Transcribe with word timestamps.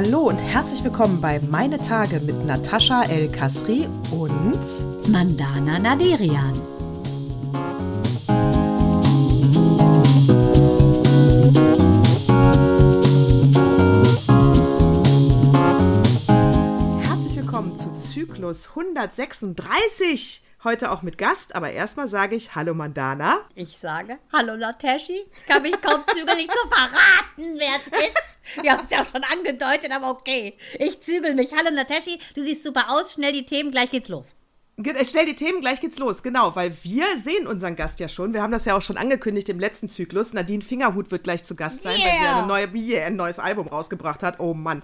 Hallo 0.00 0.28
und 0.28 0.38
herzlich 0.38 0.84
willkommen 0.84 1.20
bei 1.20 1.40
Meine 1.50 1.76
Tage 1.76 2.20
mit 2.20 2.46
Natascha 2.46 3.02
El 3.02 3.28
Kasri 3.32 3.88
und 4.12 5.08
Mandana 5.08 5.80
Naderian. 5.80 6.52
Herzlich 17.02 17.34
willkommen 17.34 17.74
zu 17.74 17.92
Zyklus 17.94 18.68
136. 18.68 20.42
Heute 20.64 20.90
auch 20.90 21.02
mit 21.02 21.18
Gast, 21.18 21.54
aber 21.54 21.70
erstmal 21.70 22.08
sage 22.08 22.34
ich 22.34 22.56
Hallo 22.56 22.74
Mandana. 22.74 23.38
Ich 23.54 23.78
sage 23.78 24.18
Hallo 24.32 24.56
Nataschi. 24.56 25.24
Kann 25.46 25.62
mich 25.62 25.80
kaum 25.80 26.02
zügel 26.12 26.34
nicht 26.34 26.50
zu 26.50 26.68
verraten, 26.68 27.58
wer 27.58 27.76
es 27.76 27.86
ist. 28.08 28.62
Wir 28.62 28.72
haben 28.72 28.82
es 28.82 28.90
ja 28.90 29.02
auch 29.02 29.06
schon 29.06 29.22
angedeutet, 29.22 29.92
aber 29.92 30.10
okay. 30.10 30.58
Ich 30.80 31.00
zügel 31.00 31.34
mich. 31.36 31.52
Hallo 31.52 31.70
Nataschi, 31.72 32.18
du 32.34 32.42
siehst 32.42 32.64
super 32.64 32.86
aus. 32.88 33.12
Schnell 33.12 33.32
die 33.32 33.46
Themen, 33.46 33.70
gleich 33.70 33.90
geht's 33.90 34.08
los. 34.08 34.34
Äh, 34.82 35.04
Schnell 35.04 35.26
die 35.26 35.36
Themen, 35.36 35.60
gleich 35.60 35.80
geht's 35.80 35.98
los. 36.00 36.24
Genau, 36.24 36.56
weil 36.56 36.76
wir 36.82 37.04
sehen 37.18 37.46
unseren 37.46 37.76
Gast 37.76 38.00
ja 38.00 38.08
schon. 38.08 38.34
Wir 38.34 38.42
haben 38.42 38.52
das 38.52 38.64
ja 38.64 38.76
auch 38.76 38.82
schon 38.82 38.96
angekündigt 38.96 39.48
im 39.50 39.60
letzten 39.60 39.88
Zyklus. 39.88 40.32
Nadine 40.32 40.62
Fingerhut 40.62 41.12
wird 41.12 41.22
gleich 41.22 41.44
zu 41.44 41.54
Gast 41.54 41.84
sein, 41.84 41.92
weil 41.92 42.00
sie 42.18 42.24
Yeah. 42.24 42.38
eine 42.38 42.46
neue, 42.48 42.68
yeah, 42.74 43.06
ein 43.06 43.14
neues 43.14 43.38
Album 43.38 43.68
rausgebracht 43.68 44.24
hat. 44.24 44.40
Oh 44.40 44.54
Mann. 44.54 44.82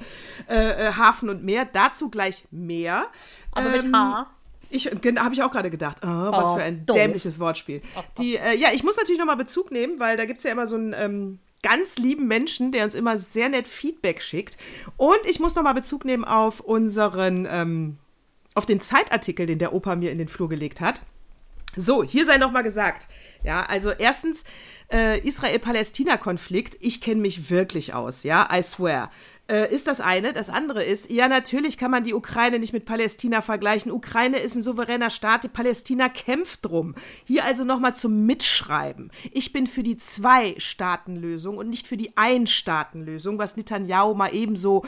Äh, 0.49 0.89
äh, 0.89 0.93
Hafen 0.93 1.29
und 1.31 1.43
Meer. 1.43 1.65
Dazu 1.65 2.11
gleich 2.11 2.45
mehr. 2.53 3.07
Aber 3.51 3.71
mit 3.71 3.85
Ähm, 3.87 3.97
H. 3.97 4.27
Ich, 4.75 4.87
habe 4.87 5.35
ich 5.35 5.43
auch 5.43 5.51
gerade 5.53 5.71
gedacht, 5.71 6.03
ah, 6.03 6.31
was 6.33 6.49
Oh, 6.49 6.57
für 6.57 6.63
ein 6.63 6.85
doof. 6.85 6.97
dämliches 6.97 7.39
Wortspiel. 7.39 7.81
Die, 8.19 8.37
äh, 8.37 8.57
ja, 8.57 8.69
ich 8.73 8.83
muss 8.83 8.97
natürlich 8.97 9.19
nochmal 9.19 9.37
Bezug 9.37 9.71
nehmen, 9.71 10.01
weil 10.01 10.17
da 10.17 10.25
gibt 10.25 10.39
es 10.39 10.45
ja 10.45 10.51
immer 10.53 10.67
so 10.67 10.77
einen 10.77 10.95
ähm, 10.99 11.39
ganz 11.63 11.97
lieben 11.99 12.27
Menschen, 12.27 12.73
der 12.73 12.85
uns 12.85 12.95
immer 12.95 13.17
sehr 13.17 13.49
nett 13.49 13.69
Feedback 13.69 14.23
schickt. 14.23 14.57
Und 14.97 15.19
ich 15.27 15.41
muss 15.41 15.55
nochmal 15.55 15.75
Bezug 15.75 16.05
nehmen 16.05 16.25
auf 16.25 16.61
unseren, 16.61 17.47
ähm, 17.51 17.99
auf 18.55 18.67
den 18.67 18.81
Zeitartikel, 18.81 19.47
den 19.47 19.59
der 19.59 19.73
Opa 19.73 19.97
mir 19.97 20.11
in 20.13 20.19
den 20.19 20.29
Flur 20.29 20.49
gelegt 20.49 20.81
hat. 20.81 21.01
So, 21.77 22.05
hier 22.05 22.25
sei 22.25 22.37
nochmal 22.37 22.63
gesagt. 22.63 23.09
Ja, 23.43 23.63
also 23.65 23.91
erstens, 23.91 24.45
äh, 24.93 25.19
Israel-Palästina-Konflikt, 25.27 26.77
ich 26.81 27.01
kenne 27.01 27.21
mich 27.21 27.51
wirklich 27.51 27.95
aus, 27.95 28.23
ja, 28.23 28.49
I 28.53 28.63
swear. 28.63 29.11
Äh, 29.47 29.75
ist 29.75 29.87
das 29.89 30.01
eine. 30.01 30.33
Das 30.33 30.49
andere 30.49 30.83
ist, 30.83 31.11
ja, 31.11 31.29
natürlich 31.29 31.77
kann 31.77 31.91
man 31.91 32.03
die 32.03 32.15
Ukraine 32.15 32.59
nicht 32.59 32.73
mit 32.73 32.87
Palästina 32.87 33.43
vergleichen. 33.43 33.93
Ukraine 33.93 34.39
ist 34.39 34.55
ein 34.55 34.63
souveräner 34.63 35.11
Staat, 35.11 35.45
die 35.45 35.49
Palästina 35.49 36.09
kämpft 36.09 36.65
drum. 36.65 36.95
Hier 37.25 37.45
also 37.45 37.65
nochmal 37.65 37.95
zum 37.95 38.25
Mitschreiben. 38.25 39.11
Ich 39.33 39.53
bin 39.53 39.67
für 39.67 39.83
die 39.83 39.99
Zwei-Staaten-Lösung 39.99 41.59
und 41.59 41.69
nicht 41.69 41.87
für 41.87 41.99
die 41.99 42.17
Ein-Staaten-Lösung, 42.17 43.39
was 43.39 43.57
Netanyahu 43.57 44.15
mal 44.15 44.35
ebenso 44.35 44.87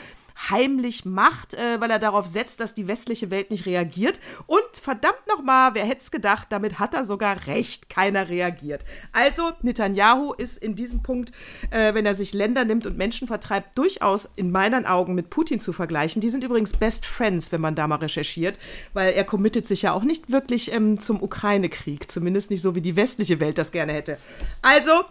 heimlich 0.49 1.05
macht, 1.05 1.53
äh, 1.53 1.79
weil 1.79 1.89
er 1.91 1.99
darauf 1.99 2.27
setzt, 2.27 2.59
dass 2.59 2.75
die 2.75 2.87
westliche 2.87 3.31
Welt 3.31 3.51
nicht 3.51 3.65
reagiert. 3.65 4.19
Und 4.45 4.61
verdammt 4.73 5.27
nochmal, 5.27 5.73
wer 5.73 5.85
hätte 5.85 6.01
es 6.01 6.11
gedacht, 6.11 6.47
damit 6.49 6.79
hat 6.79 6.93
er 6.93 7.05
sogar 7.05 7.47
recht, 7.47 7.89
keiner 7.89 8.29
reagiert. 8.29 8.85
Also 9.11 9.51
Netanyahu 9.61 10.33
ist 10.33 10.57
in 10.57 10.75
diesem 10.75 11.01
Punkt, 11.01 11.31
äh, 11.71 11.93
wenn 11.93 12.05
er 12.05 12.15
sich 12.15 12.33
Länder 12.33 12.65
nimmt 12.65 12.85
und 12.85 12.97
Menschen 12.97 13.27
vertreibt, 13.27 13.77
durchaus 13.77 14.29
in 14.35 14.51
meinen 14.51 14.85
Augen 14.85 15.15
mit 15.15 15.29
Putin 15.29 15.59
zu 15.59 15.73
vergleichen. 15.73 16.21
Die 16.21 16.29
sind 16.29 16.43
übrigens 16.43 16.73
Best 16.73 17.05
Friends, 17.05 17.51
wenn 17.51 17.61
man 17.61 17.75
da 17.75 17.87
mal 17.87 17.95
recherchiert, 17.95 18.59
weil 18.93 19.13
er 19.13 19.23
committet 19.23 19.67
sich 19.67 19.81
ja 19.83 19.93
auch 19.93 20.03
nicht 20.03 20.31
wirklich 20.31 20.71
ähm, 20.71 20.99
zum 20.99 21.21
Ukraine-Krieg, 21.21 22.11
zumindest 22.11 22.51
nicht 22.51 22.61
so, 22.61 22.75
wie 22.75 22.81
die 22.81 22.95
westliche 22.95 23.39
Welt 23.39 23.57
das 23.57 23.71
gerne 23.71 23.93
hätte. 23.93 24.17
Also, 24.61 25.03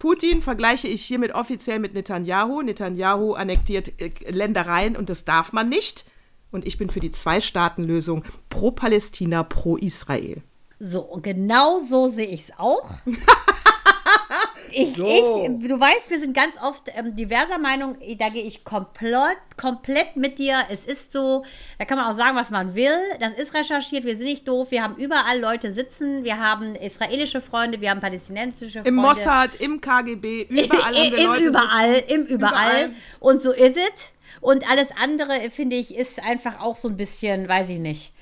Putin 0.00 0.40
vergleiche 0.40 0.88
ich 0.88 1.04
hiermit 1.04 1.32
offiziell 1.32 1.78
mit 1.78 1.92
Netanyahu. 1.92 2.62
Netanyahu 2.62 3.34
annektiert 3.34 4.00
äh, 4.00 4.10
Ländereien 4.30 4.96
und 4.96 5.10
das 5.10 5.26
darf 5.26 5.52
man 5.52 5.68
nicht. 5.68 6.06
Und 6.50 6.66
ich 6.66 6.78
bin 6.78 6.88
für 6.88 7.00
die 7.00 7.12
Zwei-Staaten-Lösung 7.12 8.24
pro 8.48 8.72
Palästina, 8.72 9.44
pro 9.44 9.76
Israel. 9.76 10.42
So, 10.78 11.02
und 11.02 11.22
genau 11.22 11.80
so 11.80 12.08
sehe 12.08 12.26
ich 12.26 12.44
es 12.44 12.58
auch. 12.58 12.90
Ich, 14.72 14.94
So. 14.94 15.06
ich, 15.06 15.68
du 15.68 15.78
weißt, 15.80 16.10
wir 16.10 16.20
sind 16.20 16.34
ganz 16.34 16.56
oft 16.62 16.90
ähm, 16.96 17.14
diverser 17.16 17.58
Meinung. 17.58 17.96
Da 18.18 18.28
gehe 18.28 18.42
ich 18.44 18.64
komplett, 18.64 19.38
komplett 19.56 20.16
mit 20.16 20.38
dir. 20.38 20.58
Es 20.70 20.84
ist 20.84 21.12
so, 21.12 21.44
da 21.78 21.84
kann 21.84 21.98
man 21.98 22.06
auch 22.12 22.16
sagen, 22.16 22.36
was 22.36 22.50
man 22.50 22.74
will. 22.74 22.96
Das 23.20 23.34
ist 23.34 23.54
recherchiert. 23.54 24.04
Wir 24.04 24.16
sind 24.16 24.26
nicht 24.26 24.46
doof. 24.48 24.70
Wir 24.70 24.82
haben 24.82 24.96
überall 24.96 25.40
Leute 25.40 25.72
sitzen. 25.72 26.24
Wir 26.24 26.38
haben 26.38 26.74
israelische 26.74 27.40
Freunde, 27.40 27.80
wir 27.80 27.90
haben 27.90 28.00
palästinensische 28.00 28.82
Freunde. 28.82 28.88
Im 28.88 28.94
Mossad, 28.96 29.54
im 29.56 29.80
KGB, 29.80 30.42
überall 30.48 30.94
haben 30.94 30.94
wir 31.12 31.18
Im 31.18 31.26
Leute 31.26 31.44
überall, 31.44 31.94
sitzen. 31.96 32.10
im 32.14 32.22
überall. 32.26 32.84
Überall. 32.84 32.90
Und 33.20 33.42
so 33.42 33.52
ist 33.52 33.76
es. 33.76 34.10
Und 34.40 34.68
alles 34.70 34.88
andere, 35.02 35.50
finde 35.50 35.76
ich, 35.76 35.94
ist 35.94 36.22
einfach 36.24 36.60
auch 36.60 36.76
so 36.76 36.88
ein 36.88 36.96
bisschen, 36.96 37.46
weiß 37.48 37.68
ich 37.70 37.78
nicht. 37.78 38.12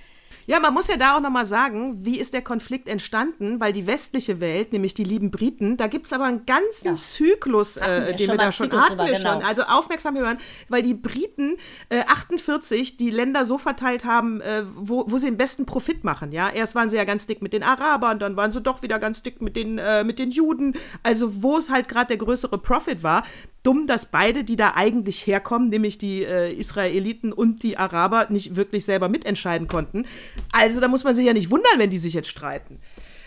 Ja, 0.49 0.61
man 0.61 0.73
muss 0.73 0.89
ja 0.89 0.97
da 0.97 1.15
auch 1.15 1.21
nochmal 1.21 1.45
sagen, 1.45 2.07
wie 2.07 2.19
ist 2.19 2.33
der 2.33 2.41
Konflikt 2.41 2.89
entstanden? 2.89 3.61
Weil 3.61 3.75
die 3.75 3.87
westliche 3.87 4.41
Welt, 4.41 4.73
nämlich 4.73 4.95
die 4.95 5.05
lieben 5.05 5.31
Briten, 5.31 5.77
da 5.77 5.89
gibt 5.89 6.07
es 6.07 6.13
aber 6.15 6.25
einen 6.25 6.47
ganzen 6.47 6.87
Ja. 6.87 6.99
Zyklus, 6.99 7.77
äh, 7.77 8.17
den 8.17 8.29
wir 8.31 8.39
da 8.39 8.51
schon 8.51 8.65
Zyklus 8.65 8.85
hatten. 8.85 8.99
Wir 8.99 9.19
genau. 9.19 9.35
schon. 9.35 9.43
Also 9.43 9.65
aufmerksam 9.65 10.17
hören, 10.17 10.39
weil 10.71 10.83
die 10.83 10.95
Briten 10.95 11.57
äh, 11.91 12.01
48 12.07 12.97
die 12.97 13.11
Länder 13.11 13.45
so 13.45 13.59
verteilt 13.59 14.07
haben, 14.07 14.41
äh, 14.41 14.63
wo, 14.75 15.05
wo 15.07 15.19
sie 15.19 15.27
den 15.27 15.37
besten 15.37 15.67
Profit 15.67 16.03
machen. 16.03 16.33
Ja, 16.33 16.49
erst 16.49 16.75
waren 16.75 16.89
sie 16.89 16.97
ja 16.97 17.05
ganz 17.05 17.27
dick 17.27 17.43
mit 17.43 17.53
den 17.53 17.63
Arabern, 17.63 18.19
dann 18.19 18.35
waren 18.37 18.51
sie 18.51 18.63
doch 18.63 18.81
wieder 18.81 18.99
ganz 18.99 19.23
dick 19.23 19.43
mit 19.43 19.55
den, 19.55 19.77
äh, 19.77 20.03
mit 20.03 20.19
den 20.19 20.31
Juden. 20.31 20.75
Also 21.03 21.43
wo 21.43 21.59
es 21.59 21.69
halt 21.69 21.89
gerade 21.89 22.09
der 22.09 22.17
größere 22.17 22.57
Profit 22.57 23.03
war. 23.03 23.23
Dumm, 23.63 23.87
dass 23.87 24.07
beide, 24.07 24.45
die 24.45 24.57
da 24.57 24.75
eigentlich 24.75 25.27
herkommen, 25.27 25.69
nämlich 25.69 25.99
die 25.99 26.23
äh, 26.23 26.53
Israeliten 26.53 27.33
und 27.33 27.63
die 27.63 27.77
Araber, 27.77 28.27
nicht 28.31 28.57
wirklich 28.57 28.85
selber 28.85 29.09
mitentscheiden 29.09 29.69
konnten. 29.69 30.07
Also 30.53 30.81
da 30.81 30.89
muss 30.89 31.05
man 31.05 31.17
sich 31.17 31.27
ja 31.27 31.33
nicht 31.33 31.51
wundern, 31.51 31.79
wenn 31.79 31.91
die 31.91 31.99
sich 31.99 32.15
jetzt 32.15 32.29
streiten. 32.29 32.79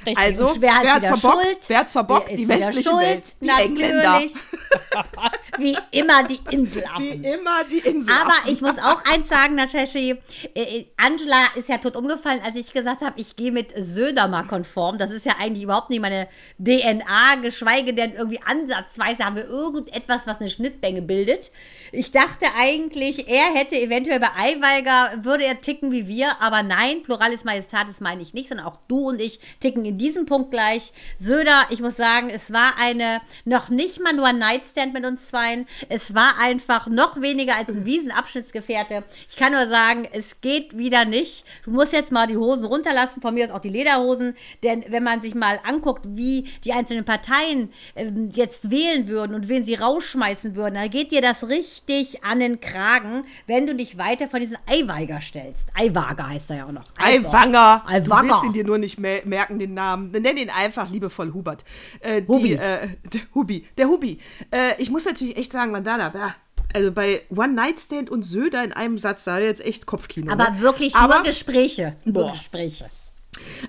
Richtig. 0.06 0.17
Also, 0.17 0.50
Und 0.50 0.62
wer, 0.62 0.73
wer 0.81 0.94
hat's 0.95 1.06
wieder 1.07 1.17
verbockt? 1.17 1.44
Schuld? 1.44 1.57
Wer 1.67 1.78
hat's 1.79 1.91
verbockt? 1.91 2.29
Wer 2.29 2.38
Die 2.38 2.47
westliche 2.47 2.89
schuld? 2.89 3.01
Welt, 3.01 3.23
die 3.41 3.45
Natürlich. 3.47 3.81
Engländer. 3.81 4.22
Wie 5.57 5.78
immer 5.91 6.23
die 6.23 6.39
Wie 6.50 6.56
Inselaffen. 6.56 7.23
immer 7.23 7.63
die 7.69 7.79
Insel. 7.79 8.13
Aber 8.22 8.34
ich 8.50 8.61
muss 8.61 8.78
auch 8.79 9.03
eins 9.06 9.28
sagen, 9.29 9.56
Nataschi, 9.56 10.16
äh, 10.56 10.85
Angela 10.97 11.45
ist 11.56 11.69
ja 11.69 11.78
tot 11.78 11.95
umgefallen, 11.95 12.41
als 12.44 12.56
ich 12.56 12.72
gesagt 12.73 13.01
habe, 13.01 13.19
ich 13.19 13.35
gehe 13.35 13.51
mit 13.51 13.73
Söder 13.78 14.28
mal 14.28 14.44
konform. 14.44 14.97
Das 14.97 15.11
ist 15.11 15.25
ja 15.25 15.34
eigentlich 15.40 15.63
überhaupt 15.63 15.90
nicht 15.90 16.00
meine 16.01 16.28
DNA, 16.57 17.35
geschweige 17.41 17.94
denn 17.94 18.13
irgendwie 18.13 18.40
ansatzweise 18.45 19.25
haben 19.25 19.35
wir 19.35 19.45
irgendetwas, 19.45 20.25
was 20.25 20.40
eine 20.40 20.50
Schnittmenge 20.50 21.01
bildet. 21.01 21.51
Ich 21.91 22.11
dachte 22.11 22.45
eigentlich, 22.57 23.28
er 23.28 23.53
hätte 23.53 23.75
eventuell 23.75 24.19
bei 24.19 24.29
Eiweiger, 24.38 25.23
würde 25.23 25.44
er 25.45 25.59
ticken 25.61 25.91
wie 25.91 26.07
wir, 26.07 26.41
aber 26.41 26.63
nein, 26.63 27.03
Pluralis 27.03 27.44
Majestatis 27.44 28.00
meine 28.00 28.22
ich 28.22 28.34
nicht, 28.34 28.47
sondern 28.47 28.66
auch 28.67 28.78
du 28.88 29.09
und 29.09 29.19
ich 29.22 29.40
ticken 29.59 29.84
in 29.91 29.97
diesem 29.97 30.25
Punkt 30.25 30.52
gleich. 30.52 30.94
Söder, 31.19 31.66
ich 31.69 31.81
muss 31.81 31.97
sagen, 31.97 32.29
es 32.29 32.53
war 32.53 32.74
eine, 32.79 33.19
noch 33.44 33.69
nicht 33.69 34.02
mal 34.02 34.13
nur 34.13 34.28
ein 34.28 34.38
Nightstand 34.38 34.94
mit 34.94 35.06
uns 35.06 35.28
zweien, 35.28 35.68
es 35.90 36.16
war 36.16 36.40
einfach 36.40 36.88
noch 36.88 37.22
weniger 37.22 37.57
als 37.57 37.69
ein 37.69 37.85
Wiesenabschnittsgefährte. 37.85 39.03
Ich 39.29 39.35
kann 39.35 39.52
nur 39.52 39.68
sagen, 39.68 40.07
es 40.13 40.40
geht 40.40 40.78
wieder 40.78 41.03
nicht. 41.03 41.44
Du 41.66 41.72
musst 41.72 41.91
jetzt 41.91 42.12
mal 42.12 42.25
die 42.28 42.38
Hosen 42.38 42.66
runterlassen, 42.66 43.22
von 43.22 43.34
mir 43.34 43.46
aus 43.46 43.52
auch 43.52 43.59
die 43.59 43.69
Lederhosen, 43.69 44.35
denn 44.63 44.85
wenn 44.88 45.03
man 45.03 45.22
sich 45.22 45.35
mal 45.35 45.59
anguckt, 45.68 46.06
wie 46.16 46.50
die 46.63 46.72
einzelnen 46.72 47.03
Parteien 47.03 47.73
ähm, 47.96 48.29
jetzt 48.34 48.72
wählen 48.72 49.09
würden 49.09 49.35
und 49.35 49.50
wen 49.50 49.66
sie 49.66 49.75
rausschmeißen 49.75 50.56
würden, 50.56 50.75
da 50.75 50.88
geht 50.88 51.12
dir 51.12 51.22
das 51.22 51.50
richtig 51.50 52.23
an 52.23 52.40
den 52.40 52.62
Kragen, 52.62 53.25
wenn 53.46 53.68
du 53.68 53.75
dich 53.75 53.97
weiter 53.97 54.29
von 54.29 54.40
diesen 54.40 54.58
Eiweiger 54.67 55.20
stellst. 55.20 55.70
Eiwager 55.76 56.29
heißt 56.29 56.49
er 56.52 56.55
ja 56.55 56.66
auch 56.67 56.72
noch. 56.72 56.85
Aiwanger. 56.97 57.84
Du 57.85 57.93
Aiwanger. 57.93 58.29
willst 58.29 58.43
ihn 58.46 58.53
dir 58.53 58.64
nur 58.64 58.78
nicht 58.78 58.99
mer 58.99 59.22
merken, 59.26 59.59
den 59.59 59.73
Namen. 59.73 59.80
Nenn 59.97 60.37
ihn 60.37 60.49
einfach 60.49 60.89
liebevoll 60.89 61.33
Hubert. 61.33 61.63
Äh, 61.99 62.22
Hubi. 62.28 62.49
Die, 62.49 62.53
äh, 62.55 62.87
der 63.13 63.22
Hubi. 63.33 63.67
Der 63.78 63.87
Hubi. 63.87 64.19
Äh, 64.51 64.81
ich 64.81 64.89
muss 64.89 65.05
natürlich 65.05 65.37
echt 65.37 65.51
sagen, 65.51 65.72
Mandana, 65.72 66.11
ja, 66.13 66.35
also 66.73 66.91
bei 66.91 67.22
One 67.29 67.53
Night 67.53 67.79
Stand 67.79 68.09
und 68.09 68.23
Söder 68.23 68.63
in 68.63 68.72
einem 68.72 68.97
Satz, 68.97 69.25
da 69.25 69.39
jetzt 69.39 69.63
echt 69.66 69.85
Kopfkino. 69.85 70.31
Aber 70.31 70.51
ne? 70.51 70.61
wirklich 70.61 70.95
Aber- 70.95 71.16
nur 71.16 71.23
Gespräche. 71.23 71.95
Nur 72.05 72.13
Boah. 72.25 72.31
Gespräche. 72.31 72.89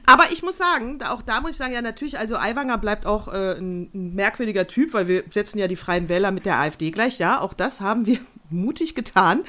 Aber 0.07 0.25
ich 0.33 0.43
muss 0.43 0.59
sagen, 0.59 1.03
auch 1.03 1.23
da 1.23 1.41
muss 1.41 1.53
ich 1.53 1.57
sagen, 1.57 1.73
ja 1.73 1.83
natürlich, 1.83 2.19
also 2.19 2.37
Aiwanger 2.37 2.79
bleibt 2.79 3.07
auch 3.07 3.29
äh, 3.29 3.57
ein, 3.59 3.91
ein 3.95 4.15
merkwürdiger 4.15 4.67
Typ, 4.67 4.93
weil 4.93 5.09
wir 5.09 5.25
setzen 5.31 5.59
ja 5.59 5.69
die 5.69 5.77
Freien 5.77 6.09
Wähler 6.09 6.31
mit 6.31 6.45
der 6.47 6.59
AfD 6.59 6.91
gleich. 6.91 7.19
Ja, 7.19 7.41
auch 7.41 7.55
das 7.55 7.81
haben 7.81 8.07
wir 8.07 8.19
mutig 8.51 8.95
getan. 8.95 9.43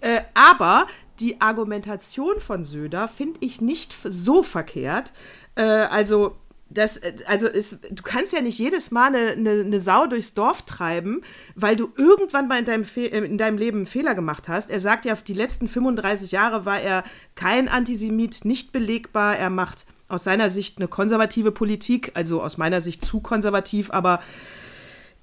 Äh, 0.00 0.20
aber 0.34 0.86
die 1.20 1.40
Argumentation 1.40 2.40
von 2.40 2.64
Söder 2.64 3.08
finde 3.08 3.38
ich 3.40 3.60
nicht 3.60 3.94
so 4.04 4.42
verkehrt. 4.42 5.12
Äh, 5.58 5.62
also 5.62 6.36
das, 6.70 6.98
äh, 6.98 7.12
also 7.26 7.48
ist, 7.48 7.78
du 7.90 8.02
kannst 8.02 8.32
ja 8.32 8.40
nicht 8.40 8.58
jedes 8.58 8.90
Mal 8.90 9.14
eine, 9.14 9.32
eine, 9.32 9.50
eine 9.62 9.80
Sau 9.80 10.06
durchs 10.06 10.34
Dorf 10.34 10.62
treiben, 10.62 11.22
weil 11.54 11.76
du 11.76 11.90
irgendwann 11.96 12.48
mal 12.48 12.58
in 12.58 12.64
deinem, 12.64 12.86
äh, 12.96 13.06
in 13.06 13.38
deinem 13.38 13.58
Leben 13.58 13.78
einen 13.78 13.86
Fehler 13.86 14.14
gemacht 14.14 14.48
hast. 14.48 14.70
Er 14.70 14.80
sagt 14.80 15.04
ja, 15.04 15.14
die 15.14 15.34
letzten 15.34 15.68
35 15.68 16.32
Jahre 16.32 16.64
war 16.64 16.80
er 16.80 17.04
kein 17.34 17.68
Antisemit, 17.68 18.44
nicht 18.44 18.72
belegbar. 18.72 19.36
Er 19.36 19.50
macht 19.50 19.84
aus 20.08 20.24
seiner 20.24 20.50
Sicht 20.50 20.78
eine 20.78 20.88
konservative 20.88 21.52
Politik, 21.52 22.12
also 22.14 22.42
aus 22.42 22.56
meiner 22.56 22.80
Sicht 22.80 23.04
zu 23.04 23.20
konservativ, 23.20 23.90
aber 23.90 24.22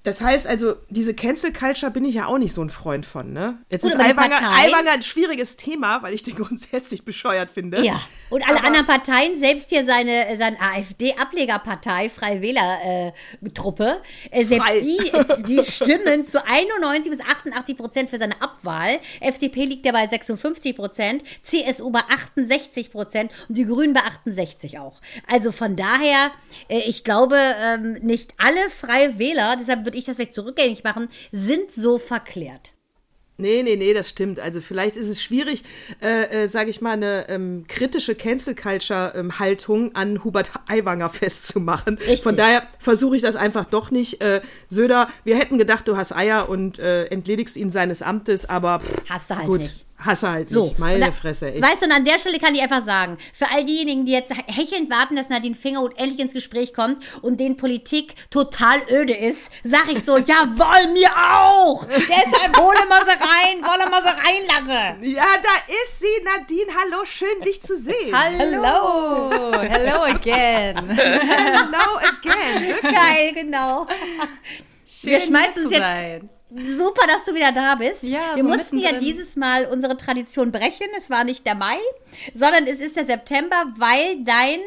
Das 0.06 0.20
heißt 0.20 0.46
also, 0.46 0.76
diese 0.88 1.14
Cancel 1.14 1.52
Culture 1.52 1.90
bin 1.90 2.04
ich 2.04 2.14
ja 2.14 2.26
auch 2.26 2.38
nicht 2.38 2.52
so 2.54 2.62
ein 2.62 2.70
Freund 2.70 3.04
von, 3.04 3.32
ne? 3.32 3.58
Jetzt 3.70 3.82
Gut, 3.82 3.90
ist 3.90 3.98
Aiwanger, 3.98 4.38
Aiwanger 4.40 4.92
ein 4.92 5.02
schwieriges 5.02 5.56
Thema, 5.56 6.00
weil 6.04 6.14
ich 6.14 6.22
den 6.22 6.36
grundsätzlich 6.36 7.04
bescheuert 7.04 7.50
finde. 7.50 7.84
Ja, 7.84 8.00
und 8.30 8.46
alle 8.48 8.58
Aber- 8.58 8.68
anderen 8.68 8.86
Parteien, 8.86 9.40
selbst 9.40 9.68
hier 9.70 9.84
seine, 9.84 10.36
seine 10.38 10.60
AfD-Ablegerpartei, 10.60 12.08
Freiwähler-Truppe, 12.08 14.00
äh, 14.30 14.44
selbst 14.44 14.66
Frei. 14.66 14.80
die, 14.80 15.08
äh, 15.08 15.42
die 15.46 15.64
stimmen 15.64 16.24
zu 16.24 16.44
91 16.46 17.10
bis 17.10 17.20
88 17.20 17.76
Prozent 17.76 18.10
für 18.10 18.18
seine 18.18 18.40
Abwahl. 18.40 19.00
FDP 19.20 19.64
liegt 19.64 19.86
ja 19.86 19.90
bei 19.92 20.06
56 20.06 20.76
Prozent, 20.76 21.24
CSU 21.42 21.90
bei 21.90 22.02
68 22.08 22.92
Prozent 22.92 23.32
und 23.48 23.58
die 23.58 23.64
Grünen 23.64 23.92
bei 23.92 24.02
68 24.02 24.78
auch. 24.78 25.00
Also 25.26 25.50
von 25.50 25.74
daher, 25.74 26.30
äh, 26.68 26.78
ich 26.86 27.02
glaube, 27.02 27.36
ähm, 27.36 27.94
nicht 28.02 28.34
alle 28.38 28.70
Freie 28.70 29.18
Wähler, 29.18 29.56
deshalb 29.58 29.84
würde 29.96 30.00
ich 30.00 30.04
das 30.04 30.16
vielleicht 30.16 30.34
zurückgängig 30.34 30.84
machen, 30.84 31.08
sind 31.32 31.72
so 31.72 31.98
verklärt. 31.98 32.72
Nee, 33.38 33.62
nee, 33.62 33.76
nee, 33.76 33.92
das 33.92 34.08
stimmt. 34.08 34.40
Also 34.40 34.62
vielleicht 34.62 34.96
ist 34.96 35.08
es 35.08 35.22
schwierig, 35.22 35.62
äh, 36.02 36.44
äh, 36.44 36.48
sage 36.48 36.70
ich 36.70 36.80
mal, 36.80 36.92
eine 36.92 37.28
ähm, 37.28 37.66
kritische 37.68 38.14
Cancel-Culture-Haltung 38.14 39.94
an 39.94 40.24
Hubert 40.24 40.52
Aiwanger 40.66 41.10
festzumachen. 41.10 41.98
Richtig. 41.98 42.22
Von 42.22 42.36
daher 42.36 42.66
versuche 42.78 43.16
ich 43.16 43.22
das 43.22 43.36
einfach 43.36 43.66
doch 43.66 43.90
nicht. 43.90 44.22
Äh, 44.22 44.40
Söder, 44.68 45.08
wir 45.24 45.36
hätten 45.36 45.58
gedacht, 45.58 45.86
du 45.86 45.98
hast 45.98 46.12
Eier 46.12 46.48
und 46.48 46.78
äh, 46.78 47.06
entledigst 47.06 47.56
ihn 47.56 47.70
seines 47.70 48.00
Amtes, 48.00 48.48
aber 48.48 48.80
pff, 48.80 49.10
Hast 49.10 49.30
du 49.30 49.36
halt 49.36 49.46
gut, 49.46 49.60
nicht. 49.60 49.85
Hast 49.98 50.22
du 50.22 50.28
halt 50.28 50.48
So, 50.48 50.64
nicht. 50.64 50.78
Meine 50.78 51.06
da- 51.06 51.12
Fresse, 51.12 51.52
echt. 51.52 51.62
Weißt 51.62 51.82
du, 51.82 51.86
und 51.86 51.92
an 51.92 52.04
der 52.04 52.18
Stelle 52.18 52.38
kann 52.38 52.54
ich 52.54 52.62
einfach 52.62 52.84
sagen, 52.84 53.18
für 53.32 53.50
all 53.50 53.64
diejenigen, 53.64 54.04
die 54.06 54.12
jetzt 54.12 54.30
hechelnd 54.46 54.90
warten, 54.90 55.16
dass 55.16 55.28
Nadine 55.28 55.54
Fingerhut 55.54 55.98
endlich 55.98 56.20
ins 56.20 56.32
Gespräch 56.32 56.74
kommt 56.74 57.02
und 57.22 57.40
denen 57.40 57.56
Politik 57.56 58.14
total 58.30 58.80
öde 58.90 59.14
ist, 59.14 59.50
sag 59.64 59.90
ich 59.90 60.04
so, 60.04 60.16
jawohl, 60.18 60.92
mir 60.92 61.10
auch! 61.16 61.84
Deshalb 61.86 62.56
hole 62.58 62.78
mal 62.88 63.02
sie 63.04 63.12
rein, 63.12 63.62
wolle 63.62 63.90
mal 63.90 64.02
sie 64.02 64.08
reinlassen! 64.10 65.02
Ja, 65.04 65.26
da 65.42 65.72
ist 65.84 65.98
sie, 66.00 66.24
Nadine. 66.24 66.72
Hallo, 66.78 67.04
schön, 67.04 67.40
dich 67.44 67.62
zu 67.62 67.76
sehen. 67.76 68.14
Hallo! 68.14 69.30
Hello 69.60 70.02
again! 70.02 70.88
Hello 70.96 71.98
again. 71.98 72.68
Wirklich. 72.68 72.94
Geil, 72.94 73.32
genau. 73.34 73.86
Schön, 74.86 75.10
Wir 75.10 75.20
schmeißen 75.20 75.62
uns 75.64 75.70
jetzt- 75.72 75.80
sein. 75.80 76.30
Super, 76.64 77.06
dass 77.06 77.24
du 77.24 77.34
wieder 77.34 77.52
da 77.52 77.74
bist. 77.74 78.02
Ja, 78.02 78.34
Wir 78.34 78.42
so 78.42 78.48
mussten 78.48 78.78
ja 78.78 78.92
mittendrin. 78.92 79.00
dieses 79.16 79.36
Mal 79.36 79.66
unsere 79.66 79.96
Tradition 79.96 80.52
brechen. 80.52 80.86
Es 80.96 81.10
war 81.10 81.24
nicht 81.24 81.44
der 81.46 81.54
Mai, 81.54 81.78
sondern 82.34 82.66
es 82.66 82.80
ist 82.80 82.96
der 82.96 83.06
September, 83.06 83.64
weil 83.76 84.24
dein 84.24 84.60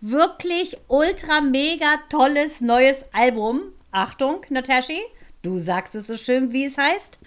wirklich 0.00 0.76
ultra 0.88 1.40
mega 1.40 1.98
tolles 2.08 2.60
neues 2.60 3.04
Album, 3.12 3.62
Achtung, 3.90 4.44
Nataschi, 4.48 5.00
du 5.42 5.58
sagst 5.58 5.94
es 5.94 6.06
so 6.06 6.16
schön, 6.16 6.52
wie 6.52 6.64
es 6.66 6.78
heißt. 6.78 7.18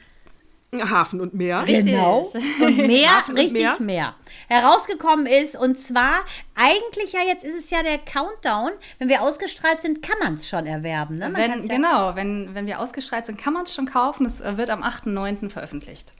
Hafen 0.75 1.21
und 1.21 1.33
Meer. 1.33 1.61
Richtig. 1.61 1.85
Genau. 1.85 2.29
Und 2.59 2.77
mehr, 2.77 3.17
Hafen 3.17 3.31
und 3.31 3.37
richtig 3.39 3.61
mehr. 3.61 3.77
mehr. 3.79 4.15
Herausgekommen 4.49 5.25
ist, 5.25 5.57
und 5.57 5.79
zwar, 5.79 6.25
eigentlich 6.55 7.13
ja, 7.13 7.21
jetzt 7.25 7.45
ist 7.45 7.57
es 7.57 7.69
ja 7.69 7.83
der 7.83 7.97
Countdown. 7.99 8.71
Wenn 8.99 9.07
wir 9.07 9.21
ausgestrahlt 9.21 9.81
sind, 9.81 10.01
kann 10.01 10.17
man 10.21 10.33
es 10.33 10.49
schon 10.49 10.65
erwerben. 10.65 11.15
Ne? 11.15 11.29
Man 11.29 11.41
Wenn, 11.41 11.61
ja, 11.63 11.67
genau, 11.67 12.15
wenn, 12.15 12.53
wenn 12.53 12.65
wir 12.65 12.79
ausgestrahlt 12.81 13.25
sind, 13.25 13.39
kann 13.39 13.53
man 13.53 13.63
es 13.63 13.73
schon 13.73 13.85
kaufen. 13.85 14.25
Es 14.25 14.41
äh, 14.41 14.57
wird 14.57 14.69
am 14.69 14.83
8.9. 14.83 15.49
veröffentlicht. 15.49 16.13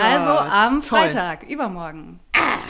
also 0.00 0.30
am 0.30 0.80
toll. 0.80 1.00
Freitag, 1.00 1.42
übermorgen. 1.44 2.20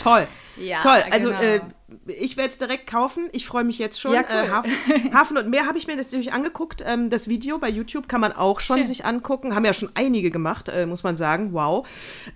Toll. 0.03 0.27
Ja, 0.57 0.81
Toll. 0.81 1.03
Also 1.11 1.29
genau. 1.31 1.41
äh, 1.41 1.61
ich 2.07 2.37
werde 2.37 2.51
es 2.51 2.59
direkt 2.59 2.89
kaufen. 2.91 3.29
Ich 3.33 3.47
freue 3.47 3.63
mich 3.63 3.79
jetzt 3.79 4.01
schon. 4.01 4.15
Ja, 4.15 4.21
cool. 4.29 4.47
äh, 4.47 4.51
Hafen, 4.51 4.73
Hafen 5.15 5.37
und 5.37 5.49
Meer 5.49 5.67
habe 5.67 5.79
ich 5.79 5.87
mir 5.87 5.97
natürlich 5.97 6.33
angeguckt. 6.33 6.83
Ähm, 6.87 7.09
das 7.11 7.29
Video 7.29 7.59
bei 7.59 7.69
YouTube 7.69 8.09
kann 8.09 8.21
man 8.21 8.33
auch 8.33 8.61
schon 8.61 8.79
Schön. 8.79 8.87
sich 8.87 9.05
angucken. 9.05 9.55
Haben 9.55 9.65
ja 9.65 9.73
schon 9.75 9.91
einige 9.95 10.31
gemacht, 10.31 10.69
äh, 10.69 10.87
muss 10.87 11.03
man 11.05 11.17
sagen. 11.17 11.53
Wow. 11.53 11.87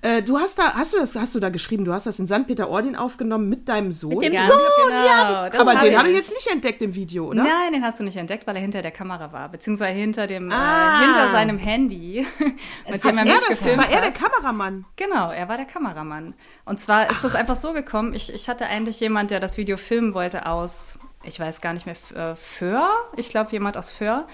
Äh, 0.03 0.23
du 0.23 0.39
hast 0.39 0.59
da, 0.59 0.75
hast 0.75 0.93
du 0.93 0.99
das, 0.99 1.17
hast 1.17 1.35
du 1.35 1.41
da 1.41 1.49
geschrieben? 1.49 1.85
Du 1.85 1.93
hast 1.93 2.07
das 2.07 2.19
in 2.19 2.29
St. 2.29 2.47
Peter-Ording 2.47 2.95
aufgenommen 2.95 3.49
mit 3.49 3.69
deinem 3.69 3.91
Sohn. 3.93 4.21
dem 4.21 4.33
Ganz 4.33 4.49
Sohn, 4.49 4.59
genau. 4.89 5.49
das 5.49 5.59
Aber 5.59 5.75
hab 5.75 5.81
den 5.83 5.99
habe 5.99 6.09
ich 6.11 6.17
jetzt 6.17 6.31
nicht 6.35 6.51
entdeckt 6.53 6.83
im 6.83 6.95
Video, 6.95 7.27
oder? 7.29 7.43
Nein, 7.43 7.73
den 7.73 7.83
hast 7.83 7.99
du 8.01 8.05
nicht 8.05 8.17
entdeckt, 8.17 8.47
weil 8.47 8.55
er 8.57 8.63
hinter 8.63 8.83
der 8.83 8.91
Kamera 8.93 9.33
war, 9.33 9.49
beziehungsweise 9.49 9.99
hinter 9.99 10.27
dem, 10.27 10.53
Ah. 10.53 11.01
äh, 11.01 11.05
hinter 11.05 11.31
seinem 11.31 11.59
Handy, 11.59 12.27
mit 12.39 13.03
dem 13.03 13.11
Ach, 13.11 13.13
er 13.13 13.19
er 13.19 13.25
mich 13.25 13.35
das, 13.35 13.49
gefilmt 13.49 13.79
war 13.79 13.91
er 13.91 14.01
der. 14.03 14.11
Kameramann? 14.13 14.85
Genau, 14.97 15.31
er 15.31 15.49
war 15.49 15.57
der 15.57 15.67
Kameramann. 15.67 16.35
Und 16.65 16.79
zwar 16.81 17.11
ist 17.11 17.25
das 17.25 17.35
einfach 17.35 17.57
so 17.57 17.73
gekommen, 17.73 18.08
ich, 18.15 18.33
ich 18.33 18.49
hatte 18.49 18.67
eigentlich 18.67 19.01
jemand, 19.01 19.31
der 19.31 19.41
das 19.41 19.57
Video 19.57 19.77
filmen 19.77 20.15
wollte 20.15 20.47
aus, 20.47 20.99
ich 21.23 21.39
weiß 21.39 21.61
gar 21.61 21.73
nicht 21.73 21.87
mehr, 21.87 21.97
äh, 22.15 22.37
Föhr? 22.37 22.89
Ich 23.17 23.31
glaube, 23.31 23.53
jemand 23.53 23.77
aus 23.77 23.91
Föhr. 23.91 24.27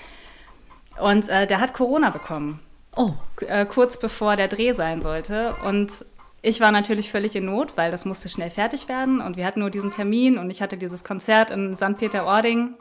Und 1.00 1.29
äh, 1.29 1.47
der 1.47 1.61
hat 1.61 1.75
Corona 1.75 2.11
bekommen, 2.11 2.61
Oh, 2.97 3.12
äh, 3.41 3.67
kurz 3.67 3.99
bevor 3.99 4.37
der 4.37 4.49
Dreh 4.49 4.73
sein 4.73 5.03
sollte. 5.03 5.55
Und 5.67 6.05
ich 6.43 6.61
war 6.61 6.71
natürlich 6.71 7.11
völlig 7.11 7.35
in 7.35 7.47
Not, 7.47 7.76
weil 7.76 7.91
das 7.91 8.05
musste 8.05 8.29
schnell 8.29 8.50
fertig 8.50 8.88
werden. 8.88 9.21
Und 9.21 9.37
wir 9.37 9.47
hatten 9.47 9.61
nur 9.61 9.71
diesen 9.71 9.91
Termin 9.91 10.38
und 10.38 10.50
ich 10.50 10.62
hatte 10.62 10.77
dieses 10.77 11.03
Konzert 11.03 11.50
in 11.50 11.75
St. 11.75 11.97
Peter-Ording 11.99 12.75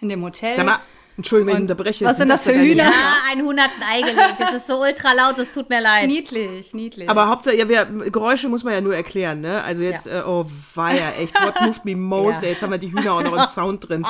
in 0.00 0.08
dem 0.08 0.22
Hotel. 0.22 0.54
Sag 0.56 0.66
mal, 0.66 0.78
Entschuldigung, 1.16 1.54
wenn 1.54 1.64
ich 1.64 1.70
unterbreche. 1.70 2.04
was 2.04 2.16
sind 2.16 2.28
das 2.28 2.42
für 2.44 2.52
deine 2.52 2.64
Hühner? 2.64 2.84
ja, 2.84 3.14
ein 3.30 3.42
Huhn 3.42 3.60
hat 3.60 3.70
ein 3.80 3.82
Ei 3.88 4.00
gelegt. 4.00 4.34
Das 4.38 4.54
ist 4.54 4.66
so 4.66 4.80
ultra 4.80 5.12
laut, 5.12 5.38
es 5.38 5.50
tut 5.50 5.68
mir 5.70 5.80
leid. 5.80 6.08
Niedlich, 6.08 6.74
niedlich. 6.74 7.08
Aber 7.08 7.28
Hauptsache, 7.28 7.56
ja, 7.56 7.68
wir, 7.68 7.84
Geräusche 8.10 8.48
muss 8.48 8.64
man 8.64 8.74
ja 8.74 8.80
nur 8.80 8.96
erklären, 8.96 9.40
ne? 9.40 9.62
Also 9.62 9.82
jetzt, 9.84 10.06
äh, 10.08 10.22
oh 10.26 10.46
weia, 10.74 11.12
echt, 11.12 11.34
what 11.40 11.60
moved 11.60 11.84
me 11.84 11.94
most? 11.94 12.42
Ja. 12.42 12.48
Jetzt 12.48 12.62
haben 12.62 12.72
wir 12.72 12.78
die 12.78 12.92
Hühner 12.92 13.12
auch 13.12 13.22
noch 13.22 13.36
im 13.36 13.46
Sound 13.46 13.88
drin. 13.88 14.04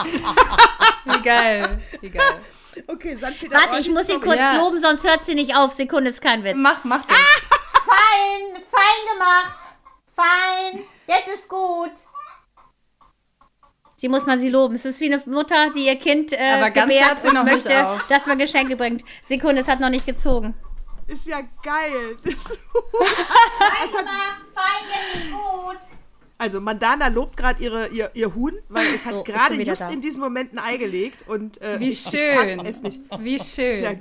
wie 1.04 1.22
geil, 1.22 1.78
wie 2.00 2.08
geil. 2.10 2.22
Okay, 2.86 3.16
St. 3.16 3.38
Peter 3.38 3.54
Warte, 3.54 3.80
ich 3.80 3.90
muss 3.90 4.06
sie 4.06 4.18
kurz 4.18 4.36
Ja. 4.36 4.56
loben, 4.56 4.80
sonst 4.80 5.04
hört 5.08 5.24
sie 5.26 5.34
nicht 5.34 5.54
auf. 5.56 5.72
Sekunde, 5.74 6.10
ist 6.10 6.20
kein 6.22 6.42
Witz. 6.42 6.54
Mach, 6.56 6.82
mach 6.84 7.04
den. 7.04 7.14
Fein, 7.84 8.62
fein 8.70 9.12
gemacht. 9.12 9.58
Fein, 10.16 10.82
jetzt 11.06 11.34
ist 11.38 11.48
gut. 11.48 11.92
Sie 14.04 14.08
muss 14.10 14.26
man 14.26 14.38
sie 14.38 14.50
loben. 14.50 14.74
Es 14.74 14.84
ist 14.84 15.00
wie 15.00 15.10
eine 15.10 15.22
Mutter, 15.24 15.70
die 15.74 15.86
ihr 15.86 15.96
Kind 15.96 16.34
äh, 16.34 16.36
Aber 16.58 16.70
ganz 16.70 16.92
gebärt 16.92 17.24
und 17.24 17.42
möchte, 17.46 17.88
auf. 17.88 18.06
dass 18.06 18.26
man 18.26 18.36
Geschenke 18.36 18.76
bringt. 18.76 19.02
Sekunde, 19.26 19.62
es 19.62 19.66
hat 19.66 19.80
noch 19.80 19.88
nicht 19.88 20.04
gezogen. 20.04 20.52
Ist 21.06 21.26
ja 21.26 21.40
geil. 21.62 22.14
Das- 22.22 22.34
ist 22.34 22.58
gut. 25.32 25.78
also 26.36 26.60
Mandana 26.60 27.08
lobt 27.08 27.34
gerade 27.38 27.62
ihre, 27.62 27.88
ihr, 27.88 28.10
ihr 28.12 28.34
Huhn, 28.34 28.52
weil 28.68 28.94
es 28.94 29.06
hat 29.06 29.14
So, 29.14 29.22
gerade 29.22 29.54
just 29.62 29.80
da. 29.80 29.88
in 29.88 30.02
diesem 30.02 30.20
Moment 30.22 30.52
ein 30.52 30.58
Ei 30.58 30.76
gelegt. 30.76 31.26
Und, 31.26 31.62
äh, 31.62 31.80
Wie 31.80 31.90
schön. 31.90 32.60
Ich 32.60 32.68
es 32.72 32.82
nicht. 32.82 33.00
Wie 33.20 33.36
Ist 33.36 33.56
ja, 33.56 33.78
schön. 33.78 34.00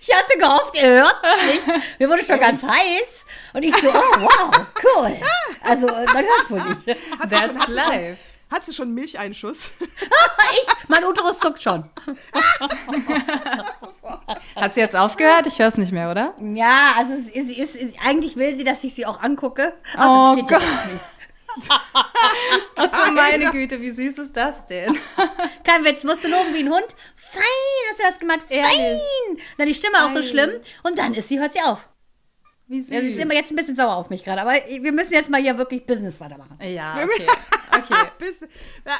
Ich 0.00 0.14
hatte 0.16 0.38
gehofft, 0.38 0.74
ihr 0.80 0.88
hört 0.88 1.22
nicht. 1.48 1.98
Mir 1.98 2.08
wurde 2.08 2.24
schon 2.24 2.40
ganz 2.40 2.62
heiß. 2.62 3.24
Und 3.52 3.62
ich 3.62 3.74
so, 3.76 3.90
oh 3.90 4.20
wow, 4.20 4.66
cool. 4.84 5.16
Also, 5.62 5.86
man 5.86 6.24
hört 6.24 6.50
wohl 6.50 6.62
nicht. 6.62 6.98
That's 7.28 7.68
life. 7.74 8.18
Hat 8.50 8.64
sie 8.64 8.72
schon 8.72 8.88
einen 8.88 8.94
Milcheinschuss? 8.94 9.70
Ich, 10.50 10.66
mein 10.88 11.04
Uterus 11.04 11.40
zuckt 11.40 11.62
schon. 11.62 11.84
Hat 14.56 14.72
sie 14.72 14.80
jetzt 14.80 14.96
aufgehört? 14.96 15.46
Ich 15.46 15.58
höre 15.58 15.68
es 15.68 15.76
nicht 15.76 15.92
mehr, 15.92 16.10
oder? 16.10 16.32
Ja, 16.54 16.94
also 16.96 17.12
es 17.34 17.54
ist, 17.54 17.76
eigentlich 18.02 18.36
will 18.36 18.56
sie, 18.56 18.64
dass 18.64 18.82
ich 18.82 18.94
sie 18.94 19.04
auch 19.04 19.20
angucke. 19.20 19.74
Oh 19.94 20.00
Aber 20.00 20.30
es 20.30 20.36
geht 20.48 20.50
Gott. 20.58 20.62
Oh, 22.76 23.10
meine 23.12 23.50
Güte, 23.50 23.78
wie 23.82 23.90
süß 23.90 24.16
ist 24.18 24.34
das 24.36 24.66
denn? 24.66 24.98
Kein 25.64 25.84
Witz, 25.84 26.02
musst 26.04 26.24
du 26.24 26.28
loben 26.28 26.54
wie 26.54 26.60
ein 26.60 26.72
Hund. 26.72 26.86
Fein, 27.16 27.42
hast 27.90 27.98
du 27.98 28.02
das 28.08 28.18
gemacht? 28.18 28.40
Fein. 28.48 28.58
Ehrlich? 28.58 29.02
Dann 29.58 29.66
die 29.66 29.74
Stimme 29.74 30.06
auch 30.06 30.14
so 30.14 30.22
schlimm. 30.22 30.50
Und 30.82 30.96
dann 30.98 31.12
ist 31.12 31.28
sie, 31.28 31.38
hört 31.38 31.52
sie 31.52 31.60
auf. 31.60 31.86
Wie 32.68 32.80
süß. 32.80 32.90
Ja, 32.92 33.00
sie 33.00 33.10
ist 33.12 33.22
immer 33.22 33.34
jetzt 33.34 33.50
ein 33.50 33.56
bisschen 33.56 33.76
sauer 33.76 33.96
auf 33.96 34.10
mich 34.10 34.22
gerade. 34.24 34.42
Aber 34.42 34.52
wir 34.52 34.92
müssen 34.92 35.12
jetzt 35.12 35.30
mal 35.30 35.40
hier 35.40 35.56
wirklich 35.56 35.84
Business 35.86 36.20
weitermachen. 36.20 36.56
ja, 36.62 36.96
okay. 37.02 37.26
Okay. 37.70 37.94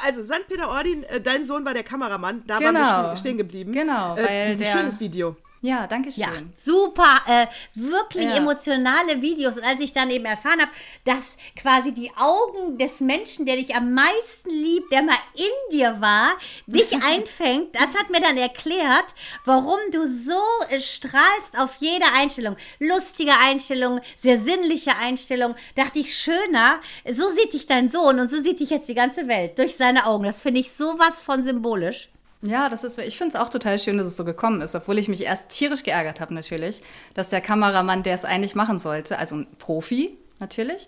Also 0.05 0.21
St. 0.23 0.47
Peter-Ording, 0.47 1.03
äh, 1.03 1.19
dein 1.19 1.43
Sohn 1.43 1.65
war 1.65 1.73
der 1.73 1.83
Kameramann, 1.83 2.43
da 2.47 2.59
Genau. 2.59 2.79
waren 2.79 3.03
wir 3.07 3.15
ste- 3.15 3.19
stehen 3.19 3.37
geblieben. 3.37 3.73
Genau, 3.73 4.15
äh, 4.15 4.23
weil 4.23 4.45
das 4.47 4.55
ist 4.55 4.61
ein 4.67 4.77
schönes 4.79 4.99
Video. 5.01 5.35
Ja, 5.61 5.87
danke 5.87 6.09
schön. 6.09 6.21
Ja, 6.21 6.31
super, 6.55 7.21
äh, 7.27 7.47
wirklich 7.73 8.31
Ja. 8.31 8.37
emotionale 8.37 9.21
Videos. 9.21 9.57
Und 9.57 9.63
als 9.65 9.81
ich 9.81 9.91
dann 9.91 10.09
eben 10.09 10.23
erfahren 10.23 10.61
habe, 10.61 10.71
dass 11.03 11.35
quasi 11.57 11.91
die 11.93 12.09
Augen 12.17 12.77
des 12.77 13.01
Menschen, 13.01 13.45
der 13.45 13.57
dich 13.57 13.75
am 13.75 13.93
meisten 13.93 14.49
liebt, 14.49 14.91
der 14.93 15.03
mal 15.03 15.17
in 15.33 15.77
dir 15.77 15.99
war, 15.99 16.31
dich 16.65 16.93
einfängt, 17.03 17.75
das 17.75 17.93
hat 17.97 18.09
mir 18.09 18.21
dann 18.21 18.37
erklärt, 18.37 19.13
warum 19.43 19.79
du 19.91 20.07
so 20.07 20.39
äh, 20.69 20.79
strahlst 20.79 21.59
auf 21.59 21.75
jede 21.79 22.05
Einstellung. 22.15 22.55
Lustige 22.79 23.33
Einstellung, 23.43 23.99
sehr 24.17 24.39
sinnliche 24.39 24.95
Einstellung. 24.95 25.55
Dachte 25.75 25.99
ich, 25.99 26.17
schöner, 26.17 26.79
so 27.11 27.29
sieht 27.31 27.53
dich 27.53 27.65
dein 27.65 27.89
Sohn 27.89 28.19
und 28.21 28.29
so 28.29 28.41
sieht 28.41 28.61
dich 28.61 28.69
jetzt 28.69 28.87
die 28.87 28.95
ganze 28.95 29.27
Welt 29.27 29.59
durch 29.59 29.75
seine 29.75 30.05
Augen. 30.05 30.23
Das 30.23 30.39
finde 30.39 30.61
ich 30.61 30.71
sowas 30.71 31.19
von 31.21 31.43
symbolisch. 31.43 32.07
Ja, 32.41 32.69
das 32.69 32.85
ist, 32.85 32.97
ich 32.97 33.17
finde 33.17 33.35
es 33.35 33.41
auch 33.41 33.49
total 33.49 33.77
schön, 33.79 33.97
dass 33.97 34.07
es 34.07 34.15
so 34.15 34.23
gekommen 34.23 34.61
ist, 34.61 34.73
obwohl 34.73 34.97
ich 34.97 35.09
mich 35.09 35.23
erst 35.23 35.49
tierisch 35.49 35.83
geärgert 35.83 36.21
habe 36.21 36.33
natürlich, 36.33 36.81
dass 37.13 37.29
der 37.29 37.41
Kameramann, 37.41 38.03
der 38.03 38.15
es 38.15 38.23
eigentlich 38.23 38.55
machen 38.55 38.79
sollte, 38.79 39.19
also 39.19 39.37
ein 39.37 39.47
Profi 39.57 40.17
natürlich, 40.39 40.87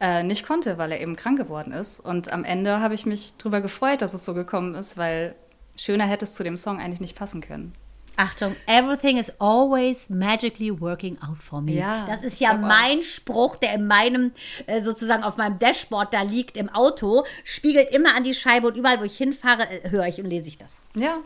äh, 0.00 0.24
nicht 0.24 0.44
konnte, 0.44 0.76
weil 0.76 0.90
er 0.90 1.00
eben 1.00 1.14
krank 1.14 1.38
geworden 1.38 1.72
ist. 1.72 2.00
Und 2.00 2.32
am 2.32 2.44
Ende 2.44 2.80
habe 2.80 2.94
ich 2.94 3.06
mich 3.06 3.36
drüber 3.36 3.60
gefreut, 3.60 4.02
dass 4.02 4.12
es 4.12 4.24
so 4.24 4.34
gekommen 4.34 4.74
ist, 4.74 4.96
weil 4.96 5.36
schöner 5.76 6.04
hätte 6.04 6.24
es 6.24 6.32
zu 6.32 6.42
dem 6.42 6.56
Song 6.56 6.80
eigentlich 6.80 7.00
nicht 7.00 7.16
passen 7.16 7.40
können. 7.42 7.74
Achtung, 8.18 8.56
everything 8.66 9.16
is 9.16 9.32
always 9.38 10.10
magically 10.10 10.72
working 10.72 11.16
out 11.22 11.38
for 11.40 11.60
me. 11.60 11.74
Ja, 11.74 12.04
das 12.06 12.24
ist 12.24 12.40
ja 12.40 12.50
glaub 12.50 12.64
auch. 12.64 12.68
mein 12.68 13.02
Spruch, 13.02 13.56
der 13.56 13.74
in 13.74 13.86
meinem, 13.86 14.32
äh, 14.66 14.80
sozusagen 14.80 15.22
auf 15.22 15.36
meinem 15.36 15.58
Dashboard 15.60 16.12
da 16.12 16.22
liegt 16.22 16.56
im 16.56 16.68
Auto, 16.68 17.24
spiegelt 17.44 17.90
immer 17.90 18.16
an 18.16 18.24
die 18.24 18.34
Scheibe 18.34 18.66
und 18.66 18.76
überall, 18.76 18.98
wo 18.98 19.04
ich 19.04 19.16
hinfahre, 19.16 19.68
äh, 19.70 19.90
höre 19.90 20.06
ich 20.06 20.18
und 20.18 20.26
lese 20.26 20.48
ich 20.48 20.58
das. 20.58 20.78
Ja, 20.96 21.18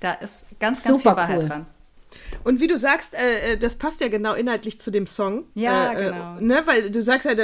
da 0.00 0.14
ist 0.14 0.46
ganz, 0.58 0.82
ganz 0.82 0.96
Super 0.98 1.10
viel 1.10 1.16
Wahrheit 1.16 1.42
cool. 1.42 1.48
dran. 1.48 1.66
Und 2.44 2.60
wie 2.60 2.66
du 2.66 2.76
sagst, 2.78 3.14
äh, 3.14 3.52
äh, 3.52 3.56
das 3.56 3.76
passt 3.76 4.00
ja 4.00 4.08
genau 4.08 4.34
inhaltlich 4.34 4.80
zu 4.80 4.90
dem 4.90 5.06
Song. 5.06 5.44
Ja, 5.54 5.92
äh, 5.92 6.04
genau. 6.04 6.36
Äh, 6.38 6.42
ne, 6.42 6.62
weil 6.66 6.90
du 6.90 7.02
sagst 7.02 7.26
ja, 7.26 7.34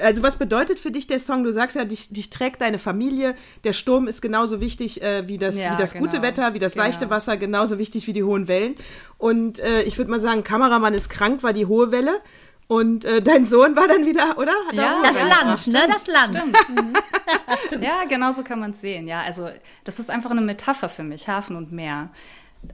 also 0.00 0.22
was 0.22 0.36
bedeutet 0.36 0.78
für 0.78 0.90
dich 0.90 1.06
der 1.06 1.20
Song? 1.20 1.44
Du 1.44 1.52
sagst 1.52 1.76
ja, 1.76 1.84
dich, 1.84 2.08
dich 2.10 2.30
trägt 2.30 2.60
deine 2.60 2.78
Familie. 2.78 3.34
Der 3.64 3.72
Sturm 3.72 4.08
ist 4.08 4.22
genauso 4.22 4.60
wichtig 4.60 5.02
äh, 5.02 5.28
wie 5.28 5.38
das, 5.38 5.56
Ja, 5.58 5.72
wie 5.72 5.76
das 5.76 5.94
gute 5.94 6.16
genau. 6.18 6.22
Wetter, 6.22 6.54
wie 6.54 6.58
das 6.58 6.72
Genau. 6.74 6.84
seichte 6.86 7.10
Wasser, 7.10 7.36
genauso 7.36 7.78
wichtig 7.78 8.06
wie 8.06 8.12
die 8.12 8.24
hohen 8.24 8.48
Wellen. 8.48 8.74
Und 9.18 9.60
äh, 9.60 9.82
ich 9.82 9.98
würde 9.98 10.10
mal 10.10 10.20
sagen, 10.20 10.44
Kameramann 10.44 10.94
ist 10.94 11.08
krank, 11.10 11.42
war 11.42 11.52
die 11.52 11.66
hohe 11.66 11.92
Welle. 11.92 12.20
Und 12.68 13.04
äh, 13.04 13.20
dein 13.20 13.44
Sohn 13.44 13.76
war 13.76 13.86
dann 13.86 14.06
wieder, 14.06 14.38
oder? 14.38 14.52
Hat 14.68 14.74
Ja, 14.78 15.00
auch 15.00 15.02
Das 15.02 15.66
Land, 15.66 15.66
ne? 15.66 15.92
Das 15.92 16.06
Land. 16.06 16.56
Ja, 17.82 18.04
genau 18.08 18.32
so 18.32 18.42
kann 18.42 18.60
man 18.60 18.70
es 18.70 18.80
sehen. 18.80 19.06
Ja, 19.08 19.20
also 19.22 19.50
das 19.84 19.98
ist 19.98 20.10
einfach 20.10 20.30
eine 20.30 20.40
Metapher 20.40 20.88
für 20.88 21.02
mich, 21.02 21.28
Hafen 21.28 21.56
und 21.56 21.72
Meer. 21.72 22.10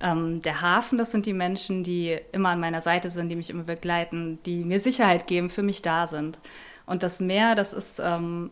Ähm, 0.03 0.43
der 0.43 0.61
Hafen, 0.61 0.99
das 0.99 1.11
sind 1.11 1.27
die 1.27 1.33
Menschen, 1.33 1.83
die 1.83 2.19
immer 2.33 2.51
an 2.51 2.61
meiner 2.61 2.81
Seite 2.81 3.11
sind, 3.11 3.29
die 3.29 3.37
mich 3.37 3.51
immer 3.51 3.65
begleiten, 3.65 4.39
die 4.45 4.65
mir 4.65 4.81
Sicherheit 4.81 5.27
geben, 5.27 5.51
für 5.51 5.63
mich 5.63 5.83
da 5.83 6.07
sind. 6.07 6.41
Und 6.87 7.03
das 7.03 7.21
Meer, 7.21 7.55
das 7.55 7.73
ist 7.73 7.99
ähm, 7.99 8.51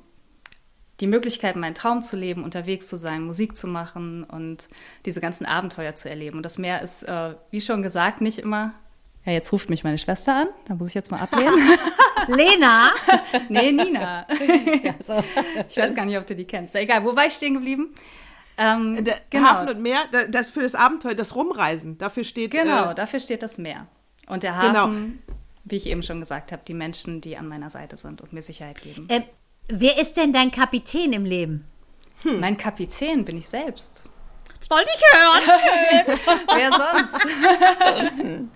die 1.00 1.06
Möglichkeit, 1.06 1.56
meinen 1.56 1.74
Traum 1.74 2.02
zu 2.02 2.16
leben, 2.16 2.42
unterwegs 2.42 2.88
zu 2.88 2.96
sein, 2.96 3.22
Musik 3.22 3.56
zu 3.56 3.66
machen 3.66 4.24
und 4.24 4.68
diese 5.04 5.20
ganzen 5.20 5.46
Abenteuer 5.46 5.94
zu 5.94 6.08
erleben. 6.08 6.38
Und 6.38 6.42
das 6.42 6.58
Meer 6.58 6.82
ist, 6.82 7.02
äh, 7.02 7.34
wie 7.50 7.60
schon 7.60 7.82
gesagt, 7.82 8.20
nicht 8.20 8.38
immer. 8.38 8.72
Ja, 9.24 9.32
jetzt 9.32 9.52
ruft 9.52 9.68
mich 9.68 9.84
meine 9.84 9.98
Schwester 9.98 10.34
an. 10.34 10.48
Da 10.66 10.74
muss 10.74 10.88
ich 10.88 10.94
jetzt 10.94 11.10
mal 11.10 11.20
ablehnen. 11.20 11.54
Lena. 12.28 12.90
nee, 13.48 13.72
Nina. 13.72 14.26
so. 15.06 15.22
Ich 15.68 15.76
weiß 15.76 15.94
gar 15.94 16.04
nicht, 16.04 16.16
ob 16.16 16.26
du 16.26 16.34
die 16.34 16.44
kennst. 16.44 16.74
Egal, 16.76 17.04
wo 17.04 17.14
war 17.14 17.26
ich 17.26 17.34
stehen 17.34 17.54
geblieben? 17.54 17.94
Ähm, 18.58 19.04
Der 19.04 19.16
genau, 19.30 19.44
Hafen 19.48 19.68
und 19.68 19.80
Meer, 19.82 20.00
da- 20.12 20.24
das 20.26 20.48
für 20.48 20.62
das 20.62 20.74
Abenteuer, 20.74 21.14
das 21.14 21.34
Rumreisen, 21.34 21.98
dafür 21.98 22.24
steht. 22.24 22.52
genau, 22.52 22.90
Äh, 22.90 22.94
dafür 22.94 23.20
steht 23.20 23.42
das 23.42 23.58
Meer. 23.58 23.86
Und 24.28 24.42
der 24.42 24.52
Genau. 24.52 24.86
Hafen, 24.88 25.22
wie 25.64 25.76
ich 25.76 25.86
eben 25.86 26.02
schon 26.02 26.20
gesagt 26.20 26.52
habe, 26.52 26.62
die 26.66 26.74
Menschen, 26.74 27.20
die 27.20 27.36
an 27.36 27.48
meiner 27.48 27.70
Seite 27.70 27.96
sind 27.96 28.20
und 28.20 28.32
mir 28.32 28.42
Sicherheit 28.42 28.80
geben. 28.80 29.06
Ähm, 29.10 29.24
wer 29.68 30.00
ist 30.00 30.16
denn 30.16 30.32
dein 30.32 30.50
Kapitän 30.50 31.12
im 31.12 31.24
Leben? 31.24 31.64
Mein 32.24 32.56
Kapitän 32.56 33.24
bin 33.24 33.36
ich 33.36 33.48
selbst. 33.48 34.04
Das 34.58 34.70
wollte 34.70 34.90
ich 34.96 35.02
hören. 35.12 35.42
Wer 36.54 36.72
sonst? 36.72 38.46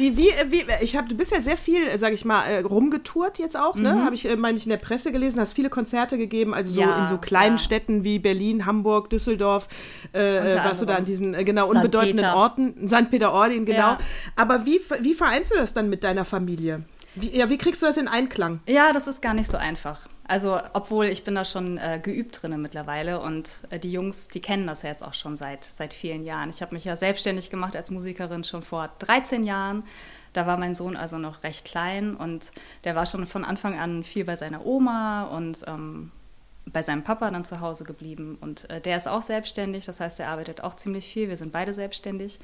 Die, 0.00 0.16
wie, 0.16 0.30
äh, 0.30 0.46
wie, 0.48 0.64
ich 0.80 0.96
habe, 0.96 1.08
du 1.08 1.14
bist 1.14 1.30
ja 1.30 1.40
sehr 1.40 1.56
viel, 1.56 1.86
äh, 1.86 1.98
sag 1.98 2.12
ich 2.14 2.24
mal, 2.24 2.44
äh, 2.44 2.60
rumgetourt 2.60 3.38
jetzt 3.38 3.56
auch, 3.56 3.76
ne? 3.76 4.02
Habe 4.02 4.14
ich, 4.14 4.24
äh, 4.24 4.34
meine 4.36 4.56
ich, 4.56 4.64
in 4.64 4.70
der 4.70 4.78
Presse 4.78 5.12
gelesen, 5.12 5.40
hast 5.40 5.52
viele 5.52 5.68
Konzerte 5.68 6.16
gegeben, 6.16 6.54
also 6.54 6.72
so 6.72 6.80
Ja, 6.80 7.00
in 7.00 7.06
so 7.06 7.18
kleinen 7.18 7.56
ja. 7.56 7.62
Städten 7.62 8.02
wie 8.02 8.18
Berlin, 8.18 8.64
Hamburg, 8.64 9.10
Düsseldorf, 9.10 9.68
äh, 10.14 10.54
äh, 10.54 10.56
warst 10.56 10.80
du 10.80 10.86
da 10.86 10.96
an 10.96 11.04
diesen 11.04 11.34
äh, 11.34 11.44
genau 11.44 11.68
unbedeutenden 11.68 12.16
Peter. 12.16 12.36
Orten, 12.36 12.88
St. 12.88 13.10
Peter-Ording, 13.10 13.66
genau. 13.66 13.78
Ja. 13.78 13.98
Aber 14.36 14.64
wie, 14.64 14.80
wie 15.00 15.14
vereinst 15.14 15.52
du 15.52 15.56
das 15.56 15.74
dann 15.74 15.90
mit 15.90 16.02
deiner 16.02 16.24
Familie? 16.24 16.82
Wie, 17.14 17.36
ja, 17.36 17.50
wie 17.50 17.58
kriegst 17.58 17.82
du 17.82 17.86
das 17.86 17.96
in 17.96 18.08
Einklang? 18.08 18.60
Ja, 18.66 18.92
das 18.92 19.06
ist 19.06 19.20
gar 19.20 19.34
nicht 19.34 19.50
so 19.50 19.58
einfach. 19.58 20.00
Also, 20.30 20.60
obwohl 20.74 21.06
ich 21.06 21.24
bin 21.24 21.34
da 21.34 21.44
schon 21.44 21.76
äh, 21.76 21.98
geübt 22.00 22.40
drinne 22.40 22.56
mittlerweile 22.56 23.20
und 23.20 23.50
äh, 23.70 23.80
die 23.80 23.90
Jungs, 23.90 24.28
die 24.28 24.38
kennen 24.38 24.64
das 24.64 24.82
ja 24.82 24.90
jetzt 24.90 25.02
auch 25.02 25.14
schon 25.14 25.36
seit, 25.36 25.64
seit 25.64 25.92
vielen 25.92 26.24
Jahren. 26.24 26.50
Ich 26.50 26.62
habe 26.62 26.72
mich 26.72 26.84
ja 26.84 26.94
selbstständig 26.94 27.50
gemacht 27.50 27.74
als 27.74 27.90
Musikerin 27.90 28.44
schon 28.44 28.62
vor 28.62 28.90
13 29.00 29.42
Jahren. 29.42 29.82
Da 30.32 30.46
war 30.46 30.56
mein 30.56 30.76
Sohn 30.76 30.94
also 30.94 31.18
noch 31.18 31.42
recht 31.42 31.64
klein 31.64 32.14
und 32.14 32.52
der 32.84 32.94
war 32.94 33.06
schon 33.06 33.26
von 33.26 33.44
Anfang 33.44 33.76
an 33.76 34.04
viel 34.04 34.24
bei 34.24 34.36
seiner 34.36 34.64
Oma 34.64 35.24
und 35.24 35.64
ähm, 35.66 36.12
bei 36.64 36.82
seinem 36.82 37.02
Papa 37.02 37.28
dann 37.32 37.44
zu 37.44 37.58
Hause 37.58 37.82
geblieben. 37.82 38.38
Und 38.40 38.70
äh, 38.70 38.80
der 38.80 38.98
ist 38.98 39.08
auch 39.08 39.22
selbstständig, 39.22 39.84
das 39.86 39.98
heißt, 39.98 40.20
er 40.20 40.28
arbeitet 40.28 40.62
auch 40.62 40.76
ziemlich 40.76 41.12
viel. 41.12 41.28
Wir 41.28 41.36
sind 41.36 41.50
beide 41.50 41.74
selbstständig. 41.74 42.38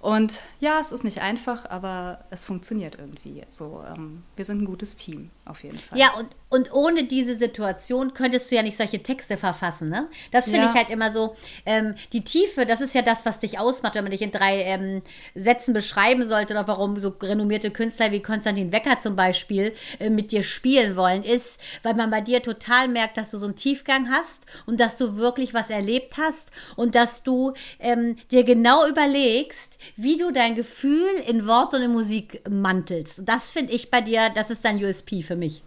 Und 0.00 0.42
ja, 0.60 0.80
es 0.80 0.92
ist 0.92 1.04
nicht 1.04 1.20
einfach, 1.20 1.68
aber 1.68 2.24
es 2.30 2.46
funktioniert 2.46 2.96
irgendwie. 2.98 3.42
So, 3.50 3.84
ähm, 3.86 4.22
wir 4.34 4.46
sind 4.46 4.62
ein 4.62 4.64
gutes 4.64 4.96
Team, 4.96 5.30
auf 5.44 5.62
jeden 5.62 5.78
Fall. 5.78 5.98
Ja, 5.98 6.14
und, 6.18 6.28
und 6.48 6.72
ohne 6.72 7.04
diese 7.04 7.36
Situation 7.36 8.14
könntest 8.14 8.50
du 8.50 8.54
ja 8.56 8.62
nicht 8.62 8.78
solche 8.78 9.02
Texte 9.02 9.36
verfassen, 9.36 9.90
ne? 9.90 10.08
Das 10.32 10.44
finde 10.46 10.60
Ja. 10.60 10.70
ich 10.70 10.74
halt 10.74 10.88
immer 10.88 11.12
so, 11.12 11.36
ähm, 11.66 11.96
die 12.14 12.24
Tiefe, 12.24 12.64
das 12.64 12.80
ist 12.80 12.94
ja 12.94 13.02
das, 13.02 13.26
was 13.26 13.40
dich 13.40 13.58
ausmacht, 13.58 13.94
wenn 13.94 14.04
man 14.04 14.10
dich 14.10 14.22
in 14.22 14.32
drei 14.32 14.62
ähm, 14.62 15.02
Sätzen 15.34 15.74
beschreiben 15.74 16.24
sollte, 16.24 16.54
oder 16.54 16.66
warum 16.66 16.98
so 16.98 17.14
renommierte 17.22 17.70
Künstler 17.70 18.10
wie 18.10 18.22
Konstantin 18.22 18.72
Wecker 18.72 18.98
zum 19.00 19.16
Beispiel 19.16 19.74
äh, 19.98 20.08
mit 20.08 20.32
dir 20.32 20.42
spielen 20.42 20.96
wollen, 20.96 21.24
ist, 21.24 21.58
weil 21.82 21.92
man 21.94 22.10
bei 22.10 22.22
dir 22.22 22.42
total 22.42 22.88
merkt, 22.88 23.18
dass 23.18 23.30
du 23.30 23.36
so 23.36 23.44
einen 23.44 23.56
Tiefgang 23.56 24.08
hast 24.10 24.46
und 24.64 24.80
dass 24.80 24.96
du 24.96 25.18
wirklich 25.18 25.52
was 25.52 25.68
erlebt 25.68 26.16
hast 26.16 26.52
und 26.76 26.94
dass 26.94 27.22
du 27.22 27.52
ähm, 27.80 28.16
dir 28.30 28.44
genau 28.44 28.86
überlegst, 28.88 29.76
wie 29.96 30.16
du 30.16 30.32
dein 30.32 30.54
Gefühl 30.54 31.10
in 31.26 31.46
Wort 31.46 31.74
und 31.74 31.82
in 31.82 31.92
Musik 31.92 32.42
mantelst. 32.48 33.22
Das 33.24 33.50
finde 33.50 33.72
ich 33.72 33.90
bei 33.90 34.00
dir, 34.00 34.30
das 34.34 34.50
ist 34.50 34.64
dein 34.64 34.82
USP 34.82 35.22
für 35.22 35.36
mich. 35.36 35.62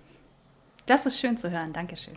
Das 0.85 1.05
ist 1.05 1.19
schön 1.19 1.37
zu 1.37 1.49
hören, 1.49 1.71
Dankeschön. 1.71 2.15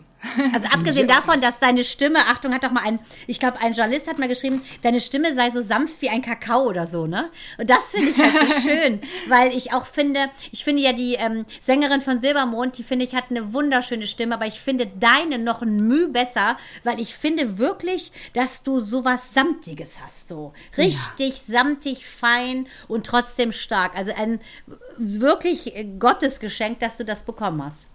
Also 0.53 0.67
abgesehen 0.67 1.07
davon, 1.07 1.39
dass 1.39 1.59
deine 1.59 1.85
Stimme, 1.85 2.19
Achtung, 2.27 2.53
hat 2.53 2.63
doch 2.65 2.71
mal 2.71 2.83
ein, 2.83 2.99
ich 3.25 3.39
glaube, 3.39 3.59
ein 3.61 3.73
Journalist 3.73 4.07
hat 4.07 4.19
mal 4.19 4.27
geschrieben, 4.27 4.61
deine 4.81 4.99
Stimme 4.99 5.33
sei 5.35 5.51
so 5.51 5.61
sanft 5.61 6.01
wie 6.01 6.09
ein 6.09 6.21
Kakao 6.21 6.63
oder 6.63 6.85
so, 6.85 7.07
ne? 7.07 7.29
Und 7.57 7.69
das 7.69 7.91
finde 7.91 8.11
ich 8.11 8.19
halt 8.19 8.33
so 8.33 8.61
schön, 8.69 9.01
weil 9.29 9.55
ich 9.55 9.73
auch 9.73 9.85
finde, 9.85 10.19
ich 10.51 10.65
finde 10.65 10.81
ja 10.81 10.91
die 10.91 11.13
ähm, 11.15 11.45
Sängerin 11.61 12.01
von 12.01 12.19
Silbermond, 12.19 12.77
die 12.77 12.83
finde 12.83 13.05
ich 13.05 13.15
hat 13.15 13.25
eine 13.29 13.53
wunderschöne 13.53 14.05
Stimme, 14.05 14.35
aber 14.35 14.47
ich 14.47 14.59
finde 14.59 14.87
deine 14.87 15.39
noch 15.39 15.61
ein 15.61 15.77
Müh 15.77 16.09
besser, 16.09 16.57
weil 16.83 16.99
ich 16.99 17.15
finde 17.15 17.57
wirklich, 17.57 18.11
dass 18.33 18.63
du 18.63 18.81
sowas 18.81 19.33
Samtiges 19.33 20.01
hast, 20.03 20.27
so 20.27 20.51
richtig 20.77 21.41
samtig, 21.47 22.05
fein 22.05 22.67
und 22.89 23.05
trotzdem 23.05 23.53
stark. 23.53 23.95
Also 23.95 24.11
ein 24.17 24.41
wirklich 24.97 25.73
Gottesgeschenk, 25.99 26.79
dass 26.79 26.97
du 26.97 27.05
das 27.05 27.23
bekommen 27.23 27.63
hast. 27.63 27.87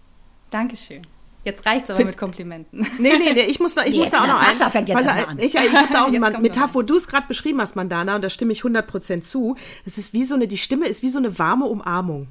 Dankeschön. 0.52 1.06
Jetzt 1.44 1.66
reicht's 1.66 1.90
aber 1.90 2.04
mit 2.04 2.16
Komplimenten. 2.16 2.87
Nee, 2.99 3.18
nee, 3.18 3.32
nee, 3.32 3.40
ich 3.42 3.59
muss, 3.59 3.75
noch, 3.75 3.85
ich 3.85 3.92
Nee, 3.92 3.99
muss 3.99 4.11
da 4.11 4.18
auch 4.23 4.26
noch 4.28 4.40
Natascha 4.40 4.66
ein, 4.66 4.71
fängt 4.71 4.88
jetzt 4.88 5.09
an. 5.09 5.38
Ich, 5.40 5.54
ich 5.56 5.73
habe 5.73 5.88
da 5.92 6.04
auch 6.04 6.12
kommt 6.12 6.42
Metapher, 6.42 6.75
wo 6.75 6.82
du 6.82 6.97
es 6.97 7.09
gerade 7.09 7.26
beschrieben 7.26 7.61
hast, 7.61 7.75
Mandana, 7.75 8.14
und 8.14 8.23
da 8.23 8.30
stimme 8.30 8.52
ich 8.52 8.62
100% 8.62 9.23
zu. 9.23 9.56
Es 9.85 9.99
ist 9.99 10.12
wie 10.12 10.25
so 10.25 10.37
eine, 10.37 10.47
die 10.47 10.59
Stimme 10.59 10.87
ist 10.87 11.02
wie 11.02 11.09
so 11.09 11.18
eine 11.18 11.38
warme 11.40 11.64
Umarmung. 11.64 12.28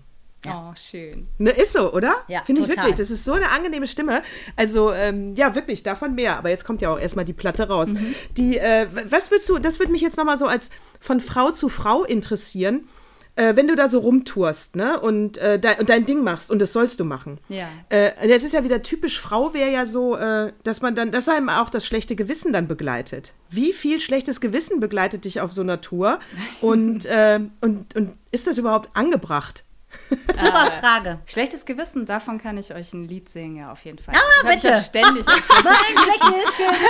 Oh, 0.47 0.73
schön. 0.75 1.27
Ne, 1.37 1.51
ist 1.51 1.73
so, 1.73 1.93
oder? 1.93 2.15
Ja, 2.27 2.43
Finde 2.45 2.61
ich 2.61 2.67
total. 2.67 2.85
wirklich. 2.85 2.99
Das 2.99 3.11
ist 3.11 3.25
so 3.25 3.33
eine 3.33 3.49
angenehme 3.49 3.85
Stimme. 3.85 4.23
Also, 4.55 4.91
ähm, 4.91 5.33
ja, 5.33 5.53
wirklich, 5.53 5.83
davon 5.83 6.15
mehr. 6.15 6.37
Aber 6.37 6.49
jetzt 6.49 6.65
kommt 6.65 6.81
ja 6.81 6.91
auch 6.91 6.99
erstmal 6.99 7.25
die 7.25 7.33
Platte 7.33 7.67
raus. 7.67 7.89
Mhm. 7.89 8.15
Die, 8.37 8.57
äh, 8.57 8.87
was 9.09 9.29
würdest 9.29 9.49
du, 9.49 9.59
das 9.59 9.77
würde 9.77 9.91
mich 9.91 10.01
jetzt 10.01 10.17
nochmal 10.17 10.37
so 10.37 10.47
als 10.47 10.71
von 10.99 11.19
Frau 11.21 11.51
zu 11.51 11.69
Frau 11.69 12.03
interessieren, 12.05 12.87
äh, 13.35 13.55
wenn 13.55 13.67
du 13.67 13.75
da 13.75 13.87
so 13.87 13.99
rumtourst, 13.99 14.75
ne? 14.75 14.99
Und, 14.99 15.37
äh, 15.37 15.59
de 15.59 15.79
und 15.79 15.89
dein 15.89 16.05
Ding 16.05 16.23
machst, 16.23 16.51
und 16.51 16.59
das 16.59 16.73
sollst 16.73 16.99
du 16.99 17.05
machen. 17.05 17.39
Ja. 17.49 17.67
Äh, 17.89 18.27
das 18.27 18.43
ist 18.43 18.53
ja 18.53 18.63
wieder 18.63 18.83
typisch 18.83 19.19
Frau, 19.19 19.53
wäre 19.53 19.71
ja 19.71 19.85
so, 19.85 20.17
äh, 20.17 20.51
dass 20.63 20.81
man 20.81 20.95
dann, 20.95 21.11
dass 21.11 21.29
einem 21.29 21.49
auch 21.49 21.69
das 21.69 21.85
schlechte 21.85 22.15
Gewissen 22.15 22.53
dann 22.53 22.67
begleitet. 22.67 23.33
Wie 23.49 23.73
viel 23.73 23.99
schlechtes 23.99 24.41
Gewissen 24.41 24.79
begleitet 24.79 25.25
dich 25.25 25.41
auf 25.41 25.53
so 25.53 25.61
einer 25.61 25.81
Tour? 25.81 26.19
Und, 26.59 27.05
äh, 27.07 27.39
und, 27.61 27.95
und 27.95 28.13
ist 28.31 28.47
das 28.47 28.57
überhaupt 28.57 28.89
angebracht? 28.95 29.63
Super 30.09 30.71
Frage. 30.79 31.19
Schlechtes 31.25 31.65
Gewissen, 31.65 32.05
davon 32.05 32.37
kann 32.37 32.57
ich 32.57 32.73
euch 32.73 32.93
ein 32.93 33.05
Lied 33.05 33.29
singen, 33.29 33.57
ja, 33.57 33.71
auf 33.71 33.83
jeden 33.85 33.99
Fall. 33.99 34.15
Ah, 34.15 34.47
bitte. 34.47 34.75
Ich 34.77 34.85
ständig 34.85 35.27
ein 35.27 35.41
Mein 35.63 35.73
schlechtes 36.03 36.57
Gewissen. 36.57 36.85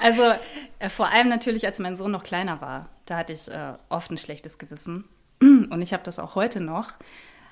Also 0.00 0.22
äh, 0.80 0.88
vor 0.88 1.10
allem 1.10 1.28
natürlich, 1.28 1.64
als 1.64 1.78
mein 1.78 1.94
Sohn 1.94 2.10
noch 2.10 2.24
kleiner 2.24 2.60
war, 2.60 2.88
da 3.06 3.18
hatte 3.18 3.32
ich 3.32 3.48
äh, 3.48 3.74
oft 3.88 4.10
ein 4.10 4.18
schlechtes 4.18 4.58
Gewissen. 4.58 5.04
Und 5.40 5.80
ich 5.80 5.92
habe 5.92 6.02
das 6.02 6.18
auch 6.18 6.34
heute 6.34 6.60
noch. 6.60 6.94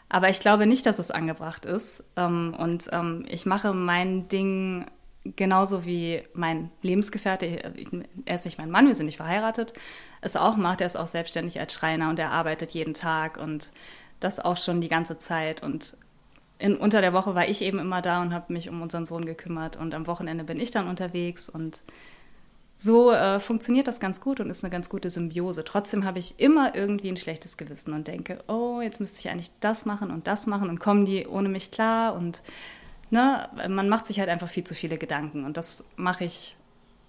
Aber 0.09 0.29
ich 0.29 0.41
glaube 0.41 0.67
nicht, 0.67 0.85
dass 0.87 0.99
es 0.99 1.13
angebracht 1.13 1.65
ist. 1.65 2.05
Ähm, 2.17 2.55
und 2.59 2.89
ähm, 2.93 3.25
ich 3.29 3.47
mache 3.47 3.73
mein 3.73 4.27
Ding 4.29 4.87
genauso 5.25 5.85
wie 5.85 6.23
mein 6.33 6.71
Lebensgefährte, 6.83 7.47
er 8.25 8.35
ist 8.35 8.45
nicht 8.45 8.59
mein 8.59 8.71
Mann, 8.71 8.87
wir 8.87 8.95
sind 8.95 9.07
nicht 9.07 9.19
verheiratet, 9.19 9.75
es 10.23 10.37
auch 10.37 10.57
macht. 10.57 10.81
Er 10.81 10.87
ist 10.87 10.97
auch 10.97 11.09
selbstständig 11.09 11.61
als 11.61 11.75
Schreiner 11.75 12.11
und 12.11 12.19
er 12.19 12.31
arbeitet 12.31 12.71
jeden 12.71 12.95
Tag 12.95 13.37
und 13.37 13.71
das 14.19 14.41
auch 14.41 14.57
schon 14.57 14.81
die 14.81 14.89
ganze 14.89 15.19
Zeit. 15.19 15.63
Und 15.63 15.97
in, 16.61 16.77
unter 16.77 17.01
der 17.01 17.13
Woche 17.13 17.35
war 17.35 17.49
ich 17.49 17.63
eben 17.63 17.79
immer 17.79 18.03
da 18.03 18.23
und 18.23 18.33
habe 18.33 18.53
mich 18.53 18.69
um 18.69 18.83
unseren 18.83 19.07
Sohn 19.07 19.25
gekümmert 19.25 19.77
und 19.77 19.95
am 19.95 20.07
Wochenende 20.07 20.45
bin 20.45 20.61
ich 20.61 20.71
dann 20.71 20.89
unterwegs 20.89 21.49
und 21.49 21.83
so 22.77 23.13
äh, 23.13 23.41
funktioniert 23.41 23.89
das 23.89 24.01
ganz 24.01 24.21
gut 24.21 24.41
und 24.41 24.49
ist 24.49 24.65
eine 24.65 24.71
ganz 24.71 24.89
gute 24.89 25.11
Symbiose. 25.11 25.65
Trotzdem 25.65 26.05
habe 26.05 26.19
ich 26.19 26.39
immer 26.39 26.75
irgendwie 26.75 27.11
ein 27.11 27.19
schlechtes 27.19 27.57
Gewissen 27.59 27.93
und 27.93 28.09
denke, 28.09 28.43
oh, 28.49 28.81
jetzt 28.81 29.01
müsste 29.01 29.21
ich 29.21 29.29
eigentlich 29.29 29.51
das 29.61 29.85
machen 29.85 30.11
und 30.11 30.27
das 30.27 30.47
machen 30.47 30.71
und 30.71 30.81
kommen 30.81 31.05
die 31.05 31.27
ohne 31.27 31.49
mich 31.49 31.71
klar 31.71 32.15
und 32.15 32.43
ne, 33.11 33.49
man 33.69 33.89
macht 33.89 34.07
sich 34.07 34.19
halt 34.19 34.31
einfach 34.31 34.49
viel 34.49 34.65
zu 34.65 34.75
viele 34.75 34.97
Gedanken 34.97 35.45
und 35.45 35.57
das 35.57 35.85
mache 35.97 36.25
ich 36.25 36.57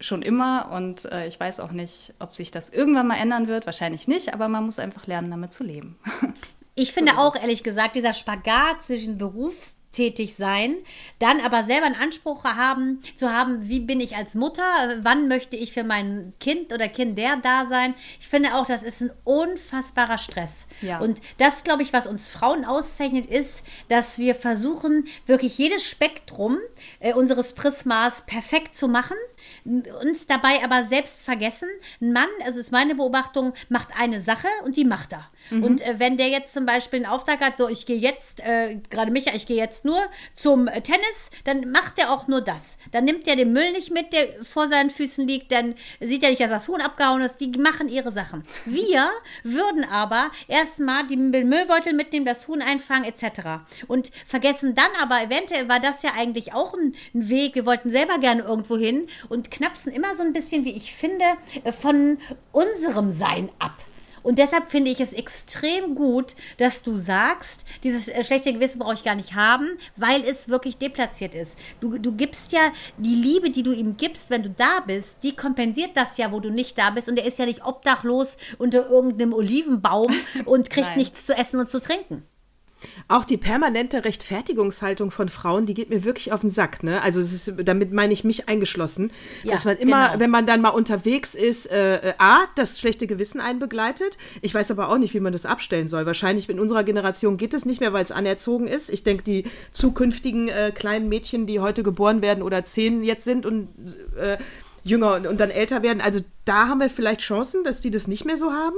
schon 0.01 0.21
immer 0.23 0.71
und 0.71 1.05
äh, 1.05 1.27
ich 1.27 1.39
weiß 1.39 1.59
auch 1.59 1.71
nicht, 1.71 2.13
ob 2.19 2.35
sich 2.35 2.51
das 2.51 2.69
irgendwann 2.69 3.07
mal 3.07 3.17
ändern 3.17 3.47
wird. 3.47 3.65
Wahrscheinlich 3.65 4.07
nicht, 4.07 4.33
aber 4.33 4.47
man 4.47 4.65
muss 4.65 4.79
einfach 4.79 5.07
lernen, 5.07 5.31
damit 5.31 5.53
zu 5.53 5.63
leben. 5.63 5.97
Ich 6.81 6.93
finde 6.93 7.19
auch, 7.19 7.35
ehrlich 7.35 7.61
gesagt, 7.61 7.95
dieser 7.95 8.11
Spagat 8.11 8.81
zwischen 8.81 9.19
Berufs 9.19 9.77
tätig 9.91 10.35
sein, 10.35 10.77
dann 11.19 11.39
aber 11.41 11.63
selber 11.63 11.85
einen 11.85 11.95
Anspruch 11.95 12.43
haben, 12.43 13.03
zu 13.15 13.29
haben, 13.31 13.67
wie 13.67 13.81
bin 13.81 13.99
ich 13.99 14.15
als 14.15 14.33
Mutter, 14.33 14.63
wann 15.03 15.27
möchte 15.27 15.55
ich 15.55 15.73
für 15.73 15.83
mein 15.83 16.33
Kind 16.39 16.73
oder 16.73 16.87
Kind 16.87 17.19
der 17.19 17.37
da 17.37 17.67
sein. 17.69 17.93
Ich 18.19 18.27
finde 18.27 18.55
auch, 18.55 18.65
das 18.65 18.81
ist 18.81 19.01
ein 19.01 19.11
unfassbarer 19.25 20.17
Stress. 20.17 20.65
Ja. 20.81 20.99
Und 20.99 21.21
das, 21.37 21.63
glaube 21.63 21.83
ich, 21.83 21.93
was 21.93 22.07
uns 22.07 22.29
Frauen 22.29 22.65
auszeichnet, 22.65 23.27
ist, 23.27 23.63
dass 23.89 24.17
wir 24.17 24.33
versuchen, 24.33 25.07
wirklich 25.27 25.57
jedes 25.59 25.83
Spektrum 25.83 26.57
äh, 26.99 27.13
unseres 27.13 27.53
Prismas 27.53 28.23
perfekt 28.25 28.75
zu 28.75 28.87
machen, 28.87 29.17
uns 29.63 30.27
dabei 30.27 30.63
aber 30.63 30.85
selbst 30.87 31.23
vergessen. 31.23 31.67
Ein 32.01 32.13
Mann, 32.13 32.29
also 32.45 32.59
ist 32.59 32.71
meine 32.71 32.95
Beobachtung, 32.95 33.53
macht 33.69 33.89
eine 33.99 34.21
Sache 34.21 34.47
und 34.63 34.77
die 34.77 34.85
macht 34.85 35.13
er. 35.13 35.29
Mhm. 35.49 35.63
Und 35.63 35.81
äh, 35.81 35.95
wenn 35.97 36.17
der 36.17 36.29
jetzt 36.29 36.53
zum 36.53 36.65
Beispiel 36.65 36.99
einen 36.99 37.11
Auftrag 37.11 37.41
hat, 37.41 37.57
so 37.57 37.67
ich 37.67 37.85
gehe 37.85 37.97
jetzt, 37.97 38.41
äh, 38.41 38.79
gerade 38.89 39.11
Micha, 39.11 39.33
ich 39.33 39.47
gehe 39.47 39.57
jetzt 39.57 39.85
nur 39.85 39.99
zum 40.33 40.67
äh, 40.67 40.81
Tennis, 40.81 41.29
dann 41.43 41.71
macht 41.71 41.99
er 41.99 42.11
auch 42.11 42.27
nur 42.27 42.41
das. 42.41 42.77
Dann 42.91 43.05
nimmt 43.05 43.27
er 43.27 43.35
den 43.35 43.53
Müll 43.53 43.71
nicht 43.71 43.91
mit, 43.91 44.13
der 44.13 44.43
vor 44.43 44.67
seinen 44.67 44.89
Füßen 44.89 45.27
liegt, 45.27 45.51
dann 45.51 45.75
sieht 45.99 46.23
er 46.23 46.29
nicht, 46.29 46.41
dass 46.41 46.49
das 46.49 46.67
Huhn 46.67 46.81
abgehauen 46.81 47.21
ist. 47.21 47.37
Die 47.37 47.47
machen 47.47 47.89
ihre 47.89 48.11
Sachen. 48.11 48.43
Wir 48.65 49.09
würden 49.43 49.83
aber 49.83 50.31
erstmal 50.47 51.07
den 51.07 51.31
Müllbeutel 51.31 51.93
mitnehmen, 51.93 52.25
das 52.25 52.47
Huhn 52.47 52.61
einfangen 52.61 53.05
etc. 53.05 53.63
Und 53.87 54.11
vergessen 54.25 54.75
dann 54.75 54.89
aber, 55.01 55.21
eventuell 55.21 55.67
war 55.69 55.79
das 55.79 56.03
ja 56.03 56.11
eigentlich 56.17 56.53
auch 56.53 56.73
ein, 56.73 56.95
ein 57.13 57.29
Weg, 57.29 57.55
wir 57.55 57.65
wollten 57.65 57.91
selber 57.91 58.17
gerne 58.19 58.43
irgendwo 58.43 58.77
hin 58.77 59.07
und 59.31 59.49
knapsen 59.49 59.91
immer 59.91 60.15
so 60.15 60.23
ein 60.23 60.33
bisschen, 60.33 60.65
wie 60.65 60.75
ich 60.75 60.93
finde, 60.93 61.25
äh, 61.63 61.71
von 61.71 62.17
unserem 62.51 63.11
Sein 63.11 63.49
ab. 63.59 63.77
Und 64.23 64.37
deshalb 64.37 64.69
finde 64.69 64.91
ich 64.91 64.99
es 64.99 65.13
extrem 65.13 65.95
gut, 65.95 66.35
dass 66.57 66.83
du 66.83 66.95
sagst, 66.95 67.65
dieses 67.83 68.07
äh, 68.07 68.23
schlechte 68.23 68.53
Gewissen 68.53 68.79
brauche 68.79 68.93
ich 68.93 69.03
gar 69.03 69.15
nicht 69.15 69.33
haben, 69.33 69.69
weil 69.95 70.21
es 70.21 70.49
wirklich 70.49 70.77
deplatziert 70.77 71.33
ist. 71.33 71.57
Du, 71.79 71.97
du 71.97 72.11
gibst 72.11 72.51
ja 72.51 72.71
die 72.97 73.15
Liebe, 73.15 73.49
die 73.49 73.63
du 73.63 73.71
ihm 73.71 73.97
gibst, 73.97 74.29
wenn 74.29 74.43
du 74.43 74.49
da 74.49 74.81
bist, 74.85 75.23
die 75.23 75.35
kompensiert 75.35 75.91
das 75.95 76.17
ja, 76.17 76.31
wo 76.31 76.39
du 76.39 76.51
nicht 76.51 76.77
da 76.77 76.91
bist. 76.91 77.09
Und 77.09 77.17
er 77.17 77.25
ist 77.25 77.39
ja 77.39 77.45
nicht 77.45 77.65
obdachlos 77.65 78.37
unter 78.57 78.89
irgendeinem 78.89 79.33
Olivenbaum 79.33 80.13
und 80.45 80.69
kriegt 80.69 80.97
nichts 80.97 81.25
zu 81.25 81.33
essen 81.33 81.59
und 81.59 81.69
zu 81.69 81.79
trinken. 81.79 82.23
Auch 83.07 83.25
die 83.25 83.37
permanente 83.37 84.05
Rechtfertigungshaltung 84.05 85.11
von 85.11 85.29
Frauen, 85.29 85.65
die 85.65 85.73
geht 85.73 85.89
mir 85.89 86.03
wirklich 86.03 86.31
auf 86.31 86.41
den 86.41 86.49
Sack. 86.49 86.83
Ne? 86.83 87.01
Also 87.01 87.19
ist, 87.19 87.53
damit 87.63 87.91
meine 87.91 88.13
ich 88.13 88.23
mich 88.23 88.47
eingeschlossen, 88.47 89.11
ja, 89.43 89.53
dass 89.53 89.65
man 89.65 89.77
immer, 89.77 90.09
genau. 90.09 90.19
wenn 90.19 90.29
man 90.29 90.45
dann 90.45 90.61
mal 90.61 90.69
unterwegs 90.69 91.35
ist, 91.35 91.69
äh, 91.69 92.09
äh, 92.09 92.13
a 92.17 92.45
das 92.55 92.79
schlechte 92.79 93.07
Gewissen 93.07 93.39
einbegleitet. 93.39 94.17
Ich 94.41 94.53
weiß 94.53 94.71
aber 94.71 94.89
auch 94.89 94.97
nicht, 94.97 95.13
wie 95.13 95.19
man 95.19 95.33
das 95.33 95.45
abstellen 95.45 95.87
soll. 95.87 96.05
Wahrscheinlich 96.05 96.49
in 96.49 96.59
unserer 96.59 96.83
Generation 96.83 97.37
geht 97.37 97.53
es 97.53 97.65
nicht 97.65 97.81
mehr, 97.81 97.93
weil 97.93 98.03
es 98.03 98.11
anerzogen 98.11 98.67
ist. 98.67 98.89
Ich 98.89 99.03
denke, 99.03 99.23
die 99.23 99.45
zukünftigen 99.71 100.49
äh, 100.49 100.71
kleinen 100.73 101.09
Mädchen, 101.09 101.45
die 101.45 101.59
heute 101.59 101.83
geboren 101.83 102.21
werden 102.21 102.43
oder 102.43 102.65
zehn 102.65 103.03
jetzt 103.03 103.25
sind 103.25 103.45
und 103.45 103.69
äh, 104.19 104.37
jünger 104.83 105.15
und, 105.15 105.27
und 105.27 105.39
dann 105.39 105.49
älter 105.49 105.83
werden, 105.83 106.01
also 106.01 106.21
da 106.45 106.67
haben 106.67 106.79
wir 106.79 106.89
vielleicht 106.89 107.21
Chancen, 107.21 107.63
dass 107.63 107.79
die 107.79 107.91
das 107.91 108.07
nicht 108.07 108.25
mehr 108.25 108.37
so 108.37 108.51
haben. 108.51 108.77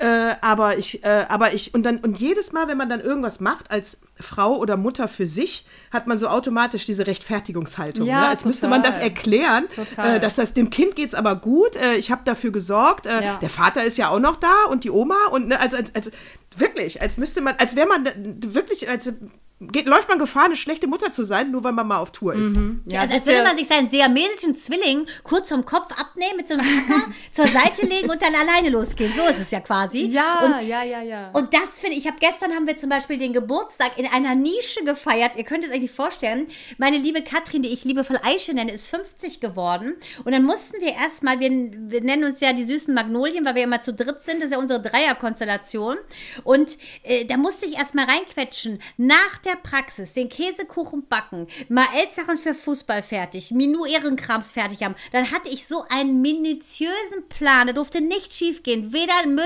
Äh, 0.00 0.36
aber 0.40 0.78
ich, 0.78 1.04
äh, 1.04 1.26
aber 1.28 1.52
ich, 1.52 1.74
und 1.74 1.82
dann, 1.82 1.98
und 1.98 2.18
jedes 2.18 2.52
Mal, 2.52 2.68
wenn 2.68 2.78
man 2.78 2.88
dann 2.88 3.00
irgendwas 3.00 3.38
macht 3.38 3.70
als 3.70 4.00
Frau 4.18 4.56
oder 4.56 4.78
Mutter 4.78 5.08
für 5.08 5.26
sich, 5.26 5.66
hat 5.90 6.06
man 6.06 6.18
so 6.18 6.28
automatisch 6.28 6.86
diese 6.86 7.06
Rechtfertigungshaltung. 7.06 8.06
Ja, 8.06 8.20
ne? 8.20 8.28
Als 8.28 8.40
total. 8.40 8.48
müsste 8.48 8.68
man 8.68 8.82
das 8.82 8.96
erklären, 8.96 9.66
äh, 9.98 10.18
dass 10.18 10.36
das 10.36 10.54
dem 10.54 10.70
Kind 10.70 10.96
geht's 10.96 11.14
aber 11.14 11.36
gut, 11.36 11.76
äh, 11.76 11.96
ich 11.96 12.10
habe 12.10 12.22
dafür 12.24 12.50
gesorgt, 12.50 13.04
äh, 13.04 13.22
ja. 13.22 13.36
der 13.36 13.50
Vater 13.50 13.84
ist 13.84 13.98
ja 13.98 14.08
auch 14.08 14.20
noch 14.20 14.36
da 14.36 14.64
und 14.70 14.84
die 14.84 14.90
Oma 14.90 15.26
und 15.32 15.48
ne, 15.48 15.60
als, 15.60 15.74
als, 15.74 15.94
als 15.94 16.10
wirklich, 16.56 17.02
als 17.02 17.18
müsste 17.18 17.42
man, 17.42 17.56
als 17.58 17.76
wäre 17.76 17.86
man 17.86 18.08
wirklich, 18.40 18.88
als 18.88 19.12
geht, 19.60 19.86
läuft 19.86 20.08
man 20.08 20.18
Gefahr, 20.18 20.46
eine 20.46 20.56
schlechte 20.56 20.86
Mutter 20.86 21.12
zu 21.12 21.24
sein, 21.24 21.50
nur 21.50 21.62
weil 21.64 21.72
man 21.72 21.86
mal 21.86 21.98
auf 21.98 22.12
Tour 22.12 22.34
ist. 22.34 22.56
Mhm. 22.56 22.80
Ja, 22.86 23.00
also 23.00 23.14
als 23.14 23.26
würde 23.26 23.42
man 23.42 23.56
sich 23.56 23.68
seinen 23.68 23.90
siamesischen 23.90 24.56
Zwilling 24.56 25.06
kurz 25.22 25.50
vom 25.50 25.64
Kopf 25.66 25.92
abnehmen, 25.98 26.36
mit 26.36 26.48
so 26.48 26.54
einem 26.54 26.64
Hacker 26.64 27.08
zur 27.32 27.46
Seite 27.46 27.86
legen 27.86 28.10
und 28.10 28.22
dann 28.22 28.34
alleine 28.34 28.70
losgehen. 28.70 29.12
So 29.16 29.24
ist 29.24 29.38
es 29.38 29.50
ja 29.50 29.60
quasi. 29.60 30.06
Ja, 30.06 30.40
und, 30.40 30.66
ja, 30.66 30.82
ja, 30.82 31.02
ja. 31.02 31.30
Und 31.32 31.52
das 31.52 31.78
finde 31.78 31.96
ich, 31.96 32.00
ich 32.00 32.06
habe 32.06 32.16
gestern 32.18 32.52
haben 32.52 32.66
wir 32.66 32.78
zum 32.78 32.88
Beispiel 32.88 33.18
den 33.18 33.34
Geburtstag 33.34 33.98
in 33.98 34.06
einer 34.06 34.34
Nische 34.34 34.82
gefeiert. 34.84 35.32
Ihr 35.36 35.44
könnt 35.44 35.64
es 35.64 35.70
euch 35.70 35.80
nicht 35.80 35.94
vorstellen. 35.94 36.46
Meine 36.78 36.96
liebe 36.96 37.22
Katrin, 37.22 37.62
die 37.62 37.68
ich 37.68 37.84
liebevoll 37.84 38.18
Aische 38.22 38.54
nenne, 38.54 38.72
ist 38.72 38.88
50 38.88 39.40
geworden. 39.40 39.94
Und 40.24 40.32
dann 40.32 40.44
mussten 40.44 40.80
wir 40.80 40.94
erstmal, 40.94 41.38
wir, 41.40 41.50
wir 41.50 42.00
nennen 42.00 42.24
uns 42.24 42.40
ja 42.40 42.54
die 42.54 42.64
süßen 42.64 42.94
Magnolien, 42.94 43.44
weil 43.44 43.56
wir 43.56 43.64
immer 43.64 43.82
zu 43.82 43.92
dritt 43.92 44.22
sind. 44.22 44.38
Das 44.38 44.46
ist 44.46 44.52
ja 44.52 44.58
unsere 44.58 44.80
Dreierkonstellation. 44.80 45.98
Und 46.44 46.78
äh, 47.02 47.26
da 47.26 47.36
musste 47.36 47.66
ich 47.66 47.76
erstmal 47.76 48.06
reinquetschen. 48.06 48.80
Nach 48.96 49.36
der 49.44 49.49
der 49.50 49.56
Praxis 49.56 50.12
den 50.12 50.28
Käsekuchen 50.28 51.06
backen, 51.08 51.46
mal 51.68 51.86
Elsachen 51.96 52.38
für 52.38 52.54
Fußball 52.54 53.02
fertig, 53.02 53.50
Minu 53.50 53.84
Ehrenkrams 53.84 54.52
fertig 54.52 54.82
haben, 54.82 54.94
dann 55.12 55.30
hatte 55.30 55.48
ich 55.48 55.66
so 55.66 55.84
einen 55.88 56.22
minutiösen 56.22 57.28
Plan. 57.28 57.66
Da 57.66 57.72
durfte 57.72 58.00
nicht 58.00 58.32
schief 58.32 58.62
gehen. 58.62 58.92
Weder 58.92 59.14
ein 59.22 59.34
Müll, 59.34 59.44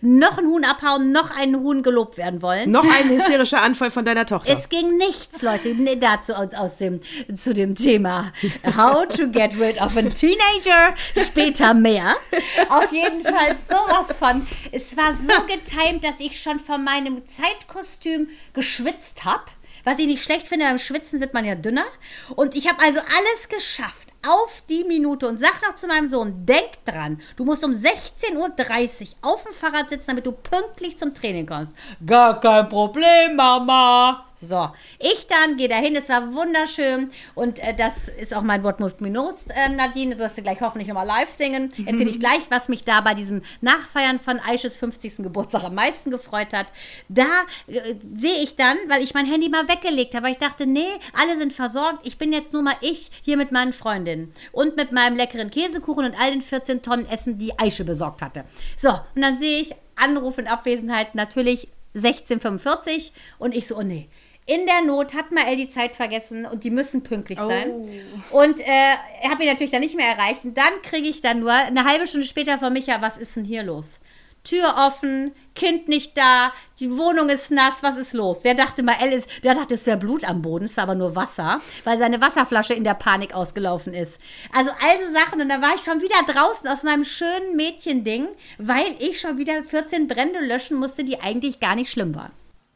noch 0.00 0.38
ein 0.38 0.46
Huhn 0.46 0.64
abhauen, 0.64 1.12
noch 1.12 1.30
ein 1.36 1.56
Huhn 1.56 1.82
gelobt 1.82 2.18
werden 2.18 2.42
wollen. 2.42 2.70
Noch 2.70 2.84
ein 2.84 3.08
hysterischer 3.16 3.62
Anfall 3.62 3.90
von 3.90 4.04
deiner 4.04 4.26
Tochter. 4.26 4.52
Es 4.52 4.68
ging 4.68 4.96
nichts, 4.98 5.42
Leute, 5.42 5.74
nee, 5.74 5.96
dazu 5.96 6.34
aus, 6.34 6.52
aus 6.54 6.76
dem, 6.78 7.00
zu 7.34 7.54
dem 7.54 7.74
Thema 7.74 8.32
How 8.76 9.06
to 9.08 9.28
get 9.28 9.58
rid 9.58 9.80
of 9.80 9.96
a 9.96 10.02
teenager. 10.02 10.94
Später 11.16 11.74
mehr. 11.74 12.16
Auf 12.68 12.92
jeden 12.92 13.22
Fall 13.22 13.56
sowas 13.68 14.16
von. 14.16 14.46
Es 14.72 14.96
war 14.96 15.14
so 15.14 15.46
getimt, 15.46 16.04
dass 16.04 16.20
ich 16.20 16.40
schon 16.40 16.58
von 16.58 16.84
meinem 16.84 17.22
Zeitkostüm 17.26 18.28
geschwitzt 18.52 19.24
habe. 19.24 19.44
Was 19.86 20.00
ich 20.00 20.08
nicht 20.08 20.24
schlecht 20.24 20.48
finde, 20.48 20.64
beim 20.64 20.80
Schwitzen 20.80 21.20
wird 21.20 21.32
man 21.32 21.44
ja 21.44 21.54
dünner. 21.54 21.84
Und 22.34 22.56
ich 22.56 22.68
habe 22.68 22.82
also 22.82 22.98
alles 22.98 23.48
geschafft 23.48 24.12
auf 24.28 24.64
die 24.68 24.82
Minute 24.82 25.28
und 25.28 25.38
sag 25.38 25.62
noch 25.62 25.76
zu 25.76 25.86
meinem 25.86 26.08
Sohn, 26.08 26.44
denk 26.44 26.84
dran, 26.84 27.20
du 27.36 27.44
musst 27.44 27.64
um 27.64 27.70
16.30 27.70 28.34
Uhr 28.34 29.16
auf 29.22 29.44
dem 29.44 29.54
Fahrrad 29.54 29.88
sitzen, 29.88 30.08
damit 30.08 30.26
du 30.26 30.32
pünktlich 30.32 30.98
zum 30.98 31.14
Training 31.14 31.46
kommst. 31.46 31.76
Gar 32.04 32.40
kein 32.40 32.68
Problem, 32.68 33.36
Mama. 33.36 34.25
So, 34.42 34.68
ich 34.98 35.26
dann 35.28 35.56
gehe 35.56 35.68
dahin, 35.68 35.96
es 35.96 36.10
war 36.10 36.34
wunderschön 36.34 37.10
und 37.34 37.58
äh, 37.58 37.74
das 37.74 38.08
ist 38.08 38.34
auch 38.34 38.42
mein 38.42 38.62
Wort 38.64 38.80
Move 38.80 38.92
Minos, 38.98 39.46
äh, 39.48 39.70
Nadine, 39.70 40.14
du 40.14 40.20
wirst 40.20 40.36
du 40.36 40.42
gleich 40.42 40.60
hoffentlich 40.60 40.88
nochmal 40.88 41.06
live 41.06 41.30
singen. 41.30 41.72
Mhm. 41.74 41.86
Erzähle 41.86 42.10
ich 42.10 42.20
gleich, 42.20 42.42
was 42.50 42.68
mich 42.68 42.84
da 42.84 43.00
bei 43.00 43.14
diesem 43.14 43.40
Nachfeiern 43.62 44.18
von 44.18 44.38
Aisches 44.40 44.76
50. 44.76 45.16
Geburtstag 45.18 45.64
am 45.64 45.74
meisten 45.74 46.10
gefreut 46.10 46.52
hat. 46.52 46.66
Da 47.08 47.24
äh, 47.66 47.94
sehe 48.14 48.42
ich 48.42 48.56
dann, 48.56 48.76
weil 48.88 49.02
ich 49.02 49.14
mein 49.14 49.24
Handy 49.24 49.48
mal 49.48 49.68
weggelegt 49.68 50.14
habe, 50.14 50.26
weil 50.26 50.32
ich 50.32 50.38
dachte, 50.38 50.66
nee, 50.66 50.84
alle 51.14 51.38
sind 51.38 51.54
versorgt, 51.54 52.06
ich 52.06 52.18
bin 52.18 52.34
jetzt 52.34 52.52
nur 52.52 52.62
mal 52.62 52.76
ich 52.82 53.10
hier 53.22 53.38
mit 53.38 53.52
meinen 53.52 53.72
Freundinnen 53.72 54.34
und 54.52 54.76
mit 54.76 54.92
meinem 54.92 55.16
leckeren 55.16 55.50
Käsekuchen 55.50 56.04
und 56.04 56.14
all 56.20 56.32
den 56.32 56.42
14 56.42 56.82
Tonnen 56.82 57.06
Essen, 57.06 57.38
die 57.38 57.58
Aische 57.58 57.84
besorgt 57.84 58.20
hatte. 58.20 58.44
So, 58.76 58.90
und 58.90 59.22
dann 59.22 59.38
sehe 59.38 59.62
ich 59.62 59.74
Anruf 59.94 60.36
in 60.36 60.46
Abwesenheit 60.46 61.14
natürlich 61.14 61.68
1645 61.94 63.14
und 63.38 63.54
ich 63.54 63.66
so, 63.66 63.78
oh 63.78 63.82
nee 63.82 64.10
in 64.46 64.64
der 64.66 64.82
Not 64.82 65.12
hat 65.12 65.32
Mael 65.32 65.56
die 65.56 65.68
Zeit 65.68 65.96
vergessen 65.96 66.46
und 66.46 66.62
die 66.62 66.70
müssen 66.70 67.02
pünktlich 67.02 67.38
sein. 67.38 67.70
Oh. 68.30 68.42
Und 68.42 68.60
äh, 68.60 69.28
habe 69.28 69.42
ihn 69.42 69.48
natürlich 69.48 69.72
dann 69.72 69.80
nicht 69.80 69.96
mehr 69.96 70.08
erreicht. 70.08 70.44
Und 70.44 70.56
dann 70.56 70.82
kriege 70.82 71.08
ich 71.08 71.20
dann 71.20 71.40
nur 71.40 71.52
eine 71.52 71.84
halbe 71.84 72.06
Stunde 72.06 72.26
später 72.26 72.58
von 72.58 72.72
Micha, 72.72 73.02
was 73.02 73.18
ist 73.18 73.34
denn 73.34 73.44
hier 73.44 73.64
los? 73.64 73.98
Tür 74.44 74.76
offen, 74.78 75.32
Kind 75.56 75.88
nicht 75.88 76.16
da, 76.16 76.52
die 76.78 76.96
Wohnung 76.96 77.28
ist 77.28 77.50
nass, 77.50 77.82
was 77.82 77.96
ist 77.96 78.12
los? 78.12 78.42
Der 78.42 78.54
dachte, 78.54 78.84
Mael 78.84 79.12
ist, 79.12 79.28
der 79.42 79.54
dachte, 79.56 79.74
es 79.74 79.86
wäre 79.86 79.96
Blut 79.96 80.24
am 80.24 80.42
Boden, 80.42 80.66
es 80.66 80.76
war 80.76 80.84
aber 80.84 80.94
nur 80.94 81.16
Wasser, 81.16 81.60
weil 81.82 81.98
seine 81.98 82.20
Wasserflasche 82.20 82.74
in 82.74 82.84
der 82.84 82.94
Panik 82.94 83.34
ausgelaufen 83.34 83.92
ist. 83.92 84.20
Also 84.52 84.70
also 84.70 85.12
Sachen 85.12 85.40
und 85.40 85.48
da 85.48 85.60
war 85.60 85.74
ich 85.74 85.80
schon 85.80 86.00
wieder 86.00 86.32
draußen 86.32 86.68
aus 86.68 86.84
meinem 86.84 87.04
schönen 87.04 87.56
Mädchending, 87.56 88.28
weil 88.58 88.94
ich 89.00 89.18
schon 89.18 89.38
wieder 89.38 89.64
14 89.64 90.06
Brände 90.06 90.38
löschen 90.38 90.78
musste, 90.78 91.02
die 91.02 91.20
eigentlich 91.20 91.58
gar 91.58 91.74
nicht 91.74 91.90
schlimm 91.90 92.14
waren. 92.14 92.32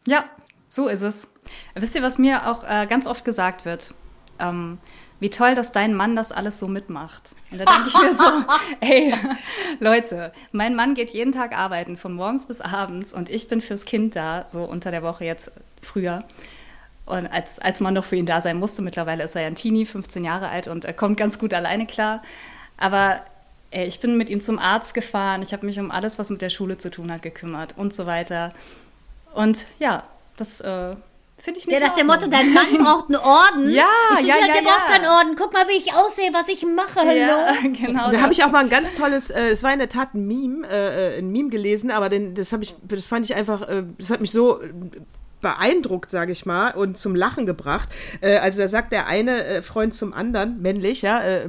Ja, 0.06 0.24
so 0.66 0.88
ist 0.88 1.02
es. 1.02 1.28
Wisst 1.74 1.94
ihr, 1.94 2.02
was 2.02 2.18
mir 2.18 2.48
auch 2.50 2.64
äh, 2.64 2.86
ganz 2.86 3.06
oft 3.06 3.24
gesagt 3.24 3.64
wird? 3.64 3.94
Ähm, 4.38 4.78
wie 5.20 5.30
toll, 5.30 5.54
dass 5.54 5.70
dein 5.70 5.94
Mann 5.94 6.16
das 6.16 6.32
alles 6.32 6.58
so 6.58 6.66
mitmacht. 6.66 7.34
Und 7.50 7.60
da 7.60 7.66
denke 7.66 7.88
ich 7.88 7.94
mir 7.94 8.14
so, 8.14 8.24
ey, 8.80 9.14
Leute, 9.78 10.32
mein 10.50 10.74
Mann 10.74 10.94
geht 10.94 11.10
jeden 11.10 11.32
Tag 11.32 11.56
arbeiten, 11.56 11.98
von 11.98 12.14
morgens 12.14 12.46
bis 12.46 12.62
abends, 12.62 13.12
und 13.12 13.28
ich 13.28 13.46
bin 13.46 13.60
fürs 13.60 13.84
Kind 13.84 14.16
da, 14.16 14.46
so 14.48 14.64
unter 14.64 14.90
der 14.90 15.02
Woche 15.02 15.26
jetzt 15.26 15.52
früher. 15.82 16.24
Und 17.04 17.26
als, 17.26 17.58
als 17.58 17.80
man 17.80 17.94
noch 17.94 18.04
für 18.04 18.16
ihn 18.16 18.26
da 18.26 18.40
sein 18.40 18.58
musste, 18.58 18.82
mittlerweile 18.82 19.24
ist 19.24 19.34
er 19.34 19.42
ja 19.42 19.48
ein 19.48 19.56
Teenie, 19.56 19.84
15 19.84 20.24
Jahre 20.24 20.48
alt 20.48 20.68
und 20.68 20.84
er 20.84 20.92
kommt 20.94 21.16
ganz 21.16 21.38
gut 21.38 21.52
alleine 21.52 21.86
klar. 21.86 22.22
Aber 22.76 23.20
ey, 23.72 23.86
ich 23.86 24.00
bin 24.00 24.16
mit 24.16 24.30
ihm 24.30 24.40
zum 24.40 24.58
Arzt 24.58 24.94
gefahren, 24.94 25.42
ich 25.42 25.52
habe 25.52 25.66
mich 25.66 25.78
um 25.78 25.90
alles, 25.90 26.18
was 26.18 26.30
mit 26.30 26.40
der 26.40 26.50
Schule 26.50 26.78
zu 26.78 26.90
tun 26.90 27.12
hat, 27.12 27.22
gekümmert 27.22 27.76
und 27.76 27.92
so 27.92 28.06
weiter. 28.06 28.52
Und 29.34 29.66
ja, 29.78 30.04
das 30.36 30.60
äh, 30.60 30.94
Finde 31.42 31.58
ich 31.58 31.66
nicht 31.66 31.78
Der 31.78 31.88
nach 31.88 31.94
dem 31.94 32.06
Motto, 32.06 32.26
dein 32.26 32.52
Mann 32.52 32.66
braucht 32.84 33.06
einen 33.08 33.16
Orden. 33.16 33.70
Ja, 33.80 33.86
ich 34.14 34.20
so, 34.20 34.26
ja, 34.26 34.36
ja, 34.38 34.46
Der 34.46 34.62
ja. 34.62 34.62
braucht 34.62 34.86
keinen 34.86 35.06
Orden. 35.06 35.36
Guck 35.36 35.52
mal, 35.52 35.66
wie 35.68 35.78
ich 35.78 35.94
aussehe, 35.94 36.30
was 36.32 36.48
ich 36.48 36.64
mache. 36.64 37.00
Hallo. 37.00 37.10
Ja, 37.12 37.52
genau. 37.86 38.10
Da 38.10 38.20
habe 38.20 38.32
ich 38.32 38.44
auch 38.44 38.50
mal 38.50 38.60
ein 38.60 38.68
ganz 38.68 38.92
tolles, 38.92 39.30
äh, 39.30 39.50
es 39.50 39.62
war 39.62 39.72
in 39.72 39.78
der 39.78 39.88
Tat 39.88 40.14
ein 40.14 40.26
Meme, 40.26 40.66
äh, 40.68 41.16
äh, 41.16 41.18
ein 41.18 41.30
Meme 41.30 41.48
gelesen, 41.48 41.90
aber 41.90 42.08
den, 42.08 42.34
das 42.34 42.52
habe 42.52 42.62
ich, 42.62 42.74
das 42.82 43.06
fand 43.06 43.24
ich 43.24 43.34
einfach, 43.34 43.68
äh, 43.68 43.84
das 43.98 44.10
hat 44.10 44.20
mich 44.20 44.32
so 44.32 44.60
äh, 44.60 44.70
beeindruckt, 45.40 46.10
sage 46.10 46.32
ich 46.32 46.44
mal, 46.44 46.72
und 46.72 46.98
zum 46.98 47.14
Lachen 47.14 47.46
gebracht. 47.46 47.88
Äh, 48.20 48.38
also 48.38 48.62
da 48.62 48.68
sagt 48.68 48.92
der 48.92 49.06
eine 49.06 49.44
äh, 49.44 49.62
Freund 49.62 49.94
zum 49.94 50.12
anderen, 50.12 50.60
männlich, 50.60 51.02
ja, 51.02 51.22
äh, 51.22 51.48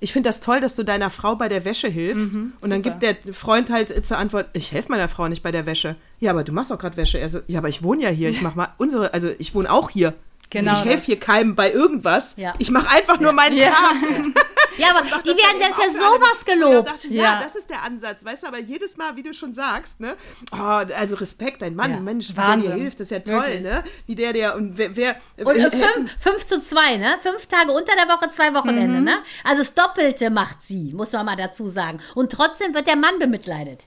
ich 0.00 0.12
finde 0.12 0.28
das 0.28 0.40
toll, 0.40 0.60
dass 0.60 0.74
du 0.74 0.82
deiner 0.82 1.10
Frau 1.10 1.36
bei 1.36 1.48
der 1.48 1.64
Wäsche 1.64 1.88
hilfst. 1.88 2.34
und 2.60 2.70
dann 2.70 2.82
super. 2.82 2.98
gibt 2.98 3.02
der 3.02 3.34
Freund 3.34 3.70
halt 3.70 3.90
äh, 3.90 4.02
zur 4.02 4.18
Antwort, 4.18 4.48
ich 4.52 4.72
helfe 4.72 4.90
meiner 4.90 5.08
Frau 5.08 5.28
nicht 5.28 5.42
bei 5.42 5.52
der 5.52 5.66
Wäsche. 5.66 5.96
Ja, 6.20 6.30
aber 6.30 6.44
du 6.44 6.52
machst 6.52 6.72
auch 6.72 6.78
gerade 6.78 6.96
Wäsche. 6.96 7.18
Er 7.18 7.28
so, 7.28 7.40
ja, 7.46 7.58
aber 7.58 7.68
ich 7.68 7.82
wohne 7.82 8.02
ja 8.02 8.08
hier, 8.10 8.28
ich 8.30 8.42
mach 8.42 8.54
mal 8.54 8.68
unsere, 8.78 9.14
also 9.14 9.30
ich 9.38 9.54
wohne 9.54 9.70
auch 9.70 9.90
hier. 9.90 10.14
Genau 10.50 10.72
ich 10.74 10.84
helfe 10.84 11.06
hier 11.06 11.18
keinem 11.20 11.54
bei 11.56 11.72
irgendwas. 11.72 12.34
Ja. 12.36 12.52
Ich 12.58 12.70
mache 12.70 12.88
einfach 12.94 13.18
nur 13.18 13.32
meinen 13.32 13.56
Ja. 13.56 13.70
Kram. 13.70 14.34
Ja, 14.76 14.88
aber 14.90 15.02
die 15.22 15.28
werden 15.28 15.60
selbst 15.60 15.80
alle- 15.80 15.92
sowas 15.92 16.44
gelobt. 16.44 16.88
Ja, 16.88 16.92
das, 16.94 17.04
ja, 17.04 17.22
Ja. 17.22 17.40
das 17.44 17.54
ist 17.54 17.70
der 17.70 17.84
Ansatz, 17.84 18.24
weißt 18.24 18.42
du, 18.42 18.48
aber 18.48 18.58
jedes 18.58 18.96
Mal, 18.96 19.14
wie 19.14 19.22
du 19.22 19.32
schon 19.32 19.54
sagst, 19.54 20.00
ne, 20.00 20.16
oh, 20.52 20.56
also 20.56 21.14
Respekt, 21.14 21.62
dein 21.62 21.76
Mann, 21.76 21.92
Ja. 21.92 22.00
Mensch, 22.00 22.34
Wahnsinn. 22.36 22.70
der 22.70 22.76
dir 22.78 22.82
hilft, 22.82 22.98
das 22.98 23.06
ist 23.06 23.10
ja 23.12 23.20
toll, 23.20 23.34
Wirklich. 23.46 23.62
ne, 23.62 23.84
wie 24.08 24.16
der 24.16 24.32
der, 24.32 24.56
und 24.56 24.76
wer, 24.76 24.96
wer 24.96 25.16
Und 25.44 25.54
äh, 25.58 25.70
fünf, 25.70 26.10
fünf 26.18 26.46
zu 26.48 26.60
zwei, 26.60 26.96
ne? 26.96 27.14
Fünf 27.22 27.46
Tage 27.46 27.70
unter 27.70 27.92
der 27.94 28.12
Woche, 28.12 28.28
zwei 28.32 28.52
Wochenende, 28.52 28.98
Mhm. 28.98 29.04
ne? 29.04 29.18
Also 29.44 29.62
das 29.62 29.74
Doppelte 29.74 30.30
macht 30.30 30.56
sie, 30.64 30.92
muss 30.92 31.12
man 31.12 31.24
mal 31.26 31.36
dazu 31.36 31.68
sagen. 31.68 32.00
Und 32.16 32.32
trotzdem 32.32 32.74
wird 32.74 32.88
der 32.88 32.96
Mann 32.96 33.20
bemitleidet. 33.20 33.84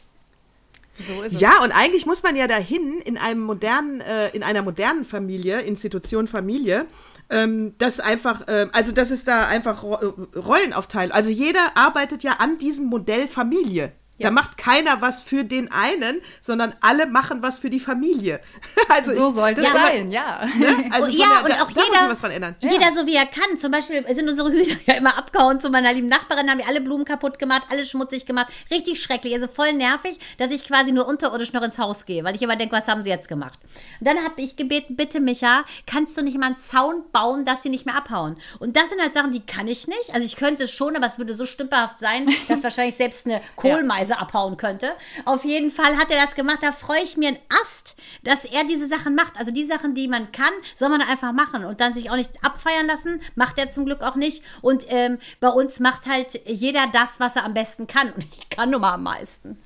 So 1.00 1.22
ist 1.22 1.34
es. 1.34 1.42
ja, 1.42 1.62
und 1.64 1.72
eigentlich 1.72 2.06
muss 2.06 2.24
man 2.24 2.36
ja 2.36 2.48
dahin 2.48 3.00
in 3.00 3.18
einem 3.18 3.42
modernen, 3.42 4.02
äh, 4.02 4.30
in 4.30 4.44
einer 4.44 4.62
modernen 4.62 5.06
Familie, 5.06 5.62
Institution 5.62 6.28
Familie, 6.28 6.86
ähm, 7.30 7.76
das 7.78 8.00
einfach, 8.00 8.48
äh, 8.48 8.68
also 8.72 8.92
das 8.92 9.12
ist 9.12 9.28
da 9.28 9.48
einfach 9.48 9.84
Ro 9.84 9.96
Rollenaufteilung. 10.36 11.12
Also 11.12 11.30
jeder 11.30 11.76
arbeitet 11.76 12.24
ja 12.24 12.34
an 12.40 12.58
diesem 12.58 12.88
Modell 12.88 13.28
Familie. 13.28 13.92
Da 14.20 14.32
macht 14.32 14.58
keiner 14.58 15.02
was 15.02 15.22
für 15.22 15.44
den 15.44 15.72
einen, 15.72 16.22
sondern 16.42 16.76
alle 16.82 17.06
machen 17.06 17.44
was 17.44 17.60
für 17.60 17.70
die 17.70 17.80
Familie. 17.80 18.40
Also 18.90 19.14
So 19.14 19.30
sollte 19.30 19.62
es 19.62 19.68
Ja, 19.68 19.74
sein, 19.74 20.12
ja. 20.12 20.46
Ne? 20.58 20.90
Also 20.92 21.08
und, 21.08 21.16
von 21.16 21.20
ja, 21.20 21.26
der- 21.36 21.44
und 21.44 21.50
da, 21.50 21.64
auch 21.64 21.72
da 21.72 21.82
jeder, 21.84 22.04
ich 22.06 22.10
was 22.10 22.22
dran 22.22 22.32
ändern. 22.32 22.56
jeder 22.60 22.94
so 22.96 23.06
wie 23.06 23.16
er 23.16 23.26
kann. 23.26 23.58
Zum 23.58 23.72
Beispiel 23.72 24.04
sind 24.16 24.28
unsere 24.30 24.52
Hühner 24.52 24.76
ja 24.86 24.94
immer 24.96 25.18
abgehauen 25.18 25.60
zu 25.60 25.70
meiner 25.70 25.94
lieben 25.94 26.08
Nachbarin, 26.08 26.50
haben 26.50 26.58
die 26.58 26.66
alle 26.66 26.82
Blumen 26.82 27.06
kaputt 27.06 27.38
gemacht, 27.38 27.64
alles 27.70 27.90
schmutzig 27.90 28.26
gemacht. 28.26 28.48
Richtig 28.72 29.02
schrecklich, 29.04 29.34
also 29.34 29.48
voll 29.48 29.74
nervig, 29.74 30.18
dass 30.38 30.52
ich 30.52 30.66
quasi 30.66 30.92
nur 30.92 31.08
unterirdisch 31.08 31.54
noch 31.54 31.62
ins 31.62 31.78
Haus 31.78 32.06
gehe, 32.06 32.24
weil 32.24 32.36
ich 32.36 32.42
immer 32.42 32.56
denke, 32.56 32.76
was 32.76 32.88
haben 32.88 33.04
sie 33.04 33.10
jetzt 33.10 33.28
gemacht? 33.28 33.60
Und 34.00 34.08
dann 34.08 34.18
habe 34.24 34.42
ich 34.42 34.56
gebeten, 34.56 34.96
bitte 34.96 35.20
Micha, 35.20 35.64
kannst 35.86 36.18
du 36.18 36.24
nicht 36.24 36.38
mal 36.38 36.48
einen 36.48 36.58
Zaun 36.58 37.04
bauen, 37.12 37.46
dass 37.46 37.62
sie 37.64 37.70
nicht 37.70 37.86
mehr 37.86 37.96
abhauen? 37.96 38.38
Und 38.60 38.76
das 38.76 38.90
sind 38.90 39.02
halt 39.02 39.14
Sachen, 39.14 39.32
die 39.32 39.46
kann 39.46 39.68
ich 39.68 39.88
nicht. 39.88 40.14
Also 40.14 40.26
ich 40.26 40.38
könnte 40.38 40.64
es 40.64 40.72
schon, 40.72 40.96
aber 40.96 41.06
es 41.08 41.18
würde 41.20 41.36
so 41.36 41.46
stümperhaft 41.46 42.00
sein, 42.00 42.28
dass 42.48 42.64
wahrscheinlich 42.64 42.96
selbst 42.96 43.26
eine 43.26 43.42
Kohlmeise 43.56 44.07
abhauen 44.16 44.58
könnte. 44.58 44.88
Auf 45.26 45.44
jeden 45.44 45.72
Fall 45.72 45.98
hat 45.98 46.12
er 46.12 46.22
das 46.24 46.36
gemacht, 46.36 46.60
da 46.62 46.72
freue 46.72 47.04
ich 47.04 47.18
mir 47.18 47.30
einen 47.30 47.38
Ast, 47.62 47.96
dass 48.24 48.46
er 48.46 48.64
diese 48.66 48.88
Sachen 48.88 49.16
macht. 49.16 49.38
Also 49.38 49.52
die 49.52 49.66
Sachen, 49.66 49.96
die 49.96 50.08
man 50.08 50.32
kann, 50.32 50.54
soll 50.78 50.90
man 50.90 51.02
einfach 51.02 51.34
machen 51.34 51.66
und 51.66 51.82
dann 51.82 51.94
sich 51.94 52.10
auch 52.10 52.16
nicht 52.16 52.32
abfeiern 52.44 52.88
lassen. 52.88 53.22
Macht 53.36 53.58
er 53.58 53.72
zum 53.72 53.86
Glück 53.86 54.02
auch 54.02 54.16
nicht. 54.16 54.44
Und 54.62 54.86
ähm, 54.90 55.18
bei 55.40 55.50
uns 55.50 55.80
macht 55.80 56.08
halt 56.08 56.40
jeder 56.46 56.88
das, 56.92 57.20
was 57.20 57.36
er 57.36 57.46
am 57.46 57.54
besten 57.54 57.88
kann. 57.88 58.12
Und 58.12 58.24
ich 58.24 58.50
kann 58.50 58.70
nur 58.70 58.80
mal 58.80 58.94
am 58.94 59.04
meisten. 59.04 59.58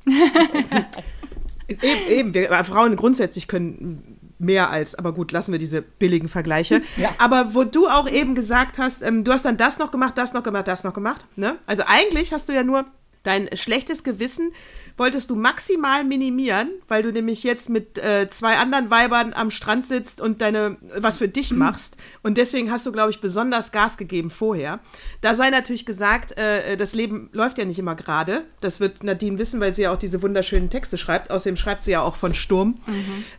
Eben, 1.82 2.08
eben, 2.10 2.34
wir 2.34 2.52
äh, 2.52 2.64
Frauen 2.64 2.96
grundsätzlich 2.98 3.48
können 3.48 4.20
mehr 4.40 4.70
als, 4.70 4.96
aber 4.96 5.14
gut, 5.14 5.32
lassen 5.32 5.52
wir 5.52 5.60
diese 5.60 5.82
billigen 5.82 6.28
Vergleiche. 6.28 6.82
Aber 7.18 7.54
wo 7.54 7.64
du 7.64 7.88
auch 7.88 8.10
eben 8.10 8.36
gesagt 8.36 8.78
hast, 8.78 9.02
ähm, 9.02 9.24
du 9.24 9.32
hast 9.32 9.46
dann 9.46 9.58
das 9.58 9.78
noch 9.78 9.92
gemacht, 9.92 10.18
das 10.18 10.34
noch 10.34 10.44
gemacht, 10.44 10.68
das 10.68 10.84
noch 10.84 10.94
gemacht. 10.94 11.26
Ne? 11.36 11.58
Also 11.66 11.84
eigentlich 11.86 12.34
hast 12.34 12.50
du 12.50 12.54
ja 12.54 12.64
nur 12.64 12.86
dein 13.24 13.50
schlechtes 13.56 14.04
Gewissen 14.04 14.54
wolltest 14.98 15.30
du 15.30 15.36
maximal 15.36 16.04
minimieren, 16.04 16.70
weil 16.88 17.04
du 17.04 17.12
nämlich 17.12 17.44
jetzt 17.44 17.70
mit 17.70 17.98
äh, 17.98 18.30
zwei 18.30 18.58
anderen 18.58 18.90
Weibern 18.90 19.34
am 19.34 19.52
Strand 19.52 19.86
sitzt 19.86 20.22
und 20.22 20.42
deine 20.42 20.78
was 20.98 21.18
für 21.18 21.28
dich 21.28 21.52
machst. 21.52 21.98
Und 22.24 22.38
deswegen 22.38 22.72
hast 22.72 22.86
du, 22.86 22.92
glaube 22.92 23.12
ich, 23.12 23.22
besonders 23.22 23.72
Gas 23.72 23.98
gegeben 23.98 24.30
vorher. 24.30 24.80
Da 25.22 25.36
sei 25.36 25.50
natürlich 25.50 25.86
gesagt, 25.86 26.38
äh, 26.38 26.78
das 26.78 26.94
Leben 26.94 27.30
läuft 27.34 27.58
ja 27.58 27.66
nicht 27.66 27.80
immer 27.80 27.96
gerade. 27.96 28.44
Das 28.62 28.80
wird 28.80 29.04
Nadine 29.04 29.38
wissen, 29.38 29.60
weil 29.60 29.74
sie 29.74 29.84
ja 29.84 29.94
auch 29.94 29.98
diese 29.98 30.22
wunderschönen 30.22 30.70
Texte 30.70 30.98
schreibt. 30.98 31.32
Außerdem 31.32 31.58
schreibt 31.58 31.84
sie 31.84 31.92
ja 31.92 32.02
auch 32.02 32.16
von 32.16 32.34
Sturm. 32.34 32.76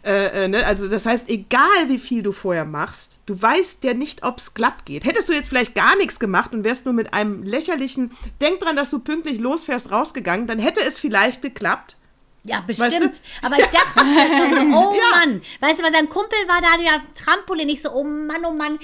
Äh, 0.04 0.44
äh, 0.44 0.48
ne? 0.48 0.66
Also 0.66 0.88
das 0.88 1.06
heißt, 1.06 1.28
egal 1.28 1.88
wie 1.88 1.98
viel 1.98 2.22
du 2.22 2.32
vorher 2.32 2.64
machst, 2.64 3.18
du 3.26 3.40
weißt 3.40 3.84
ja 3.84 3.94
nicht, 3.94 4.22
ob 4.22 4.38
es 4.38 4.54
glatt 4.54 4.84
geht. 4.84 5.04
Hättest 5.04 5.28
du 5.28 5.32
jetzt 5.32 5.48
vielleicht 5.48 5.74
gar 5.74 5.96
nichts 5.96 6.18
gemacht 6.18 6.52
und 6.52 6.64
wärst 6.64 6.84
nur 6.84 6.94
mit 6.94 7.14
einem 7.14 7.42
lächerlichen, 7.42 8.12
denk 8.40 8.60
dran, 8.60 8.76
dass 8.76 8.90
du 8.90 8.98
pünktlich 8.98 9.38
losfährst, 9.38 9.90
rausgegangen, 9.90 10.46
dann 10.46 10.58
hätte 10.58 10.80
es 10.80 10.98
vielleicht 10.98 11.41
geklappt. 11.42 11.96
Ja, 12.44 12.64
Weißt 12.66 12.80
du? 12.80 12.84
bestimmt. 12.84 13.22
Aber 13.40 13.56
ich 13.58 13.66
dachte 13.66 14.00
schon 14.00 14.72
so, 14.72 14.78
oh 14.78 14.96
Mann. 15.12 15.42
Weißt 15.60 15.78
du, 15.78 15.84
weil 15.84 15.92
sein 15.92 16.08
Kumpel 16.08 16.38
war 16.48 16.60
da, 16.60 16.76
der 16.76 17.00
Trampolin. 17.14 17.68
Ich 17.68 17.82
so, 17.82 17.92
oh 17.92 18.04
Mann, 18.04 18.44
oh 18.44 18.50
Mann. 18.50 18.78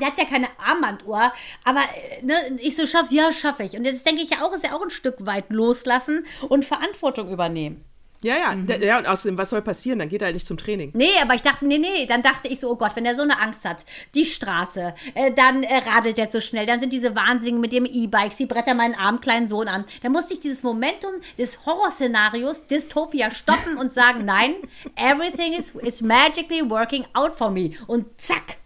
Der 0.00 0.08
hat 0.08 0.18
ja 0.18 0.24
keine 0.24 0.46
Armbanduhr. 0.58 1.32
Aber 1.64 1.80
äh, 1.80 2.24
ne, 2.24 2.34
ich 2.60 2.76
so, 2.76 2.86
schaff's, 2.86 3.10
ja, 3.10 3.32
schaffe 3.32 3.64
ich. 3.64 3.72
Und 3.76 3.84
jetzt 3.84 4.06
denke 4.06 4.22
ich 4.22 4.30
ja 4.30 4.42
auch, 4.42 4.52
ist 4.54 4.64
ja 4.64 4.74
auch 4.74 4.82
ein 4.82 4.90
Stück 4.90 5.26
weit 5.26 5.50
loslassen 5.50 6.24
und 6.48 6.64
Verantwortung 6.64 7.30
übernehmen. 7.32 7.84
Ja, 8.22 8.36
ja, 8.36 8.54
da- 8.54 8.76
ja, 8.76 8.98
und 8.98 9.06
außerdem, 9.06 9.38
was 9.38 9.48
soll 9.48 9.62
passieren? 9.62 9.98
Dann 9.98 10.10
geht 10.10 10.20
er 10.20 10.26
halt 10.26 10.34
nicht 10.34 10.46
zum 10.46 10.58
Training. 10.58 10.90
Nee, 10.94 11.08
aber 11.22 11.34
ich 11.34 11.40
dachte, 11.40 11.66
nee, 11.66 11.78
nee, 11.78 12.04
dann 12.06 12.22
dachte 12.22 12.48
ich 12.48 12.60
so, 12.60 12.70
oh 12.70 12.76
Gott, 12.76 12.94
wenn 12.94 13.04
der 13.04 13.16
so 13.16 13.22
eine 13.22 13.40
Angst 13.40 13.64
hat, 13.64 13.86
die 14.14 14.26
Straße, 14.26 14.94
äh, 15.14 15.32
dann 15.32 15.62
äh, 15.62 15.78
radelt 15.78 16.18
der 16.18 16.28
zu 16.28 16.42
schnell, 16.42 16.66
dann 16.66 16.80
sind 16.80 16.92
diese 16.92 17.16
Wahnsinnigen 17.16 17.62
mit 17.62 17.72
dem 17.72 17.86
E-Bikes, 17.86 18.36
die 18.36 18.44
brettern 18.44 18.76
meinen 18.76 18.94
armen 18.94 19.22
kleinen 19.22 19.48
Sohn 19.48 19.68
an. 19.68 19.86
Dann 20.02 20.12
musste 20.12 20.34
ich 20.34 20.40
dieses 20.40 20.62
Momentum 20.62 21.12
des 21.38 21.64
Horrorszenarios, 21.64 22.66
Dystopia, 22.66 23.30
stoppen 23.30 23.78
und 23.78 23.94
sagen, 23.94 24.26
nein, 24.26 24.52
everything 24.96 25.54
is, 25.54 25.70
is 25.80 26.02
magically 26.02 26.68
working 26.68 27.06
out 27.14 27.34
for 27.34 27.50
me. 27.50 27.70
Und 27.86 28.04
zack, 28.20 28.58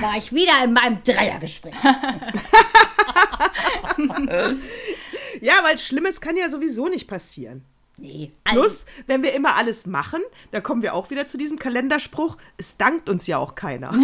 war 0.00 0.16
ich 0.18 0.32
wieder 0.32 0.52
in 0.62 0.72
meinem 0.72 1.02
Dreiergespräch. 1.02 1.74
Ja, 5.40 5.54
weil 5.62 5.78
Schlimmes 5.78 6.20
kann 6.20 6.36
ja 6.36 6.50
sowieso 6.50 6.88
nicht 6.88 7.08
passieren. 7.08 7.64
Nee. 8.00 8.32
Also, 8.44 8.60
Plus, 8.60 8.86
wenn 9.06 9.22
wir 9.22 9.34
immer 9.34 9.56
alles 9.56 9.86
machen, 9.86 10.22
da 10.52 10.60
kommen 10.60 10.82
wir 10.82 10.94
auch 10.94 11.10
wieder 11.10 11.26
zu 11.26 11.36
diesem 11.36 11.58
Kalenderspruch, 11.58 12.36
es 12.56 12.76
dankt 12.78 13.08
uns 13.08 13.26
ja 13.26 13.38
auch 13.38 13.54
keiner. 13.54 13.92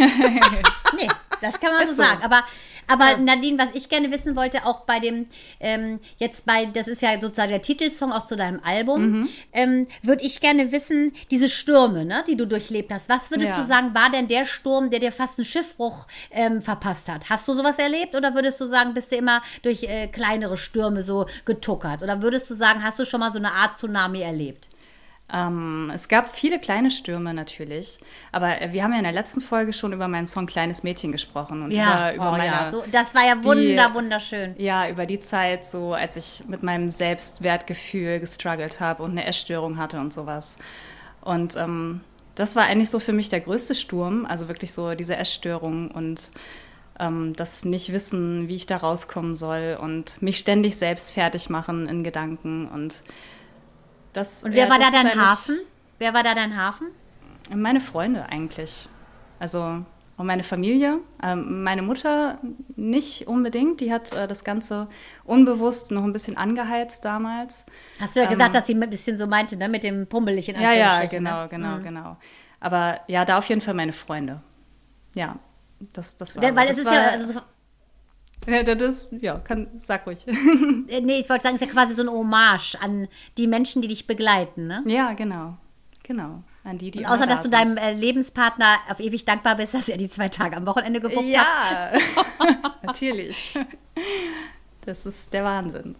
Nee, 0.96 1.09
das 1.42 1.61
kann 1.61 1.72
man 1.72 1.87
so 1.87 1.94
so. 1.94 2.02
sagen. 2.02 2.22
Aber, 2.22 2.44
aber 2.88 3.16
Nadine, 3.18 3.59
was 3.59 3.75
ich 3.75 3.88
gerne 3.88 4.11
wissen 4.12 4.37
wollte, 4.37 4.64
auch 4.66 4.81
bei 4.83 4.99
dem, 5.01 5.27
ähm, 5.61 6.01
jetzt 6.18 6.46
bei, 6.46 6.66
das 6.66 6.88
ist 6.88 7.03
ja 7.03 7.20
sozusagen 7.20 7.51
der 7.51 7.62
Titelsong 7.62 8.12
auch 8.12 8.25
zu 8.25 8.37
deinem 8.37 8.61
Album, 8.64 9.29
ähm, 9.53 9.87
würde 10.03 10.25
ich 10.25 10.40
gerne 10.40 10.72
wissen, 10.72 11.12
diese 11.31 11.49
Stürme, 11.49 12.05
ne, 12.05 12.25
die 12.27 12.37
du 12.37 12.46
durchlebt 12.46 12.92
hast, 12.92 13.09
was 13.09 13.31
würdest 13.31 13.53
Ja. 13.57 13.62
du 13.62 13.64
sagen, 13.66 13.94
war 13.94 14.11
denn 14.11 14.29
der 14.29 14.44
Sturm, 14.44 14.90
der 14.90 15.01
dir 15.01 15.12
fast 15.12 15.38
einen 15.38 15.44
Schiffbruch 15.46 16.07
ähm, 16.31 16.62
verpasst 16.62 17.09
hat? 17.09 17.29
Hast 17.31 17.46
du 17.49 17.53
sowas 17.55 17.79
erlebt 17.79 18.14
oder 18.14 18.35
würdest 18.35 18.61
du 18.61 18.66
sagen, 18.66 18.94
bist 18.94 19.12
du 19.12 19.16
immer 19.16 19.42
durch 19.62 19.85
äh, 19.85 20.07
kleinere 20.09 20.57
Stürme 20.57 21.03
so 21.03 21.27
getuckert? 21.44 22.03
Oder 22.03 22.22
würdest 22.22 22.49
du 22.51 22.55
sagen, 22.55 22.83
hast 22.83 22.99
du 22.99 23.05
schon 23.05 23.20
mal 23.20 23.33
so 23.33 23.38
eine 23.38 23.53
Art 23.53 23.77
Tsunami 23.77 24.20
erlebt? 24.20 24.68
Ähm, 25.32 25.90
es 25.92 26.06
gab 26.06 26.36
viele 26.36 26.60
kleine 26.60 26.90
Stürme 26.92 27.34
natürlich, 27.34 27.98
aber 28.30 28.48
wir 28.70 28.84
haben 28.84 28.92
ja 28.92 28.98
in 28.98 29.04
der 29.04 29.12
letzten 29.12 29.40
Folge 29.40 29.72
schon 29.72 29.92
über 29.92 30.06
meinen 30.06 30.28
Song 30.28 30.46
Kleines 30.46 30.84
Mädchen 30.84 31.10
gesprochen 31.10 31.62
und 31.62 31.72
über, 31.72 32.14
über 32.14 32.28
oh, 32.28 32.32
meine, 32.32 32.46
ja. 32.46 32.70
So, 32.70 32.84
das 32.92 33.12
war 33.12 33.26
ja 33.26 33.42
wunder, 33.42 33.88
die- 33.88 33.94
wunderschön. 33.94 34.54
ja, 34.56 34.88
über 34.88 35.04
die 35.04 35.18
Zeit, 35.18 35.66
so 35.66 35.94
als 35.94 36.14
ich 36.14 36.46
mit 36.46 36.62
meinem 36.62 36.90
Selbstwertgefühl 36.90 38.20
gestruggelt 38.20 38.78
habe 38.78 39.02
und 39.02 39.12
eine 39.12 39.26
Essstörung 39.26 39.78
hatte 39.78 39.98
und 39.98 40.14
sowas. 40.14 40.58
Und 41.22 41.56
ähm, 41.56 42.02
das 42.36 42.54
war 42.54 42.64
eigentlich 42.66 42.90
so 42.90 43.00
für 43.00 43.12
mich 43.12 43.28
der 43.28 43.40
größte 43.40 43.74
Sturm, 43.74 44.26
also 44.26 44.46
wirklich 44.46 44.72
so 44.72 44.94
diese 44.94 45.16
Essstörung 45.16 45.90
und 45.90 46.30
ähm, 47.00 47.34
das 47.34 47.64
nicht 47.64 47.92
wissen, 47.92 48.46
wie 48.46 48.54
ich 48.54 48.66
da 48.66 48.76
rauskommen 48.76 49.34
soll 49.34 49.76
und 49.80 50.22
mich 50.22 50.38
ständig 50.38 50.76
selbst 50.76 51.12
fertig 51.12 51.50
machen 51.50 51.88
in 51.88 52.04
Gedanken 52.04 52.68
und 52.68 53.02
das. 54.16 54.44
Und 54.44 54.52
wer 54.52 54.64
ja, 54.64 54.70
war 54.70 54.79
das 54.79 54.90
da 54.92 55.02
dein 55.02 55.20
Hafen? 55.20 55.59
Wer 55.98 56.14
war 56.14 56.22
da 56.22 56.35
dein 56.35 56.57
Hafen? 56.57 56.88
Meine 57.55 57.81
Freunde 57.81 58.29
eigentlich. 58.29 58.88
Also 59.38 59.85
und 60.18 60.26
meine 60.26 60.42
Familie. 60.42 61.00
Ähm, 61.22 61.62
meine 61.62 61.83
Mutter 61.83 62.38
nicht 62.74 63.26
unbedingt. 63.29 63.81
Die 63.81 63.92
hat 63.92 64.12
äh, 64.12 64.26
das 64.26 64.44
Ganze 64.44 64.88
unbewusst 65.24 65.90
noch 65.90 66.05
ein 66.05 66.12
bisschen 66.12 66.37
angeheizt 66.37 67.05
damals. 67.05 67.66
Hast 68.00 68.16
du 68.16 68.20
ja 68.20 68.26
gesagt, 68.26 68.55
dass 68.55 68.66
sie 68.66 68.74
ein 68.74 68.90
bisschen 68.90 69.18
so 69.18 69.26
meinte, 69.26 69.57
ne, 69.57 69.68
mit 69.68 69.85
dem 69.85 70.07
Pummelig 70.07 70.48
in 70.48 70.57
Ähm, 70.57 70.62
Ja, 70.62 70.72
ja, 70.72 71.05
genau, 71.05 71.42
ne? 71.42 71.48
genau, 71.50 71.79
genau. 71.81 72.16
Aber 72.61 73.00
ja, 73.09 73.24
da 73.26 73.38
auf 73.38 73.48
jeden 73.48 73.61
Fall 73.61 73.74
meine 73.74 73.92
Freunde. 73.92 74.40
Ja, 75.14 75.37
das, 75.92 76.16
das 76.16 76.37
war. 76.37 76.42
Weil 76.42 76.68
das 76.68 76.79
es 76.79 76.79
ist 76.79 76.85
war, 76.87 76.94
ja, 76.94 77.09
also, 77.11 77.33
so- 77.35 77.40
ja, 78.46 78.62
das, 78.62 79.09
ja, 79.20 79.38
kann, 79.38 79.68
sag 79.85 80.06
ruhig. 80.06 80.26
äh, 80.88 81.00
nee, 81.00 81.20
ich 81.20 81.28
wollte 81.28 81.42
sagen, 81.42 81.56
es 81.56 81.62
ist 81.62 81.68
ja 81.68 81.72
quasi 81.72 81.94
so 81.94 82.02
ein 82.02 82.09
Hommage 82.11 82.76
an 82.80 83.09
die 83.38 83.46
Menschen, 83.46 83.82
die 83.82 83.88
dich 83.88 84.06
begleiten, 84.06 84.66
ne? 84.66 84.82
ja, 84.87 85.12
genau, 85.14 85.56
genau. 86.02 86.42
an 86.64 86.78
die, 86.78 86.90
die 86.90 87.00
Und 87.00 87.06
außer, 87.06 87.26
da 87.26 87.35
dass 87.35 87.42
du 87.42 87.50
deinem 87.50 87.76
äh, 87.76 87.92
Lebenspartner 87.92 88.76
auf 88.90 89.00
ewig 89.00 89.24
dankbar 89.24 89.56
bist, 89.56 89.74
dass 89.74 89.88
er 89.88 89.96
die 89.98 90.09
zwei 90.09 90.28
Tage 90.28 90.56
am 90.56 90.66
Wochenende 90.66 91.00
geguckt 91.00 91.26
hat. 91.37 91.92
Ja, 91.92 91.92
natürlich. 92.82 93.54
Das 94.85 95.06
ist 95.06 95.32
der 95.32 95.44
Wahnsinn. 95.44 95.96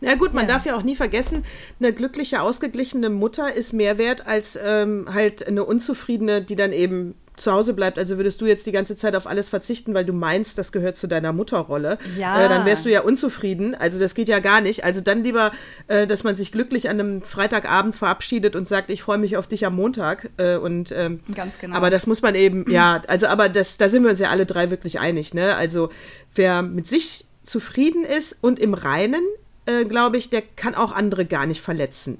Ja 0.00 0.16
gut, 0.16 0.34
man 0.34 0.46
Ja. 0.46 0.54
darf 0.54 0.66
ja 0.66 0.76
auch 0.76 0.82
nie 0.82 0.96
vergessen, 0.96 1.44
eine 1.80 1.92
glückliche, 1.94 2.42
ausgeglichene 2.42 3.08
Mutter 3.08 3.54
ist 3.54 3.72
mehr 3.72 3.96
wert 3.96 4.26
als 4.26 4.58
ähm, 4.62 5.08
halt 5.12 5.46
eine 5.46 5.64
unzufriedene, 5.64 6.42
die 6.42 6.56
dann 6.56 6.72
eben 6.72 7.14
zu 7.36 7.52
Hause 7.52 7.74
bleibt. 7.74 7.98
Also 7.98 8.16
würdest 8.16 8.40
du 8.40 8.46
jetzt 8.46 8.66
die 8.66 8.72
ganze 8.72 8.96
Zeit 8.96 9.16
auf 9.16 9.26
alles 9.26 9.48
verzichten, 9.48 9.94
weil 9.94 10.04
du 10.04 10.12
meinst, 10.12 10.56
das 10.58 10.72
gehört 10.72 10.96
zu 10.96 11.06
deiner 11.06 11.32
Mutterrolle. 11.32 11.98
Ja. 12.16 12.44
Äh, 12.44 12.48
dann 12.48 12.64
wärst 12.64 12.84
du 12.84 12.90
ja 12.90 13.00
unzufrieden. 13.00 13.74
Also 13.74 13.98
das 13.98 14.14
geht 14.14 14.28
ja 14.28 14.40
gar 14.40 14.60
nicht. 14.60 14.84
Also 14.84 15.00
dann 15.00 15.24
lieber, 15.24 15.52
äh, 15.88 16.06
dass 16.06 16.24
man 16.24 16.36
sich 16.36 16.52
glücklich 16.52 16.88
an 16.88 17.00
einem 17.00 17.22
Freitagabend 17.22 17.96
verabschiedet 17.96 18.54
und 18.54 18.68
sagt, 18.68 18.90
ich 18.90 19.02
freue 19.02 19.18
mich 19.18 19.36
auf 19.36 19.46
dich 19.46 19.66
am 19.66 19.74
Montag. 19.74 20.30
Äh, 20.36 20.56
und 20.56 20.92
ähm, 20.92 21.20
Ganz 21.34 21.58
genau. 21.58 21.76
Aber 21.76 21.90
das 21.90 22.06
muss 22.06 22.22
man 22.22 22.34
eben, 22.34 22.70
ja, 22.70 23.02
also 23.08 23.26
aber 23.26 23.48
das, 23.48 23.78
da 23.78 23.88
sind 23.88 24.04
wir 24.04 24.10
uns 24.10 24.20
ja 24.20 24.30
alle 24.30 24.46
drei 24.46 24.70
wirklich 24.70 25.00
einig. 25.00 25.34
Ne? 25.34 25.56
Also 25.56 25.90
wer 26.34 26.62
mit 26.62 26.86
sich 26.88 27.26
zufrieden 27.42 28.04
ist 28.04 28.38
und 28.42 28.58
im 28.58 28.74
Reinen, 28.74 29.22
äh, 29.66 29.84
glaube 29.84 30.16
ich, 30.16 30.30
der 30.30 30.42
kann 30.42 30.74
auch 30.74 30.92
andere 30.92 31.26
gar 31.26 31.46
nicht 31.46 31.60
verletzen. 31.60 32.18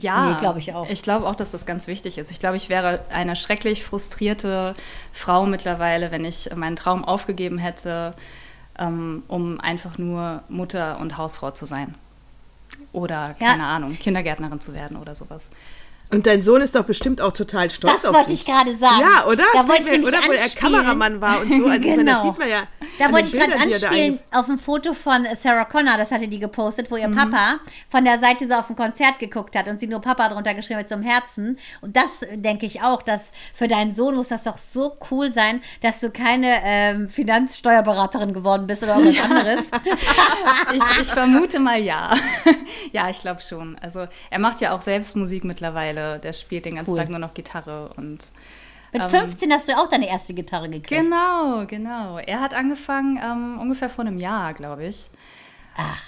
Ja, 0.00 0.30
Nee, 0.30 0.36
glaub 0.38 0.56
ich 0.56 0.72
auch. 0.74 0.88
Ich 0.88 1.02
glaube 1.02 1.26
auch, 1.26 1.34
dass 1.34 1.50
das 1.50 1.66
ganz 1.66 1.86
wichtig 1.86 2.18
ist. 2.18 2.30
Ich 2.30 2.40
glaube, 2.40 2.56
ich 2.56 2.68
wäre 2.68 3.00
eine 3.10 3.36
schrecklich 3.36 3.84
frustrierte 3.84 4.74
Frau 5.12 5.46
mittlerweile, 5.46 6.10
wenn 6.10 6.24
ich 6.24 6.50
meinen 6.54 6.76
Traum 6.76 7.04
aufgegeben 7.04 7.58
hätte, 7.58 8.14
ähm, 8.78 9.22
um 9.28 9.60
einfach 9.60 9.98
nur 9.98 10.42
Mutter 10.48 10.98
und 10.98 11.16
Hausfrau 11.18 11.50
zu 11.52 11.66
sein. 11.66 11.94
Oder, 12.92 13.36
Ja. 13.38 13.48
keine 13.50 13.66
Ahnung, 13.66 13.96
Kindergärtnerin 13.98 14.60
zu 14.60 14.74
werden 14.74 14.96
oder 14.96 15.14
sowas. 15.14 15.50
Und 16.12 16.26
dein 16.26 16.42
Sohn 16.42 16.60
ist 16.60 16.74
doch 16.76 16.84
bestimmt 16.84 17.20
auch 17.20 17.32
total 17.32 17.70
stolz 17.70 18.02
Das 18.02 18.04
auf 18.04 18.14
wollte 18.14 18.30
dich. 18.30 18.40
ich 18.40 18.46
gerade 18.46 18.76
sagen. 18.76 19.00
Ja, 19.00 19.26
oder? 19.26 19.42
Da 19.52 19.66
wollte 19.66 19.82
ich 19.84 19.90
nämlich 19.90 20.06
oder 20.08 20.18
wo 20.26 20.32
er 20.32 20.42
anspielen. 20.42 20.72
Kameramann 20.74 21.20
war 21.20 21.40
und 21.40 21.52
so. 21.52 21.66
Also 21.66 21.88
ich 21.88 21.96
meine, 21.96 22.04
das 22.10 22.20
Genau. 22.20 22.30
sieht 22.30 22.38
man 22.38 22.48
ja. 22.48 22.62
Da 22.98 23.10
wollte 23.12 23.26
ich 23.28 23.32
gerade 23.32 23.52
er 23.54 23.62
anspielen 23.62 24.20
auf 24.32 24.48
ein 24.48 24.58
Foto 24.58 24.92
von 24.92 25.26
Sarah 25.34 25.64
Connor, 25.64 25.96
das 25.96 26.10
hatte 26.12 26.28
die 26.28 26.38
gepostet, 26.38 26.90
wo 26.90 26.96
ihr 26.96 27.08
Mhm. 27.08 27.16
Papa 27.16 27.58
von 27.88 28.04
der 28.04 28.20
Seite 28.20 28.46
so 28.46 28.54
auf 28.54 28.70
ein 28.70 28.76
Konzert 28.76 29.18
geguckt 29.18 29.56
hat 29.56 29.66
und 29.66 29.80
sie 29.80 29.88
nur 29.88 30.00
Papa 30.00 30.28
drunter 30.28 30.54
geschrieben 30.54 30.78
mit 30.78 30.88
so 30.88 30.94
einem 30.94 31.04
Herzen. 31.04 31.58
Und 31.80 31.96
das 31.96 32.22
äh, 32.22 32.36
denke 32.38 32.66
ich 32.66 32.82
auch, 32.82 33.02
dass 33.02 33.32
für 33.52 33.66
deinen 33.66 33.92
Sohn 33.92 34.14
muss 34.14 34.28
das 34.28 34.44
doch 34.44 34.58
so 34.58 34.96
cool 35.10 35.32
sein, 35.32 35.62
dass 35.82 36.00
du 36.00 36.10
keine 36.10 36.58
ähm, 36.64 37.08
Finanzsteuerberaterin 37.08 38.32
geworden 38.34 38.66
bist 38.66 38.82
oder 38.82 38.96
irgendwas 38.98 39.24
anderes. 39.30 39.64
Ich, 40.72 41.00
ich 41.02 41.08
vermute 41.08 41.58
mal 41.58 41.80
ja. 41.80 42.14
ja, 42.92 43.08
ich 43.10 43.20
glaube 43.20 43.40
schon. 43.40 43.76
Also 43.80 44.06
er 44.30 44.38
macht 44.38 44.60
ja 44.60 44.74
auch 44.74 44.82
selbst 44.82 45.16
Musik 45.16 45.44
mittlerweile. 45.44 46.03
Der 46.22 46.32
spielt 46.32 46.64
den 46.64 46.76
ganzen 46.76 46.92
Cool. 46.92 46.98
Tag 46.98 47.08
nur 47.08 47.18
noch 47.18 47.34
Gitarre 47.34 47.90
und 47.96 48.18
Mit 48.92 49.02
Ähm. 49.02 49.08
15 49.08 49.52
hast 49.52 49.68
du 49.68 49.72
ja 49.72 49.78
auch 49.78 49.88
deine 49.88 50.08
erste 50.08 50.34
Gitarre 50.34 50.68
gekriegt. 50.68 50.88
Genau, 50.88 51.64
genau. 51.66 52.18
Er 52.18 52.40
hat 52.40 52.54
angefangen 52.54 53.18
ähm, 53.22 53.58
ungefähr 53.60 53.88
vor 53.88 54.04
einem 54.04 54.18
Jahr, 54.18 54.54
glaube 54.54 54.86
ich. 54.86 55.10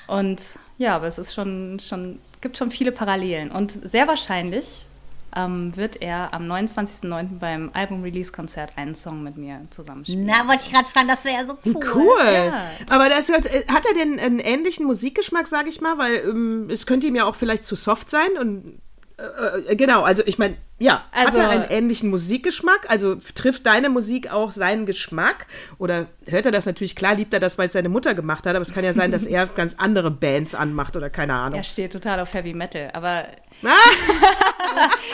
Und 0.07 0.43
ja, 0.79 0.95
aber 0.95 1.07
es 1.07 1.19
ist 1.19 1.35
schon, 1.35 1.81
schon, 1.81 2.21
gibt 2.41 2.57
schon 2.57 2.71
viele 2.71 2.93
Parallelen. 2.93 3.51
Und 3.51 3.73
sehr 3.89 4.07
wahrscheinlich 4.07 4.87
ähm, 5.35 5.77
wird 5.77 6.01
er 6.01 6.33
am 6.33 6.51
29.09. 6.51 7.39
beim 7.39 7.71
Album-Release-Konzert 7.73 8.73
einen 8.77 8.95
Song 8.95 9.23
mit 9.23 9.37
mir 9.37 9.63
zusammenspielen. 9.71 10.27
Na, 10.27 10.49
wollte 10.49 10.63
ich 10.67 10.73
gerade 10.73 10.89
fragen, 10.89 11.09
das 11.09 11.25
wäre 11.25 11.37
ja 11.41 11.47
so 11.47 11.59
cool. 11.65 11.85
Cool. 11.95 12.33
Ja. 12.33 12.71
Aber 12.89 13.09
das, 13.09 13.29
hat 13.31 13.45
hat 13.45 13.87
er 13.87 13.95
denn 13.95 14.19
einen 14.19 14.39
ähnlichen 14.39 14.87
Musikgeschmack, 14.87 15.47
sage 15.47 15.69
ich 15.69 15.81
mal? 15.81 15.99
Weil 15.99 16.17
ähm, 16.29 16.69
es 16.71 16.87
könnte 16.87 17.07
ihm 17.07 17.17
ja 17.17 17.25
auch 17.25 17.35
vielleicht 17.35 17.65
zu 17.65 17.75
soft 17.77 18.09
sein. 18.11 18.29
Und 18.41 18.81
äh, 19.19 19.73
äh, 19.73 19.77
genau, 19.77 20.03
also 20.03 20.23
ich 20.27 20.39
meine, 20.39 20.57
ja, 20.79 21.05
Also- 21.13 21.41
hat 21.41 21.47
er 21.47 21.49
einen 21.51 21.71
ähnlichen 21.71 22.11
Musikgeschmack? 22.11 22.91
Also 22.91 23.17
trifft 23.35 23.67
deine 23.67 23.89
Musik 23.89 24.31
auch 24.31 24.51
seinen 24.51 24.85
Geschmack? 24.87 25.47
Oder 25.79 26.07
hört 26.27 26.47
er 26.47 26.53
das 26.53 26.67
natürlich 26.67 26.95
klar, 26.97 27.15
liebt 27.15 27.33
er 27.33 27.41
das, 27.41 27.57
weil 27.59 27.69
es 27.69 27.73
seine 27.73 27.89
Mutter 27.89 28.15
gemacht 28.15 28.47
hat, 28.47 28.55
aber 28.55 28.63
es 28.63 28.75
kann 28.75 28.85
ja 28.85 28.93
sein, 28.95 29.11
dass 29.11 29.25
er 29.27 29.47
ganz 29.55 29.75
andere 29.79 30.11
Bands 30.11 30.55
anmacht 30.55 30.97
oder 30.97 31.09
keine 31.11 31.33
Ahnung. 31.35 31.59
Er 31.59 31.65
steht 31.65 31.93
total 31.93 32.21
auf 32.21 32.35
Heavy 32.35 32.53
Metal, 32.55 32.91
aber 32.93 33.27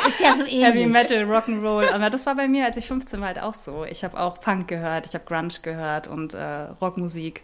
Ist 0.08 0.20
ja 0.20 0.34
so 0.36 0.44
Heavy 0.44 0.80
ähnlich. 0.82 0.86
Metal, 0.88 1.24
Rock'n'Roll. 1.24 1.92
Aber 1.92 2.10
das 2.10 2.26
war 2.26 2.34
bei 2.34 2.48
mir, 2.48 2.64
als 2.64 2.76
ich 2.76 2.86
15 2.88 3.20
war, 3.20 3.28
halt 3.28 3.40
auch 3.40 3.54
so. 3.54 3.84
Ich 3.84 4.02
habe 4.02 4.18
auch 4.18 4.40
Punk 4.40 4.66
gehört, 4.66 5.06
ich 5.06 5.14
habe 5.14 5.24
Grunge 5.24 5.54
gehört 5.62 6.08
und 6.08 6.34
äh, 6.34 6.42
Rockmusik. 6.80 7.42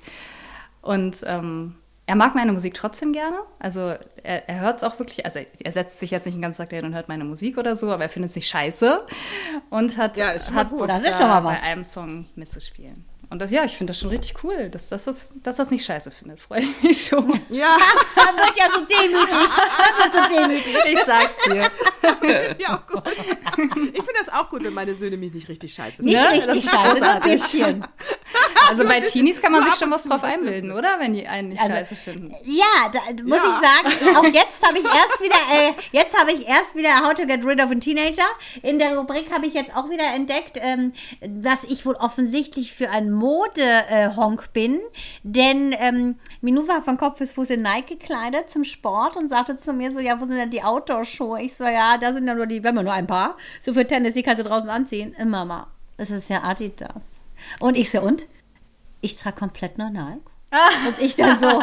Und 0.83 1.19
ähm, 1.27 1.77
er 2.09 2.17
mag 2.17 2.35
meine 2.35 2.53
Musik 2.53 2.73
trotzdem 2.73 3.13
gerne. 3.13 3.37
Also 3.59 3.81
er, 4.23 4.49
er 4.49 4.61
hört 4.61 4.79
es 4.79 4.83
auch 4.83 4.99
wirklich, 4.99 5.27
also 5.27 5.41
er 5.63 5.73
setzt 5.73 6.01
sich 6.01 6.11
jetzt 6.11 6.25
nicht 6.25 6.37
den 6.37 6.41
ganzen 6.41 6.63
Tag 6.63 6.71
dahin 6.71 6.87
und 6.87 6.95
hört 6.95 7.07
meine 7.09 7.23
Musik 7.25 7.59
oder 7.59 7.77
so, 7.77 7.93
aber 7.93 8.05
er 8.05 8.09
findet 8.09 8.31
es 8.31 8.37
nicht 8.37 8.49
scheiße 8.49 9.07
und 9.69 9.99
hat, 9.99 10.17
Ja, 10.17 10.31
ist 10.31 10.47
schon 10.47 10.55
mal 10.55 10.65
hat 10.65 10.71
gut. 10.71 10.89
Das 10.89 11.03
ist 11.03 11.19
schon 11.19 11.29
mal 11.29 11.45
was. 11.45 11.61
bei 11.61 11.67
einem 11.67 11.85
Song 11.85 12.25
mitzuspielen. 12.35 13.05
Und 13.31 13.41
das, 13.41 13.51
ja, 13.51 13.65
ich 13.65 13.77
finde 13.77 13.91
das 13.93 14.01
schon 14.01 14.09
richtig 14.09 14.43
cool, 14.43 14.71
dass, 14.71 14.89
dass, 14.89 15.05
das, 15.05 15.31
dass 15.43 15.57
das 15.57 15.71
nicht 15.71 15.85
scheiße 15.85 16.11
findet. 16.11 16.41
Freue 16.41 16.61
ich 16.61 16.83
mich 16.83 17.07
schon. 17.07 17.29
Ja, 17.51 17.77
Man 18.17 18.37
wird 18.37 18.57
ja 18.57 18.65
so 18.73 18.81
demütig. 18.81 19.29
Man 19.29 20.13
wird 20.13 20.13
so 20.31 20.35
demütig. 20.35 20.75
Ich 20.89 21.01
sag's 21.05 21.37
dir. 21.45 21.71
ja, 22.59 22.83
gut. 22.91 23.03
Ich 23.93 24.03
finde 24.03 24.15
das 24.19 24.29
auch 24.33 24.49
gut, 24.49 24.65
wenn 24.65 24.73
meine 24.73 24.95
Söhne 24.95 25.17
mich 25.19 25.35
nicht 25.35 25.49
richtig 25.49 25.75
scheiße 25.75 26.03
Nicht 26.03 26.15
Ne? 26.15 26.31
Richtig 26.31 26.71
scheiße, 26.71 26.99
so 26.99 27.05
ein 27.05 27.21
bisschen. 27.21 27.87
Also 28.71 28.85
bei 28.85 29.01
Teenies 29.01 29.41
kann 29.43 29.53
man 29.53 29.65
sich 29.65 29.75
schon 29.75 29.91
was 29.91 30.05
drauf 30.05 30.23
einbilden, 30.25 30.73
oder? 30.73 30.99
Wenn 30.99 31.13
die 31.15 31.27
einen 31.27 31.51
nicht 31.51 31.61
Also, 31.61 31.75
scheiße 31.75 31.97
finden. 31.97 32.35
Ja, 32.45 32.91
da 32.93 33.01
muss 33.23 33.37
Ja. 33.37 33.61
ich 33.61 34.03
sagen, 34.07 34.17
auch 34.17 34.25
jetzt 34.25 34.67
habe 34.67 34.79
ich 34.79 34.85
erst 34.85 35.21
wieder, 35.23 35.37
äh, 35.53 35.73
jetzt 35.93 36.19
habe 36.19 36.33
ich 36.33 36.47
erst 36.47 36.75
wieder 36.77 37.01
How 37.07 37.15
to 37.15 37.27
Get 37.27 37.45
Rid 37.45 37.61
of 37.63 37.71
a 37.71 37.75
Teenager. 37.75 38.27
In 38.63 38.79
der 38.79 38.97
Rubrik 38.97 39.31
habe 39.33 39.47
ich 39.47 39.55
jetzt 39.55 39.75
auch 39.77 39.91
wieder 39.91 40.07
entdeckt, 40.15 40.59
ähm, 40.61 40.93
was 41.21 41.65
ich 41.65 41.85
wohl 41.87 41.95
offensichtlich 41.97 42.73
für 42.73 42.91
ein 42.91 43.11
Mode-Honk 43.19 44.53
bin. 44.53 44.81
Denn 45.23 45.75
ähm, 45.79 46.17
Minou 46.41 46.67
war 46.69 46.83
von 46.83 46.97
Kopf 46.97 47.19
bis 47.19 47.33
Fuß 47.33 47.51
in 47.51 47.63
Nike 47.63 47.99
gekleidet 47.99 48.49
zum 48.49 48.65
Sport 48.65 49.17
und 49.17 49.29
sagte 49.29 49.59
zu 49.59 49.73
mir 49.73 49.93
so, 49.93 49.99
ja, 49.99 50.21
wo 50.21 50.27
sind 50.27 50.37
denn 50.37 50.51
die 50.51 50.63
Outdoor-Schuhe? 50.63 51.43
Ich 51.43 51.57
so, 51.57 51.65
ja, 51.65 51.99
da 51.99 52.13
sind 52.13 52.27
ja 52.27 52.35
nur 52.35 52.47
die, 52.47 52.63
wir 52.63 52.69
haben 52.69 52.77
ja 52.77 52.83
nur 52.83 52.93
ein 52.93 53.07
paar. 53.07 53.37
So 53.61 53.73
für 53.73 53.87
Tennis, 53.87 54.15
die 54.15 54.23
kannst 54.23 54.45
du 54.45 54.49
draußen 54.49 54.71
anziehen. 54.71 55.15
Äh, 55.15 55.25
Mama, 55.25 55.69
das 55.97 56.11
ist 56.11 56.31
ja 56.31 56.43
Adidas. 56.43 57.21
Und 57.61 57.77
ich 57.77 57.91
so, 57.91 58.01
und? 58.01 58.27
Ich 59.01 59.17
trage 59.17 59.37
komplett 59.37 59.79
nur 59.79 59.91
Nike. 59.91 60.21
Und 60.87 60.99
ich 61.01 61.17
dann 61.17 61.39
so, 61.39 61.63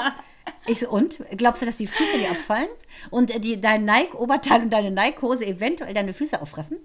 ich 0.68 0.80
so, 0.80 0.90
und? 0.90 1.24
Glaubst 1.32 1.62
du, 1.62 1.66
dass 1.66 1.78
die 1.78 1.88
Füße 1.88 2.18
dir 2.18 2.32
abfallen? 2.32 2.70
Und 3.10 3.44
die, 3.44 3.60
dein 3.60 3.86
Nike-Oberteil 3.86 4.62
und 4.64 4.72
deine 4.74 4.92
Nike-Hose 4.92 5.46
eventuell 5.46 5.94
deine 5.94 6.14
Füße 6.14 6.42
auffressen? 6.42 6.78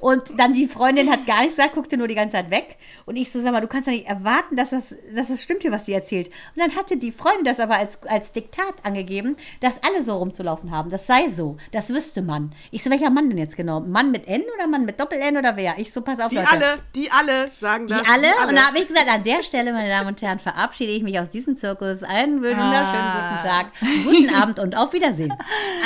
Und 0.00 0.38
dann 0.38 0.52
die 0.52 0.68
Freundin 0.68 1.10
hat 1.10 1.26
gar 1.26 1.40
nichts 1.40 1.56
gesagt, 1.56 1.74
guckte 1.74 1.96
nur 1.96 2.08
die 2.08 2.14
ganze 2.14 2.36
Zeit 2.36 2.50
weg. 2.50 2.76
Und 3.06 3.16
ich 3.16 3.30
so, 3.32 3.40
sag 3.42 3.52
mal, 3.52 3.60
du 3.60 3.66
kannst 3.68 3.86
doch 3.88 3.92
nicht 3.92 4.06
erwarten, 4.06 4.56
dass 4.56 4.70
das, 4.70 4.94
dass 5.14 5.28
das 5.28 5.42
stimmt 5.42 5.62
hier, 5.62 5.72
was 5.72 5.84
die 5.84 5.92
erzählt. 5.92 6.28
Und 6.28 6.62
dann 6.62 6.74
hatte 6.76 6.96
die 6.96 7.12
Freundin 7.12 7.44
das 7.44 7.60
aber 7.60 7.76
als, 7.76 8.02
als 8.04 8.32
Diktat 8.32 8.74
angegeben, 8.84 9.36
dass 9.60 9.80
alle 9.82 10.02
so 10.02 10.16
rumzulaufen 10.16 10.70
haben. 10.70 10.90
Das 10.90 11.06
sei 11.06 11.28
so. 11.30 11.56
Das 11.72 11.88
wüsste 11.90 12.22
man. 12.22 12.52
Ich 12.70 12.82
so, 12.82 12.90
welcher 12.90 13.10
Mann 13.10 13.28
denn 13.28 13.38
jetzt 13.38 13.56
genau? 13.56 13.80
Mann 13.80 14.10
mit 14.10 14.26
N 14.28 14.42
oder 14.56 14.66
Mann 14.66 14.84
mit 14.84 14.98
Doppel-N 15.00 15.36
oder 15.36 15.56
wer? 15.56 15.74
Ich 15.78 15.92
so, 15.92 16.00
pass 16.02 16.20
auf, 16.20 16.28
Die 16.28 16.36
Leute. 16.36 16.48
alle, 16.50 16.78
die 16.94 17.10
alle 17.10 17.50
sagen 17.58 17.86
Die 17.86 17.94
das. 17.94 18.08
alle. 18.08 18.48
Und 18.48 18.54
da 18.56 18.68
habe 18.68 18.78
ich 18.78 18.88
gesagt, 18.88 19.08
an 19.08 19.22
der 19.24 19.42
Stelle, 19.42 19.72
meine 19.72 19.88
Damen 19.88 20.08
und 20.08 20.22
Herren, 20.22 20.38
verabschiede 20.38 20.92
ich 20.92 21.02
mich 21.02 21.18
aus 21.18 21.30
diesem 21.30 21.56
Zirkus. 21.56 22.02
Einen 22.02 22.36
wunderschönen 22.42 22.62
Ah. 23.02 23.32
guten 23.36 23.48
Tag, 23.48 23.66
guten 24.04 24.34
Abend 24.34 24.58
und 24.58 24.76
auf 24.76 24.92
Wiedersehen. 24.92 25.32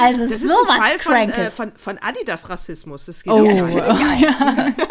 Also 0.01 0.23
Das 0.25 0.33
ist 0.33 0.43
sowas 0.49 0.79
ein 0.81 0.99
Fall 0.99 0.99
von, 0.99 1.31
äh, 1.31 1.51
von, 1.51 1.73
von 1.77 1.99
Adidas-Rassismus. 1.99 3.07
Das 3.07 3.23
geht 3.23 3.33
Oh, 3.33 3.39
auch 3.39 3.45
geil. 3.75 4.75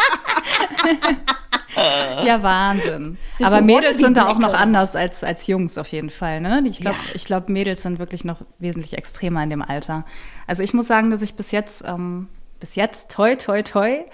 Ja, 2.26 2.42
Wahnsinn. 2.42 3.18
Sind 3.36 3.46
Aber 3.46 3.58
so 3.58 3.64
Mädels 3.64 4.00
sind 4.00 4.16
da 4.16 4.28
auch 4.30 4.40
noch 4.40 4.54
anders 4.54 4.96
als, 4.96 5.24
als 5.26 5.46
Jungs 5.48 5.78
auf 5.78 5.88
jeden 5.90 6.10
Fall. 6.10 6.40
Ne? 6.40 6.64
Ich 6.70 6.80
glaube, 6.80 6.98
Ja. 7.10 7.12
ich 7.16 7.26
glaub, 7.26 7.50
Mädels 7.50 7.82
sind 7.84 8.00
wirklich 8.00 8.24
noch 8.24 8.40
wesentlich 8.60 8.94
extremer 8.98 9.44
in 9.44 9.50
dem 9.50 9.62
Alter. 9.62 10.06
Also 10.48 10.64
ich 10.64 10.74
muss 10.74 10.88
sagen, 10.88 11.10
dass 11.10 11.22
ich 11.22 11.36
bis 11.36 11.52
jetzt, 11.52 11.84
ähm, 11.86 12.30
bis 12.62 12.76
jetzt, 12.76 13.12
toi, 13.12 13.36
toi, 13.36 13.62
toi, 13.62 14.06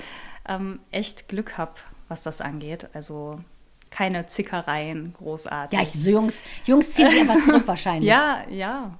ähm, 0.49 0.79
echt 0.89 1.27
Glück 1.29 1.57
habe, 1.59 1.73
was 2.07 2.21
das 2.21 2.41
angeht. 2.41 2.89
Also 2.93 3.39
keine 3.91 4.25
Zickereien, 4.25 5.13
großartig. 5.19 5.77
Ja, 5.77 5.83
ich, 5.85 5.91
so 5.93 6.09
Jungs, 6.09 6.41
Jungs 6.65 6.91
ziehen 6.93 7.11
sich 7.11 7.21
einfach 7.21 7.45
zurück 7.45 7.63
wahrscheinlich. 7.67 8.09
ja, 8.09 8.39
ja. 8.49 8.97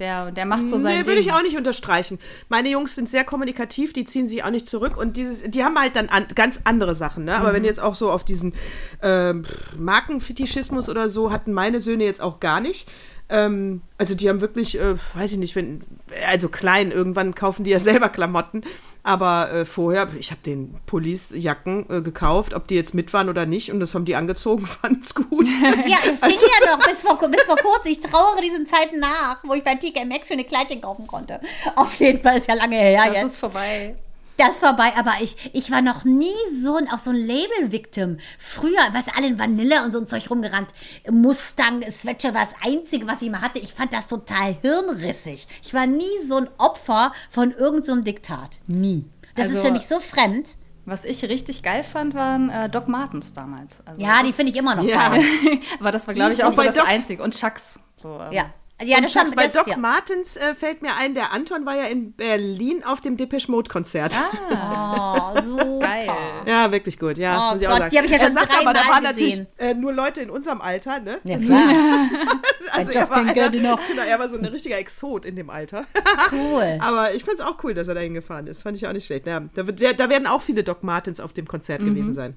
Der, 0.00 0.32
der 0.32 0.44
macht 0.44 0.68
so 0.68 0.76
sein 0.76 0.98
Nee, 0.98 1.06
würde 1.06 1.20
ich 1.20 1.32
auch 1.32 1.42
nicht 1.42 1.56
unterstreichen. 1.56 2.18
Meine 2.48 2.68
Jungs 2.68 2.96
sind 2.96 3.08
sehr 3.08 3.22
kommunikativ, 3.22 3.92
die 3.92 4.04
ziehen 4.04 4.26
sich 4.26 4.42
auch 4.42 4.50
nicht 4.50 4.66
zurück 4.66 4.96
und 4.96 5.16
dieses, 5.16 5.42
die 5.48 5.62
haben 5.62 5.78
halt 5.78 5.94
dann 5.94 6.08
an, 6.08 6.26
ganz 6.34 6.60
andere 6.64 6.96
Sachen. 6.96 7.24
Ne? 7.24 7.36
Aber 7.36 7.50
Mhm. 7.50 7.54
wenn 7.56 7.64
jetzt 7.64 7.80
auch 7.80 7.94
so 7.94 8.10
auf 8.10 8.24
diesen 8.24 8.54
ähm, 9.02 9.44
Markenfetischismus 9.76 10.88
oder 10.88 11.08
so 11.08 11.30
hatten 11.32 11.52
meine 11.52 11.80
Söhne 11.80 12.04
jetzt 12.04 12.20
auch 12.20 12.40
gar 12.40 12.60
nicht. 12.60 12.88
Ähm, 13.28 13.80
also 13.98 14.14
die 14.14 14.28
haben 14.28 14.40
wirklich, 14.40 14.78
äh, 14.78 14.94
weiß 15.14 15.32
ich 15.32 15.38
nicht, 15.38 15.56
wenn, 15.56 15.82
also 16.26 16.48
klein, 16.48 16.90
irgendwann 16.90 17.34
kaufen 17.34 17.64
die 17.64 17.70
ja 17.70 17.78
selber 17.80 18.08
Klamotten. 18.08 18.62
Aber 19.02 19.52
äh, 19.52 19.64
vorher, 19.66 20.08
ich 20.18 20.30
habe 20.30 20.40
den 20.46 20.74
Pullis, 20.86 21.34
Jacken 21.36 21.84
äh, 21.90 22.00
gekauft, 22.00 22.54
ob 22.54 22.66
die 22.68 22.74
jetzt 22.74 22.94
mit 22.94 23.12
waren 23.12 23.28
oder 23.28 23.44
nicht. 23.44 23.70
Und 23.70 23.80
das 23.80 23.94
haben 23.94 24.06
die 24.06 24.16
angezogen, 24.16 24.66
fand's 24.82 25.14
gut. 25.14 25.46
Ja, 25.86 25.98
das 26.04 26.20
ging 26.22 26.38
ja 26.40 26.76
noch 26.76 26.78
bis 26.88 27.02
vor, 27.02 27.18
bis 27.28 27.42
vor 27.44 27.56
kurzem. 27.56 27.92
Ich 27.92 28.00
trauere 28.00 28.40
diesen 28.42 28.66
Zeiten 28.66 29.00
nach, 29.00 29.42
wo 29.44 29.52
ich 29.54 29.62
bei 29.62 29.74
TK 29.74 30.06
Maxx 30.06 30.28
schöne 30.28 30.44
Kleidchen 30.44 30.80
kaufen 30.80 31.06
konnte. 31.06 31.40
Auf 31.76 31.94
jeden 31.96 32.22
Fall 32.22 32.38
ist 32.38 32.48
ja 32.48 32.54
lange 32.54 32.76
her 32.76 33.02
Das 33.06 33.14
jetzt. 33.14 33.24
ist 33.26 33.36
vorbei. 33.36 33.94
Das 34.36 34.58
vorbei, 34.58 34.92
aber 34.96 35.12
ich, 35.22 35.36
ich 35.52 35.70
war 35.70 35.80
noch 35.80 36.04
nie 36.04 36.34
so 36.60 36.76
ein, 36.76 36.90
auch 36.90 36.98
so 36.98 37.10
ein 37.10 37.16
Label-Victim. 37.16 38.18
Früher, 38.38 38.72
was 38.92 39.06
alle 39.16 39.28
in 39.28 39.38
Vanille 39.38 39.84
und 39.84 39.92
so 39.92 39.98
ein 40.00 40.06
Zeug 40.08 40.28
rumgerannt. 40.28 40.68
Mustang, 41.10 41.82
Sweatshirt 41.90 42.34
war 42.34 42.44
das 42.46 42.54
Einzige, 42.68 43.06
was 43.06 43.22
ich 43.22 43.30
mal 43.30 43.40
hatte. 43.42 43.58
Ich 43.60 43.72
fand 43.74 43.92
das 43.92 44.06
total 44.08 44.54
hirnrissig. 44.60 45.46
Ich 45.62 45.72
war 45.72 45.86
nie 45.86 46.02
so 46.26 46.36
ein 46.38 46.48
Opfer 46.58 47.12
von 47.30 47.52
irgendeinem 47.52 47.98
so 47.98 48.02
Diktat. 48.02 48.58
Nie. 48.66 49.04
Das 49.36 49.44
Also- 49.46 49.58
ist 49.58 49.64
für 49.66 49.72
mich 49.72 49.86
so 49.86 50.00
fremd. 50.00 50.54
Was 50.86 51.04
ich 51.06 51.22
richtig 51.24 51.62
geil 51.62 51.82
fand, 51.82 52.12
waren 52.14 52.50
äh, 52.50 52.68
Doc 52.68 52.88
Martens 52.88 53.32
damals. 53.32 53.80
Also 53.86 54.02
Ja, 54.02 54.22
die 54.22 54.32
finde 54.32 54.52
ich 54.52 54.58
immer 54.58 54.74
noch 54.74 54.84
Ja. 54.84 55.08
geil. 55.08 55.24
Aber 55.80 55.92
das 55.92 56.06
war, 56.06 56.12
glaube 56.12 56.34
ich, 56.34 56.44
auch 56.44 56.52
so 56.52 56.62
das 56.62 56.74
Doc- 56.74 56.86
Einzige. 56.86 57.22
Und 57.22 57.34
Chucks. 57.38 57.78
So, 57.96 58.20
ähm, 58.20 58.32
Ja. 58.32 58.44
Ja, 58.82 58.96
und 58.96 59.04
das 59.04 59.14
haben 59.14 59.30
bei 59.36 59.44
das, 59.44 59.52
Doc 59.52 59.68
ja. 59.68 59.76
Martens 59.76 60.36
äh, 60.36 60.52
fällt 60.54 60.82
mir 60.82 60.96
ein, 60.96 61.14
der 61.14 61.32
Anton 61.32 61.64
war 61.64 61.76
ja 61.76 61.84
in 61.84 62.12
Berlin 62.12 62.82
auf 62.84 63.00
dem 63.00 63.16
Depeche 63.16 63.50
Mode 63.50 63.70
Konzert. 63.70 64.18
Oh, 64.50 65.40
so 65.40 65.78
Geil. 65.78 66.08
Ja, 66.46 66.70
wirklich 66.72 66.98
gut, 66.98 67.16
ja. 67.18 67.50
Oh 67.50 67.52
muss 67.52 67.62
ich 67.62 67.68
auch 67.68 67.72
Gott, 67.72 67.78
sagen. 67.82 67.90
die 67.92 67.98
hab 67.98 68.04
ich 68.04 68.10
ja 68.10 68.16
er 68.18 68.24
schon 68.24 68.32
sagt 68.34 68.50
aber, 68.60 68.72
da 68.72 68.80
waren 68.88 69.02
natürlich 69.02 69.32
gesehen. 69.34 69.46
äh, 69.58 69.74
nur 69.74 69.92
Leute 69.92 70.20
in 70.22 70.30
unserem 70.30 70.60
Alter, 70.60 71.00
ne? 71.00 71.18
Ja, 71.24 71.38
klar. 71.38 71.62
Also 72.72 72.90
er 72.92 73.08
war, 73.08 73.18
einer, 73.18 73.32
genau, 73.50 73.78
er 74.04 74.18
war 74.18 74.28
so 74.28 74.36
ein 74.36 74.44
richtiger 74.44 74.76
Exot 74.78 75.24
in 75.26 75.36
dem 75.36 75.48
Alter. 75.50 75.84
Cool. 76.32 76.78
Aber 76.80 77.14
ich 77.14 77.22
fand 77.22 77.38
es 77.38 77.44
auch 77.44 77.62
cool, 77.62 77.72
dass 77.74 77.86
er 77.86 77.94
da 77.94 78.00
hingefahren 78.00 78.48
ist. 78.48 78.64
Fand 78.64 78.76
ich 78.76 78.84
auch 78.88 78.92
nicht 78.92 79.06
schlecht. 79.06 79.28
Ja, 79.28 79.42
da, 79.54 79.66
wird, 79.68 79.80
da 79.80 80.08
werden 80.08 80.26
auch 80.26 80.40
viele 80.42 80.64
Doc 80.64 80.82
Martens 80.82 81.20
auf 81.20 81.32
dem 81.32 81.46
Konzert 81.46 81.82
Mhm. 81.82 81.86
gewesen 81.94 82.14
sein. 82.14 82.36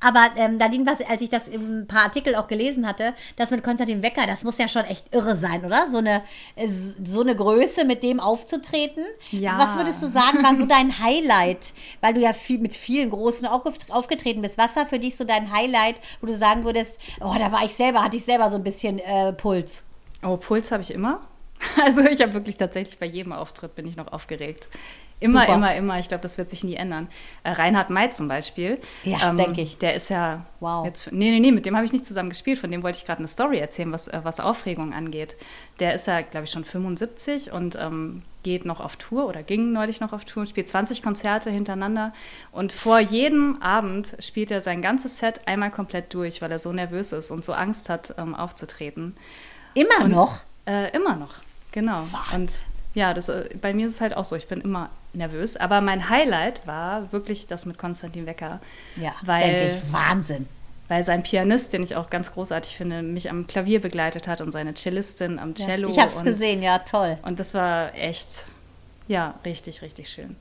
Aber 0.00 0.30
ähm, 0.36 0.56
Nadine, 0.58 0.86
was, 0.86 1.00
als 1.02 1.22
ich 1.22 1.28
das 1.28 1.48
in 1.48 1.80
ein 1.80 1.86
paar 1.86 2.02
Artikel 2.02 2.34
auch 2.34 2.48
gelesen 2.48 2.86
hatte, 2.86 3.14
das 3.36 3.50
mit 3.50 3.62
Konstantin 3.62 4.02
Wecker, 4.02 4.26
das 4.26 4.44
muss 4.44 4.58
ja 4.58 4.68
schon 4.68 4.84
echt 4.84 5.14
irre 5.14 5.36
sein, 5.36 5.64
oder? 5.64 5.88
So 5.90 5.98
eine, 5.98 6.22
äh, 6.54 6.66
so 6.68 7.20
eine 7.20 7.34
Größe, 7.34 7.84
mit 7.84 8.02
dem 8.02 8.20
aufzutreten. 8.20 9.04
Ja. 9.30 9.58
Was 9.58 9.76
würdest 9.76 10.02
du 10.02 10.06
sagen, 10.06 10.42
war 10.42 10.56
so 10.56 10.66
dein 10.66 10.98
Highlight? 10.98 11.72
Weil 12.00 12.14
du 12.14 12.20
ja 12.20 12.32
viel, 12.32 12.58
mit 12.58 12.74
vielen 12.74 13.10
Großen 13.10 13.46
aufgetreten 13.46 14.42
bist. 14.42 14.58
Was 14.58 14.76
war 14.76 14.86
für 14.86 14.98
dich 14.98 15.16
so 15.16 15.24
dein 15.24 15.52
Highlight, 15.52 16.00
wo 16.20 16.26
du 16.26 16.36
sagen 16.36 16.64
würdest, 16.64 16.98
oh, 17.20 17.34
da 17.38 17.52
war 17.52 17.64
ich 17.64 17.74
selber, 17.74 18.02
hatte 18.02 18.16
ich 18.16 18.24
selber 18.24 18.50
so 18.50 18.56
ein 18.56 18.62
bisschen 18.64 18.98
äh, 18.98 19.32
Puls? 19.32 19.82
Oh, 20.22 20.36
Puls 20.36 20.70
habe 20.70 20.82
ich 20.82 20.90
immer. 20.90 21.20
Also 21.82 22.02
ich 22.02 22.20
habe 22.20 22.34
wirklich 22.34 22.58
tatsächlich 22.58 22.98
bei 22.98 23.06
jedem 23.06 23.32
Auftritt 23.32 23.74
bin 23.74 23.86
ich 23.86 23.96
noch 23.96 24.12
aufgeregt. 24.12 24.68
Immer, 25.18 25.42
Super. 25.42 25.54
immer, 25.54 25.74
immer. 25.74 25.98
Ich 25.98 26.08
glaube, 26.08 26.22
das 26.22 26.36
wird 26.36 26.50
sich 26.50 26.62
nie 26.62 26.74
ändern. 26.74 27.08
Äh, 27.42 27.52
Reinhard 27.52 27.88
May 27.88 28.10
zum 28.10 28.28
Beispiel. 28.28 28.78
Ja, 29.02 29.32
denk 29.32 29.56
ich. 29.56 29.78
Der 29.78 29.94
ist 29.94 30.10
ja. 30.10 30.44
Wow. 30.60 30.84
Jetzt, 30.84 31.10
nee, 31.10 31.30
nee, 31.30 31.40
nee, 31.40 31.52
mit 31.52 31.64
dem 31.64 31.74
habe 31.74 31.86
ich 31.86 31.92
nicht 31.92 32.04
zusammen 32.04 32.28
gespielt. 32.28 32.58
Von 32.58 32.70
dem 32.70 32.82
wollte 32.82 32.98
ich 32.98 33.06
gerade 33.06 33.20
eine 33.20 33.28
Story 33.28 33.58
erzählen, 33.58 33.90
was, 33.92 34.08
äh, 34.08 34.20
was 34.24 34.40
Aufregung 34.40 34.92
angeht. 34.92 35.36
Der 35.80 35.94
ist 35.94 36.06
ja, 36.06 36.20
glaube 36.20 36.44
ich, 36.44 36.50
schon 36.50 36.66
75 36.66 37.50
und 37.50 37.76
ähm, 37.76 38.22
geht 38.42 38.66
noch 38.66 38.80
auf 38.80 38.96
Tour 38.96 39.26
oder 39.26 39.42
ging 39.42 39.72
neulich 39.72 40.00
noch 40.00 40.12
auf 40.12 40.26
Tour, 40.26 40.44
spielt 40.44 40.68
20 40.68 41.02
Konzerte 41.02 41.50
hintereinander. 41.50 42.12
Und 42.52 42.74
vor 42.74 42.98
jedem 42.98 43.60
Abend 43.62 44.16
spielt 44.20 44.50
er 44.50 44.60
sein 44.60 44.82
ganzes 44.82 45.18
Set 45.18 45.40
einmal 45.46 45.70
komplett 45.70 46.12
durch, 46.12 46.42
weil 46.42 46.52
er 46.52 46.58
so 46.58 46.72
nervös 46.72 47.12
ist 47.12 47.30
und 47.30 47.42
so 47.42 47.54
Angst 47.54 47.88
hat, 47.88 48.14
ähm, 48.18 48.34
aufzutreten. 48.34 49.16
Immer 49.72 50.08
noch? 50.08 50.40
Äh, 50.66 50.94
immer 50.94 51.16
noch, 51.16 51.34
genau. 51.72 52.06
Und 52.34 52.50
ja, 52.96 53.12
das, 53.12 53.28
äh, 53.28 53.50
bei 53.60 53.74
mir 53.74 53.86
ist 53.88 53.92
es 53.94 54.00
halt 54.00 54.16
auch 54.16 54.24
so, 54.24 54.34
ich 54.36 54.48
bin 54.48 54.62
immer 54.62 54.88
nervös. 55.12 55.58
Aber 55.58 55.82
mein 55.82 56.08
Highlight 56.08 56.66
war 56.66 57.12
wirklich 57.12 57.46
das 57.46 57.66
mit 57.66 57.76
Konstantin 57.76 58.24
Wecker. 58.24 58.58
Ja, 58.96 59.12
weil, 59.22 59.42
denke 59.42 59.76
ich. 59.76 59.92
Wahnsinn. 59.92 60.46
weil 60.88 61.04
sein 61.04 61.22
Pianist, 61.22 61.74
den 61.74 61.82
ich 61.82 61.94
auch 61.94 62.08
ganz 62.08 62.32
großartig 62.32 62.74
finde, 62.74 63.02
mich 63.02 63.28
am 63.28 63.46
Klavier 63.46 63.82
begleitet 63.82 64.26
hat 64.26 64.40
und 64.40 64.50
seine 64.50 64.72
Cellistin 64.74 65.38
am 65.38 65.54
Cello. 65.54 65.90
ich 65.90 65.98
habe 65.98 66.08
es 66.10 66.16
und, 66.16 66.24
gesehen, 66.24 66.62
ja, 66.62 66.78
toll. 66.78 67.18
Und 67.20 67.38
das 67.38 67.52
war 67.52 67.94
echt, 67.94 68.46
ja, 69.08 69.34
richtig, 69.44 69.82
richtig 69.82 70.08
schön. 70.08 70.34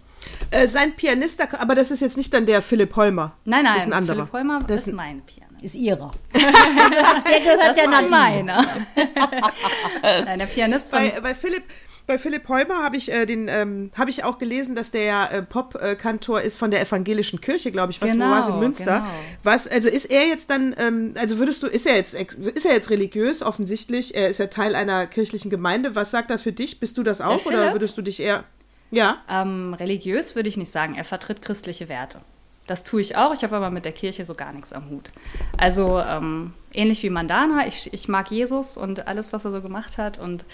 Äh, 0.50 0.68
sein 0.68 0.94
Pianist, 0.96 1.42
aber 1.60 1.76
das 1.76 1.92
ist 1.92 2.00
jetzt 2.00 2.16
nicht 2.16 2.34
dann 2.34 2.46
der 2.46 2.62
Philipp 2.62 2.96
Holmer. 2.96 3.34
Nein, 3.44 3.66
nein, 3.66 3.74
Das 3.74 3.84
ist 3.84 3.90
ein 3.90 3.94
anderer. 3.94 4.28
Philipp 4.28 4.34
Holmer 4.34 4.60
Das 4.66 4.88
ist 4.88 4.94
mein 4.94 5.22
Pianist. 5.24 5.46
Ist 5.62 5.76
ihrer. 5.76 6.12
Der 6.34 6.42
gehört 6.42 7.70
Das 7.70 7.78
ist 7.78 7.90
Nadine. 7.90 8.10
meiner. 8.10 8.68
Nein, 10.26 10.40
der 10.40 10.46
Pianist 10.46 10.90
von 10.92 11.00
Bei, 11.00 11.20
bei 11.22 11.34
Philipp. 11.36 11.64
Bei 12.08 12.20
Philipp 12.20 12.48
Holmer 12.48 12.84
habe 12.84 12.98
ich, 12.98 13.12
äh, 13.12 13.26
den, 13.26 13.48
ähm, 13.48 13.90
hab 13.98 14.08
ich 14.10 14.24
auch 14.24 14.38
gelesen, 14.38 14.76
dass 14.76 14.92
der 14.92 15.32
äh, 15.32 15.42
Pop-Kantor 15.42 16.42
ist 16.42 16.58
von 16.58 16.70
der 16.70 16.82
evangelischen 16.82 17.42
Kirche, 17.42 17.72
glaube 17.72 17.92
ich. 17.92 18.02
Was, 18.02 18.12
Genau, 18.12 18.28
wo 18.28 18.32
war 18.32 18.40
es 18.42 18.48
in 18.48 18.60
Münster? 18.60 19.00
genau. 19.00 19.10
Was, 19.44 19.68
also 19.68 19.90
ist 19.90 20.06
er 20.06 20.28
jetzt 20.28 20.50
dann, 20.52 20.76
ähm, 20.78 21.14
also 21.18 21.40
würdest 21.40 21.64
du, 21.64 21.68
ist 21.68 21.88
er 21.88 21.96
jetzt, 21.96 22.14
ist 22.14 22.66
er 22.66 22.74
jetzt 22.74 22.90
religiös, 22.92 23.42
offensichtlich? 23.42 24.14
Er 24.16 24.30
ist 24.30 24.38
ja 24.38 24.48
Teil 24.48 24.76
einer 24.76 25.08
kirchlichen 25.08 25.50
Gemeinde. 25.50 25.96
Was 25.96 26.12
sagt 26.12 26.30
das 26.30 26.44
für 26.44 26.52
dich? 26.52 26.80
Bist 26.80 26.98
du 26.98 27.04
das 27.04 27.22
auch 27.22 27.46
oder 27.46 27.58
Philipp? 27.58 27.74
würdest 27.74 27.98
du 27.98 28.04
dich 28.04 28.20
eher, 28.20 28.44
ja? 28.92 29.18
Ähm, 29.28 29.74
religiös 29.74 30.36
würde 30.36 30.50
ich 30.50 30.58
nicht 30.58 30.72
sagen. 30.72 30.96
Er 30.96 31.06
vertritt 31.06 31.42
christliche 31.42 31.90
Werte. 31.90 32.20
Das 32.68 32.84
tue 32.84 33.02
ich 33.02 33.16
auch. 33.16 33.34
Ich 33.34 33.44
habe 33.44 33.56
aber 33.56 33.70
mit 33.70 33.86
der 33.86 33.92
Kirche 33.92 34.26
so 34.26 34.34
gar 34.34 34.52
nichts 34.52 34.74
am 34.74 34.90
Hut. 34.90 35.12
Also 35.58 36.00
ähm, 36.00 36.54
ähnlich 36.74 37.04
wie 37.04 37.12
Mandana. 37.12 37.68
Ich, 37.68 37.94
ich 37.94 38.08
mag 38.08 38.32
Jesus 38.32 38.76
und 38.76 39.08
alles, 39.08 39.34
was 39.34 39.46
er 39.46 39.52
so 39.52 39.62
gemacht 39.62 40.00
hat 40.00 40.18
und 40.18 40.46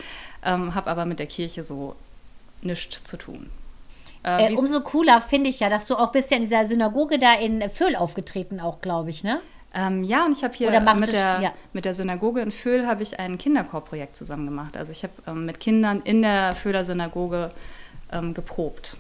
ähm, 0.44 0.76
habe 0.76 0.90
aber 0.90 1.06
mit 1.06 1.20
der 1.20 1.28
Kirche 1.28 1.64
so 1.64 1.96
nichts 2.62 3.04
zu 3.04 3.18
tun. 3.18 3.50
Äh, 4.24 4.54
Äh, 4.54 4.56
umso 4.56 4.82
cooler 4.82 5.22
finde 5.22 5.50
ich 5.50 5.60
ja, 5.60 5.70
dass 5.70 5.86
du 5.86 5.96
auch 5.96 6.12
bist 6.12 6.32
ja 6.32 6.38
in 6.38 6.44
dieser 6.44 6.66
Synagoge 6.66 7.20
da 7.20 7.34
in 7.34 7.70
Föhl 7.70 7.96
aufgetreten, 7.96 8.60
auch, 8.60 8.82
glaube 8.82 9.10
ich, 9.10 9.24
ne? 9.24 9.42
Ähm, 9.74 10.04
ja, 10.04 10.26
und 10.26 10.34
ich 10.34 10.44
habe 10.44 10.54
hier 10.54 10.70
mit 10.82 11.14
der, 11.14 11.40
ja. 11.40 11.54
mit 11.72 11.86
der 11.86 11.94
Synagoge 11.94 12.42
in 12.42 12.52
Föhl 12.52 12.86
habe 12.86 13.04
ich 13.04 13.20
ein 13.20 13.38
Kinderchorprojekt 13.38 14.18
zusammen 14.18 14.46
gemacht. 14.46 14.76
Also 14.76 14.92
ich 14.92 15.04
habe 15.04 15.14
ähm, 15.28 15.46
mit 15.46 15.62
Kindern 15.62 16.02
in 16.04 16.22
der 16.22 16.54
Föhler 16.54 16.84
Synagoge 16.84 17.52
ähm, 18.12 18.34
geprobt. 18.34 18.98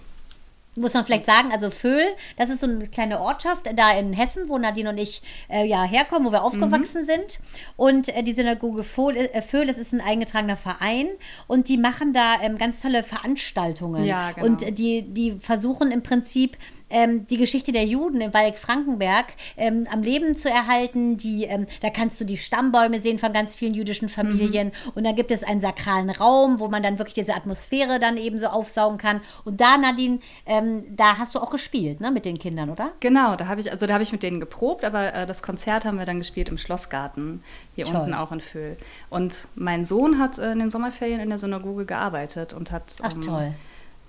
Muss 0.78 0.94
man 0.94 1.04
vielleicht 1.04 1.26
sagen, 1.26 1.52
also 1.52 1.70
Föhl, 1.70 2.06
das 2.38 2.50
ist 2.50 2.62
so 2.62 2.68
eine 2.68 2.88
kleine 2.88 3.20
Ortschaft 3.20 3.70
da 3.76 3.92
in 3.92 4.14
Hessen, 4.14 4.48
wo 4.48 4.58
Nadine 4.58 4.90
und 4.90 4.98
ich 4.98 5.22
äh, 5.50 5.66
ja 5.66 5.84
herkommen, 5.84 6.26
wo 6.26 6.32
wir 6.32 6.44
aufgewachsen 6.44 7.06
sind. 7.06 7.40
Und 7.76 8.08
äh, 8.16 8.24
die 8.24 8.32
Synagoge 8.32 8.86
Föhl, 8.86 9.18
äh, 9.18 9.42
Föhl, 9.42 9.68
das 9.68 9.78
ist 9.78 9.92
ein 9.92 10.00
eingetragener 10.00 10.56
Verein 10.56 11.08
und 11.48 11.68
die 11.68 11.78
machen 11.78 12.14
da 12.14 12.42
ähm, 12.42 12.58
ganz 12.58 12.82
tolle 12.82 13.04
Veranstaltungen. 13.04 14.06
Ja, 14.06 14.32
genau. 14.32 14.48
Und 14.48 14.78
die, 14.78 15.02
die 15.02 15.40
versuchen 15.42 15.92
im 15.92 16.04
Prinzip 16.04 16.58
ähm, 16.91 17.27
die 17.27 17.38
Geschichte 17.38 17.71
der 17.71 17.86
Juden 17.86 18.21
in 18.21 18.34
Waldeck-Frankenberg 18.34 19.34
ähm, 19.58 19.88
am 19.91 20.01
Leben 20.01 20.36
zu 20.36 20.49
erhalten. 20.49 21.17
Die, 21.17 21.45
ähm, 21.45 21.65
da 21.82 21.89
kannst 21.89 22.19
du 22.21 22.25
die 22.25 22.38
Stammbäume 22.38 22.99
sehen 22.99 23.19
von 23.19 23.34
ganz 23.34 23.56
vielen 23.56 23.73
jüdischen 23.73 24.10
Familien. 24.10 24.67
Mhm. 24.67 24.91
Und 24.95 25.04
da 25.06 25.12
gibt 25.12 25.32
es 25.32 25.43
einen 25.43 25.62
sakralen 25.62 26.10
Raum, 26.10 26.60
wo 26.60 26.67
man 26.67 26.84
dann 26.84 26.99
wirklich 26.99 27.15
diese 27.15 27.36
Atmosphäre 27.36 27.99
dann 27.99 28.17
eben 28.17 28.38
so 28.38 28.47
aufsaugen 28.47 28.97
kann. 28.97 29.21
Und 29.45 29.62
da, 29.62 29.77
Nadine, 29.77 30.19
ähm, 30.45 30.84
da 30.89 31.17
hast 31.17 31.36
du 31.36 31.39
auch 31.39 31.49
gespielt, 31.49 32.01
ne, 32.01 32.12
mit 32.12 32.25
den 32.25 32.38
Kindern, 32.38 32.69
oder? 32.69 32.91
Genau, 32.99 33.36
da 33.36 33.47
habe 33.47 33.62
ich, 33.62 33.71
also 33.71 33.88
da 33.88 33.93
habe 33.93 34.04
ich 34.04 34.12
mit 34.12 34.23
denen 34.23 34.39
geprobt, 34.39 34.84
aber 34.84 35.13
äh, 35.13 35.25
das 35.25 35.43
Konzert 35.43 35.86
haben 35.86 35.97
wir 35.97 36.06
dann 36.06 36.19
gespielt 36.19 36.49
im 36.49 36.58
Schlossgarten, 36.58 37.43
hier 37.75 37.86
Toll. 37.86 38.01
unten 38.01 38.13
auch 38.13 38.32
in 38.32 38.41
Föhl. 38.41 38.77
Und 39.10 39.47
mein 39.56 39.86
Sohn 39.86 40.19
hat 40.19 40.38
äh, 40.38 40.51
in 40.51 40.60
den 40.60 40.71
Sommerferien 40.71 41.19
in 41.19 41.30
der 41.30 41.38
Synagoge 41.38 41.86
gearbeitet 41.86 42.54
und 42.54 42.71
hat 42.71 42.84
Ach, 43.01 43.13
ähm, 43.13 43.21
toll. 43.21 43.54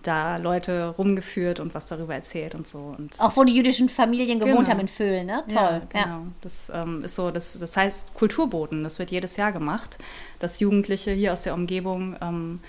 Da 0.02 0.36
Leute 0.36 0.88
rumgeführt 0.98 1.60
und 1.60 1.74
was 1.74 1.86
darüber 1.86 2.14
erzählt 2.14 2.54
und 2.54 2.66
so. 2.68 2.94
Und 2.98 3.20
Auch 3.20 3.36
wo 3.36 3.44
die 3.44 3.54
jüdischen 3.54 3.88
Familien 3.88 4.38
gewohnt 4.38 4.58
Genau. 4.66 4.70
haben 4.70 4.80
in 4.80 4.88
Föhl, 4.88 5.24
ne? 5.24 5.44
Toll. 5.48 5.56
Ja, 5.56 5.82
genau. 6.04 6.26
Das 6.40 6.70
ähm, 6.74 7.04
ist 7.04 7.14
so, 7.14 7.30
das, 7.30 7.58
das 7.58 7.76
heißt 7.76 8.14
Kulturboten. 8.14 8.82
Das 8.84 8.98
wird 8.98 9.10
jedes 9.10 9.36
Jahr 9.36 9.52
gemacht, 9.52 9.98
dass 10.38 10.60
Jugendliche 10.60 11.12
hier 11.12 11.32
aus 11.32 11.42
der 11.42 11.54
Umgebung 11.54 12.16
ähm, 12.20 12.60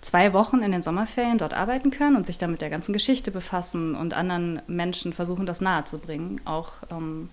zwei 0.00 0.32
Wochen 0.32 0.62
in 0.62 0.72
den 0.72 0.82
Sommerferien 0.82 1.38
dort 1.38 1.52
arbeiten 1.54 1.90
können 1.90 2.16
und 2.16 2.24
sich 2.26 2.38
dann 2.38 2.50
mit 2.50 2.62
der 2.62 2.70
ganzen 2.70 2.92
Geschichte 2.92 3.30
befassen 3.30 3.94
und 3.94 4.14
anderen 4.14 4.62
Menschen 4.66 5.12
versuchen, 5.12 5.44
das 5.46 5.60
nahezubringen, 5.60 6.40
auch 6.46 6.72
ähm, 6.90 7.28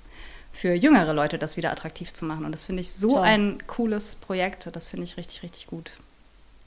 für 0.51 0.73
jüngere 0.73 1.13
Leute 1.13 1.38
das 1.38 1.55
wieder 1.55 1.71
attraktiv 1.71 2.13
zu 2.13 2.25
machen. 2.25 2.43
Und 2.43 2.51
das 2.51 2.65
finde 2.65 2.81
ich 2.81 2.91
so 2.91 3.12
Toll. 3.12 3.21
ein 3.21 3.63
cooles 3.67 4.15
Projekt. 4.15 4.69
Das 4.73 4.88
finde 4.89 5.03
ich 5.05 5.15
richtig, 5.15 5.43
richtig 5.43 5.67
gut. 5.67 5.91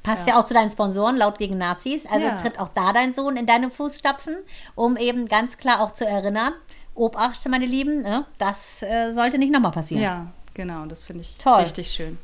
Passt 0.03 0.27
ja. 0.27 0.39
auch 0.41 0.47
zu 0.47 0.55
deinen 0.55 0.71
Sponsoren, 0.71 1.17
laut 1.17 1.39
gegen 1.39 1.59
Nazis. 1.59 2.07
Also 2.07 2.27
Ja. 2.27 2.37
tritt 2.37 2.59
auch 2.59 2.69
da 2.69 2.93
dein 2.93 3.13
Sohn 3.13 3.37
in 3.37 3.47
deine 3.47 3.71
Fußstapfen, 3.71 4.37
um 4.75 4.97
eben 4.97 5.27
ganz 5.29 5.59
klar 5.59 5.81
auch 5.81 5.93
zu 5.93 6.07
erinnern, 6.07 6.55
Obacht, 6.95 7.47
meine 7.49 7.67
Lieben, 7.67 8.03
ne? 8.03 8.25
das 8.39 8.83
äh, 8.83 9.13
sollte 9.13 9.39
nicht 9.39 9.53
nochmal 9.53 9.71
passieren. 9.73 10.03
Ja, 10.03 10.27
genau. 10.55 10.87
Das 10.87 11.05
finde 11.05 11.23
ich 11.23 11.37
Toll. 11.39 11.61
richtig 11.61 11.91
schön. 11.91 12.19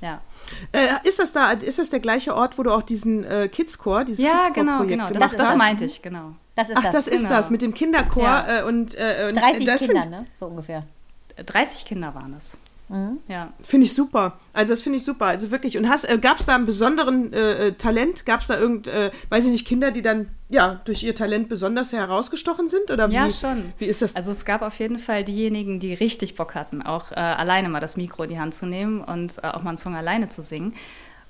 Ja, 0.00 0.20
Äh, 0.72 0.88
ist 1.08 1.18
das 1.18 1.32
da, 1.32 1.50
ist 1.50 1.78
das 1.78 1.90
der 1.90 1.98
gleiche 2.00 2.34
Ort, 2.34 2.56
wo 2.56 2.62
du 2.62 2.70
auch 2.72 2.82
diesen 2.82 3.24
äh, 3.24 3.48
Kids-Chor, 3.48 4.04
dieses 4.04 4.24
ja 4.24 4.30
Kids-Chor-Projekt 4.44 4.54
genau, 4.54 4.86
genau. 4.86 5.04
Das, 5.08 5.12
gemacht 5.12 5.38
das 5.38 5.48
hast? 5.48 5.58
meinte 5.58 5.84
ich, 5.84 6.02
genau. 6.02 6.32
Das 6.54 6.68
ist 6.68 6.76
Ach, 6.76 6.82
das. 6.84 6.92
das 6.92 7.08
ist 7.08 7.22
genau. 7.24 7.28
das, 7.36 7.50
mit 7.50 7.62
dem 7.62 7.74
Kinderchor 7.74 8.22
Ja. 8.22 8.60
äh, 8.60 8.62
und, 8.64 8.94
äh, 8.96 9.28
und 9.30 9.36
30 9.36 9.64
das 9.66 9.80
Kinder, 9.80 10.06
ne? 10.06 10.26
So 10.38 10.46
ungefähr. 10.46 10.84
30 11.44 11.84
Kinder 11.84 12.14
waren 12.14 12.34
es. 12.36 12.56
Mhm. 12.88 13.18
Ja. 13.28 13.52
Finde 13.62 13.86
ich 13.86 13.94
super. 13.94 14.38
Also 14.52 14.72
das 14.72 14.82
finde 14.82 14.98
ich 14.98 15.04
super. 15.04 15.26
Also 15.26 15.50
wirklich. 15.50 15.76
Und 15.76 15.88
hast, 15.88 16.04
äh, 16.04 16.18
gab 16.18 16.38
es 16.38 16.46
da 16.46 16.54
einen 16.54 16.66
besonderen 16.66 17.32
äh, 17.32 17.68
äh, 17.68 17.72
Talent? 17.72 18.24
Gab 18.24 18.40
es 18.40 18.46
da 18.46 18.58
irgend, 18.58 18.88
äh, 18.88 19.10
weiß 19.28 19.44
ich 19.44 19.50
nicht, 19.50 19.66
Kinder, 19.66 19.90
die 19.90 20.02
dann 20.02 20.28
ja 20.48 20.80
durch 20.84 21.02
ihr 21.02 21.14
Talent 21.14 21.48
besonders 21.48 21.92
herausgestochen 21.92 22.68
sind? 22.68 22.90
Oder 22.90 23.08
Ja, 23.08 23.26
wie, 23.26 23.30
schon. 23.30 23.72
Wie 23.78 23.86
ist 23.86 24.02
das? 24.02 24.16
Also 24.16 24.30
es 24.30 24.44
gab 24.44 24.62
auf 24.62 24.78
jeden 24.78 24.98
Fall 24.98 25.24
diejenigen, 25.24 25.80
die 25.80 25.94
richtig 25.94 26.34
Bock 26.34 26.54
hatten, 26.54 26.82
auch 26.82 27.12
äh, 27.12 27.16
alleine 27.16 27.68
mal 27.68 27.80
das 27.80 27.96
Mikro 27.96 28.24
in 28.24 28.30
die 28.30 28.40
Hand 28.40 28.54
zu 28.54 28.66
nehmen 28.66 29.02
und 29.02 29.38
äh, 29.38 29.48
auch 29.48 29.62
mal 29.62 29.70
einen 29.70 29.78
Song 29.78 29.94
alleine 29.94 30.28
zu 30.28 30.42
singen. 30.42 30.74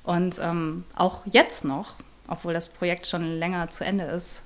Und 0.04 0.38
ähm, 0.40 0.84
auch 0.94 1.24
jetzt 1.30 1.64
noch, 1.64 1.94
obwohl 2.28 2.54
das 2.54 2.68
Projekt 2.68 3.06
schon 3.06 3.24
länger 3.24 3.68
zu 3.70 3.84
Ende 3.84 4.04
ist, 4.04 4.44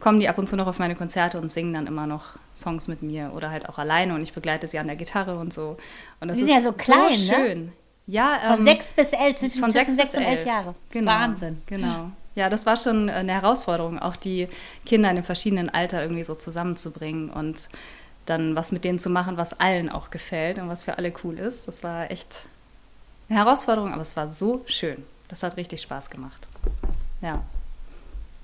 kommen 0.00 0.20
die 0.20 0.28
ab 0.28 0.38
und 0.38 0.48
zu 0.48 0.56
noch 0.56 0.66
auf 0.66 0.78
meine 0.78 0.96
Konzerte 0.96 1.40
und 1.40 1.50
singen 1.50 1.72
dann 1.72 1.86
immer 1.86 2.06
noch 2.06 2.36
Songs 2.58 2.88
mit 2.88 3.02
mir 3.02 3.32
oder 3.34 3.50
halt 3.50 3.68
auch 3.68 3.78
alleine 3.78 4.14
und 4.14 4.22
ich 4.22 4.32
begleite 4.32 4.66
sie 4.66 4.78
an 4.78 4.86
der 4.86 4.96
Gitarre 4.96 5.38
und 5.38 5.52
so. 5.52 5.76
Und 6.20 6.28
das 6.28 6.38
ist 6.38 6.46
sind 6.46 6.54
ja 6.54 6.62
so 6.62 6.72
klein, 6.72 7.10
ne? 7.10 7.16
so 7.16 7.32
schön. 7.32 7.72
Ja, 8.06 8.38
Von 8.42 8.60
ähm, 8.60 8.64
sechs 8.64 8.92
bis 8.94 9.12
elf, 9.12 9.36
zwischen, 9.36 9.60
von 9.60 9.70
sechs 9.70 9.94
sechs 9.94 10.12
bis 10.12 10.18
und 10.18 10.26
elf 10.26 10.38
elf 10.38 10.48
Jahre. 10.48 10.74
Genau, 10.90 11.10
Wahnsinn. 11.12 11.62
Genau. 11.66 12.10
Ja, 12.34 12.48
das 12.48 12.66
war 12.66 12.76
schon 12.76 13.10
eine 13.10 13.32
Herausforderung, 13.32 13.98
auch 13.98 14.16
die 14.16 14.48
Kinder 14.86 15.10
in 15.10 15.16
dem 15.16 15.24
verschiedenen 15.24 15.70
Alter 15.70 16.00
irgendwie 16.02 16.24
so 16.24 16.34
zusammenzubringen 16.34 17.30
und 17.30 17.68
dann 18.26 18.54
was 18.54 18.72
mit 18.72 18.84
denen 18.84 18.98
zu 18.98 19.10
machen, 19.10 19.36
was 19.36 19.58
allen 19.58 19.88
auch 19.90 20.10
gefällt 20.10 20.58
und 20.58 20.68
was 20.68 20.82
für 20.82 20.98
alle 20.98 21.12
cool 21.24 21.38
ist. 21.38 21.66
Das 21.68 21.82
war 21.82 22.10
echt 22.10 22.46
eine 23.28 23.38
Herausforderung, 23.40 23.92
aber 23.92 24.02
es 24.02 24.16
war 24.16 24.28
so 24.28 24.62
schön. 24.66 25.04
Das 25.28 25.42
hat 25.42 25.56
richtig 25.56 25.82
Spaß 25.82 26.10
gemacht. 26.10 26.46
Ja, 27.20 27.42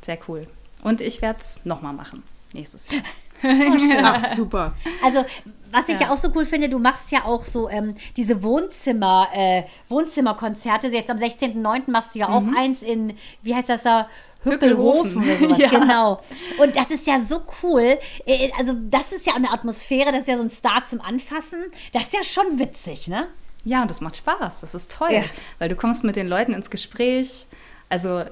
sehr 0.03 0.19
cool. 0.29 0.47
Und 0.83 1.01
ich 1.01 1.23
werde 1.23 1.41
es 1.41 1.61
nochmal 1.65 1.95
machen, 1.95 2.23
nächstes 2.53 2.91
Jahr. 2.91 3.03
Ach, 4.03 4.35
super. 4.37 4.73
Also, 5.05 5.25
was 5.71 5.89
ich 5.89 5.95
ja. 5.95 6.03
Ja. 6.07 6.11
auch 6.13 6.17
so 6.19 6.29
cool 6.35 6.47
finde, 6.47 6.69
du 6.69 6.79
machst 6.79 7.11
ja 7.13 7.25
auch 7.25 7.45
so 7.45 7.69
ähm, 7.69 7.95
diese 8.17 8.43
Wohnzimmer, 8.43 9.29
äh, 9.35 9.65
Wohnzimmerkonzerte. 9.89 10.89
Jetzt 10.89 11.11
am 11.11 11.17
16.09. 11.19 11.91
machst 11.91 12.15
du 12.15 12.21
ja 12.21 12.29
auch 12.29 12.43
eins 12.57 12.83
in, 12.83 13.15
wie 13.43 13.55
heißt 13.55 13.69
das 13.69 13.83
da? 13.83 14.09
Hückelhofen 14.45 15.23
oder 15.25 15.39
sowas. 15.39 15.59
Ja. 15.59 15.69
Genau. 15.71 16.21
Und 16.59 16.77
das 16.77 16.91
ist 16.91 17.07
ja 17.07 17.21
so 17.27 17.41
cool. 17.63 17.99
Äh, 18.27 18.51
Also, 18.59 18.75
das 18.91 19.13
ist 19.13 19.27
ja 19.27 19.35
eine 19.35 19.51
Atmosphäre, 19.51 20.11
das 20.13 20.21
ist 20.23 20.29
ja 20.29 20.37
so 20.37 20.43
ein 20.43 20.51
Star 20.51 20.85
zum 20.85 21.01
Anfassen. 21.01 21.59
Das 21.93 22.03
ist 22.05 22.13
ja 22.13 22.23
schon 22.23 22.59
witzig, 22.59 23.09
ne? 23.09 23.27
Ja, 23.65 23.81
und 23.81 23.89
das 23.91 24.03
macht 24.03 24.17
Spaß. 24.17 24.61
Das 24.61 24.75
ist 24.75 24.91
toll, 24.93 25.09
Ja. 25.13 25.23
weil 25.59 25.71
du 25.71 25.77
kommst 25.77 26.05
mit 26.05 26.17
den 26.17 26.27
Leuten 26.27 26.53
ins 26.53 26.69
Gespräch. 26.69 27.47
Also 27.89 28.25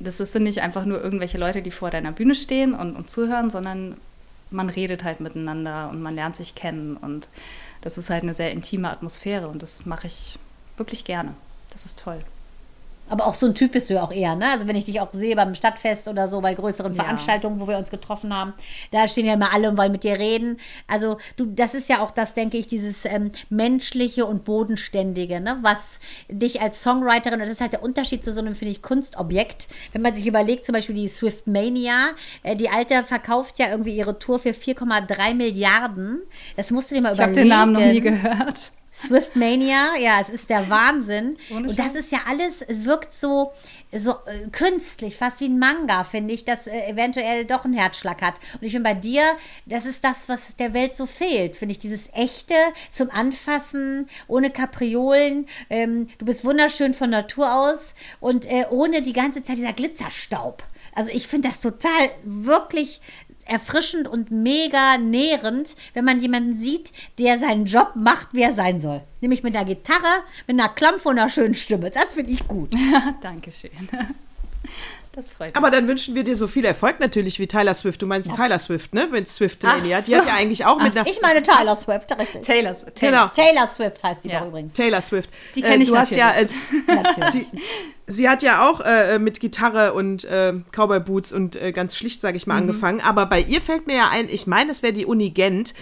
das 0.00 0.18
ist- 0.20 0.32
sind 0.32 0.44
nicht 0.44 0.62
einfach 0.62 0.86
nur 0.86 1.02
irgendwelche 1.04 1.36
Leute, 1.38 1.60
die 1.60 1.70
vor 1.70 1.90
deiner 1.90 2.12
Bühne 2.12 2.34
stehen 2.34 2.72
und, 2.74 2.96
und 2.96 3.10
zuhören, 3.10 3.50
sondern 3.50 3.98
man 4.52 4.70
redet 4.70 5.04
halt 5.04 5.20
miteinander 5.20 5.88
und 5.90 6.02
man 6.02 6.14
lernt 6.14 6.36
sich 6.36 6.54
kennen 6.54 6.96
und 6.96 7.28
das 7.80 7.98
ist 7.98 8.10
halt 8.10 8.22
eine 8.22 8.34
sehr 8.34 8.52
intime 8.52 8.90
Atmosphäre 8.90 9.48
und 9.48 9.62
das 9.62 9.86
mache 9.86 10.06
ich 10.06 10.38
wirklich 10.76 11.04
gerne. 11.04 11.34
Das 11.70 11.84
ist 11.84 11.98
toll. 11.98 12.22
Aber 13.08 13.26
auch 13.26 13.34
so 13.34 13.44
ein 13.44 13.54
Typ 13.54 13.72
bist 13.72 13.90
du 13.90 13.94
ja 13.94 14.02
auch 14.04 14.12
eher, 14.12 14.36
ne? 14.36 14.48
Also 14.50 14.66
wenn 14.66 14.76
ich 14.76 14.84
dich 14.84 14.98
auch 15.00 15.10
sehe 15.12 15.36
beim 15.36 15.54
Stadtfest 15.54 16.08
oder 16.08 16.28
so, 16.28 16.40
bei 16.40 16.54
größeren 16.54 16.94
Ja. 16.94 17.02
Veranstaltungen, 17.02 17.60
wo 17.60 17.68
wir 17.68 17.76
uns 17.76 17.90
getroffen 17.90 18.34
haben, 18.34 18.54
da 18.90 19.06
stehen 19.06 19.26
ja 19.26 19.34
immer 19.34 19.52
alle 19.52 19.68
und 19.68 19.76
wollen 19.76 19.92
mit 19.92 20.02
dir 20.04 20.18
reden. 20.18 20.58
Also 20.88 21.18
du, 21.36 21.44
das 21.44 21.74
ist 21.74 21.90
ja 21.90 22.00
auch 22.00 22.10
das, 22.10 22.32
denke 22.32 22.56
ich, 22.56 22.68
dieses 22.68 23.04
ähm, 23.04 23.32
menschliche 23.50 24.24
und 24.24 24.44
bodenständige, 24.44 25.40
ne? 25.40 25.58
Was 25.60 26.00
dich 26.30 26.62
als 26.62 26.82
Songwriterin, 26.82 27.34
und 27.40 27.46
das 27.46 27.56
ist 27.56 27.60
halt 27.60 27.74
der 27.74 27.82
Unterschied 27.82 28.24
zu 28.24 28.32
so 28.32 28.40
einem, 28.40 28.54
finde 28.54 28.72
ich, 28.72 28.80
Kunstobjekt. 28.80 29.68
Wenn 29.92 30.00
man 30.00 30.14
sich 30.14 30.26
überlegt, 30.26 30.64
zum 30.64 30.72
Beispiel 30.74 30.94
die 30.94 31.08
Swift 31.08 31.46
Mania, 31.46 32.10
äh, 32.44 32.56
die 32.56 32.70
Alte 32.70 33.04
verkauft 33.04 33.58
ja 33.58 33.68
irgendwie 33.68 33.94
ihre 33.94 34.18
Tour 34.18 34.38
für 34.38 34.50
4,3 34.54 35.34
Milliarden. 35.34 36.20
Das 36.56 36.70
musst 36.70 36.90
du 36.90 36.94
dir 36.94 37.02
mal 37.02 37.12
Ich 37.12 37.20
habe 37.20 37.32
überlegen. 37.32 37.48
den 37.50 37.58
Namen 37.58 37.72
noch 37.72 37.80
nie 37.80 38.00
gehört. 38.00 38.72
Swiftmania, 38.94 39.96
ja, 39.98 40.20
es 40.20 40.28
ist 40.28 40.50
der 40.50 40.68
Wahnsinn. 40.68 41.38
Und 41.50 41.78
das 41.78 41.94
ist 41.94 42.12
ja 42.12 42.20
alles, 42.28 42.60
es 42.60 42.84
wirkt 42.84 43.18
so, 43.18 43.52
so 43.90 44.12
äh, 44.26 44.48
künstlich, 44.50 45.16
fast 45.16 45.40
wie 45.40 45.46
ein 45.48 45.58
Manga, 45.58 46.04
finde 46.04 46.34
ich, 46.34 46.44
das 46.44 46.66
äh, 46.66 46.90
eventuell 46.90 47.46
doch 47.46 47.64
einen 47.64 47.74
Herzschlag 47.74 48.20
hat. 48.20 48.34
Und 48.54 48.62
ich 48.62 48.72
finde 48.72 48.90
bei 48.90 48.94
dir, 48.94 49.22
das 49.64 49.86
ist 49.86 50.04
das, 50.04 50.28
was 50.28 50.56
der 50.56 50.74
Welt 50.74 50.94
so 50.94 51.06
fehlt, 51.06 51.56
finde 51.56 51.72
ich, 51.72 51.78
dieses 51.78 52.10
echte 52.12 52.54
zum 52.90 53.10
Anfassen, 53.10 54.08
ohne 54.28 54.50
Kapriolen. 54.50 55.48
Ähm, 55.70 56.08
du 56.18 56.26
bist 56.26 56.44
wunderschön 56.44 56.92
von 56.92 57.10
Natur 57.10 57.54
aus 57.54 57.94
und 58.20 58.46
äh, 58.46 58.66
ohne 58.70 59.00
die 59.00 59.14
ganze 59.14 59.42
Zeit 59.42 59.56
dieser 59.56 59.72
Glitzerstaub. 59.72 60.64
Also 60.94 61.10
ich 61.10 61.26
finde 61.26 61.48
das 61.48 61.60
total 61.60 62.10
wirklich 62.24 63.00
erfrischend 63.46 64.08
und 64.08 64.30
mega 64.30 64.98
nährend, 64.98 65.70
wenn 65.94 66.04
man 66.04 66.20
jemanden 66.20 66.60
sieht, 66.60 66.92
der 67.18 67.38
seinen 67.38 67.66
Job 67.66 67.92
macht, 67.94 68.28
wie 68.32 68.42
er 68.42 68.54
sein 68.54 68.80
soll. 68.80 69.02
Nämlich 69.20 69.42
mit 69.42 69.54
einer 69.56 69.64
Gitarre, 69.64 70.22
mit 70.46 70.58
einer 70.58 70.68
Klampfe 70.68 71.08
und 71.08 71.18
einer 71.18 71.30
schönen 71.30 71.54
Stimme. 71.54 71.90
Das 71.90 72.14
finde 72.14 72.32
ich 72.32 72.46
gut. 72.48 72.72
Dankeschön. 73.20 73.70
Das 75.14 75.30
freut 75.30 75.48
mich. 75.48 75.56
Aber 75.56 75.70
dann 75.70 75.86
wünschen 75.88 76.14
wir 76.14 76.24
dir 76.24 76.36
so 76.36 76.46
viel 76.46 76.64
Erfolg 76.64 76.98
natürlich 76.98 77.38
wie 77.38 77.46
Tyler 77.46 77.74
Swift. 77.74 78.00
Du 78.00 78.06
meinst 78.06 78.34
Tyler 78.34 78.58
Swift, 78.58 78.94
ne? 78.94 79.06
Mit 79.08 79.28
Swift 79.28 79.62
Mania. 79.62 80.00
Die 80.00 80.12
so. 80.12 80.16
hat 80.16 80.26
ja 80.26 80.34
eigentlich 80.34 80.64
auch 80.64 80.78
mit 80.80 80.96
einer 80.96 81.06
Ich 81.06 81.20
meine 81.20 81.42
Taylor 81.42 81.76
Swift, 81.76 82.18
richtig. 82.18 82.40
Taylor's, 82.42 82.80
Genau. 82.84 82.94
Taylor's. 82.94 83.32
Taylor 83.34 83.66
Swift 83.66 84.02
heißt 84.02 84.24
die 84.24 84.28
Ja. 84.28 84.40
doch 84.40 84.46
übrigens. 84.48 84.72
Taylor 84.72 85.02
Swift. 85.02 85.28
Die 85.54 85.60
kenn 85.60 85.82
ich 85.82 85.88
du 85.90 85.96
hast 85.98 86.12
ja, 86.12 86.32
äh, 86.32 86.46
Natürlich. 86.86 87.32
sie, 87.32 87.46
sie 88.12 88.28
hat 88.28 88.42
ja 88.42 88.68
auch 88.68 88.80
äh, 88.80 89.18
mit 89.18 89.40
Gitarre 89.40 89.92
und 89.94 90.24
äh, 90.24 90.52
Cowboy 90.72 91.00
Boots 91.00 91.32
und 91.32 91.56
äh, 91.56 91.72
ganz 91.72 91.96
schlicht, 91.96 92.20
sage 92.20 92.36
ich 92.36 92.46
Mhm. 92.46 92.52
mal, 92.52 92.58
angefangen. 92.58 93.00
Aber 93.00 93.26
bei 93.26 93.40
ihr 93.40 93.60
fällt 93.60 93.86
mir 93.86 93.96
ja 93.96 94.08
ein, 94.10 94.28
ich 94.28 94.46
meine, 94.46 94.70
es 94.70 94.82
wäre 94.82 94.92
die 94.92 95.06
Uni 95.06 95.30
Gent. 95.30 95.74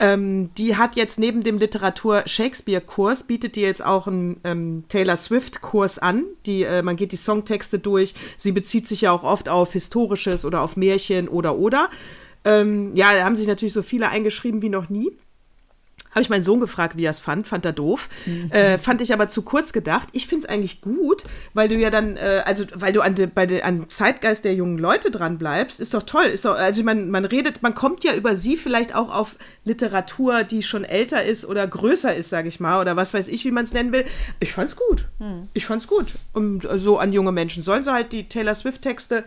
Ähm, 0.00 0.50
die 0.56 0.76
hat 0.76 0.94
jetzt 0.94 1.18
neben 1.18 1.42
dem 1.42 1.58
Literatur-Shakespeare-Kurs, 1.58 3.24
bietet 3.24 3.56
die 3.56 3.62
jetzt 3.62 3.84
auch 3.84 4.06
einen 4.06 4.40
ähm, 4.44 4.84
Taylor 4.88 5.16
Swift-Kurs 5.16 5.98
an. 5.98 6.24
Die, 6.46 6.62
äh, 6.62 6.82
man 6.82 6.96
geht 6.96 7.12
die 7.12 7.16
Songtexte 7.16 7.78
durch. 7.78 8.14
Sie 8.36 8.52
bezieht 8.52 8.86
sich 8.86 9.02
ja 9.02 9.12
auch 9.12 9.24
oft 9.24 9.48
auf 9.48 9.72
Historisches 9.72 10.44
oder 10.44 10.62
auf 10.62 10.76
Märchen 10.76 11.28
oder 11.28 11.56
oder. 11.56 11.90
Ähm, 12.44 12.92
ja, 12.94 13.12
da 13.12 13.24
haben 13.24 13.36
sich 13.36 13.48
natürlich 13.48 13.72
so 13.72 13.82
viele 13.82 14.08
eingeschrieben 14.08 14.62
wie 14.62 14.68
noch 14.68 14.88
nie. 14.88 15.10
Habe 16.10 16.22
ich 16.22 16.30
meinen 16.30 16.42
Sohn 16.42 16.60
gefragt, 16.60 16.96
wie 16.96 17.04
er 17.04 17.10
es 17.10 17.20
fand. 17.20 17.46
Fand 17.46 17.64
er 17.64 17.72
doof. 17.72 18.08
Äh, 18.50 18.78
fand 18.78 19.00
ich 19.00 19.12
aber 19.12 19.28
zu 19.28 19.42
kurz 19.42 19.72
gedacht. 19.72 20.08
Ich 20.12 20.26
finde 20.26 20.46
es 20.46 20.52
eigentlich 20.52 20.80
gut, 20.80 21.24
weil 21.54 21.68
du 21.68 21.76
ja 21.76 21.90
dann, 21.90 22.16
äh, 22.16 22.42
also 22.44 22.64
weil 22.74 22.92
du 22.92 23.02
an, 23.02 23.14
de, 23.14 23.26
bei 23.26 23.46
de, 23.46 23.62
an 23.62 23.88
Zeitgeist 23.88 24.44
der 24.44 24.54
jungen 24.54 24.78
Leute 24.78 25.10
dran 25.10 25.38
bleibst. 25.38 25.80
Ist 25.80 25.94
doch 25.94 26.02
toll. 26.02 26.24
Ist 26.24 26.44
doch, 26.44 26.56
also 26.56 26.82
man, 26.82 27.10
man 27.10 27.24
redet, 27.24 27.62
man 27.62 27.74
kommt 27.74 28.04
ja 28.04 28.14
über 28.14 28.36
sie 28.36 28.56
vielleicht 28.56 28.94
auch 28.94 29.12
auf 29.12 29.36
Literatur, 29.64 30.44
die 30.44 30.62
schon 30.62 30.84
älter 30.84 31.22
ist 31.24 31.44
oder 31.44 31.66
größer 31.66 32.14
ist, 32.14 32.30
sage 32.30 32.48
ich 32.48 32.60
mal. 32.60 32.80
Oder 32.80 32.96
was 32.96 33.14
weiß 33.14 33.28
ich, 33.28 33.44
wie 33.44 33.50
man 33.50 33.64
es 33.64 33.72
nennen 33.72 33.92
will. 33.92 34.04
Ich 34.40 34.52
fand's 34.52 34.76
gut. 34.76 35.08
Ich 35.54 35.66
fand's 35.66 35.86
gut. 35.86 36.06
Und 36.32 36.64
äh, 36.64 36.78
so 36.78 36.98
an 36.98 37.12
junge 37.12 37.32
Menschen. 37.32 37.62
Sollen 37.62 37.84
sie 37.84 37.92
halt 37.92 38.12
die 38.12 38.28
Taylor 38.28 38.54
Swift-Texte 38.54 39.24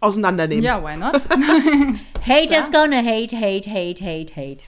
auseinandernehmen. 0.00 0.64
Ja, 0.64 0.82
why 0.82 0.96
not? 0.96 1.14
Haters 2.26 2.70
gonna 2.72 3.02
hate, 3.02 3.36
hate, 3.36 3.70
hate, 3.70 4.02
hate, 4.02 4.34
hate. 4.34 4.64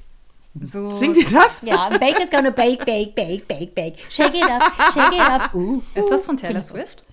So, 0.61 0.90
Singt 0.90 1.16
ihr 1.16 1.28
das? 1.30 1.62
Ja, 1.62 1.88
Baker's 1.88 2.30
gonna 2.30 2.50
bake, 2.50 2.84
bake, 2.84 3.12
bake, 3.14 3.46
bake, 3.46 3.74
bake. 3.74 3.96
Shake 4.11 4.34
it 4.34 4.42
up, 4.44 4.62
shake 4.92 5.14
it 5.14 5.20
up. 5.20 5.55
Uh. 5.55 5.80
Ist 5.94 6.11
das 6.11 6.26
von 6.26 6.36
Taylor 6.36 6.61
Swift? 6.61 7.05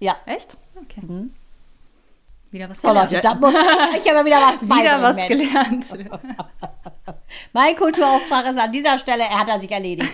Ja. 0.00 0.16
Echt? 0.26 0.56
Okay. 0.76 1.28
Wieder 2.50 2.68
was 2.68 2.82
So, 2.82 2.88
gelernt. 2.88 3.12
Leute, 3.12 3.22
da 3.22 3.34
muss 3.36 3.54
ich, 3.54 3.96
ich 4.04 4.08
habe 4.10 4.18
ja 4.18 4.24
wieder 4.24 4.40
was 4.40 4.62
Wieder 4.62 5.02
was 5.02 5.16
gelernt. 5.28 6.10
Mein 7.52 7.76
Kulturauftrag 7.76 8.46
ist 8.50 8.58
an 8.58 8.72
dieser 8.72 8.98
Stelle, 8.98 9.22
er 9.22 9.38
hat 9.38 9.48
er 9.48 9.60
sich 9.60 9.70
erledigt. 9.70 10.10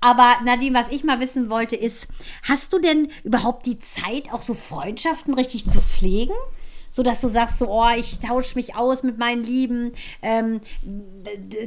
Aber 0.00 0.34
Nadine, 0.44 0.78
was 0.78 0.92
ich 0.92 1.04
mal 1.04 1.20
wissen 1.20 1.48
wollte, 1.48 1.76
ist, 1.76 2.06
hast 2.42 2.70
du 2.74 2.78
denn 2.78 3.10
überhaupt 3.22 3.64
die 3.64 3.78
Zeit, 3.78 4.30
auch 4.30 4.42
so 4.42 4.52
Freundschaften 4.52 5.32
richtig 5.32 5.70
zu 5.70 5.80
pflegen? 5.80 6.34
So 6.94 7.02
dass 7.02 7.20
du 7.20 7.26
sagst, 7.26 7.58
so, 7.58 7.68
oh, 7.68 7.90
ich 7.96 8.20
tausche 8.20 8.54
mich 8.54 8.76
aus 8.76 9.02
mit 9.02 9.18
meinen 9.18 9.42
Lieben, 9.42 9.90
ähm, 10.22 10.60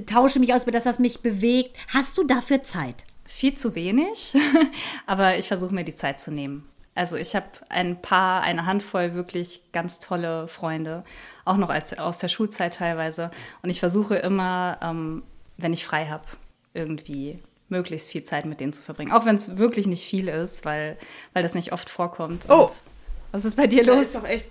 tausche 0.06 0.40
mich 0.40 0.54
aus 0.54 0.66
mit 0.66 0.74
das, 0.74 0.86
was 0.86 1.00
mich 1.00 1.20
bewegt. 1.20 1.76
Hast 1.90 2.18
du 2.18 2.24
dafür 2.24 2.64
Zeit? 2.64 3.04
Viel 3.26 3.54
zu 3.54 3.76
wenig, 3.76 4.38
aber 5.06 5.38
ich 5.38 5.50
versuche 5.50 5.74
mir 5.74 5.84
die 5.84 5.94
Zeit 5.94 6.22
zu 6.22 6.32
nehmen. 6.32 6.70
Also 6.96 7.18
ich 7.18 7.36
habe 7.36 7.48
ein 7.68 8.02
paar, 8.02 8.42
eine 8.42 8.66
Handvoll 8.66 9.16
wirklich 9.16 9.64
ganz 9.74 10.00
tolle 10.00 10.48
Freunde, 10.48 11.04
auch 11.44 11.58
noch 11.58 11.70
als, 11.70 12.00
aus 12.00 12.20
der 12.20 12.30
Schulzeit 12.30 12.76
teilweise. 12.76 13.30
Und 13.62 13.70
ich 13.70 13.82
versuche 13.82 14.16
immer, 14.16 14.78
ähm, 14.82 15.24
wenn 15.58 15.74
ich 15.74 15.84
frei 15.84 16.06
habe, 16.06 16.24
irgendwie 16.74 17.38
möglichst 17.68 18.08
viel 18.10 18.24
Zeit 18.24 18.46
mit 18.46 18.62
denen 18.62 18.72
zu 18.72 18.82
verbringen. 18.82 19.12
Auch 19.12 19.26
wenn 19.26 19.36
es 19.36 19.58
wirklich 19.58 19.88
nicht 19.88 20.08
viel 20.08 20.30
ist, 20.30 20.64
weil, 20.64 20.98
weil 21.34 21.44
das 21.44 21.54
nicht 21.54 21.74
oft 21.74 21.90
vorkommt. 21.90 22.46
Oh. 22.48 22.62
Und 22.64 22.72
was 23.34 23.44
ist 23.44 23.58
bei 23.58 23.68
dir 23.68 23.84
Da 23.84 23.94
los? 23.94 24.06
ist 24.06 24.16
doch 24.16 24.24
echt, 24.24 24.48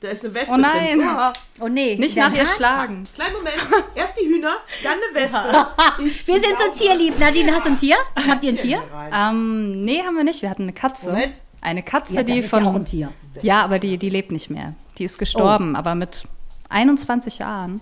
da 0.00 0.08
ist 0.08 0.24
eine 0.24 0.34
Wespe 0.34 0.54
Oh 0.54 0.56
nein. 0.56 0.98
drin. 0.98 1.08
Oha. 1.08 1.32
Oh 1.60 1.68
nee. 1.68 1.96
Nicht 1.96 2.16
nach 2.16 2.32
ihr 2.32 2.46
schlagen. 2.46 3.06
Kleinen 3.14 3.34
Moment. 3.34 3.56
Erst 3.94 4.18
die 4.20 4.26
Hühner, 4.26 4.56
dann 4.84 4.92
eine 4.92 5.24
Wespe. 5.24 5.66
Ich 6.06 6.26
Wir 6.26 6.40
sind 6.40 6.56
so 6.56 6.70
tierlieb. 6.84 7.18
Nadine, 7.18 7.52
hast 7.54 7.66
du 7.66 7.70
ein 7.70 7.76
Tier? 7.76 7.96
Habt 8.28 8.44
ihr 8.44 8.50
ein 8.50 8.56
Tier? 8.56 8.82
Ähm, 9.12 9.80
nee, 9.84 10.02
haben 10.02 10.16
wir 10.16 10.24
nicht. 10.24 10.42
Wir 10.42 10.50
hatten 10.50 10.62
eine 10.62 10.72
Katze. 10.72 11.10
Moment. 11.12 11.40
Eine 11.60 11.82
Katze, 11.82 12.14
Ja, 12.14 12.22
das 12.22 12.32
die 12.32 12.38
ist 12.40 12.50
von. 12.50 12.64
ja 12.64 12.70
auch 12.70 12.74
ein 12.76 12.84
Tier. 12.84 13.12
Ja, 13.42 13.62
aber 13.64 13.78
die, 13.80 13.98
die 13.98 14.10
lebt 14.10 14.30
nicht 14.30 14.48
mehr. 14.50 14.74
Die 14.98 15.04
ist 15.04 15.18
gestorben, 15.18 15.74
aber 15.74 15.94
mit 15.96 16.24
21 16.68 17.38
Jahren. 17.38 17.80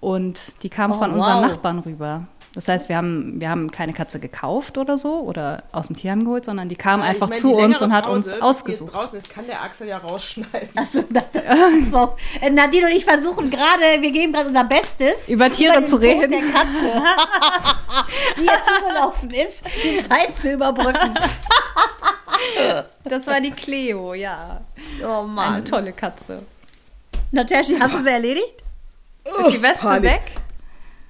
Und 0.00 0.62
die 0.62 0.68
kam 0.68 0.92
Oh, 0.92 0.98
von 0.98 1.12
unseren 1.12 1.42
wow. 1.42 1.50
Nachbarn 1.50 1.78
rüber. 1.80 2.26
Das 2.54 2.68
heißt, 2.68 2.90
wir 2.90 2.98
haben, 2.98 3.40
wir 3.40 3.48
haben 3.48 3.70
keine 3.70 3.94
Katze 3.94 4.20
gekauft 4.20 4.76
oder 4.76 4.98
so 4.98 5.20
oder 5.20 5.62
aus 5.72 5.86
dem 5.86 5.96
Tierheim 5.96 6.24
geholt, 6.24 6.44
sondern 6.44 6.68
die 6.68 6.76
kam 6.76 7.00
einfach 7.00 7.28
Ich 7.30 7.30
meine, 7.30 7.40
zu 7.40 7.54
uns 7.54 7.80
und 7.80 7.94
hat 7.94 8.04
Pause, 8.04 8.34
uns 8.34 8.42
ausgesucht. 8.42 8.90
Jetzt 8.92 9.02
draußen 9.02 9.18
ist, 9.18 9.30
kann 9.30 9.46
der 9.46 9.62
Axel 9.62 9.88
ja 9.88 9.96
rausschneiden. 9.96 10.68
Achso, 10.76 11.02
das, 11.10 11.24
so. 11.90 12.14
Äh, 12.42 12.50
Nadine 12.50 12.86
und 12.86 12.92
ich 12.92 13.06
versuchen 13.06 13.48
gerade, 13.48 14.00
wir 14.00 14.10
geben 14.10 14.34
gerade 14.34 14.48
unser 14.48 14.64
Bestes, 14.64 15.28
Über 15.28 15.50
Tiere 15.50 15.80
den 15.80 15.86
zu 15.86 15.96
Tod 15.96 16.04
reden. 16.04 16.30
der 16.30 16.40
Katze, 16.40 17.02
die 18.38 18.44
ihr 18.44 18.60
zugelaufen 18.62 19.30
ist, 19.30 19.64
die 19.82 20.00
Zeit 20.00 20.36
zu 20.36 20.52
überbrücken. 20.52 21.14
Das 23.04 23.26
war 23.26 23.40
die 23.40 23.50
Cleo, 23.52 24.14
ja. 24.14 24.60
Oh 25.02 25.20
Eine 25.20 25.26
Mann. 25.28 25.64
tolle 25.64 25.92
Katze. 25.92 26.42
Natascha, 27.30 27.76
hast 27.80 27.94
du 27.94 28.02
sie 28.04 28.10
erledigt? 28.10 28.62
Ist 29.24 29.52
die 29.52 29.62
Wespe 29.62 29.86
Panik. 29.86 30.02
weg? 30.10 30.22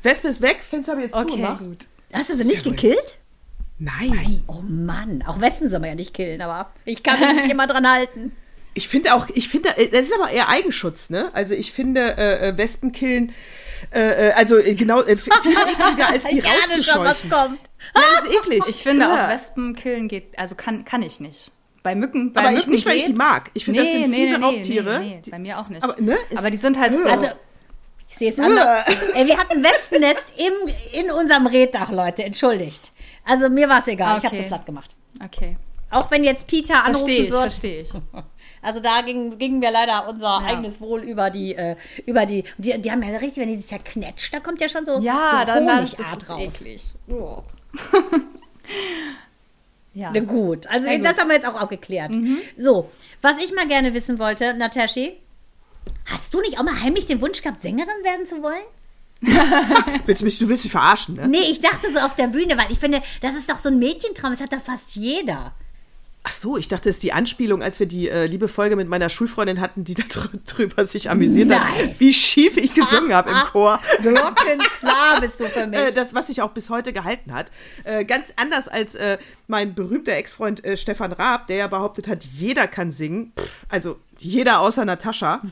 Wespe 0.02 0.28
ist 0.28 0.40
weg, 0.42 0.60
Fenster 0.68 0.92
habe 0.92 1.02
ich 1.02 1.06
jetzt 1.08 1.16
Okay, 1.16 1.30
zugemacht. 1.30 1.58
gut. 1.60 1.86
Hast 2.12 2.30
du 2.30 2.36
sie 2.36 2.44
nicht 2.44 2.62
Sehr 2.64 2.72
gekillt? 2.72 3.18
Nein. 3.78 4.44
Oh 4.46 4.60
Mann, 4.62 5.24
auch 5.26 5.40
Wespen 5.40 5.68
soll 5.68 5.80
man 5.80 5.88
ja 5.90 5.94
nicht 5.94 6.14
killen, 6.14 6.40
aber 6.40 6.70
ich 6.84 7.02
kann 7.02 7.18
mich 7.20 7.42
nicht 7.42 7.50
immer 7.52 7.66
dran 7.66 7.90
halten. 7.90 8.32
Ich 8.74 8.88
finde 8.88 9.14
auch, 9.14 9.26
ich 9.34 9.48
finde, 9.48 9.76
äh, 9.76 9.88
das 9.88 10.02
ist 10.06 10.14
aber 10.18 10.30
eher 10.30 10.48
Eigenschutz, 10.48 11.10
ne? 11.10 11.30
Also 11.34 11.54
ich 11.54 11.72
finde 11.72 12.16
äh, 12.16 12.48
äh, 12.48 12.56
Wespenkillen, 12.58 13.32
äh, 13.92 14.28
äh, 14.28 14.32
also 14.32 14.56
genau, 14.62 15.02
äh, 15.02 15.16
viel 15.16 15.32
ekliger 15.32 16.08
als 16.08 16.24
die 16.24 16.38
ich 16.38 16.44
schon, 16.44 16.54
was 17.00 17.24
rauszuscheuchen. 17.24 17.30
kommt. 17.30 17.60
Ja, 17.94 18.00
das 18.16 18.28
ist 18.28 18.36
eklig. 18.38 18.62
Ich 18.68 18.76
finde 18.82 19.02
Ja. 19.02 19.26
auch 19.26 19.28
Wespen 19.28 19.74
killen 19.74 20.08
geht, 20.08 20.38
also 20.38 20.54
kann, 20.54 20.84
kann 20.84 21.02
ich 21.02 21.20
nicht. 21.20 21.50
Bei 21.82 21.94
Mücken, 21.96 22.32
bei 22.32 22.40
Aber 22.42 22.50
ich 22.52 22.58
Mücken 22.58 22.70
nicht, 22.70 22.86
weil 22.86 22.96
ich 22.96 23.04
die 23.06 23.12
mag. 23.12 23.50
Ich 23.54 23.64
finde, 23.64 23.80
das 23.80 23.90
sind 23.90 24.04
fiese 24.14 24.38
nee, 24.38 24.44
Raubtiere. 24.44 25.00
Nee, 25.00 25.20
nee, 25.24 25.30
bei 25.30 25.38
mir 25.40 25.58
auch 25.58 25.68
nicht. 25.68 25.82
Aber, 25.82 26.00
ne, 26.00 26.16
Aber 26.36 26.50
die 26.50 26.56
sind 26.56 26.78
halt 26.78 26.96
so. 26.96 27.08
Also, 27.08 27.26
ich 28.12 28.18
sehe 28.18 28.30
es 28.30 28.38
anders. 28.38 28.84
Ey, 29.14 29.26
wir 29.26 29.36
hatten 29.36 29.62
Wespennest 29.64 30.26
im, 30.36 31.02
in 31.04 31.10
unserem 31.10 31.46
Reddach, 31.46 31.90
Leute, 31.90 32.22
entschuldigt. 32.24 32.92
Also 33.24 33.48
mir 33.48 33.68
war 33.68 33.80
es 33.80 33.88
egal, 33.88 34.18
ich 34.18 34.24
habe 34.24 34.34
Okay. 34.36 34.44
sie 34.44 34.48
platt 34.48 34.66
gemacht. 34.66 34.94
okay. 35.24 35.56
Auch 35.90 36.10
wenn 36.10 36.24
jetzt 36.24 36.46
Peter 36.46 36.84
anrufen 36.84 36.94
Verstehe 37.04 37.24
ich, 37.24 37.30
wird. 37.32 37.40
verstehe 37.42 37.80
ich. 37.82 37.90
Also 38.64 38.78
da 38.78 39.00
ging, 39.00 39.38
gingen 39.38 39.60
wir 39.60 39.72
leider 39.72 40.08
unser 40.08 40.38
eigenes 40.38 40.80
Wohl 40.80 41.00
über 41.02 41.30
die, 41.30 41.52
äh, 41.56 41.74
über 42.06 42.26
die, 42.26 42.44
die, 42.58 42.80
die 42.80 42.92
haben 42.92 43.02
ja 43.02 43.08
richtig, 43.18 43.38
wenn 43.42 43.48
die 43.48 43.56
sich 43.56 43.66
zerknetscht, 43.66 44.32
da 44.32 44.38
kommt 44.38 44.60
ja 44.60 44.68
schon 44.68 44.84
so, 44.84 45.00
Ja, 45.00 45.40
so 45.40 45.46
das 45.46 45.56
Honigart 45.98 46.30
raus. 46.30 46.40
eklig. 46.40 46.82
Oh. 47.08 47.42
ja. 49.94 50.10
Na 50.14 50.20
gut, 50.20 50.66
also 50.68 50.88
das 50.98 51.18
haben 51.18 51.28
wir 51.28 51.34
jetzt 51.36 51.46
auch 51.48 51.60
aufgeklärt. 51.60 52.12
So, 52.56 52.88
was 53.20 53.42
ich 53.42 53.52
mal 53.52 53.66
gerne 53.66 53.92
wissen 53.94 54.20
wollte, 54.20 54.54
Nataschi, 54.54 55.18
hast 56.06 56.32
du 56.34 56.40
nicht 56.40 56.58
auch 56.58 56.64
mal 56.64 56.80
heimlich 56.80 57.06
den 57.06 57.20
Wunsch 57.20 57.42
gehabt, 57.42 57.62
Sängerin 57.62 57.88
werden 58.02 58.26
zu 58.26 58.42
wollen? 58.42 58.64
Willst 60.06 60.22
du, 60.22 60.24
mich, 60.24 60.38
du 60.38 60.48
willst 60.48 60.64
mich 60.64 60.72
verarschen, 60.72 61.14
ne? 61.14 61.28
Nee, 61.28 61.52
ich 61.52 61.60
dachte 61.60 61.92
so 61.94 62.00
auf 62.00 62.16
der 62.16 62.26
Bühne, 62.26 62.58
weil 62.58 62.70
ich 62.70 62.80
finde, 62.80 63.00
das 63.20 63.36
ist 63.36 63.48
doch 63.48 63.58
so 63.58 63.68
ein 63.68 63.78
Mädchentraum, 63.78 64.32
das 64.32 64.40
hat 64.40 64.52
doch 64.52 64.60
fast 64.60 64.96
jeder. 64.96 65.54
Ach 66.24 66.30
so, 66.30 66.56
ich 66.56 66.68
dachte, 66.68 66.88
das 66.88 66.96
ist 66.96 67.02
die 67.02 67.12
Anspielung, 67.12 67.64
als 67.64 67.80
wir 67.80 67.86
die 67.86 68.08
äh, 68.08 68.26
liebe 68.26 68.46
Folge 68.46 68.76
mit 68.76 68.88
meiner 68.88 69.08
Schulfreundin 69.08 69.60
hatten, 69.60 69.82
die 69.82 69.94
da 69.94 70.04
drüber 70.46 70.86
sich 70.86 71.10
amüsiert 71.10 71.48
Nein. 71.48 71.60
hat, 71.60 72.00
wie 72.00 72.14
schief 72.14 72.56
ich 72.56 72.74
gesungen 72.74 73.12
habe 73.12 73.30
im 73.30 73.36
Chor. 73.50 73.80
Glockenklar 74.02 75.20
bist 75.20 75.40
du 75.40 75.48
für 75.48 75.66
mich. 75.68 75.78
Äh, 75.78 75.92
das, 75.92 76.14
was 76.14 76.28
sich 76.28 76.40
auch 76.40 76.52
bis 76.52 76.70
heute 76.70 76.92
gehalten 76.92 77.34
hat. 77.34 77.50
Äh, 77.82 78.04
ganz 78.04 78.32
anders 78.36 78.68
als 78.68 78.94
äh, 78.94 79.18
mein 79.48 79.74
berühmter 79.74 80.12
Ex-Freund 80.12 80.64
äh, 80.64 80.76
Stefan 80.76 81.10
Raab, 81.10 81.48
der 81.48 81.56
ja 81.56 81.66
behauptet 81.66 82.06
hat, 82.06 82.24
jeder 82.24 82.68
kann 82.68 82.92
singen. 82.92 83.32
Pff, 83.36 83.66
also 83.68 83.98
jeder 84.24 84.60
außer 84.60 84.84
Natascha. 84.84 85.42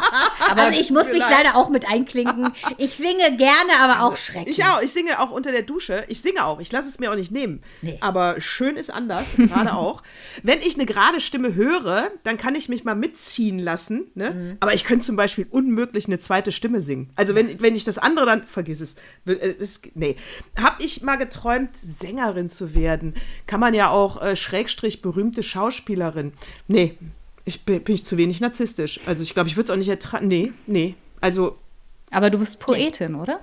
also 0.56 0.80
ich 0.80 0.90
muss 0.90 1.08
mir 1.08 1.14
mich 1.14 1.22
leid. 1.22 1.44
leider 1.44 1.56
auch 1.56 1.68
mit 1.68 1.88
einklinken. 1.88 2.52
Ich 2.78 2.94
singe 2.94 3.36
gerne, 3.36 3.72
aber 3.80 4.04
auch 4.04 4.16
schrecklich. 4.16 4.58
Ich 4.58 4.64
auch, 4.64 4.80
ich 4.82 4.92
singe 4.92 5.20
auch 5.20 5.30
unter 5.30 5.52
der 5.52 5.62
Dusche. 5.62 6.04
Ich 6.08 6.20
singe 6.20 6.44
auch, 6.44 6.60
ich 6.60 6.72
lasse 6.72 6.88
es 6.88 6.98
mir 6.98 7.10
auch 7.10 7.16
nicht 7.16 7.30
nehmen. 7.30 7.62
Nee. 7.80 7.98
Aber 8.00 8.40
schön 8.40 8.76
ist 8.76 8.90
anders, 8.90 9.26
gerade 9.36 9.74
auch. 9.74 10.02
Wenn 10.42 10.60
ich 10.60 10.74
eine 10.74 10.86
gerade 10.86 11.20
Stimme 11.20 11.54
höre, 11.54 12.10
dann 12.24 12.38
kann 12.38 12.54
ich 12.54 12.68
mich 12.68 12.84
mal 12.84 12.94
mitziehen 12.94 13.58
lassen. 13.58 14.10
Ne? 14.14 14.30
Mhm. 14.30 14.56
Aber 14.60 14.74
ich 14.74 14.84
könnte 14.84 15.06
zum 15.06 15.16
Beispiel 15.16 15.46
unmöglich 15.50 16.06
eine 16.06 16.18
zweite 16.18 16.52
Stimme 16.52 16.80
singen. 16.80 17.10
Also 17.16 17.34
wenn, 17.34 17.60
wenn 17.60 17.74
ich 17.74 17.84
das 17.84 17.98
andere 17.98 18.26
dann, 18.26 18.46
vergiss 18.46 18.80
es. 18.80 18.96
Äh, 19.26 19.34
es 19.34 19.82
nee. 19.94 20.16
Hab 20.60 20.80
ich 20.80 21.02
mal 21.02 21.16
geträumt, 21.16 21.76
Sängerin 21.76 22.48
zu 22.48 22.74
werden? 22.74 23.14
Kann 23.46 23.60
man 23.60 23.74
ja 23.74 23.90
auch 23.90 24.20
äh, 24.22 24.36
Schrägstrich 24.36 25.02
berühmte 25.02 25.42
Schauspielerin. 25.42 26.32
Nee, 26.68 26.96
ich 27.44 27.64
bin, 27.64 27.82
bin 27.82 27.94
ich 27.94 28.04
zu 28.04 28.16
wenig 28.16 28.40
narzisstisch. 28.40 29.00
Also 29.06 29.22
ich 29.22 29.34
glaube, 29.34 29.48
ich 29.48 29.56
würde 29.56 29.64
es 29.64 29.70
auch 29.70 29.76
nicht 29.76 29.88
ertragen. 29.88 30.28
Nee, 30.28 30.52
nee. 30.66 30.94
Also 31.20 31.58
Aber 32.10 32.30
du 32.30 32.38
bist 32.38 32.60
Poetin, 32.60 33.14
oder? 33.14 33.40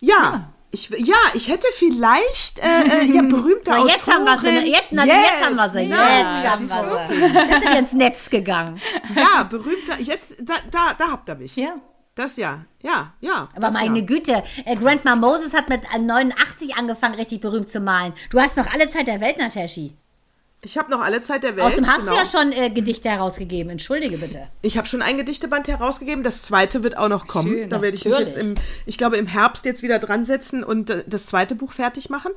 ja. 0.00 0.52
Ich, 0.70 0.90
ja, 0.90 1.16
ich 1.32 1.48
hätte 1.48 1.66
vielleicht 1.74 2.58
äh, 2.58 3.00
äh, 3.00 3.04
ja, 3.14 3.22
berühmte 3.22 3.72
So, 3.72 3.88
jetzt 3.88 4.06
haben 4.06 4.24
wir 4.24 4.38
sie. 4.38 4.48
Autorin- 4.48 4.66
Jetzt, 4.66 4.88
na, 4.90 5.06
jetzt 5.06 5.42
haben 5.46 5.56
wir 5.56 5.68
sie. 5.70 5.78
Jetzt 5.80 5.98
haben 5.98 6.58
siehst 6.66 6.70
wir 6.70 7.06
sie. 7.08 7.24
Jetzt 7.24 7.62
sind 7.62 7.72
wir 7.72 7.78
ins 7.78 7.92
Netz 7.94 8.28
gegangen. 8.30 8.78
Ja, 9.16 9.44
berühmter. 9.44 9.98
Jetzt, 9.98 10.36
da, 10.42 10.52
da, 10.70 10.92
da 10.92 11.10
habt 11.10 11.26
ihr 11.30 11.36
mich. 11.36 11.56
Ja. 11.56 11.76
Das 12.14 12.36
ja. 12.36 12.66
Ja, 12.82 13.14
ja. 13.20 13.48
Aber 13.56 13.70
meine 13.70 14.00
ja. 14.00 14.04
Güte, 14.04 14.42
äh, 14.66 14.76
Grandma 14.76 15.16
Moses 15.16 15.54
hat 15.54 15.70
mit 15.70 15.80
äh, 15.94 15.98
89 15.98 16.76
angefangen, 16.76 17.14
richtig 17.14 17.40
berühmt 17.40 17.70
zu 17.70 17.80
malen. 17.80 18.12
Du 18.28 18.38
hast 18.38 18.58
noch 18.58 18.66
alle 18.70 18.90
Zeit 18.90 19.06
der 19.08 19.22
Welt, 19.22 19.38
Nataschi. 19.38 19.96
Ich 20.60 20.76
habe 20.76 20.90
noch 20.90 21.00
alle 21.00 21.20
Zeit 21.20 21.44
der 21.44 21.54
Welt. 21.54 21.66
Außerdem 21.66 21.86
hast 21.86 22.00
genau. 22.00 22.12
du 22.12 22.18
ja 22.18 22.26
schon 22.26 22.52
äh, 22.52 22.70
Gedichte 22.70 23.08
herausgegeben. 23.08 23.70
Entschuldige 23.70 24.18
bitte. 24.18 24.48
Ich 24.60 24.76
habe 24.76 24.88
schon 24.88 25.02
ein 25.02 25.16
Gedichteband 25.16 25.68
herausgegeben. 25.68 26.24
Das 26.24 26.42
zweite 26.42 26.82
wird 26.82 26.96
auch 26.96 27.08
noch 27.08 27.28
kommen. 27.28 27.50
Schön, 27.50 27.70
da 27.70 27.80
werde 27.80 27.96
ich 27.96 28.04
mich 28.04 28.18
jetzt 28.18 28.36
im, 28.36 28.54
ich 28.84 28.98
glaube, 28.98 29.18
im 29.18 29.28
Herbst 29.28 29.64
jetzt 29.66 29.84
wieder 29.84 30.00
dran 30.00 30.24
setzen 30.24 30.64
und 30.64 30.90
äh, 30.90 31.04
das 31.06 31.26
zweite 31.26 31.54
Buch 31.54 31.72
fertig 31.72 32.10
machen. 32.10 32.32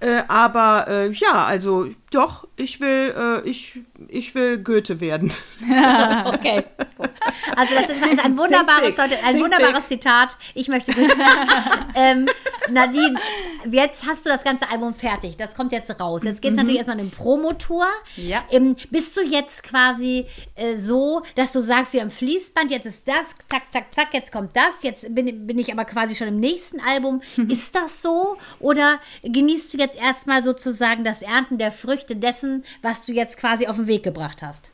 Äh, 0.00 0.24
aber 0.28 0.86
äh, 0.88 1.10
ja, 1.12 1.46
also 1.46 1.86
doch, 2.10 2.46
ich 2.56 2.80
will, 2.80 3.14
äh, 3.16 3.48
ich, 3.48 3.80
ich 4.08 4.34
will 4.34 4.58
Goethe 4.58 5.00
werden. 5.00 5.32
Okay. 6.26 6.64
gut. 6.96 7.10
Also 7.56 7.74
das 7.74 7.88
ist 7.88 8.24
ein 8.24 8.36
wunderbares, 8.36 8.98
ein 8.98 9.40
wunderbares 9.40 9.86
Zitat. 9.86 10.36
Ich 10.54 10.68
möchte 10.68 10.92
Goethe. 10.92 11.14
ähm, 11.94 12.26
Nadine, 12.70 13.18
jetzt 13.70 14.06
hast 14.06 14.24
du 14.24 14.30
das 14.30 14.44
ganze 14.44 14.70
Album 14.70 14.94
fertig. 14.94 15.36
Das 15.36 15.54
kommt 15.54 15.72
jetzt 15.72 15.90
raus. 16.00 16.22
Jetzt 16.24 16.42
geht 16.42 16.52
es 16.52 16.56
natürlich 16.56 16.78
erstmal 16.78 16.98
in 16.98 17.06
den 17.06 17.16
Promotour. 17.54 17.86
Ja. 18.16 18.44
Ähm, 18.50 18.76
bist 18.90 19.16
du 19.16 19.22
jetzt 19.22 19.62
quasi 19.62 20.26
äh, 20.54 20.76
so, 20.78 21.22
dass 21.34 21.52
du 21.52 21.60
sagst, 21.60 21.92
wie 21.92 22.00
am 22.00 22.10
Fließband, 22.10 22.70
jetzt 22.70 22.86
ist 22.86 23.06
das, 23.06 23.36
zack, 23.48 23.70
zack, 23.70 23.94
zack, 23.94 24.08
jetzt 24.12 24.32
kommt 24.32 24.56
das, 24.56 24.82
jetzt 24.82 25.14
bin, 25.14 25.46
bin 25.46 25.58
ich 25.58 25.72
aber 25.72 25.84
quasi 25.84 26.14
schon 26.14 26.28
im 26.28 26.40
nächsten 26.40 26.80
Album. 26.80 27.22
Ist 27.48 27.74
das 27.74 28.02
so? 28.02 28.36
Oder 28.60 29.00
genießt 29.22 29.74
du 29.74 29.78
jetzt 29.78 29.98
erstmal 29.98 30.42
sozusagen 30.44 31.04
das 31.04 31.22
Ernten 31.22 31.58
der 31.58 31.72
Früchte 31.72 32.16
dessen, 32.16 32.64
was 32.82 33.06
du 33.06 33.12
jetzt 33.12 33.38
quasi 33.38 33.66
auf 33.66 33.76
den 33.76 33.86
Weg 33.86 34.02
gebracht 34.02 34.42
hast? 34.42 34.70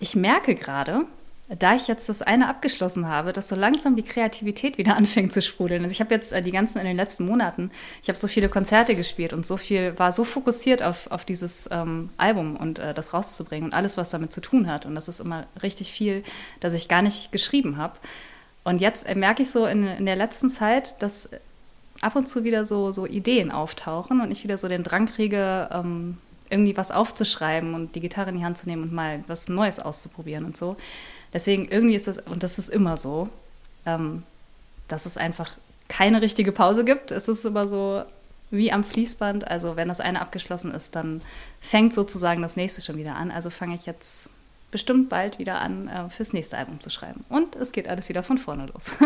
Ich 0.00 0.16
merke 0.16 0.54
gerade, 0.54 1.06
da 1.48 1.74
ich 1.74 1.86
jetzt 1.86 2.08
das 2.08 2.22
eine 2.22 2.48
abgeschlossen 2.48 3.08
habe, 3.08 3.32
dass 3.32 3.48
so 3.48 3.56
langsam 3.56 3.96
die 3.96 4.02
Kreativität 4.02 4.78
wieder 4.78 4.96
anfängt 4.96 5.32
zu 5.32 5.42
sprudeln. 5.42 5.82
Also 5.82 5.92
ich 5.92 6.00
habe 6.00 6.14
jetzt 6.14 6.32
äh, 6.32 6.40
die 6.40 6.50
ganzen 6.50 6.78
in 6.78 6.86
den 6.86 6.96
letzten 6.96 7.26
Monaten, 7.26 7.70
ich 8.02 8.08
habe 8.08 8.18
so 8.18 8.26
viele 8.26 8.48
Konzerte 8.48 8.94
gespielt 8.94 9.32
und 9.32 9.46
so 9.46 9.56
viel, 9.56 9.98
war 9.98 10.12
so 10.12 10.24
fokussiert 10.24 10.82
auf, 10.82 11.10
auf 11.10 11.24
dieses 11.24 11.68
ähm, 11.70 12.10
Album 12.16 12.56
und 12.56 12.78
äh, 12.78 12.94
das 12.94 13.12
rauszubringen 13.12 13.66
und 13.70 13.74
alles, 13.74 13.96
was 13.96 14.10
damit 14.10 14.32
zu 14.32 14.40
tun 14.40 14.66
hat. 14.66 14.86
Und 14.86 14.94
das 14.94 15.08
ist 15.08 15.20
immer 15.20 15.46
richtig 15.62 15.92
viel, 15.92 16.24
dass 16.60 16.74
ich 16.74 16.88
gar 16.88 17.02
nicht 17.02 17.32
geschrieben 17.32 17.76
habe. 17.76 17.98
Und 18.64 18.80
jetzt 18.80 19.06
äh, 19.06 19.14
merke 19.14 19.42
ich 19.42 19.50
so 19.50 19.66
in, 19.66 19.86
in 19.86 20.06
der 20.06 20.16
letzten 20.16 20.48
Zeit, 20.48 21.02
dass 21.02 21.28
ab 22.00 22.16
und 22.16 22.28
zu 22.28 22.44
wieder 22.44 22.64
so, 22.64 22.92
so 22.92 23.06
Ideen 23.06 23.50
auftauchen 23.50 24.20
und 24.20 24.30
ich 24.30 24.44
wieder 24.44 24.58
so 24.58 24.68
den 24.68 24.82
Drang 24.82 25.06
kriege, 25.06 25.68
ähm, 25.70 26.18
irgendwie 26.50 26.76
was 26.76 26.90
aufzuschreiben 26.90 27.74
und 27.74 27.94
die 27.94 28.00
Gitarre 28.00 28.30
in 28.30 28.38
die 28.38 28.44
Hand 28.44 28.58
zu 28.58 28.68
nehmen 28.68 28.82
und 28.82 28.92
mal 28.92 29.24
was 29.26 29.48
Neues 29.48 29.80
auszuprobieren 29.80 30.44
und 30.44 30.56
so. 30.56 30.76
Deswegen 31.32 31.68
irgendwie 31.68 31.94
ist 31.94 32.06
das, 32.06 32.18
und 32.18 32.42
das 32.42 32.58
ist 32.58 32.68
immer 32.68 32.96
so, 32.96 33.28
ähm, 33.86 34.22
dass 34.88 35.06
es 35.06 35.16
einfach 35.16 35.52
keine 35.88 36.22
richtige 36.22 36.52
Pause 36.52 36.84
gibt. 36.84 37.10
Es 37.10 37.28
ist 37.28 37.44
immer 37.44 37.66
so 37.66 38.02
wie 38.50 38.72
am 38.72 38.84
Fließband. 38.84 39.48
Also 39.48 39.76
wenn 39.76 39.88
das 39.88 40.00
eine 40.00 40.20
abgeschlossen 40.20 40.72
ist, 40.72 40.94
dann 40.94 41.22
fängt 41.60 41.94
sozusagen 41.94 42.42
das 42.42 42.56
nächste 42.56 42.82
schon 42.82 42.96
wieder 42.96 43.16
an. 43.16 43.30
Also 43.30 43.50
fange 43.50 43.74
ich 43.74 43.86
jetzt 43.86 44.30
bestimmt 44.70 45.08
bald 45.08 45.38
wieder 45.38 45.60
an, 45.60 45.88
äh, 45.88 46.08
fürs 46.08 46.32
nächste 46.32 46.58
Album 46.58 46.80
zu 46.80 46.90
schreiben. 46.90 47.24
Und 47.28 47.56
es 47.56 47.72
geht 47.72 47.88
alles 47.88 48.08
wieder 48.08 48.22
von 48.22 48.38
vorne 48.38 48.66
los. 48.66 48.92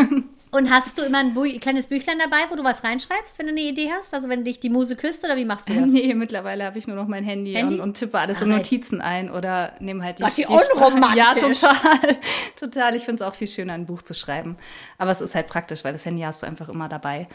Und 0.53 0.71
hast 0.71 0.97
du 0.97 1.03
immer 1.03 1.19
ein 1.19 1.35
Bü 1.35 1.59
kleines 1.59 1.87
Büchlein 1.87 2.19
dabei, 2.19 2.39
wo 2.49 2.57
du 2.57 2.63
was 2.65 2.83
reinschreibst, 2.85 3.39
wenn 3.39 3.47
du 3.47 3.53
eine 3.53 3.61
Idee 3.61 3.91
hast? 3.93 4.15
Also 4.15 4.29
wenn 4.29 4.45
dich 4.45 4.61
die 4.61 4.71
Muse 4.71 4.97
küsst 4.97 5.25
oder 5.25 5.37
wie 5.37 5.45
machst 5.45 5.69
du 5.69 5.75
das? 5.75 5.85
nee, 5.91 6.15
mittlerweile 6.15 6.65
habe 6.65 6.79
ich 6.79 6.87
nur 6.87 6.97
noch 6.97 7.09
mein 7.09 7.25
Handy, 7.25 7.53
Handy? 7.55 7.75
Und, 7.75 7.81
und 7.81 7.95
tippe 7.95 8.19
alles 8.19 8.39
Ach, 8.39 8.43
in? 8.43 8.51
Notizen 8.51 9.01
ein 9.01 9.31
oder 9.31 9.73
nehme 9.81 10.05
halt 10.05 10.19
die, 10.19 10.23
Gott, 10.23 10.37
wie 10.39 10.43
Sprache- 10.45 10.71
unromantisch. 10.77 11.63
Ja, 11.63 11.71
total. 11.73 12.17
total. 12.59 12.95
Ich 12.95 13.03
finde 13.03 13.23
es 13.23 13.29
auch 13.29 13.35
viel 13.35 13.49
schöner, 13.49 13.73
ein 13.75 13.87
Buch 13.87 14.03
zu 14.03 14.15
schreiben. 14.15 14.57
Aber 14.99 15.11
es 15.11 15.21
ist 15.21 15.35
halt 15.35 15.49
praktisch, 15.49 15.85
weil 15.85 15.93
das 15.93 16.07
Handy 16.07 16.23
hast 16.23 16.43
du 16.43 16.47
einfach 16.47 16.69
immer 16.69 16.89
dabei. 16.89 17.29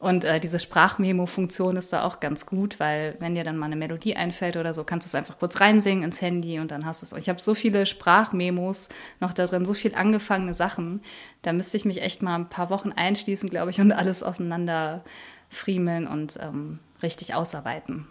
Und 0.00 0.24
äh, 0.24 0.40
diese 0.40 0.58
Sprachmemo-Funktion 0.58 1.76
ist 1.76 1.92
da 1.92 2.04
auch 2.04 2.20
ganz 2.20 2.46
gut, 2.46 2.80
weil 2.80 3.16
wenn 3.18 3.34
dir 3.34 3.44
dann 3.44 3.58
mal 3.58 3.66
eine 3.66 3.76
Melodie 3.76 4.16
einfällt 4.16 4.56
oder 4.56 4.72
so, 4.72 4.82
kannst 4.82 5.04
du 5.06 5.08
es 5.08 5.14
einfach 5.14 5.38
kurz 5.38 5.60
reinsingen 5.60 6.04
ins 6.04 6.22
Handy 6.22 6.58
und 6.58 6.70
dann 6.70 6.86
hast 6.86 7.02
du 7.02 7.06
es. 7.06 7.12
Ich 7.12 7.28
habe 7.28 7.38
so 7.38 7.54
viele 7.54 7.84
Sprachmemos 7.84 8.88
noch 9.20 9.34
da 9.34 9.44
drin, 9.44 9.66
so 9.66 9.74
viel 9.74 9.94
angefangene 9.94 10.54
Sachen. 10.54 11.02
Da 11.42 11.52
müsste 11.52 11.76
ich 11.76 11.84
mich 11.84 12.00
echt 12.00 12.22
mal 12.22 12.34
ein 12.34 12.48
paar 12.48 12.70
Wochen 12.70 12.92
einschließen, 12.92 13.50
glaube 13.50 13.72
ich, 13.72 13.80
und 13.80 13.92
alles 13.92 14.22
auseinander 14.22 15.04
friemeln 15.50 16.06
und 16.06 16.38
ähm, 16.40 16.78
richtig 17.02 17.34
ausarbeiten. 17.34 18.06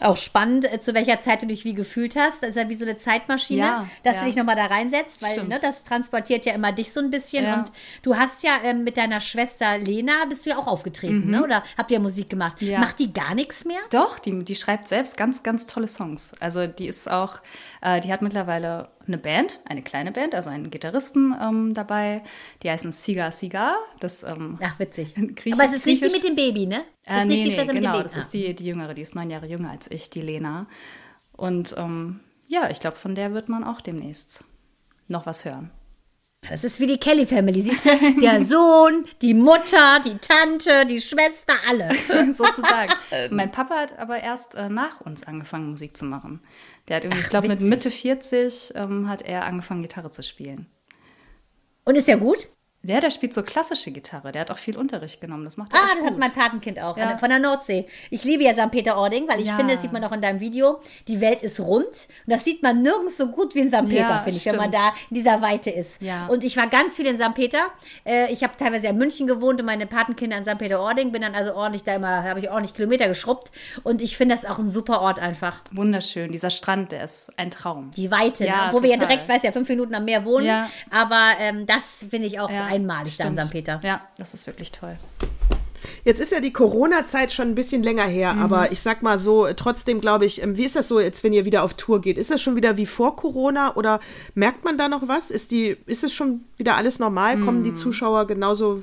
Auch 0.00 0.16
spannend, 0.16 0.64
äh, 0.72 0.80
zu 0.80 0.94
welcher 0.94 1.20
Zeit 1.20 1.42
du 1.42 1.46
dich 1.46 1.64
wie 1.64 1.74
gefühlt 1.74 2.16
hast. 2.16 2.42
Das 2.42 2.50
ist 2.50 2.56
ja 2.56 2.68
wie 2.68 2.74
so 2.74 2.84
eine 2.84 2.98
Zeitmaschine, 2.98 3.60
Ja, 3.60 3.88
dass 4.02 4.14
ja. 4.14 4.20
du 4.20 4.26
dich 4.26 4.36
nochmal 4.36 4.56
da 4.56 4.66
reinsetzt, 4.66 5.22
weil 5.22 5.44
ne, 5.44 5.58
das 5.60 5.82
transportiert 5.82 6.46
ja 6.46 6.54
immer 6.54 6.72
dich 6.72 6.92
so 6.92 7.00
ein 7.00 7.10
bisschen. 7.10 7.44
Ja. 7.44 7.54
Und 7.54 7.72
du 8.02 8.16
hast 8.16 8.42
ja 8.42 8.52
ähm, 8.64 8.84
mit 8.84 8.96
deiner 8.96 9.20
Schwester 9.20 9.78
Lena, 9.78 10.24
bist 10.28 10.46
du 10.46 10.50
ja 10.50 10.58
auch 10.58 10.66
aufgetreten, 10.66 11.30
ne? 11.30 11.42
oder 11.42 11.64
habt 11.76 11.90
ihr 11.90 12.00
Musik 12.00 12.30
gemacht? 12.30 12.60
Mhm. 12.62 12.72
Macht 12.80 12.98
die 12.98 13.12
gar 13.12 13.34
nichts 13.34 13.64
mehr? 13.64 13.80
Doch, 13.90 14.18
die, 14.18 14.44
die 14.44 14.54
schreibt 14.54 14.88
selbst 14.88 15.16
ganz, 15.16 15.42
ganz 15.42 15.66
tolle 15.66 15.88
Songs. 15.88 16.32
Also 16.40 16.66
die 16.66 16.86
ist 16.86 17.10
auch, 17.10 17.40
äh, 17.80 18.00
die 18.00 18.12
hat 18.12 18.22
mittlerweile 18.22 18.88
eine 19.08 19.18
Band, 19.18 19.60
eine 19.64 19.82
kleine 19.82 20.12
Band, 20.12 20.34
also 20.34 20.50
einen 20.50 20.70
Gitarristen 20.70 21.34
ähm, 21.40 21.74
dabei. 21.74 22.22
Die 22.62 22.70
heißen 22.70 22.92
Siga 22.92 23.32
Siga. 23.32 23.76
Das, 24.00 24.22
ähm, 24.22 24.58
Ach, 24.62 24.78
witzig. 24.78 25.14
Aber 25.16 25.64
es 25.64 25.72
ist 25.74 25.86
nicht 25.86 26.04
die 26.04 26.10
mit 26.10 26.24
dem 26.24 26.36
Baby, 26.36 26.66
ne? 26.66 26.84
Das 27.04 27.16
Äh, 27.16 27.18
ist 27.20 27.26
nee, 27.26 27.34
nicht 27.34 27.44
die 27.44 27.48
nee, 27.50 27.56
genau, 27.56 27.72
mit 27.74 27.84
dem 27.84 28.02
das 28.04 28.12
Baby. 28.12 28.20
ist 28.20 28.32
die, 28.34 28.54
die 28.54 28.66
Jüngere, 28.66 28.94
die 28.94 29.02
ist 29.02 29.14
neun 29.14 29.30
Jahre 29.30 29.46
jünger 29.46 29.70
als 29.70 29.90
ich, 29.90 30.10
die 30.10 30.20
Lena. 30.22 30.66
Und 31.32 31.74
ähm, 31.78 32.20
ja, 32.46 32.70
ich 32.70 32.80
glaube, 32.80 32.96
von 32.96 33.14
der 33.14 33.32
wird 33.34 33.48
man 33.48 33.64
auch 33.64 33.80
demnächst 33.80 34.44
noch 35.08 35.26
was 35.26 35.44
hören. 35.44 35.70
Ah, 36.44 36.50
Das 36.50 36.62
ist 36.64 36.78
wie 36.80 36.86
die 36.86 36.98
Kelly 36.98 37.26
Family, 37.26 37.62
siehst 37.62 37.84
du? 37.84 38.20
Der 38.20 38.44
Sohn, 38.44 39.04
die 39.22 39.34
Mutter, 39.34 40.00
die 40.04 40.16
Tante, 40.18 40.86
die 40.86 41.00
Schwester, 41.00 41.54
alle. 41.68 42.32
sozusagen. 42.32 42.92
mein 43.30 43.50
Papa 43.50 43.74
hat 43.74 43.98
aber 43.98 44.20
erst 44.20 44.54
äh, 44.54 44.68
nach 44.68 45.00
uns 45.00 45.24
angefangen, 45.24 45.70
Musik 45.70 45.96
zu 45.96 46.04
machen. 46.04 46.40
Der 46.88 46.96
hat 46.96 47.04
irgendwie, 47.04 47.20
Ach, 47.20 47.24
ich 47.24 47.30
glaube, 47.30 47.48
mit. 47.48 47.60
Mitte 47.60 47.90
40 47.90 48.72
ähm, 48.74 49.08
hat 49.08 49.22
er 49.22 49.44
angefangen, 49.44 49.82
Gitarre 49.82 50.10
zu 50.10 50.22
spielen. 50.22 50.66
Und 51.84 51.94
ist 51.96 52.08
ja 52.08 52.16
gut? 52.16 52.48
Der, 52.88 53.00
der 53.00 53.10
spielt 53.10 53.34
so 53.34 53.42
klassische 53.42 53.90
Gitarre. 53.90 54.32
Der 54.32 54.40
hat 54.40 54.50
auch 54.50 54.58
viel 54.58 54.76
Unterricht 54.76 55.20
genommen. 55.20 55.44
Das 55.44 55.56
macht 55.56 55.72
er 55.72 55.78
Ah, 55.78 55.82
das 55.92 55.98
gut. 56.00 56.06
hat 56.10 56.18
mein 56.18 56.32
Patenkind 56.32 56.80
auch, 56.80 56.96
Ja. 56.96 57.16
von 57.18 57.28
der- 57.28 57.38
Nordsee. 57.38 57.86
Ich 58.10 58.24
liebe 58.24 58.42
ja 58.42 58.52
St. 58.54 58.70
Peter-Ording, 58.70 59.28
weil 59.28 59.40
ich 59.40 59.46
Ja. 59.48 59.56
finde, 59.56 59.74
das 59.74 59.82
sieht 59.82 59.92
man 59.92 60.02
auch 60.04 60.12
in 60.12 60.20
deinem 60.22 60.40
Video, 60.40 60.80
die 61.06 61.20
Welt 61.20 61.42
ist 61.42 61.60
rund. 61.60 61.86
Und 61.86 62.08
das 62.26 62.44
sieht 62.44 62.62
man 62.62 62.82
nirgends 62.82 63.16
so 63.16 63.28
gut 63.28 63.54
wie 63.54 63.60
in 63.60 63.68
St. 63.68 63.86
Peter, 63.88 64.00
Ja, 64.08 64.20
finde 64.22 64.38
ich, 64.38 64.46
wenn 64.46 64.56
man 64.56 64.70
stimmt. 64.70 64.74
da 64.74 64.92
in 65.10 65.14
dieser 65.16 65.40
Weite 65.42 65.70
ist. 65.70 66.00
Ja. 66.02 66.26
Und 66.26 66.42
ich 66.44 66.56
war 66.56 66.66
ganz 66.68 66.96
viel 66.96 67.06
in 67.06 67.18
St. 67.18 67.34
Peter. 67.34 67.58
Äh, 68.04 68.32
Ich 68.32 68.42
habe 68.42 68.54
teilweise 68.56 68.86
ja 68.86 68.90
in 68.92 68.98
München 68.98 69.26
gewohnt 69.26 69.60
und 69.60 69.66
meine 69.66 69.86
Patenkinder 69.86 70.36
in 70.38 70.44
St. 70.44 70.58
Peter-Ording. 70.58 71.12
Bin 71.12 71.22
dann 71.22 71.34
also 71.34 71.54
ordentlich 71.54 71.82
da 71.82 71.94
immer, 71.94 72.24
habe 72.24 72.40
ich 72.40 72.50
ordentlich 72.50 72.74
Kilometer 72.74 73.06
geschrubbt. 73.08 73.52
Und 73.84 74.00
ich 74.02 74.16
finde 74.16 74.34
das 74.34 74.44
auch 74.44 74.58
ein 74.58 74.68
super 74.70 75.00
Ort 75.02 75.18
einfach. 75.20 75.60
Wunderschön. 75.72 76.32
Dieser 76.32 76.50
Strand, 76.50 76.92
der 76.92 77.04
ist 77.04 77.30
ein 77.36 77.50
Traum. 77.50 77.90
Die 77.96 78.10
Weite, 78.10 78.44
Ja, 78.46 78.66
ne? 78.68 78.72
wo 78.72 78.82
wir 78.82 78.88
ja 78.90 78.96
total. 78.96 79.08
direkt, 79.16 79.28
weiß 79.28 79.42
ja, 79.42 79.52
fünf 79.52 79.68
Minuten 79.68 79.94
am 79.94 80.04
Meer 80.04 80.24
wohnen. 80.24 80.46
Ja. 80.46 80.70
Aber 80.90 81.32
ähm, 81.40 81.66
das 81.66 82.04
finde 82.10 82.26
ich 82.28 82.40
auch 82.40 82.50
Ja, 82.50 82.66
einmalig 82.80 83.16
da 83.16 83.24
in 83.24 83.34
stimmt. 83.34 83.46
St. 83.46 83.52
Peter. 83.52 83.80
Ja, 83.82 84.00
das 84.18 84.34
ist 84.34 84.46
wirklich 84.46 84.72
toll. 84.72 84.96
Jetzt 86.04 86.20
ist 86.20 86.32
ja 86.32 86.40
die 86.40 86.52
Corona-Zeit 86.52 87.32
schon 87.32 87.48
ein 87.48 87.54
bisschen 87.54 87.82
länger 87.84 88.04
her, 88.06 88.32
Mhm. 88.34 88.42
aber 88.42 88.72
ich 88.72 88.80
sag 88.80 89.02
mal 89.02 89.18
so, 89.18 89.46
trotzdem 89.54 90.00
glaube 90.00 90.26
ich, 90.26 90.42
ähm, 90.42 90.56
wie 90.56 90.64
ist 90.64 90.74
das 90.74 90.88
so 90.88 90.98
jetzt, 91.00 91.22
wenn 91.22 91.32
ihr 91.32 91.44
wieder 91.44 91.62
auf 91.62 91.74
Tour 91.74 92.00
geht? 92.00 92.18
Ist 92.18 92.30
das 92.30 92.42
schon 92.42 92.56
wieder 92.56 92.76
wie 92.76 92.86
vor 92.86 93.14
Corona 93.14 93.76
oder 93.76 94.00
merkt 94.34 94.64
man 94.64 94.76
da 94.76 94.88
noch 94.88 95.06
was? 95.06 95.30
Ist 95.30 95.50
die, 95.52 95.76
ist 95.86 96.02
es 96.02 96.12
schon 96.14 96.40
wieder 96.56 96.76
alles 96.76 96.98
normal? 96.98 97.38
Kommen 97.38 97.60
Mhm. 97.60 97.64
die 97.64 97.74
Zuschauer 97.74 98.26
genauso, 98.26 98.82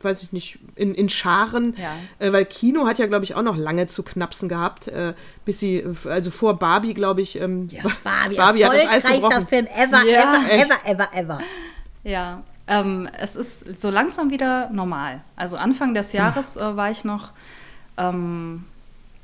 weiß 0.00 0.22
ich 0.22 0.32
nicht, 0.32 0.58
in, 0.76 0.94
in 0.94 1.10
Scharen? 1.10 1.76
Ja. 1.76 1.94
Äh, 2.26 2.32
weil 2.32 2.46
Kino 2.46 2.86
hat 2.86 2.98
ja, 2.98 3.06
glaube 3.06 3.24
ich, 3.24 3.34
auch 3.34 3.42
noch 3.42 3.56
lange 3.56 3.86
zu 3.88 4.02
knapsen 4.02 4.48
gehabt, 4.48 4.88
äh, 4.88 5.12
bis 5.44 5.58
sie, 5.60 5.84
also 6.08 6.30
vor 6.30 6.58
Barbie, 6.58 6.94
glaube 6.94 7.20
ich, 7.20 7.38
ähm, 7.38 7.68
Barbie, 8.02 8.36
Barbie 8.36 8.64
hat 8.64 8.72
das 8.74 9.04
Eis 9.04 9.12
gebrochen. 9.14 9.46
Film 9.46 9.66
ever, 9.66 10.02
Ja, 10.04 10.22
ever, 10.22 10.62
ever, 10.62 10.78
ever, 10.86 11.08
ever. 11.14 11.40
Ja, 12.02 12.42
ähm, 12.66 13.08
es 13.18 13.36
ist 13.36 13.80
so 13.80 13.90
langsam 13.90 14.30
wieder 14.30 14.70
normal. 14.70 15.20
Also 15.36 15.56
Anfang 15.56 15.94
des 15.94 16.12
Jahres 16.12 16.56
äh, 16.56 16.76
war 16.76 16.90
ich 16.90 17.04
noch, 17.04 17.30
ähm, 17.96 18.64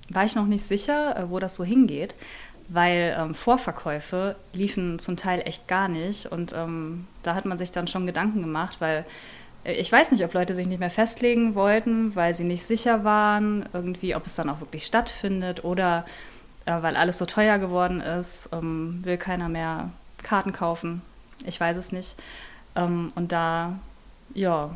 war 0.09 0.25
ich 0.25 0.35
noch 0.35 0.47
nicht 0.47 0.65
sicher, 0.65 1.17
äh, 1.17 1.31
wo 1.31 1.39
das 1.39 1.55
so 1.55 1.65
hingeht, 1.65 2.15
weil 2.69 3.17
ähm, 3.19 3.35
Vorverkäufe 3.35 4.37
liefen 4.53 4.99
zum 4.99 5.17
Teil 5.17 5.43
echt 5.45 5.69
gar 5.69 5.89
nicht 5.89 6.27
und 6.27 6.53
ähm, 6.55 7.07
da 7.23 7.35
hat 7.35 7.47
man 7.47 7.59
sich 7.59 7.73
dann 7.73 7.89
schon 7.89 8.07
Gedanken 8.07 8.43
gemacht, 8.43 8.77
weil 8.81 9.07
äh, 9.65 9.73
ich 9.73 9.91
weiß 9.91 10.13
nicht, 10.13 10.25
ob 10.25 10.35
Leute 10.35 10.55
sich 10.55 10.67
nicht 10.67 10.81
mehr 10.81 10.91
festlegen 10.91 11.55
wollten, 11.55 12.15
weil 12.15 12.35
sie 12.35 12.45
nicht 12.45 12.63
sicher 12.63 13.05
waren, 13.05 13.69
irgendwie, 13.73 14.15
ob 14.15 14.27
es 14.27 14.37
dann 14.37 14.51
auch 14.51 14.61
wirklich 14.61 14.85
stattfindet 14.85 15.65
oder 15.65 16.05
äh, 16.67 16.83
weil 16.83 16.97
alles 16.97 17.19
so 17.19 17.27
teuer 17.27 17.59
geworden 17.59 18.01
ist, 18.01 18.51
ähm, 18.53 19.01
will 19.03 19.17
keiner 19.17 19.49
mehr 19.49 19.91
Karten 20.23 20.53
kaufen. 20.53 21.01
Ich 21.47 21.59
weiß 21.59 21.79
es 21.79 21.91
nicht. 21.91 22.17
Ähm, 22.77 23.13
und 23.15 23.33
da, 23.33 23.79
ja, 24.35 24.71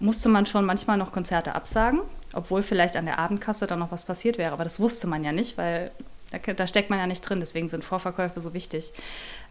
musste 0.00 0.28
man 0.28 0.46
schon 0.46 0.64
manchmal 0.64 0.98
noch 0.98 1.12
Konzerte 1.12 1.54
absagen, 1.54 2.00
obwohl 2.32 2.62
vielleicht 2.62 2.96
an 2.96 3.06
der 3.06 3.18
Abendkasse 3.18 3.66
dann 3.66 3.78
noch 3.78 3.92
was 3.92 4.04
passiert 4.04 4.38
wäre. 4.38 4.52
Aber 4.52 4.64
das 4.64 4.80
wusste 4.80 5.06
man 5.06 5.22
ja 5.24 5.32
nicht, 5.32 5.56
weil 5.58 5.92
da, 6.30 6.38
da 6.38 6.66
steckt 6.66 6.90
man 6.90 6.98
ja 6.98 7.06
nicht 7.06 7.20
drin. 7.20 7.40
Deswegen 7.40 7.68
sind 7.68 7.84
Vorverkäufe 7.84 8.40
so 8.40 8.54
wichtig. 8.54 8.92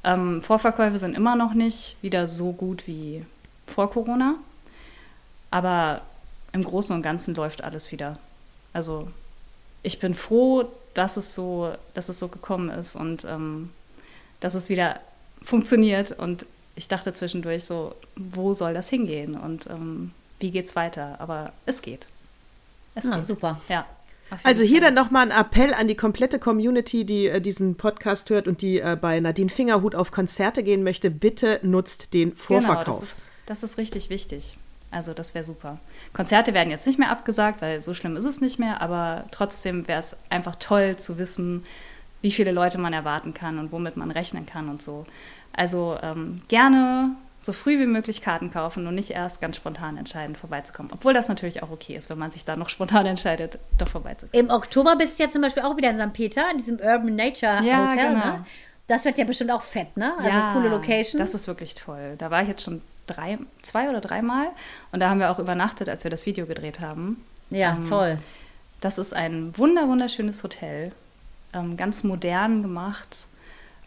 Ähm, 0.03 0.41
Vorverkäufe 0.41 0.97
sind 0.97 1.15
immer 1.15 1.35
noch 1.35 1.53
nicht 1.53 1.95
wieder 2.01 2.27
so 2.27 2.51
gut 2.51 2.87
wie 2.87 3.25
vor 3.67 3.89
Corona. 3.91 4.35
Aber 5.51 6.01
im 6.53 6.63
Großen 6.63 6.95
und 6.95 7.01
Ganzen 7.01 7.35
läuft 7.35 7.63
alles 7.63 7.91
wieder. 7.91 8.17
Also 8.73 9.09
ich 9.83 9.99
bin 9.99 10.15
froh, 10.15 10.65
dass 10.93 11.17
es 11.17 11.33
so, 11.33 11.73
dass 11.93 12.09
es 12.09 12.19
so 12.19 12.27
gekommen 12.27 12.69
ist 12.69 12.95
und 12.95 13.25
ähm, 13.25 13.69
dass 14.39 14.55
es 14.55 14.69
wieder 14.69 14.99
funktioniert. 15.43 16.11
Und 16.11 16.45
ich 16.75 16.87
dachte 16.87 17.13
zwischendurch 17.13 17.63
so, 17.65 17.95
wo 18.15 18.53
soll 18.53 18.73
das 18.73 18.89
hingehen 18.89 19.35
und 19.35 19.67
ähm, 19.67 20.11
wie 20.39 20.51
geht's 20.51 20.75
weiter? 20.75 21.15
Aber 21.19 21.53
es 21.65 21.81
geht. 21.81 22.07
Es 22.95 23.05
Ah, 23.05 23.17
geht. 23.17 23.27
super. 23.27 23.61
Ja. 23.69 23.85
Also 24.43 24.63
hier 24.63 24.81
Fall. 24.81 24.85
dann 24.87 24.93
nochmal 24.93 25.29
ein 25.29 25.37
Appell 25.37 25.73
an 25.73 25.87
die 25.89 25.95
komplette 25.95 26.39
Community, 26.39 27.03
die 27.05 27.27
äh, 27.27 27.41
diesen 27.41 27.75
Podcast 27.75 28.29
hört 28.29 28.47
und 28.47 28.61
die 28.61 28.79
äh, 28.79 28.97
bei 28.99 29.19
Nadine 29.19 29.49
Fingerhut 29.49 29.93
auf 29.93 30.11
Konzerte 30.11 30.63
gehen 30.63 30.83
möchte. 30.83 31.11
Bitte 31.11 31.59
nutzt 31.63 32.13
den 32.13 32.35
Vorverkauf. 32.37 32.85
Genau, 32.85 32.99
das 32.99 33.03
ist, 33.03 33.29
das 33.45 33.63
ist 33.63 33.77
richtig 33.77 34.09
wichtig. 34.09 34.57
Also 34.89 35.13
das 35.13 35.33
wäre 35.33 35.43
super. 35.43 35.79
Konzerte 36.13 36.53
werden 36.53 36.69
jetzt 36.69 36.87
nicht 36.87 36.99
mehr 36.99 37.11
abgesagt, 37.11 37.61
weil 37.61 37.81
so 37.81 37.93
schlimm 37.93 38.15
ist 38.17 38.25
es 38.25 38.41
nicht 38.41 38.57
mehr, 38.59 38.81
aber 38.81 39.25
trotzdem 39.31 39.87
wäre 39.87 39.99
es 39.99 40.15
einfach 40.29 40.55
toll 40.55 40.97
zu 40.97 41.17
wissen, 41.17 41.65
wie 42.21 42.31
viele 42.31 42.51
Leute 42.51 42.77
man 42.77 42.93
erwarten 42.93 43.33
kann 43.33 43.57
und 43.57 43.71
womit 43.71 43.97
man 43.97 44.11
rechnen 44.11 44.45
kann 44.45 44.69
und 44.69 44.81
so. 44.81 45.05
Also 45.53 45.97
ähm, 46.01 46.41
gerne 46.47 47.11
so 47.39 47.53
früh 47.53 47.79
wie 47.79 47.87
möglich 47.87 48.21
Karten 48.21 48.51
kaufen 48.51 48.85
und 48.85 48.93
nicht 48.95 49.09
erst 49.11 49.41
ganz 49.41 49.55
spontan 49.55 49.97
entscheiden, 49.97 50.35
vorbeizukommen. 50.35 50.91
Obwohl 50.93 51.13
das 51.13 51.27
natürlich 51.27 51.63
auch 51.63 51.71
okay 51.71 51.95
ist, 51.95 52.09
wenn 52.09 52.19
man 52.19 52.29
sich 52.31 52.45
da 52.45 52.55
noch 52.55 52.69
spontan 52.75 53.05
entscheidet, 53.05 53.57
doch 53.77 53.87
vorbeizukommen. 53.87 54.45
Im 54.47 54.53
Oktober 54.53 54.95
bist 54.95 55.17
du 55.17 55.23
ja 55.23 55.29
zum 55.29 55.41
Beispiel 55.41 55.63
auch 55.63 55.75
wieder 55.75 55.89
in 55.89 55.99
St. 55.99 56.13
Peter, 56.13 56.51
in 56.51 56.57
diesem 56.59 56.77
Urban 56.77 57.15
Nature 57.15 57.63
Ja, 57.63 57.87
Hotel. 57.89 58.09
genau. 58.09 58.25
Ne? 58.25 58.45
Das 58.87 59.05
wird 59.05 59.17
ja 59.17 59.23
bestimmt 59.25 59.51
auch 59.51 59.61
fett, 59.61 59.95
ne? 59.95 60.11
Also 60.17 60.37
coole 60.53 60.69
Location. 60.69 61.19
Das 61.19 61.33
ist 61.33 61.47
wirklich 61.47 61.75
toll. 61.75 62.15
Da 62.17 62.29
war 62.29 62.41
ich 62.41 62.49
jetzt 62.49 62.63
schon 62.63 62.81
drei, 63.07 63.37
zwei 63.61 63.89
oder 63.89 64.01
dreimal 64.01 64.47
und 64.91 64.99
da 64.99 65.09
haben 65.09 65.19
wir 65.19 65.31
auch 65.31 65.39
übernachtet, 65.39 65.87
als 65.89 66.03
wir 66.03 66.11
das 66.11 66.25
Video 66.25 66.45
gedreht 66.45 66.79
haben. 66.79 67.23
ja, 67.49 67.75
Ähm, 67.75 67.87
toll. 67.87 68.17
Das 68.81 68.97
ist 68.97 69.13
ein 69.13 69.57
wunder 69.57 69.87
wunderschönes 69.87 70.43
Hotel, 70.43 70.91
ähm, 71.53 71.77
ganz 71.77 72.03
modern 72.03 72.61
gemacht, 72.63 73.27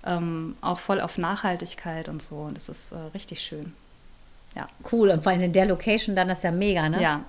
ähm, 0.07 0.57
auch 0.61 0.79
voll 0.79 1.01
auf 1.01 1.19
Nachhaltigkeit 1.19 2.09
und 2.09 2.23
so. 2.23 2.37
Und 2.37 2.57
das 2.57 2.69
ist 2.69 2.93
äh, 2.93 2.97
richtig 3.15 3.41
schön. 3.41 3.73
Ja, 4.55 4.69
Cool. 4.91 5.11
Und 5.11 5.23
vor 5.23 5.33
allem 5.33 5.43
in 5.43 5.53
der 5.53 5.67
Location 5.67 6.15
dann, 6.15 6.29
das 6.29 6.39
ist 6.39 6.45
ja 6.45 6.53
mega, 6.53 6.89
ne? 6.89 7.03
ja. 7.03 7.25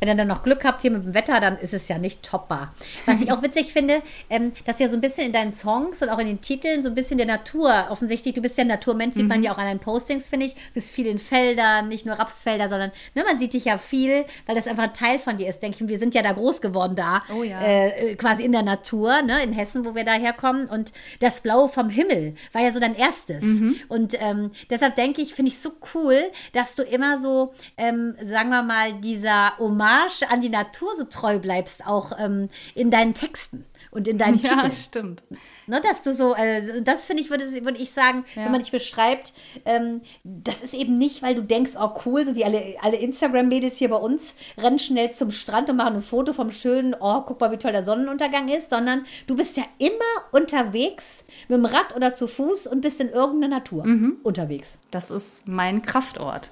Wenn 0.00 0.08
ihr 0.08 0.14
dann 0.14 0.28
noch 0.28 0.42
Glück 0.42 0.64
habt 0.64 0.82
hier 0.82 0.90
mit 0.90 1.04
dem 1.04 1.14
Wetter, 1.14 1.40
dann 1.40 1.56
ist 1.58 1.72
es 1.72 1.88
ja 1.88 1.96
nicht 1.98 2.22
toppbar. 2.22 2.74
Was 3.06 3.22
ich 3.22 3.32
auch 3.32 3.42
witzig 3.42 3.72
finde, 3.72 4.02
ähm, 4.28 4.50
dass 4.66 4.78
ja 4.78 4.88
so 4.88 4.94
ein 4.96 5.00
bisschen 5.00 5.26
in 5.26 5.32
deinen 5.32 5.52
Songs 5.52 6.02
und 6.02 6.10
auch 6.10 6.18
in 6.18 6.26
den 6.26 6.40
Titeln 6.42 6.82
so 6.82 6.88
ein 6.88 6.94
bisschen 6.94 7.16
der 7.16 7.26
Natur, 7.26 7.86
offensichtlich, 7.90 8.34
du 8.34 8.42
bist 8.42 8.58
ja 8.58 8.62
ein 8.64 8.68
Naturmensch, 8.68 9.14
sieht 9.14 9.22
Mhm. 9.22 9.28
man 9.28 9.42
ja 9.42 9.52
auch 9.52 9.58
an 9.58 9.64
deinen 9.64 9.78
Postings, 9.80 10.28
finde 10.28 10.46
ich. 10.46 10.54
Du 10.54 10.60
bist 10.74 10.90
viel 10.90 11.06
in 11.06 11.18
Feldern, 11.18 11.88
nicht 11.88 12.04
nur 12.04 12.16
Rapsfelder, 12.16 12.68
sondern 12.68 12.92
ne, 13.14 13.24
man 13.26 13.38
sieht 13.38 13.54
dich 13.54 13.64
ja 13.64 13.78
viel, 13.78 14.26
weil 14.46 14.54
das 14.54 14.66
einfach 14.66 14.84
ein 14.84 14.94
Teil 14.94 15.18
von 15.18 15.38
dir 15.38 15.48
ist, 15.48 15.62
denke 15.62 15.82
ich. 15.82 15.88
Wir 15.88 15.98
sind 15.98 16.14
ja 16.14 16.22
da 16.22 16.32
groß 16.32 16.60
geworden 16.60 16.94
da, 16.94 17.22
Oh 17.34 17.42
ja. 17.42 17.60
äh, 17.62 18.14
quasi 18.16 18.44
in 18.44 18.52
der 18.52 18.62
Natur, 18.62 19.22
ne, 19.22 19.42
in 19.42 19.52
Hessen, 19.54 19.84
wo 19.86 19.94
wir 19.94 20.04
da 20.04 20.12
herkommen. 20.12 20.66
Und 20.66 20.92
das 21.20 21.40
Blaue 21.40 21.68
vom 21.70 21.88
Himmel 21.88 22.34
war 22.52 22.60
ja 22.62 22.70
so 22.70 22.80
dein 22.80 22.94
erstes. 22.94 23.42
Mhm. 23.42 23.76
Und 23.88 24.14
ähm, 24.20 24.50
deshalb 24.68 24.94
denke 24.96 25.22
ich, 25.22 25.34
finde 25.34 25.50
ich 25.52 25.58
so 25.58 25.70
cool, 25.94 26.20
dass 26.52 26.74
du 26.74 26.82
immer 26.82 27.18
so, 27.20 27.54
ähm, 27.78 28.14
sagen 28.22 28.50
wir 28.50 28.62
mal, 28.62 28.92
dieser 29.00 29.56
Hommage 29.58 29.85
an 30.28 30.40
die 30.40 30.48
Natur 30.50 30.88
so 30.96 31.04
treu 31.04 31.38
bleibst, 31.38 31.86
auch 31.86 32.12
ähm, 32.18 32.48
in 32.74 32.90
deinen 32.90 33.14
Texten 33.14 33.64
und 33.90 34.08
in 34.08 34.18
deinen 34.18 34.38
Ja, 34.42 34.50
Titeln. 34.54 34.72
stimmt. 34.72 35.24
Ne, 35.68 35.80
dass 35.80 36.02
du 36.02 36.14
so, 36.14 36.32
äh, 36.36 36.80
das 36.82 37.04
finde 37.04 37.24
ich, 37.24 37.30
würde, 37.30 37.44
würde 37.64 37.78
ich 37.78 37.90
sagen, 37.90 38.24
Ja. 38.36 38.44
wenn 38.44 38.52
man 38.52 38.60
dich 38.60 38.70
beschreibt, 38.70 39.32
ähm, 39.64 40.00
das 40.22 40.60
ist 40.60 40.74
eben 40.74 40.96
nicht, 40.96 41.22
weil 41.22 41.34
du 41.34 41.42
denkst, 41.42 41.72
oh 41.76 41.90
cool, 42.04 42.24
so 42.24 42.36
wie 42.36 42.44
alle, 42.44 42.62
alle 42.82 42.96
Instagram-Mädels 42.98 43.76
hier 43.76 43.88
bei 43.88 43.96
uns, 43.96 44.34
rennen 44.56 44.78
schnell 44.78 45.10
zum 45.12 45.32
Strand 45.32 45.68
und 45.68 45.76
machen 45.76 45.96
ein 45.96 46.02
Foto 46.02 46.32
vom 46.32 46.52
schönen, 46.52 46.94
oh, 46.98 47.22
guck 47.22 47.40
mal, 47.40 47.50
wie 47.50 47.56
toll 47.56 47.72
der 47.72 47.82
Sonnenuntergang 47.84 48.46
ist, 48.48 48.70
sondern 48.70 49.06
du 49.26 49.34
bist 49.34 49.56
ja 49.56 49.64
immer 49.78 49.90
unterwegs 50.30 51.24
mit 51.48 51.58
dem 51.58 51.64
Rad 51.66 51.96
oder 51.96 52.14
zu 52.14 52.28
Fuß 52.28 52.68
und 52.68 52.80
bist 52.80 53.00
in 53.00 53.08
irgendeiner 53.08 53.56
Natur 53.56 53.84
unterwegs. 54.22 54.78
Das 54.92 55.10
ist 55.10 55.48
mein 55.48 55.82
Kraftort. 55.82 56.50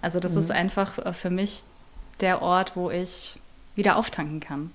Also 0.00 0.20
das 0.20 0.36
ist 0.36 0.50
einfach 0.52 0.98
äh, 1.04 1.12
für 1.12 1.30
mich 1.30 1.62
der 2.22 2.42
Ort, 2.42 2.76
wo 2.76 2.90
ich 2.90 3.38
wieder 3.74 3.96
auftanken 3.96 4.40
kann. 4.40 4.70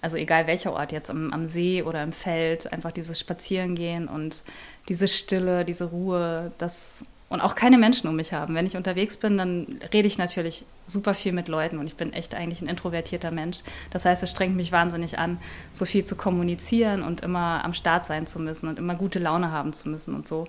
Also 0.00 0.16
egal 0.16 0.46
welcher 0.46 0.72
Ort, 0.72 0.92
jetzt 0.92 1.10
am, 1.10 1.32
am 1.32 1.48
See 1.48 1.82
oder 1.82 2.02
im 2.02 2.12
Feld, 2.12 2.72
einfach 2.72 2.92
dieses 2.92 3.18
Spazierengehen 3.18 4.06
und 4.08 4.42
diese 4.88 5.08
Stille, 5.08 5.64
diese 5.64 5.86
Ruhe, 5.86 6.52
das 6.58 7.04
und 7.28 7.42
auch 7.42 7.54
keine 7.54 7.76
Menschen 7.76 8.08
um 8.08 8.16
mich 8.16 8.32
haben. 8.32 8.54
Wenn 8.54 8.64
ich 8.64 8.76
unterwegs 8.76 9.16
bin, 9.16 9.36
dann 9.36 9.80
rede 9.92 10.08
ich 10.08 10.16
natürlich 10.16 10.64
super 10.86 11.12
viel 11.12 11.32
mit 11.32 11.48
Leuten 11.48 11.78
und 11.78 11.86
ich 11.86 11.94
bin 11.94 12.14
echt 12.14 12.34
eigentlich 12.34 12.62
ein 12.62 12.68
introvertierter 12.68 13.30
Mensch. 13.30 13.58
Das 13.90 14.06
heißt, 14.06 14.22
es 14.22 14.30
strengt 14.30 14.56
mich 14.56 14.72
wahnsinnig 14.72 15.18
an, 15.18 15.38
so 15.74 15.84
viel 15.84 16.04
zu 16.04 16.16
kommunizieren 16.16 17.02
und 17.02 17.20
immer 17.20 17.62
am 17.64 17.74
Start 17.74 18.06
sein 18.06 18.26
zu 18.26 18.38
müssen 18.38 18.68
und 18.68 18.78
immer 18.78 18.94
gute 18.94 19.18
Laune 19.18 19.52
haben 19.52 19.74
zu 19.74 19.90
müssen 19.90 20.14
und 20.14 20.26
so. 20.26 20.46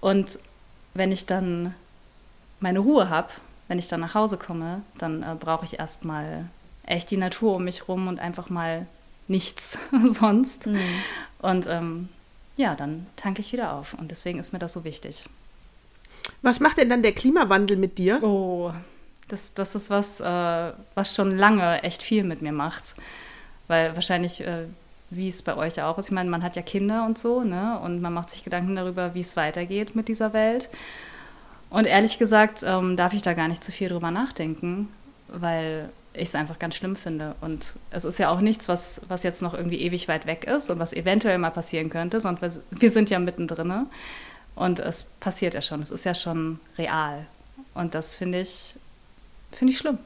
Und 0.00 0.38
wenn 0.94 1.12
ich 1.12 1.26
dann 1.26 1.74
meine 2.58 2.80
Ruhe 2.80 3.08
habe, 3.08 3.28
wenn 3.68 3.78
ich 3.78 3.88
dann 3.88 4.00
nach 4.00 4.14
Hause 4.14 4.36
komme, 4.36 4.82
dann 4.98 5.22
äh, 5.22 5.34
brauche 5.38 5.64
ich 5.64 5.78
erstmal 5.78 6.46
echt 6.86 7.10
die 7.10 7.16
Natur 7.16 7.56
um 7.56 7.64
mich 7.64 7.88
rum 7.88 8.08
und 8.08 8.20
einfach 8.20 8.50
mal 8.50 8.86
nichts 9.28 9.78
sonst. 10.06 10.66
Mhm. 10.66 10.80
Und 11.40 11.66
ähm, 11.66 12.08
ja, 12.56 12.74
dann 12.74 13.06
tanke 13.16 13.40
ich 13.40 13.52
wieder 13.52 13.72
auf. 13.72 13.94
Und 13.94 14.10
deswegen 14.10 14.38
ist 14.38 14.52
mir 14.52 14.58
das 14.58 14.72
so 14.72 14.84
wichtig. 14.84 15.24
Was 16.42 16.60
macht 16.60 16.78
denn 16.78 16.90
dann 16.90 17.02
der 17.02 17.12
Klimawandel 17.12 17.76
mit 17.76 17.98
dir? 17.98 18.22
Oh, 18.22 18.72
das, 19.28 19.54
das 19.54 19.74
ist 19.74 19.90
was, 19.90 20.20
äh, 20.20 20.72
was 20.94 21.14
schon 21.14 21.36
lange 21.36 21.82
echt 21.82 22.02
viel 22.02 22.24
mit 22.24 22.42
mir 22.42 22.52
macht. 22.52 22.94
Weil 23.66 23.94
wahrscheinlich, 23.94 24.40
äh, 24.42 24.66
wie 25.10 25.28
es 25.28 25.42
bei 25.42 25.56
euch 25.56 25.80
auch 25.82 25.98
ist, 25.98 26.06
ich 26.06 26.12
meine, 26.12 26.30
man 26.30 26.42
hat 26.42 26.56
ja 26.56 26.62
Kinder 26.62 27.06
und 27.06 27.18
so, 27.18 27.42
ne? 27.42 27.78
Und 27.80 28.00
man 28.00 28.12
macht 28.12 28.30
sich 28.30 28.44
Gedanken 28.44 28.76
darüber, 28.76 29.14
wie 29.14 29.20
es 29.20 29.36
weitergeht 29.36 29.94
mit 29.94 30.08
dieser 30.08 30.32
Welt. 30.32 30.68
Und 31.74 31.86
ehrlich 31.86 32.20
gesagt 32.20 32.62
ähm, 32.64 32.96
darf 32.96 33.14
ich 33.14 33.22
da 33.22 33.32
gar 33.32 33.48
nicht 33.48 33.64
zu 33.64 33.72
viel 33.72 33.88
drüber 33.88 34.12
nachdenken, 34.12 34.88
weil 35.26 35.88
ich 36.12 36.28
es 36.28 36.36
einfach 36.36 36.60
ganz 36.60 36.76
schlimm 36.76 36.94
finde. 36.94 37.34
Und 37.40 37.66
es 37.90 38.04
ist 38.04 38.20
ja 38.20 38.30
auch 38.30 38.40
nichts, 38.40 38.68
was, 38.68 39.00
was 39.08 39.24
jetzt 39.24 39.42
noch 39.42 39.54
irgendwie 39.54 39.80
ewig 39.80 40.06
weit 40.06 40.24
weg 40.24 40.44
ist 40.44 40.70
und 40.70 40.78
was 40.78 40.92
eventuell 40.92 41.36
mal 41.38 41.50
passieren 41.50 41.90
könnte, 41.90 42.20
sondern 42.20 42.42
wir, 42.42 42.62
wir 42.70 42.90
sind 42.92 43.10
ja 43.10 43.18
mittendrin. 43.18 43.86
Und 44.54 44.78
es 44.78 45.10
passiert 45.18 45.54
ja 45.54 45.62
schon, 45.62 45.82
es 45.82 45.90
ist 45.90 46.04
ja 46.04 46.14
schon 46.14 46.60
real. 46.78 47.26
Und 47.74 47.96
das 47.96 48.14
finde 48.14 48.40
ich, 48.40 48.76
finde 49.50 49.72
ich 49.72 49.78
schlimm. 49.78 49.98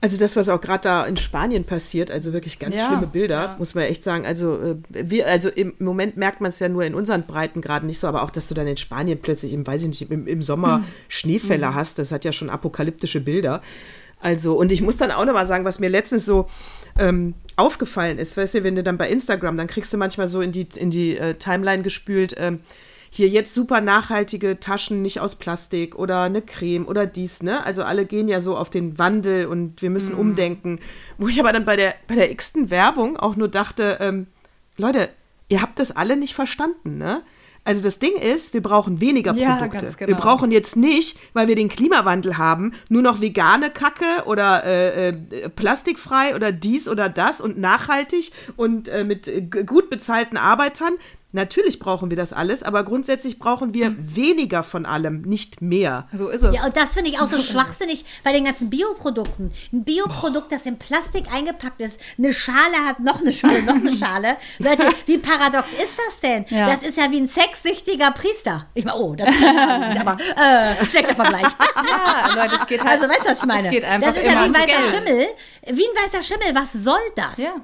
Also 0.00 0.16
das, 0.16 0.36
was 0.36 0.48
auch 0.48 0.60
gerade 0.60 0.82
da 0.82 1.06
in 1.06 1.16
Spanien 1.16 1.64
passiert, 1.64 2.12
also 2.12 2.32
wirklich 2.32 2.60
ganz 2.60 2.76
ja, 2.76 2.86
schlimme 2.86 3.08
Bilder, 3.08 3.42
ja. 3.42 3.56
muss 3.58 3.74
man 3.74 3.84
echt 3.84 4.04
sagen. 4.04 4.26
Also 4.26 4.54
äh, 4.54 4.76
wir, 4.90 5.26
also 5.26 5.48
im 5.48 5.74
Moment 5.80 6.16
merkt 6.16 6.40
man 6.40 6.50
es 6.50 6.60
ja 6.60 6.68
nur 6.68 6.84
in 6.84 6.94
unseren 6.94 7.24
Breiten 7.24 7.60
gerade 7.60 7.84
nicht 7.84 7.98
so, 7.98 8.06
aber 8.06 8.22
auch, 8.22 8.30
dass 8.30 8.46
du 8.46 8.54
dann 8.54 8.68
in 8.68 8.76
Spanien 8.76 9.18
plötzlich, 9.20 9.52
im, 9.52 9.66
weiß 9.66 9.82
ich 9.82 9.88
nicht, 9.88 10.10
im, 10.10 10.28
im 10.28 10.42
Sommer 10.42 10.76
hm. 10.76 10.84
Schneefälle 11.08 11.68
hm. 11.68 11.74
hast, 11.74 11.98
das 11.98 12.12
hat 12.12 12.24
ja 12.24 12.30
schon 12.30 12.48
apokalyptische 12.48 13.20
Bilder. 13.20 13.60
Also, 14.20 14.56
und 14.56 14.70
ich 14.70 14.82
muss 14.82 14.96
dann 14.98 15.10
auch 15.10 15.24
nochmal 15.24 15.46
sagen, 15.46 15.64
was 15.64 15.80
mir 15.80 15.88
letztens 15.88 16.24
so 16.24 16.48
ähm, 16.98 17.34
aufgefallen 17.56 18.18
ist, 18.18 18.36
weißt 18.36 18.54
du, 18.54 18.64
wenn 18.64 18.76
du 18.76 18.84
dann 18.84 18.98
bei 18.98 19.08
Instagram, 19.08 19.56
dann 19.56 19.66
kriegst 19.66 19.92
du 19.92 19.96
manchmal 19.96 20.28
so 20.28 20.40
in 20.40 20.52
die, 20.52 20.68
in 20.76 20.90
die 20.90 21.16
äh, 21.16 21.34
Timeline 21.34 21.82
gespült, 21.82 22.34
ähm, 22.38 22.60
hier 23.10 23.28
jetzt 23.28 23.54
super 23.54 23.80
nachhaltige 23.80 24.60
Taschen, 24.60 25.02
nicht 25.02 25.20
aus 25.20 25.36
Plastik 25.36 25.96
oder 25.96 26.22
eine 26.22 26.42
Creme 26.42 26.86
oder 26.86 27.06
dies, 27.06 27.42
ne? 27.42 27.64
Also 27.64 27.84
alle 27.84 28.06
gehen 28.06 28.28
ja 28.28 28.40
so 28.40 28.56
auf 28.56 28.70
den 28.70 28.98
Wandel 28.98 29.46
und 29.46 29.82
wir 29.82 29.90
müssen 29.90 30.16
mm. 30.16 30.20
umdenken. 30.20 30.80
Wo 31.16 31.28
ich 31.28 31.40
aber 31.40 31.52
dann 31.52 31.64
bei 31.64 31.76
der, 31.76 31.94
bei 32.06 32.14
der 32.14 32.30
x-ten 32.30 32.70
Werbung 32.70 33.16
auch 33.16 33.36
nur 33.36 33.48
dachte, 33.48 33.98
ähm, 34.00 34.26
Leute, 34.76 35.08
ihr 35.48 35.62
habt 35.62 35.78
das 35.78 35.96
alle 35.96 36.16
nicht 36.16 36.34
verstanden, 36.34 36.98
ne? 36.98 37.22
Also 37.68 37.82
das 37.82 37.98
Ding 37.98 38.16
ist, 38.16 38.54
wir 38.54 38.62
brauchen 38.62 39.02
weniger 39.02 39.34
Produkte. 39.34 39.86
Ja, 39.86 39.92
genau. 39.92 40.08
Wir 40.08 40.14
brauchen 40.14 40.50
jetzt 40.50 40.74
nicht, 40.74 41.18
weil 41.34 41.48
wir 41.48 41.54
den 41.54 41.68
Klimawandel 41.68 42.38
haben, 42.38 42.72
nur 42.88 43.02
noch 43.02 43.20
vegane 43.20 43.68
Kacke 43.68 44.24
oder 44.24 44.64
äh, 44.64 45.08
äh, 45.08 45.12
plastikfrei 45.50 46.34
oder 46.34 46.50
dies 46.50 46.88
oder 46.88 47.10
das 47.10 47.42
und 47.42 47.58
nachhaltig 47.58 48.32
und 48.56 48.88
äh, 48.88 49.04
mit 49.04 49.30
gut 49.66 49.90
bezahlten 49.90 50.38
Arbeitern. 50.38 50.94
Natürlich 51.32 51.78
brauchen 51.78 52.08
wir 52.08 52.16
das 52.16 52.32
alles, 52.32 52.62
aber 52.62 52.84
grundsätzlich 52.84 53.38
brauchen 53.38 53.74
wir 53.74 53.86
hm. 53.86 54.16
weniger 54.16 54.62
von 54.62 54.86
allem, 54.86 55.20
nicht 55.22 55.60
mehr. 55.60 56.08
So 56.14 56.28
ist 56.28 56.42
es. 56.42 56.56
Ja, 56.56 56.64
und 56.64 56.74
das 56.74 56.94
finde 56.94 57.10
ich 57.10 57.20
auch 57.20 57.26
so 57.26 57.38
schwachsinnig 57.38 58.06
bei 58.24 58.32
den 58.32 58.46
ganzen 58.46 58.70
Bioprodukten. 58.70 59.52
Ein 59.70 59.84
Bioprodukt, 59.84 60.50
das 60.50 60.64
in 60.64 60.78
Plastik 60.78 61.30
eingepackt 61.30 61.82
ist, 61.82 62.00
eine 62.16 62.32
Schale 62.32 62.76
hat 62.86 63.00
noch 63.00 63.20
eine 63.20 63.34
Schale, 63.34 63.62
noch 63.62 63.74
eine 63.74 63.94
Schale. 63.94 64.38
Leute, 64.58 64.88
wie 65.04 65.18
paradox 65.18 65.74
ist 65.74 65.98
das 65.98 66.20
denn? 66.20 66.46
Ja. 66.48 66.66
Das 66.66 66.82
ist 66.82 66.96
ja 66.96 67.10
wie 67.10 67.18
ein 67.18 67.26
sexsüchtiger 67.26 68.10
Priester. 68.12 68.66
Ich 68.72 68.86
meine, 68.86 68.98
oh, 68.98 69.14
das 69.14 69.28
ist 69.28 70.00
aber 70.00 70.16
äh, 70.34 70.82
schlechter 70.86 71.14
Vergleich. 71.14 71.42
ja, 71.76 72.42
Leute, 72.42 72.56
es 72.58 72.66
geht 72.66 72.82
halt. 72.82 73.02
Also, 73.02 73.06
weißt 73.06 73.26
du, 73.26 73.30
was 73.30 73.38
ich 73.38 73.44
meine? 73.44 73.68
Es 73.68 73.70
geht 73.74 73.84
einfach 73.84 74.08
das 74.08 74.16
ist 74.16 74.24
ja 74.24 74.32
wie 74.32 74.36
ein 74.36 74.54
weißer 74.54 74.96
Schimmel. 74.96 75.26
Wie 75.66 75.84
ein 75.84 76.04
weißer 76.04 76.22
Schimmel, 76.22 76.54
was 76.54 76.72
soll 76.72 76.96
das? 77.14 77.36
Ja. 77.36 77.54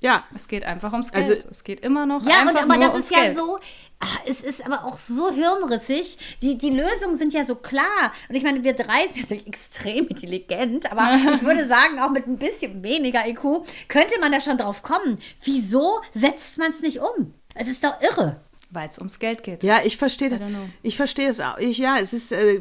Ja. 0.00 0.24
Es 0.34 0.48
geht 0.48 0.64
einfach 0.64 0.92
ums 0.92 1.12
Geld. 1.12 1.30
Also, 1.30 1.48
es 1.48 1.64
geht 1.64 1.80
immer 1.80 2.06
noch 2.06 2.24
ja, 2.26 2.40
einfach 2.40 2.52
und, 2.52 2.70
aber 2.70 2.76
nur 2.76 2.88
das 2.88 2.98
ist 2.98 3.10
ja 3.10 3.34
so, 3.34 3.58
ach, 3.98 4.18
es 4.26 4.40
ist 4.40 4.64
aber 4.64 4.84
auch 4.84 4.96
so 4.96 5.30
hirnrissig. 5.30 6.18
Die, 6.42 6.58
die 6.58 6.70
Lösungen 6.70 7.16
sind 7.16 7.32
ja 7.32 7.44
so 7.44 7.54
klar. 7.54 8.12
Und 8.28 8.34
ich 8.34 8.42
meine, 8.42 8.62
wir 8.62 8.74
drei 8.74 9.06
sind 9.06 9.22
natürlich 9.22 9.46
extrem 9.46 10.06
intelligent, 10.08 10.90
aber 10.92 11.14
ich 11.34 11.42
würde 11.42 11.66
sagen, 11.66 11.98
auch 11.98 12.10
mit 12.10 12.26
ein 12.26 12.38
bisschen 12.38 12.82
weniger 12.82 13.26
IQ 13.26 13.66
könnte 13.88 14.20
man 14.20 14.32
da 14.32 14.40
schon 14.40 14.58
drauf 14.58 14.82
kommen. 14.82 15.18
Wieso 15.42 16.00
setzt 16.12 16.58
man 16.58 16.70
es 16.70 16.80
nicht 16.80 17.00
um? 17.00 17.34
Es 17.54 17.68
ist 17.68 17.82
doch 17.82 18.00
irre 18.02 18.40
weil 18.70 18.88
es 18.88 18.98
ums 18.98 19.18
Geld 19.18 19.44
geht. 19.44 19.62
Ja, 19.62 19.80
ich 19.84 19.96
verstehe. 19.96 20.40
Ich 20.82 20.96
verstehe 20.96 21.28
es 21.28 21.40
auch. 21.40 21.58
Ich, 21.58 21.78
ja, 21.78 21.98
es 22.00 22.12
ist 22.12 22.32
äh, 22.32 22.60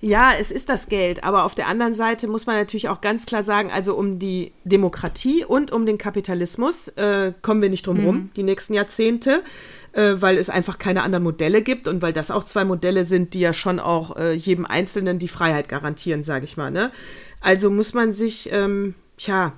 ja, 0.00 0.32
es 0.38 0.50
ist 0.50 0.68
das 0.68 0.88
Geld. 0.88 1.24
Aber 1.24 1.44
auf 1.44 1.54
der 1.54 1.66
anderen 1.66 1.92
Seite 1.92 2.28
muss 2.28 2.46
man 2.46 2.56
natürlich 2.56 2.88
auch 2.88 3.00
ganz 3.00 3.26
klar 3.26 3.42
sagen, 3.42 3.70
also 3.70 3.96
um 3.96 4.18
die 4.18 4.52
Demokratie 4.64 5.44
und 5.44 5.72
um 5.72 5.86
den 5.86 5.98
Kapitalismus 5.98 6.88
äh, 6.88 7.32
kommen 7.42 7.62
wir 7.62 7.68
nicht 7.68 7.86
drum 7.86 8.00
rum 8.04 8.16
mhm. 8.16 8.30
die 8.36 8.44
nächsten 8.44 8.74
Jahrzehnte, 8.74 9.42
äh, 9.92 10.14
weil 10.16 10.38
es 10.38 10.50
einfach 10.50 10.78
keine 10.78 11.02
anderen 11.02 11.24
Modelle 11.24 11.62
gibt 11.62 11.88
und 11.88 12.00
weil 12.00 12.12
das 12.12 12.30
auch 12.30 12.44
zwei 12.44 12.64
Modelle 12.64 13.04
sind, 13.04 13.34
die 13.34 13.40
ja 13.40 13.52
schon 13.52 13.80
auch 13.80 14.16
äh, 14.16 14.32
jedem 14.32 14.66
Einzelnen 14.66 15.18
die 15.18 15.28
Freiheit 15.28 15.68
garantieren, 15.68 16.22
sage 16.22 16.44
ich 16.44 16.56
mal. 16.56 16.70
Ne? 16.70 16.92
Also 17.40 17.70
muss 17.70 17.92
man 17.92 18.12
sich, 18.12 18.50
ähm, 18.52 18.94
tja, 19.16 19.52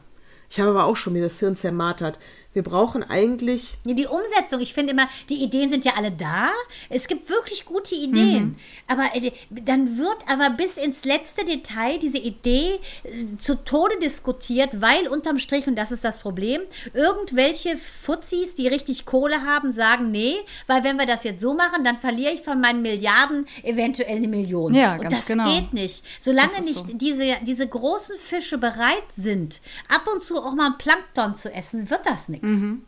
ich 0.48 0.60
habe 0.60 0.70
aber 0.70 0.84
auch 0.84 0.96
schon 0.96 1.12
mir 1.12 1.22
das 1.22 1.38
Hirn 1.38 1.56
zermartert 1.56 2.18
wir 2.54 2.62
brauchen 2.62 3.02
eigentlich. 3.02 3.78
Die 3.84 4.06
Umsetzung, 4.06 4.60
ich 4.60 4.74
finde 4.74 4.92
immer, 4.92 5.08
die 5.30 5.42
Ideen 5.42 5.70
sind 5.70 5.84
ja 5.86 5.92
alle 5.96 6.12
da. 6.12 6.50
Es 6.90 7.08
gibt 7.08 7.30
wirklich 7.30 7.64
gute 7.64 7.94
Ideen. 7.94 8.42
Mhm. 8.42 8.56
Aber 8.88 9.04
äh, 9.14 9.32
dann 9.48 9.96
wird 9.96 10.18
aber 10.26 10.50
bis 10.50 10.76
ins 10.76 11.04
letzte 11.04 11.46
Detail 11.46 11.98
diese 11.98 12.18
Idee 12.18 12.78
äh, 13.04 13.36
zu 13.38 13.54
Tode 13.64 13.98
diskutiert, 14.00 14.82
weil 14.82 15.08
unterm 15.08 15.38
Strich, 15.38 15.66
und 15.66 15.76
das 15.76 15.92
ist 15.92 16.04
das 16.04 16.20
Problem, 16.20 16.60
irgendwelche 16.92 17.78
Fuzis, 17.78 18.54
die 18.54 18.68
richtig 18.68 19.06
Kohle 19.06 19.42
haben, 19.46 19.72
sagen, 19.72 20.10
nee, 20.10 20.34
weil 20.66 20.84
wenn 20.84 20.98
wir 20.98 21.06
das 21.06 21.24
jetzt 21.24 21.40
so 21.40 21.54
machen, 21.54 21.84
dann 21.84 21.96
verliere 21.96 22.32
ich 22.32 22.42
von 22.42 22.60
meinen 22.60 22.82
Milliarden 22.82 23.46
eventuell 23.62 24.16
eine 24.16 24.28
Million. 24.28 24.74
Ja, 24.74 24.94
und 24.94 25.02
ganz 25.02 25.14
das 25.14 25.26
genau. 25.26 25.50
geht 25.50 25.72
nicht. 25.72 26.04
Solange 26.18 26.60
nicht 26.60 26.74
so. 26.74 26.92
diese, 26.92 27.36
diese 27.42 27.66
großen 27.66 28.16
Fische 28.18 28.58
bereit 28.58 29.04
sind, 29.16 29.62
ab 29.88 30.06
und 30.12 30.22
zu 30.22 30.36
auch 30.36 30.54
mal 30.54 30.66
ein 30.66 30.78
Plankton 30.78 31.34
zu 31.34 31.50
essen, 31.52 31.88
wird 31.88 32.04
das 32.04 32.28
nichts. 32.28 32.41
Mhm. 32.42 32.82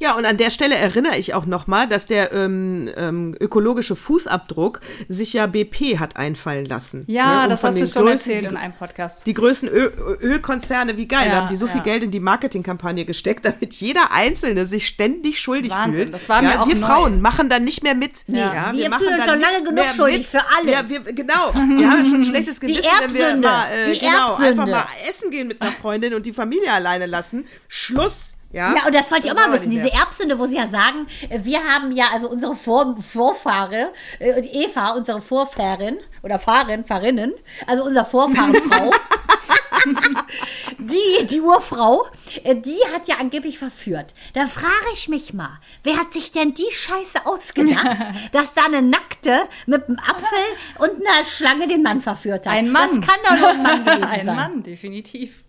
Ja, 0.00 0.14
und 0.14 0.24
an 0.24 0.36
der 0.36 0.50
Stelle 0.50 0.76
erinnere 0.76 1.16
ich 1.16 1.34
auch 1.34 1.44
nochmal, 1.44 1.88
dass 1.88 2.06
der 2.06 2.32
ähm, 2.32 2.88
ähm, 2.96 3.34
ökologische 3.40 3.96
Fußabdruck 3.96 4.80
sich 5.08 5.32
ja 5.32 5.48
BP 5.48 5.98
hat 5.98 6.16
einfallen 6.16 6.66
lassen. 6.66 7.02
Ja, 7.08 7.38
ne? 7.38 7.42
um 7.44 7.48
das 7.50 7.64
hast 7.64 7.80
du 7.80 7.86
schon 7.86 8.06
größten, 8.06 8.32
erzählt 8.32 8.52
in 8.52 8.56
einem 8.56 8.74
Podcast. 8.74 9.26
Die 9.26 9.34
größten 9.34 9.68
Ö 9.68 9.90
Ölkonzerne, 10.22 10.96
wie 10.96 11.08
geil, 11.08 11.26
ja, 11.28 11.34
haben 11.34 11.48
die 11.48 11.56
so 11.56 11.66
ja. 11.66 11.72
viel 11.72 11.82
Geld 11.82 12.04
in 12.04 12.12
die 12.12 12.20
Marketingkampagne 12.20 13.06
gesteckt, 13.06 13.44
damit 13.44 13.74
jeder 13.74 14.12
Einzelne 14.12 14.66
sich 14.66 14.86
ständig 14.86 15.40
schuldig 15.40 15.72
Wahnsinn, 15.72 16.04
fühlt. 16.04 16.14
Das 16.14 16.28
war 16.28 16.42
mir 16.42 16.50
ja, 16.50 16.62
auch 16.62 16.68
wir 16.68 16.76
neu. 16.76 16.86
Frauen 16.86 17.20
machen 17.20 17.48
dann 17.48 17.64
nicht 17.64 17.82
mehr 17.82 17.96
mit. 17.96 18.22
Nee, 18.28 18.38
ja, 18.38 18.70
wir, 18.72 18.90
wir 18.90 18.98
fühlen 18.98 19.14
uns 19.14 19.24
schon 19.24 19.40
lange 19.40 19.64
genug 19.64 19.84
schuldig 19.96 20.18
mit. 20.18 20.26
für 20.26 20.42
alles. 20.56 20.70
Ja, 20.70 20.88
wir, 20.88 21.00
genau. 21.12 21.52
Wir 21.54 21.90
haben 21.90 22.04
schon 22.04 22.20
ein 22.20 22.24
schlechtes 22.24 22.60
Gewissen, 22.60 22.84
wenn 23.00 23.14
wir 23.14 23.36
mal, 23.48 23.66
äh, 23.72 23.98
genau, 23.98 24.36
einfach 24.36 24.66
mal 24.66 24.86
essen 25.08 25.32
gehen 25.32 25.48
mit 25.48 25.60
einer 25.60 25.72
Freundin 25.72 26.14
und 26.14 26.24
die 26.24 26.32
Familie 26.32 26.72
alleine 26.72 27.06
lassen. 27.06 27.46
Schluss. 27.66 28.34
Ja, 28.50 28.74
ja 28.74 28.86
und 28.86 28.94
das 28.94 29.10
wollte 29.10 29.26
ich 29.26 29.32
auch 29.32 29.36
mal 29.36 29.52
wissen. 29.52 29.70
Diese 29.70 29.92
Erbsünde, 29.92 30.38
wo 30.38 30.46
sie 30.46 30.56
ja 30.56 30.68
sagen, 30.68 31.06
wir 31.28 31.62
haben 31.64 31.92
ja, 31.92 32.06
also 32.12 32.30
unsere 32.30 32.54
Vor 32.54 32.96
Vorfahre, 33.00 33.92
äh, 34.18 34.40
Eva, 34.40 34.90
unsere 34.90 35.20
Vorfahrin 35.20 35.98
oder 36.22 36.38
Fahrin, 36.38 36.84
Fahrinnen, 36.84 37.34
also 37.66 37.84
unser 37.84 38.04
Vorfahrenfrau, 38.04 38.90
die, 40.78 41.26
die 41.26 41.40
Urfrau, 41.40 42.06
äh, 42.44 42.56
die 42.56 42.78
hat 42.94 43.06
ja 43.06 43.16
angeblich 43.20 43.58
verführt. 43.58 44.14
Da 44.32 44.46
frage 44.46 44.72
ich 44.94 45.08
mich 45.08 45.34
mal, 45.34 45.58
wer 45.82 45.98
hat 45.98 46.12
sich 46.12 46.32
denn 46.32 46.54
die 46.54 46.70
Scheiße 46.70 47.26
ausgedacht, 47.26 47.98
dass 48.32 48.54
da 48.54 48.64
eine 48.64 48.80
Nackte 48.82 49.42
mit 49.66 49.88
einem 49.88 49.98
Apfel 49.98 50.38
und 50.78 51.06
einer 51.06 51.24
Schlange 51.26 51.66
den 51.66 51.82
Mann 51.82 52.00
verführt 52.00 52.46
hat? 52.46 52.52
Ein 52.52 52.70
Mann. 52.70 53.00
Das 53.00 53.08
kann 53.08 53.20
doch 53.24 53.38
nur 53.38 53.48
ein 53.50 53.62
Mann 53.62 53.84
gewesen 53.84 54.04
ein 54.04 54.10
sein. 54.10 54.28
Ein 54.28 54.36
Mann, 54.36 54.62
definitiv. 54.62 55.44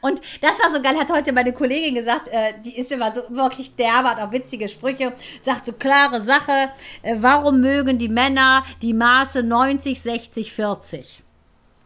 Und 0.00 0.20
das 0.40 0.58
war 0.60 0.72
so 0.72 0.80
geil, 0.80 0.96
hat 0.96 1.10
heute 1.10 1.32
meine 1.32 1.52
Kollegin 1.52 1.94
gesagt, 1.94 2.28
äh, 2.28 2.54
die 2.64 2.78
ist 2.78 2.92
immer 2.92 3.12
so 3.12 3.22
wirklich 3.30 3.74
derbe, 3.74 4.10
hat 4.10 4.20
auch 4.20 4.32
witzige 4.32 4.68
Sprüche, 4.68 5.12
sagt 5.42 5.66
so 5.66 5.72
klare 5.72 6.20
Sache, 6.20 6.70
äh, 7.02 7.16
warum 7.18 7.60
mögen 7.60 7.98
die 7.98 8.08
Männer 8.08 8.64
die 8.80 8.92
Maße 8.92 9.42
90, 9.42 10.00
60, 10.00 10.52
40? 10.52 11.22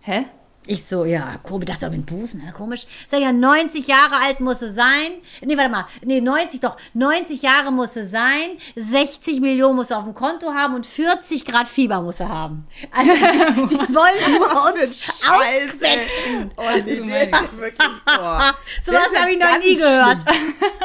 Hä? 0.03 0.27
Ich 0.65 0.87
so, 0.87 1.05
ja, 1.05 1.39
komisch, 1.43 1.67
dachte 1.67 1.89
auch 1.89 1.91
mit 1.91 2.07
Busen, 2.07 2.41
ja, 2.45 2.53
komisch. 2.53 2.87
Sag 3.09 3.21
ja, 3.21 3.33
90 3.33 3.85
Jahre 3.85 4.23
alt 4.25 4.39
muss 4.39 4.61
sie 4.61 4.71
sein. 4.71 5.11
Nee, 5.41 5.57
warte 5.57 5.71
mal, 5.71 5.87
nee, 6.05 6.21
90 6.21 6.61
doch. 6.61 6.77
90 6.95 7.43
Jahre 7.43 7.73
muss 7.73 7.95
sie 7.95 8.07
sein, 8.07 8.59
60 8.77 9.41
Millionen 9.41 9.75
muss 9.75 9.89
sie 9.89 9.97
auf 9.97 10.05
dem 10.05 10.15
Konto 10.15 10.55
haben 10.55 10.77
und 10.77 10.87
40 10.87 11.45
Grad 11.45 11.69
Fieber 11.69 12.01
muss 12.01 12.19
sie 12.19 12.29
haben. 12.29 12.69
Also, 12.93 13.13
die 13.15 13.95
wollen 13.95 14.39
nur 14.39 14.73
uns 14.73 15.25
ausquetschen. 15.27 16.53
Oh, 16.57 16.63
die 16.87 16.91
ist 16.91 17.59
wirklich, 17.59 17.89
boah. 18.05 18.55
so 18.87 18.93
was 18.93 19.21
habe 19.21 19.33
ich 19.33 19.39
noch 19.41 19.59
nie 19.59 19.75
gehört. 19.75 20.25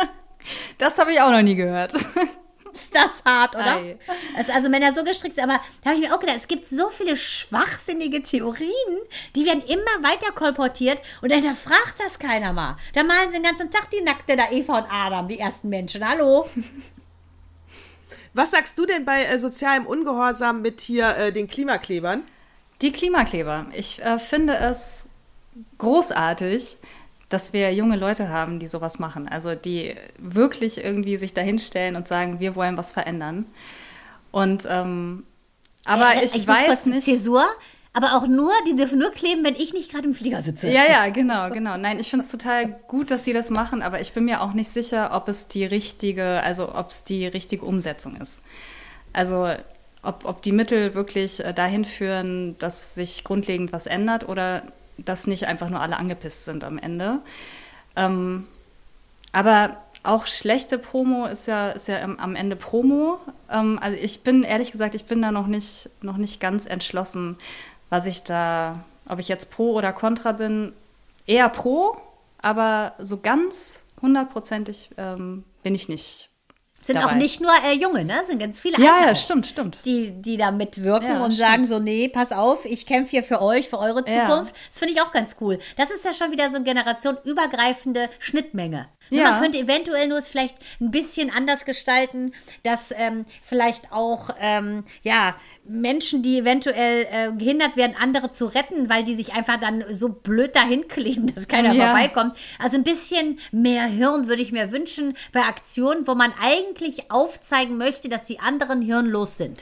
das 0.79 0.97
habe 0.97 1.11
ich 1.11 1.21
auch 1.21 1.31
noch 1.31 1.43
nie 1.43 1.55
gehört. 1.55 1.93
Ist 2.77 2.95
das 2.95 3.23
hart, 3.25 3.55
oder? 3.55 3.77
Ei. 3.77 3.97
Also, 4.35 4.51
also 4.51 4.69
Männer 4.69 4.93
so 4.93 5.03
gestrickt 5.03 5.35
sind, 5.35 5.43
aber 5.43 5.61
da 5.81 5.89
habe 5.89 5.99
ich 5.99 6.07
mir 6.07 6.15
auch 6.15 6.19
gedacht, 6.19 6.37
es 6.37 6.47
gibt 6.47 6.67
so 6.69 6.89
viele 6.89 7.15
schwachsinnige 7.15 8.23
Theorien, 8.23 8.71
die 9.35 9.45
werden 9.45 9.61
immer 9.63 10.07
weiter 10.09 10.31
kolportiert 10.33 11.01
und 11.21 11.31
dann 11.31 11.41
hinterfragt 11.41 11.99
das 11.99 12.19
keiner 12.19 12.53
mal. 12.53 12.77
Da 12.93 13.03
malen 13.03 13.29
sie 13.29 13.37
den 13.37 13.43
ganzen 13.43 13.71
Tag 13.71 13.89
die 13.91 14.01
Nackte 14.01 14.35
da 14.35 14.51
Eva 14.51 14.79
und 14.79 14.87
Adam, 14.91 15.27
die 15.27 15.39
ersten 15.39 15.69
Menschen. 15.69 16.07
Hallo? 16.07 16.47
Was 18.33 18.51
sagst 18.51 18.77
du 18.77 18.85
denn 18.85 19.03
bei 19.03 19.23
äh, 19.23 19.39
sozialem 19.39 19.87
Ungehorsam 19.87 20.61
mit 20.61 20.81
hier 20.81 21.17
äh, 21.17 21.31
den 21.31 21.47
Klimaklebern? 21.47 22.23
Die 22.81 22.91
Klimakleber. 22.91 23.65
Ich 23.73 24.03
äh, 24.03 24.19
finde 24.19 24.55
es 24.57 25.05
großartig, 25.79 26.77
dass 27.29 27.53
wir 27.53 27.73
junge 27.73 27.97
Leute 27.97 28.29
haben, 28.29 28.59
die 28.59 28.67
sowas 28.67 28.99
machen. 28.99 29.27
Also 29.27 29.55
die 29.55 29.95
wirklich 30.17 30.83
irgendwie 30.83 31.17
sich 31.17 31.33
dahinstellen 31.33 31.95
und 31.95 32.07
sagen, 32.07 32.39
wir 32.39 32.55
wollen 32.55 32.77
was 32.77 32.91
verändern. 32.91 33.45
Und 34.31 34.67
ähm, 34.69 35.23
aber 35.85 36.15
Äh, 36.15 36.25
ich, 36.25 36.33
muss 36.33 36.47
weiß 36.47 36.85
nicht. 36.87 37.03
Zäsur, 37.03 37.45
aber 37.93 38.15
auch 38.15 38.27
nur, 38.27 38.51
die 38.69 38.75
dürfen 38.75 38.99
nur 38.99 39.11
kleben, 39.11 39.43
wenn 39.43 39.55
ich 39.55 39.73
nicht 39.73 39.91
gerade 39.91 40.07
im 40.07 40.13
Flieger 40.13 40.41
sitze. 40.41 40.69
Ja, 40.69 40.85
ja, 40.85 41.09
genau, 41.09 41.49
genau. 41.49 41.77
Nein, 41.77 41.99
ich 41.99 42.09
finde 42.09 42.25
es 42.25 42.31
total 42.31 42.67
gut, 42.87 43.09
dass 43.09 43.25
sie 43.25 43.33
das 43.33 43.49
machen, 43.49 43.81
aber 43.81 43.99
ich 43.99 44.13
bin 44.13 44.25
mir 44.25 44.41
auch 44.41 44.53
nicht 44.53 44.69
sicher, 44.69 45.11
ob 45.13 45.27
es 45.29 45.47
die 45.47 45.65
richtige, 45.65 46.43
also 46.43 46.75
ob 46.75 46.91
es 46.91 47.03
die 47.03 47.25
richtige 47.25 47.65
Umsetzung 47.65 48.15
ist. 48.17 48.41
Also 49.13 49.49
ob, 50.03 50.25
ob 50.25 50.41
die 50.43 50.51
Mittel 50.51 50.93
wirklich 50.93 51.43
äh, 51.43 51.53
dahin 51.53 51.85
führen, 51.85 52.57
dass 52.59 52.93
sich 52.95 53.23
grundlegend 53.23 53.73
was 53.73 53.87
ändert 53.87 54.29
oder 54.29 54.63
dass 54.97 55.27
nicht 55.27 55.47
einfach 55.47 55.69
nur 55.69 55.81
alle 55.81 55.97
angepisst 55.97 56.45
sind 56.45 56.63
am 56.63 56.77
Ende. 56.77 57.19
Ähm, 57.95 58.47
aber 59.31 59.77
auch 60.03 60.25
schlechte 60.25 60.77
Promo 60.79 61.25
ist 61.25 61.47
ja, 61.47 61.69
ist 61.71 61.87
ja 61.87 62.01
am 62.01 62.35
Ende 62.35 62.55
Promo. 62.55 63.19
Ähm, 63.51 63.77
also 63.81 63.97
ich 63.97 64.21
bin, 64.21 64.43
ehrlich 64.43 64.71
gesagt, 64.71 64.95
ich 64.95 65.05
bin 65.05 65.21
da 65.21 65.31
noch 65.31 65.47
nicht, 65.47 65.89
noch 66.01 66.17
nicht 66.17 66.39
ganz 66.39 66.65
entschlossen, 66.65 67.37
was 67.89 68.05
ich 68.05 68.23
da, 68.23 68.83
ob 69.07 69.19
ich 69.19 69.27
jetzt 69.27 69.51
pro 69.51 69.73
oder 69.73 69.91
contra 69.93 70.31
bin. 70.31 70.73
Eher 71.25 71.49
pro, 71.49 71.97
aber 72.41 72.93
so 72.99 73.17
ganz 73.17 73.83
hundertprozentig 74.01 74.91
ähm, 74.97 75.43
bin 75.63 75.75
ich 75.75 75.89
nicht. 75.89 76.29
Sind 76.79 76.95
dabei. 76.97 77.11
auch 77.11 77.15
nicht 77.15 77.41
nur 77.41 77.51
äh, 77.51 77.73
Junge, 77.75 78.05
ne? 78.05 78.21
Sind 78.27 78.39
ganz 78.39 78.59
viele 78.59 78.81
Ja, 78.81 78.93
Alte 78.93 79.05
ja, 79.07 79.11
auch, 79.11 79.15
stimmt, 79.15 79.47
stimmt. 79.47 79.77
Die, 79.85 80.11
die 80.21 80.37
da 80.37 80.51
mitwirken 80.51 81.07
Ja, 81.09 81.17
und 81.25 81.33
stimmt. 81.33 81.37
sagen 81.49 81.65
so, 81.65 81.79
nee, 81.79 82.07
pass 82.07 82.31
auf, 82.31 82.63
ich 82.65 82.85
kämpfe 82.85 83.11
hier 83.11 83.23
für 83.23 83.41
euch, 83.41 83.67
für 83.67 83.79
eure 83.79 84.03
Ja. 84.09 84.27
Zukunft. 84.29 84.55
Das 84.69 84.79
finde 84.79 84.93
ich 84.93 85.01
auch 85.01 85.11
ganz 85.11 85.35
cool. 85.41 85.59
Das 85.75 85.89
ist 85.89 86.05
ja 86.05 86.13
schon 86.13 86.31
wieder 86.31 86.49
so 86.49 86.55
eine 86.57 86.65
generationenübergreifende 86.65 88.09
Schnittmenge. 88.19 88.87
Ja. 89.09 89.31
Man 89.31 89.41
könnte 89.41 89.57
eventuell 89.59 90.07
nur 90.07 90.17
es 90.17 90.27
vielleicht 90.27 90.55
ein 90.79 90.91
bisschen 90.91 91.29
anders 91.29 91.65
gestalten, 91.65 92.33
dass 92.63 92.91
ähm, 92.95 93.25
vielleicht 93.41 93.91
auch, 93.91 94.29
ähm, 94.39 94.83
ja, 95.03 95.35
Menschen, 95.69 96.23
die 96.23 96.39
eventuell 96.39 97.07
äh, 97.11 97.31
gehindert 97.37 97.75
werden, 97.75 97.95
andere 97.99 98.31
zu 98.31 98.45
retten, 98.45 98.89
weil 98.89 99.03
die 99.03 99.15
sich 99.15 99.33
einfach 99.33 99.57
dann 99.59 99.83
so 99.89 100.09
blöd 100.09 100.55
dahin 100.55 100.87
kleben, 100.87 101.33
dass 101.33 101.47
keiner 101.47 101.73
Ja. 101.73 101.87
vorbeikommt. 101.87 102.37
Also 102.59 102.77
ein 102.77 102.83
bisschen 102.83 103.39
mehr 103.51 103.85
Hirn 103.85 104.27
würde 104.27 104.41
ich 104.41 104.51
mir 104.51 104.71
wünschen 104.71 105.17
bei 105.33 105.41
Aktionen, 105.41 106.07
wo 106.07 106.15
man 106.15 106.33
eigentlich 106.41 107.11
aufzeigen 107.11 107.77
möchte, 107.77 108.07
dass 108.07 108.23
die 108.23 108.39
anderen 108.39 108.81
hirnlos 108.81 109.37
sind. 109.37 109.61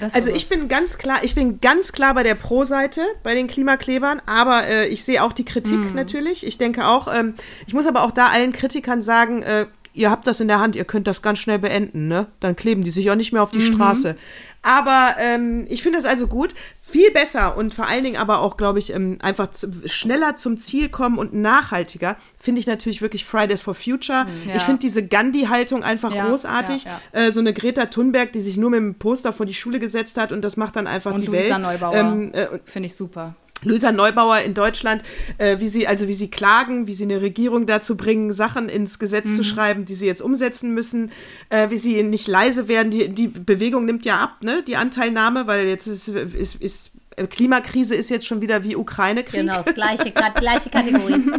Das 0.00 0.14
Also 0.14 0.30
ich 0.30 0.48
bin 0.48 0.68
ganz 0.68 0.98
klar, 0.98 1.18
ich 1.22 1.34
bin 1.34 1.60
ganz 1.60 1.92
klar 1.92 2.14
bei 2.14 2.22
der 2.22 2.34
Pro-Seite 2.34 3.02
bei 3.22 3.34
den 3.34 3.46
Klimaklebern, 3.46 4.22
aber 4.26 4.66
äh, 4.66 4.88
ich 4.88 5.04
sehe 5.04 5.22
auch 5.22 5.32
die 5.32 5.44
Kritik 5.44 5.94
natürlich. 5.94 6.46
Ich 6.46 6.58
denke 6.58 6.86
auch, 6.86 7.12
ähm, 7.12 7.34
ich 7.66 7.74
muss 7.74 7.86
aber 7.86 8.02
auch 8.02 8.10
da 8.10 8.26
allen 8.26 8.52
Kritikern 8.52 9.02
sagen, 9.02 9.42
äh, 9.42 9.66
ihr 9.98 10.10
habt 10.10 10.26
das 10.26 10.40
in 10.40 10.48
der 10.48 10.60
Hand, 10.60 10.76
ihr 10.76 10.84
könnt 10.84 11.06
das 11.06 11.20
ganz 11.22 11.38
schnell 11.38 11.58
beenden, 11.58 12.08
ne? 12.08 12.26
Dann 12.40 12.56
kleben 12.56 12.82
die 12.84 12.90
sich 12.90 13.10
auch 13.10 13.14
nicht 13.16 13.32
mehr 13.32 13.42
auf 13.42 13.50
die 13.50 13.60
Straße. 13.60 14.16
Aber 14.62 15.14
ähm, 15.18 15.66
ich 15.68 15.82
finde 15.82 15.98
das 15.98 16.06
also 16.06 16.26
gut. 16.26 16.54
Viel 16.80 17.10
besser 17.10 17.58
und 17.58 17.74
vor 17.74 17.86
allen 17.86 18.02
Dingen 18.02 18.16
aber 18.16 18.38
auch, 18.40 18.56
glaube 18.56 18.78
ich, 18.78 18.94
ähm, 18.94 19.18
einfach 19.20 19.48
schneller 19.84 20.36
zum 20.36 20.58
Ziel 20.58 20.88
kommen 20.88 21.18
und 21.18 21.34
nachhaltiger, 21.34 22.16
finde 22.38 22.60
ich 22.60 22.66
natürlich 22.66 23.02
wirklich 23.02 23.26
Fridays 23.26 23.60
for 23.60 23.74
Future. 23.74 24.26
ja. 24.46 24.56
Ich 24.56 24.62
finde 24.62 24.78
diese 24.78 25.06
Gandhi-Haltung 25.06 25.82
einfach 25.82 26.14
Ja, 26.14 26.26
großartig. 26.28 26.84
ja, 26.84 27.00
Äh, 27.12 27.30
so 27.32 27.40
eine 27.40 27.52
Greta 27.52 27.86
Thunberg, 27.86 28.32
die 28.32 28.40
sich 28.40 28.56
nur 28.56 28.70
mit 28.70 28.78
dem 28.80 28.94
Poster 28.94 29.34
vor 29.34 29.44
die 29.44 29.52
Schule 29.52 29.80
gesetzt 29.80 30.16
hat 30.16 30.32
und 30.32 30.40
das 30.42 30.56
macht 30.56 30.76
dann 30.76 30.86
einfach 30.86 31.12
Und 31.12 31.20
die 31.20 31.26
Luisa 31.26 31.54
Welt. 31.56 31.58
Neubauer. 31.62 31.94
Ähm, 31.94 32.32
äh, 32.32 32.46
Finde 32.64 32.86
ich 32.86 32.94
super. 32.96 33.34
Luisa 33.64 33.92
Neubauer 33.92 34.38
in 34.40 34.54
Deutschland, 34.54 35.02
äh, 35.38 35.58
wie 35.60 35.68
sie, 35.68 35.86
also 35.86 36.08
wie 36.08 36.14
sie 36.14 36.30
klagen, 36.30 36.86
wie 36.86 36.94
sie 36.94 37.04
eine 37.04 37.20
Regierung 37.20 37.66
dazu 37.66 37.96
bringen, 37.96 38.32
Sachen 38.32 38.68
ins 38.68 38.98
Gesetz 38.98 39.26
Mhm. 39.26 39.36
zu 39.36 39.44
schreiben, 39.44 39.84
die 39.84 39.94
sie 39.94 40.06
jetzt 40.06 40.22
umsetzen 40.22 40.74
müssen, 40.74 41.10
äh, 41.50 41.70
wie 41.70 41.78
sie 41.78 42.02
nicht 42.02 42.28
leise 42.28 42.68
werden. 42.68 42.90
Die, 42.90 43.08
die 43.08 43.28
Bewegung 43.28 43.84
nimmt 43.84 44.04
ja 44.04 44.18
ab, 44.18 44.42
ne, 44.42 44.62
die 44.66 44.76
Anteilnahme, 44.76 45.46
weil 45.46 45.66
jetzt 45.66 45.86
ist, 45.86 46.08
ist, 46.08 46.56
ist 46.62 46.90
Klimakrise 47.30 47.96
ist 47.96 48.10
jetzt 48.10 48.26
schon 48.28 48.40
wieder 48.42 48.62
wie 48.62 48.76
Ukraine-Krieg. 48.76 49.40
Genau, 49.40 49.56
das 49.60 49.74
gleiche, 49.74 50.12
gleiche 50.12 50.70
Kategorie. 50.70 51.24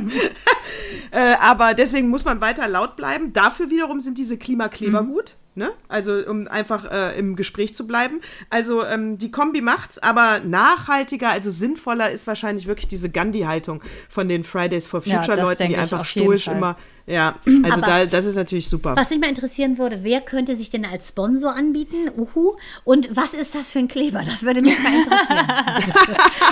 Äh, 1.11 1.33
aber 1.39 1.73
deswegen 1.73 2.09
muss 2.09 2.23
man 2.25 2.39
weiter 2.39 2.67
laut 2.67 2.95
bleiben. 2.95 3.33
Dafür 3.33 3.71
wiederum 3.71 3.99
sind 4.01 4.19
diese 4.19 4.37
Klimakleber 4.37 5.01
Mhm. 5.01 5.07
gut. 5.07 5.33
Ne? 5.55 5.71
Also 5.87 6.13
um 6.27 6.47
einfach 6.47 6.89
äh, 6.89 7.19
im 7.19 7.35
Gespräch 7.35 7.75
zu 7.75 7.85
bleiben. 7.87 8.21
Also 8.49 8.85
ähm, 8.85 9.17
die 9.17 9.31
Kombi 9.31 9.61
macht's, 9.61 9.97
aber 9.99 10.39
nachhaltiger, 10.39 11.29
also 11.29 11.49
sinnvoller 11.49 12.11
ist 12.11 12.27
wahrscheinlich 12.27 12.67
wirklich 12.67 12.87
diese 12.87 13.09
Gandhi-Haltung 13.09 13.83
von 14.09 14.29
den 14.29 14.43
Fridays 14.43 14.87
for 14.87 15.01
Ja, 15.05 15.17
Future 15.17 15.37
das 15.37 15.45
Leuten, 15.45 15.57
denke 15.57 15.73
die 15.73 15.79
einfach 15.79 16.05
stoisch 16.05 16.47
immer. 16.47 16.77
Ja, 17.09 17.35
also 17.63 17.81
da, 17.81 18.05
das 18.05 18.25
ist 18.25 18.35
natürlich 18.35 18.69
super. 18.69 18.95
Was 18.95 19.09
mich 19.09 19.19
mal 19.19 19.29
interessieren 19.29 19.77
würde, 19.79 20.03
wer 20.03 20.21
könnte 20.21 20.55
sich 20.55 20.69
denn 20.69 20.85
als 20.85 21.09
Sponsor 21.09 21.55
anbieten? 21.55 22.11
Uhu. 22.15 22.55
Und 22.83 23.15
was 23.15 23.33
ist 23.33 23.55
das 23.55 23.71
für 23.71 23.79
ein 23.79 23.87
Kleber? 23.87 24.23
Das 24.23 24.43
würde 24.43 24.61
mich 24.61 24.77
mal 24.79 24.93
interessieren. 24.93 25.47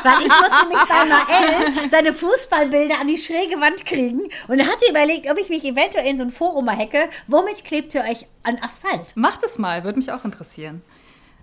Weil 0.04 0.22
ich 0.22 0.28
musste 0.28 0.68
nämlich 0.68 0.88
bei 0.88 1.06
Noel 1.06 1.90
seine 1.92 2.14
Fußballbilder 2.14 2.96
an 3.00 3.08
die 3.08 3.18
schräge 3.18 3.62
Wand 3.62 3.86
kriegen 3.86 4.22
und 4.48 4.60
er 4.60 4.66
hatte 4.66 4.90
überlegt, 4.90 5.30
ob 5.30 5.38
ich 5.38 5.50
mich 5.50 5.64
eventuell 5.64 6.08
in 6.08 6.18
so 6.18 6.24
ein 6.24 6.32
Forum 6.32 6.66
mal 6.66 6.76
hacke. 6.76 7.08
Womit 7.28 7.64
klebt 7.64 7.94
ihr 7.94 8.02
euch 8.02 8.26
an 8.42 8.58
Asphalt? 8.62 9.16
Macht 9.16 9.44
es 9.44 9.60
mal, 9.60 9.84
würde 9.84 10.00
mich 10.00 10.12
auch 10.12 10.26
interessieren. 10.26 10.82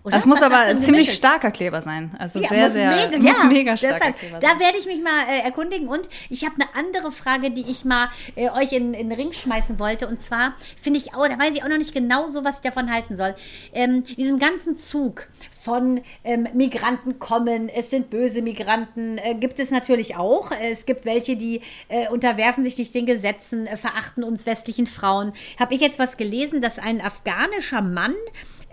Oder? 0.05 0.16
Das 0.16 0.26
muss 0.26 0.40
Was 0.42 0.46
aber 0.46 0.59
ein 0.59 0.78
ziemlich 0.78 1.07
Gemisches? 1.07 1.16
starker 1.16 1.50
Kleber 1.50 1.80
sein. 1.80 2.14
Also 2.18 2.38
Ja, 2.38 2.48
sehr, 2.48 2.70
sehr, 2.70 2.90
mega, 2.90 3.18
muss 3.18 3.42
ja, 3.42 3.48
mega 3.48 3.76
starker 3.76 3.96
deshalb, 3.98 4.18
Kleber 4.18 4.38
Da 4.38 4.48
sein. 4.48 4.61
werde 4.61 4.78
ich 4.78 4.84
mich 4.84 5.02
mal 5.02 5.22
äh, 5.30 5.40
erkundigen 5.44 5.88
und 5.88 6.02
ich 6.28 6.44
habe 6.44 6.57
eine 6.57 6.66
andere 6.74 7.11
Frage, 7.11 7.50
die 7.50 7.64
ich 7.70 7.86
mal 7.86 8.11
äh, 8.36 8.50
euch 8.50 8.72
in, 8.72 8.92
in 8.92 9.09
den 9.09 9.18
Ring 9.18 9.32
schmeißen 9.32 9.78
wollte. 9.78 10.07
Und 10.07 10.20
zwar 10.20 10.55
finde 10.80 11.00
ich 11.00 11.14
auch, 11.14 11.26
da 11.26 11.38
weiß 11.38 11.55
ich 11.55 11.64
auch 11.64 11.68
noch 11.68 11.78
nicht 11.78 11.94
genau 11.94 12.28
so, 12.28 12.44
was 12.44 12.57
ich 12.57 12.61
davon 12.62 12.92
halten 12.92 13.16
soll. 13.16 13.34
Ähm, 13.72 14.05
diesem 14.05 14.38
ganzen 14.38 14.76
Zug 14.76 15.26
von 15.59 16.02
ähm, 16.22 16.46
Migranten 16.52 17.18
kommen, 17.18 17.70
es 17.70 17.88
sind 17.88 18.11
böse 18.11 18.42
Migranten, 18.42 19.16
äh, 19.16 19.34
gibt 19.34 19.59
es 19.59 19.70
natürlich 19.70 20.16
auch. 20.16 20.50
Es 20.62 20.84
gibt 20.84 21.07
welche, 21.07 21.36
die 21.36 21.62
äh, 21.88 22.09
unterwerfen 22.11 22.62
sich 22.62 22.76
nicht 22.76 22.94
den 22.94 23.07
Gesetzen, 23.07 23.66
äh, 23.66 23.78
verachten 23.78 24.22
uns 24.22 24.44
westlichen 24.44 24.86
Frauen. 24.86 25.32
Habe 25.59 25.74
ich 25.74 25.80
jetzt 25.80 25.98
was 25.98 26.18
gelesen, 26.18 26.61
dass 26.61 26.78
ein 26.78 27.00
afghanischer 27.00 27.80
Mann 27.80 28.14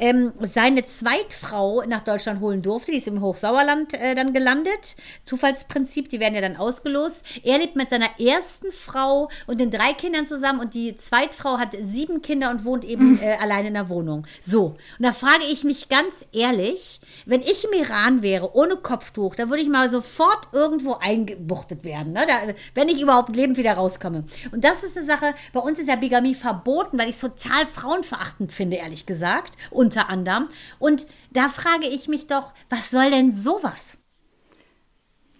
ähm, 0.01 0.33
seine 0.41 0.83
Zweitfrau 0.85 1.83
nach 1.87 2.01
Deutschland 2.01 2.41
holen 2.41 2.61
durfte. 2.61 2.91
Die 2.91 2.97
ist 2.97 3.07
im 3.07 3.21
Hochsauerland 3.21 3.93
äh, 3.93 4.15
dann 4.15 4.33
gelandet. 4.33 4.95
Zufallsprinzip, 5.23 6.09
die 6.09 6.19
werden 6.19 6.33
ja 6.33 6.41
dann 6.41 6.57
ausgelost. 6.57 7.23
Er 7.43 7.59
lebt 7.59 7.75
mit 7.75 7.89
seiner 7.89 8.19
ersten 8.19 8.71
Frau 8.71 9.29
und 9.45 9.61
den 9.61 9.69
drei 9.69 9.93
Kindern 9.93 10.25
zusammen 10.25 10.59
und 10.59 10.73
die 10.73 10.95
Zweitfrau 10.97 11.59
hat 11.59 11.75
sieben 11.79 12.21
Kinder 12.21 12.49
und 12.49 12.65
wohnt 12.65 12.83
eben 12.83 13.21
äh, 13.21 13.37
allein 13.39 13.67
in 13.67 13.75
der 13.75 13.89
Wohnung. 13.89 14.25
So, 14.41 14.75
und 14.97 15.05
da 15.05 15.13
frage 15.13 15.43
ich 15.51 15.63
mich 15.63 15.87
ganz 15.87 16.25
ehrlich, 16.33 16.99
wenn 17.25 17.41
ich 17.41 17.63
im 17.63 17.79
Iran 17.79 18.23
wäre, 18.23 18.55
ohne 18.55 18.77
Kopftuch, 18.77 19.35
da 19.35 19.49
würde 19.49 19.61
ich 19.61 19.69
mal 19.69 19.89
sofort 19.89 20.47
irgendwo 20.51 20.95
eingebuchtet 20.95 21.83
werden, 21.83 22.13
ne? 22.13 22.25
da, 22.27 22.53
wenn 22.73 22.89
ich 22.89 23.01
überhaupt 23.01 23.35
lebend 23.35 23.57
wieder 23.57 23.73
rauskomme. 23.73 24.23
Und 24.51 24.63
das 24.63 24.81
ist 24.81 24.97
eine 24.97 25.05
Sache, 25.05 25.35
bei 25.53 25.59
uns 25.59 25.77
ist 25.77 25.87
ja 25.87 25.95
Bigamie 25.95 26.33
verboten, 26.33 26.97
weil 26.97 27.09
ich 27.09 27.15
es 27.15 27.21
total 27.21 27.67
frauenverachtend 27.67 28.51
finde, 28.51 28.77
ehrlich 28.77 29.05
gesagt, 29.05 29.53
unter 29.91 30.09
anderem. 30.09 30.47
Und 30.79 31.05
da 31.31 31.49
frage 31.49 31.87
ich 31.87 32.07
mich 32.07 32.27
doch, 32.27 32.53
was 32.69 32.89
soll 32.91 33.11
denn 33.11 33.35
sowas? 33.35 33.97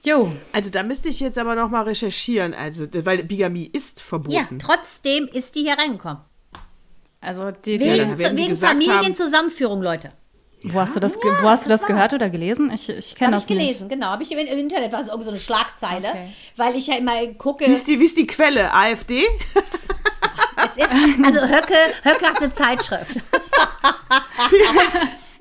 Jo, 0.04 0.32
Also 0.52 0.72
da 0.72 0.82
müsste 0.84 1.10
ich 1.10 1.20
jetzt 1.20 1.38
aber 1.38 1.54
noch 1.56 1.70
mal 1.70 1.84
recherchieren, 1.84 2.54
also 2.56 2.88
weil 3.06 3.24
Bigamie 3.24 3.70
ist 3.72 4.00
Ja, 4.00 4.06
verboten. 4.06 4.60
trotzdem 4.60 5.28
ist 5.32 5.54
die 5.56 5.62
hier 5.62 5.78
reingekommen. 5.78 6.18
also 7.20 7.52
die, 7.52 7.74
Ja, 7.76 7.78
die, 7.78 8.00
Wegen, 8.02 8.18
die 8.18 8.36
wegen 8.38 8.56
Familienzusammenführung, 8.56 9.82
Leute. 9.84 10.12
wo 10.64 10.80
hast 10.80 10.96
du 10.96 11.00
das, 11.00 11.20
ge- 11.20 11.32
wo 11.44 11.48
hast 11.50 11.66
du 11.66 11.70
das 11.70 11.82
das 11.82 11.90
war- 11.90 11.96
gehört 11.96 12.14
oder 12.14 12.32
gelesen? 12.32 12.72
Ich, 12.74 12.90
ich 12.90 13.14
kenne 13.14 13.28
Habe 13.28 13.36
das 13.36 13.44
ich 13.50 13.56
gelesen, 13.56 13.90
genau. 13.90 14.08
Habe 14.08 14.24
ich 14.24 14.32
im 14.32 14.40
Internet, 14.40 14.92
war 14.92 15.04
so 15.06 15.12
eine 15.30 15.38
Schlagzeile, 15.38 16.08
Okay. 16.10 16.34
weil 16.58 16.76
ich 16.76 16.88
ja 16.88 16.96
immer 16.98 17.28
gucke. 17.38 17.68
Wie 17.68 17.72
ist, 17.72 17.88
die, 17.88 18.00
wie 18.00 18.06
ist 18.06 18.18
die 18.18 18.26
Quelle? 18.26 18.74
AfD? 18.74 19.22
Es 20.76 20.86
ist, 20.86 21.24
also 21.24 21.42
Höcke, 21.42 21.76
Höcke 22.04 22.26
hat 22.26 22.42
eine 22.42 22.52
Zeitschrift. 22.52 23.22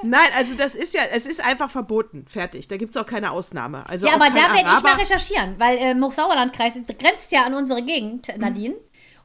Nein, 0.03 0.29
also 0.37 0.57
das 0.57 0.75
ist 0.75 0.95
ja, 0.95 1.03
es 1.13 1.27
ist 1.27 1.45
einfach 1.45 1.71
verboten. 1.71 2.25
Fertig. 2.27 2.69
Da 2.69 2.77
gibt 2.77 2.95
es 2.95 2.97
auch 2.97 3.07
keine 3.07 3.31
Ausnahme. 3.33 3.89
Also 3.89 4.07
Ja, 4.07 4.15
aber 4.15 4.31
da 4.31 4.37
werde 4.37 4.77
ich 4.77 4.83
mal 4.83 4.95
recherchieren, 4.95 5.57
weil 5.59 5.77
äh, 5.77 5.95
Hochsauerlandkreis 6.01 6.75
grenzt 6.99 7.33
ja 7.33 7.45
an 7.45 7.55
unsere 7.55 7.83
Gegend, 7.83 8.29
Nadine. 8.39 8.75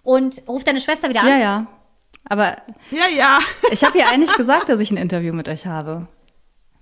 Und 0.03 0.41
ruft 0.47 0.67
deine 0.67 0.81
Schwester 0.81 1.09
wieder 1.09 1.21
an. 1.21 1.27
Ja, 1.29 1.37
ja. 1.37 1.67
Aber 2.27 2.57
Ja, 2.91 3.07
ja. 3.07 3.39
ich 3.71 3.83
habe 3.83 3.97
ja 3.97 4.07
eigentlich 4.07 4.35
gesagt, 4.35 4.69
dass 4.69 4.79
ich 4.79 4.91
ein 4.91 4.97
Interview 4.97 5.33
mit 5.33 5.49
euch 5.49 5.65
habe. 5.65 6.07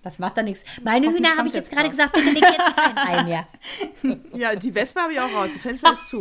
Das 0.04 0.20
macht 0.20 0.38
doch 0.38 0.43
nichts. 0.43 0.66
Meine 0.84 1.10
Hühner 1.10 1.38
habe 1.38 1.47
ich 1.47 1.54
jetzt 1.54 1.72
gerade 1.72 1.89
gesagt, 1.89 2.12
bitte 2.12 2.30
leg 2.32 2.43
jetzt 2.43 2.76
kein 2.76 2.97
Ei 3.20 3.24
mehr. 3.24 3.47
Ja, 4.34 4.54
die 4.54 4.76
Wespe 4.76 4.99
habe 5.01 5.14
ich 5.14 5.20
auch 5.22 5.32
raus. 5.34 5.51
Das 5.54 5.62
Fenster 5.62 5.93
ist 5.93 6.10
zu. 6.10 6.20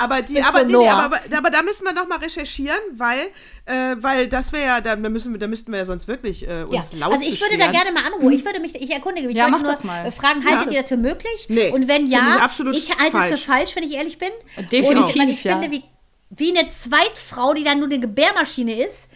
Aber 0.00 0.22
die, 0.22 0.40
aber, 0.40 0.60
so 0.70 0.78
nee, 0.80 0.88
aber, 0.88 1.20
aber 1.36 1.50
da 1.50 1.62
müssen 1.62 1.84
wir 1.84 1.92
noch 1.92 2.06
mal 2.06 2.18
recherchieren, 2.18 2.78
weil, 2.92 3.18
äh, 3.66 3.96
weil 3.98 4.28
das 4.28 4.52
wäre 4.52 4.64
ja, 4.64 4.80
da 4.80 4.94
müssen 4.94 5.32
wir, 5.32 5.40
da 5.40 5.48
müssten 5.48 5.72
wir 5.72 5.78
ja 5.78 5.84
sonst 5.84 6.06
wirklich 6.06 6.46
äh, 6.46 6.60
Ja, 6.60 6.64
uns 6.66 6.92
laut 6.92 7.12
also 7.14 7.26
ich 7.28 7.40
würde 7.40 7.58
da 7.58 7.72
gerne 7.72 7.90
mal 7.90 8.04
anrufen. 8.06 8.32
Ich 8.32 8.44
würde 8.44 8.60
mich, 8.60 8.72
ich 8.76 8.92
erkundige 8.92 9.26
mich. 9.26 9.36
Ja, 9.36 9.48
mach 9.48 9.58
nur 9.62 9.70
das 9.72 9.82
mal. 9.82 10.10
fragen, 10.12 10.40
Ja. 10.42 10.50
haltet 10.58 10.72
ihr 10.72 10.78
das 10.78 10.88
für 10.88 10.96
möglich? 10.96 11.46
Nee, 11.48 11.70
Und 11.72 11.88
wenn 11.88 12.06
ja, 12.06 12.36
ich 12.36 12.40
absolut 12.42 12.76
ich 12.76 12.90
halte 12.90 13.06
es 13.06 13.12
falsch. 13.12 13.40
für 13.40 13.46
falsch, 13.52 13.74
wenn 13.76 13.82
ich 13.82 13.94
ehrlich 13.94 14.18
bin. 14.18 14.30
Definitiv, 14.70 15.14
Und, 15.16 15.18
weil 15.20 15.28
ich 15.30 15.42
ja. 15.42 15.58
finde, 15.58 15.76
wie, 15.76 15.82
wie 16.30 16.56
eine 16.56 16.70
Zweitfrau, 16.70 17.52
die 17.54 17.64
dann 17.64 17.78
nur 17.80 17.88
eine 17.88 17.98
Gebärmaschine 17.98 18.86
ist, 18.86 19.08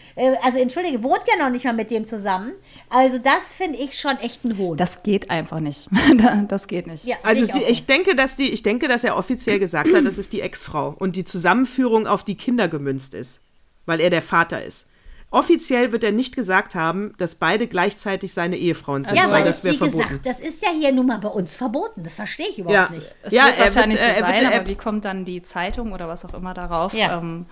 also 0.43 0.59
entschuldige, 0.59 1.03
wohnt 1.03 1.23
ja 1.29 1.43
noch 1.45 1.51
nicht 1.51 1.65
mal 1.65 1.73
mit 1.75 1.91
dem 1.91 2.07
zusammen. 2.07 2.53
Also 2.91 3.19
das 3.19 3.53
finde 3.57 3.79
ich 3.79 3.99
schon 3.99 4.17
echt 4.19 4.45
ein 4.45 4.59
Hohn. 4.59 4.77
Das 4.77 5.03
geht 5.03 5.31
einfach 5.31 5.61
nicht. 5.61 5.89
Das 6.49 6.67
geht 6.67 6.87
nicht. 6.87 7.05
ja, 7.05 7.17
Also 7.23 7.45
sehe 7.45 7.55
sie, 7.55 7.63
ich 7.65 7.87
denke, 7.87 8.17
dass 8.17 8.37
die, 8.37 8.51
ich 8.51 8.63
denke, 8.63 8.89
dass 8.89 9.05
er 9.05 9.17
offiziell 9.17 9.59
gesagt 9.59 9.93
hat, 9.93 10.05
das 10.05 10.19
ist 10.19 10.33
die 10.33 10.41
Ex-Frau 10.41 10.95
und 10.99 11.15
die 11.17 11.25
Zusammenführung 11.25 12.07
auf 12.07 12.25
die 12.25 12.35
Kinder 12.37 12.69
gemünzt 12.69 13.15
ist, 13.15 13.43
weil 13.87 14.01
er 14.01 14.11
der 14.11 14.23
Vater 14.23 14.65
ist. 14.65 14.89
Offiziell 15.31 15.93
wird 15.93 16.05
er 16.05 16.13
nicht 16.13 16.35
gesagt 16.35 16.75
haben, 16.75 17.13
dass 17.19 17.35
beide 17.35 17.67
gleichzeitig 17.67 18.33
seine 18.33 18.57
Ehefrauen 18.57 19.05
sind, 19.05 19.19
ja, 19.19 19.31
weil 19.31 19.45
das 19.45 19.57
das, 19.57 19.65
wäre 19.65 19.75
wie 19.75 19.79
verboten. 19.79 20.09
gesagt, 20.09 20.27
das 20.27 20.41
ist 20.41 20.63
ja 20.65 20.71
hier 20.79 20.91
nun 20.93 21.05
mal 21.07 21.19
bei 21.19 21.29
uns 21.29 21.55
verboten. 21.55 22.03
Das 22.03 22.15
verstehe 22.15 22.47
ich 22.49 22.59
überhaupt 22.59 22.91
Ja. 22.93 22.97
nicht. 22.97 23.15
Es 23.23 23.33
Ja, 23.35 23.45
wird 23.45 23.59
er 23.59 23.65
wird, 23.67 23.75
wahrscheinlich 23.75 24.01
äh, 24.01 24.05
er 24.05 24.09
so 24.15 24.17
wird, 24.21 24.27
sein, 24.27 24.45
er- 24.53 24.61
aber 24.61 24.69
wie 24.71 24.75
kommt 24.75 25.05
dann 25.05 25.25
die 25.27 25.43
Zeitung 25.43 25.93
oder 25.93 26.09
was 26.09 26.25
auch 26.25 26.33
immer 26.33 26.55
darauf, 26.55 26.95
Ja. 26.95 27.19
ähm, 27.19 27.45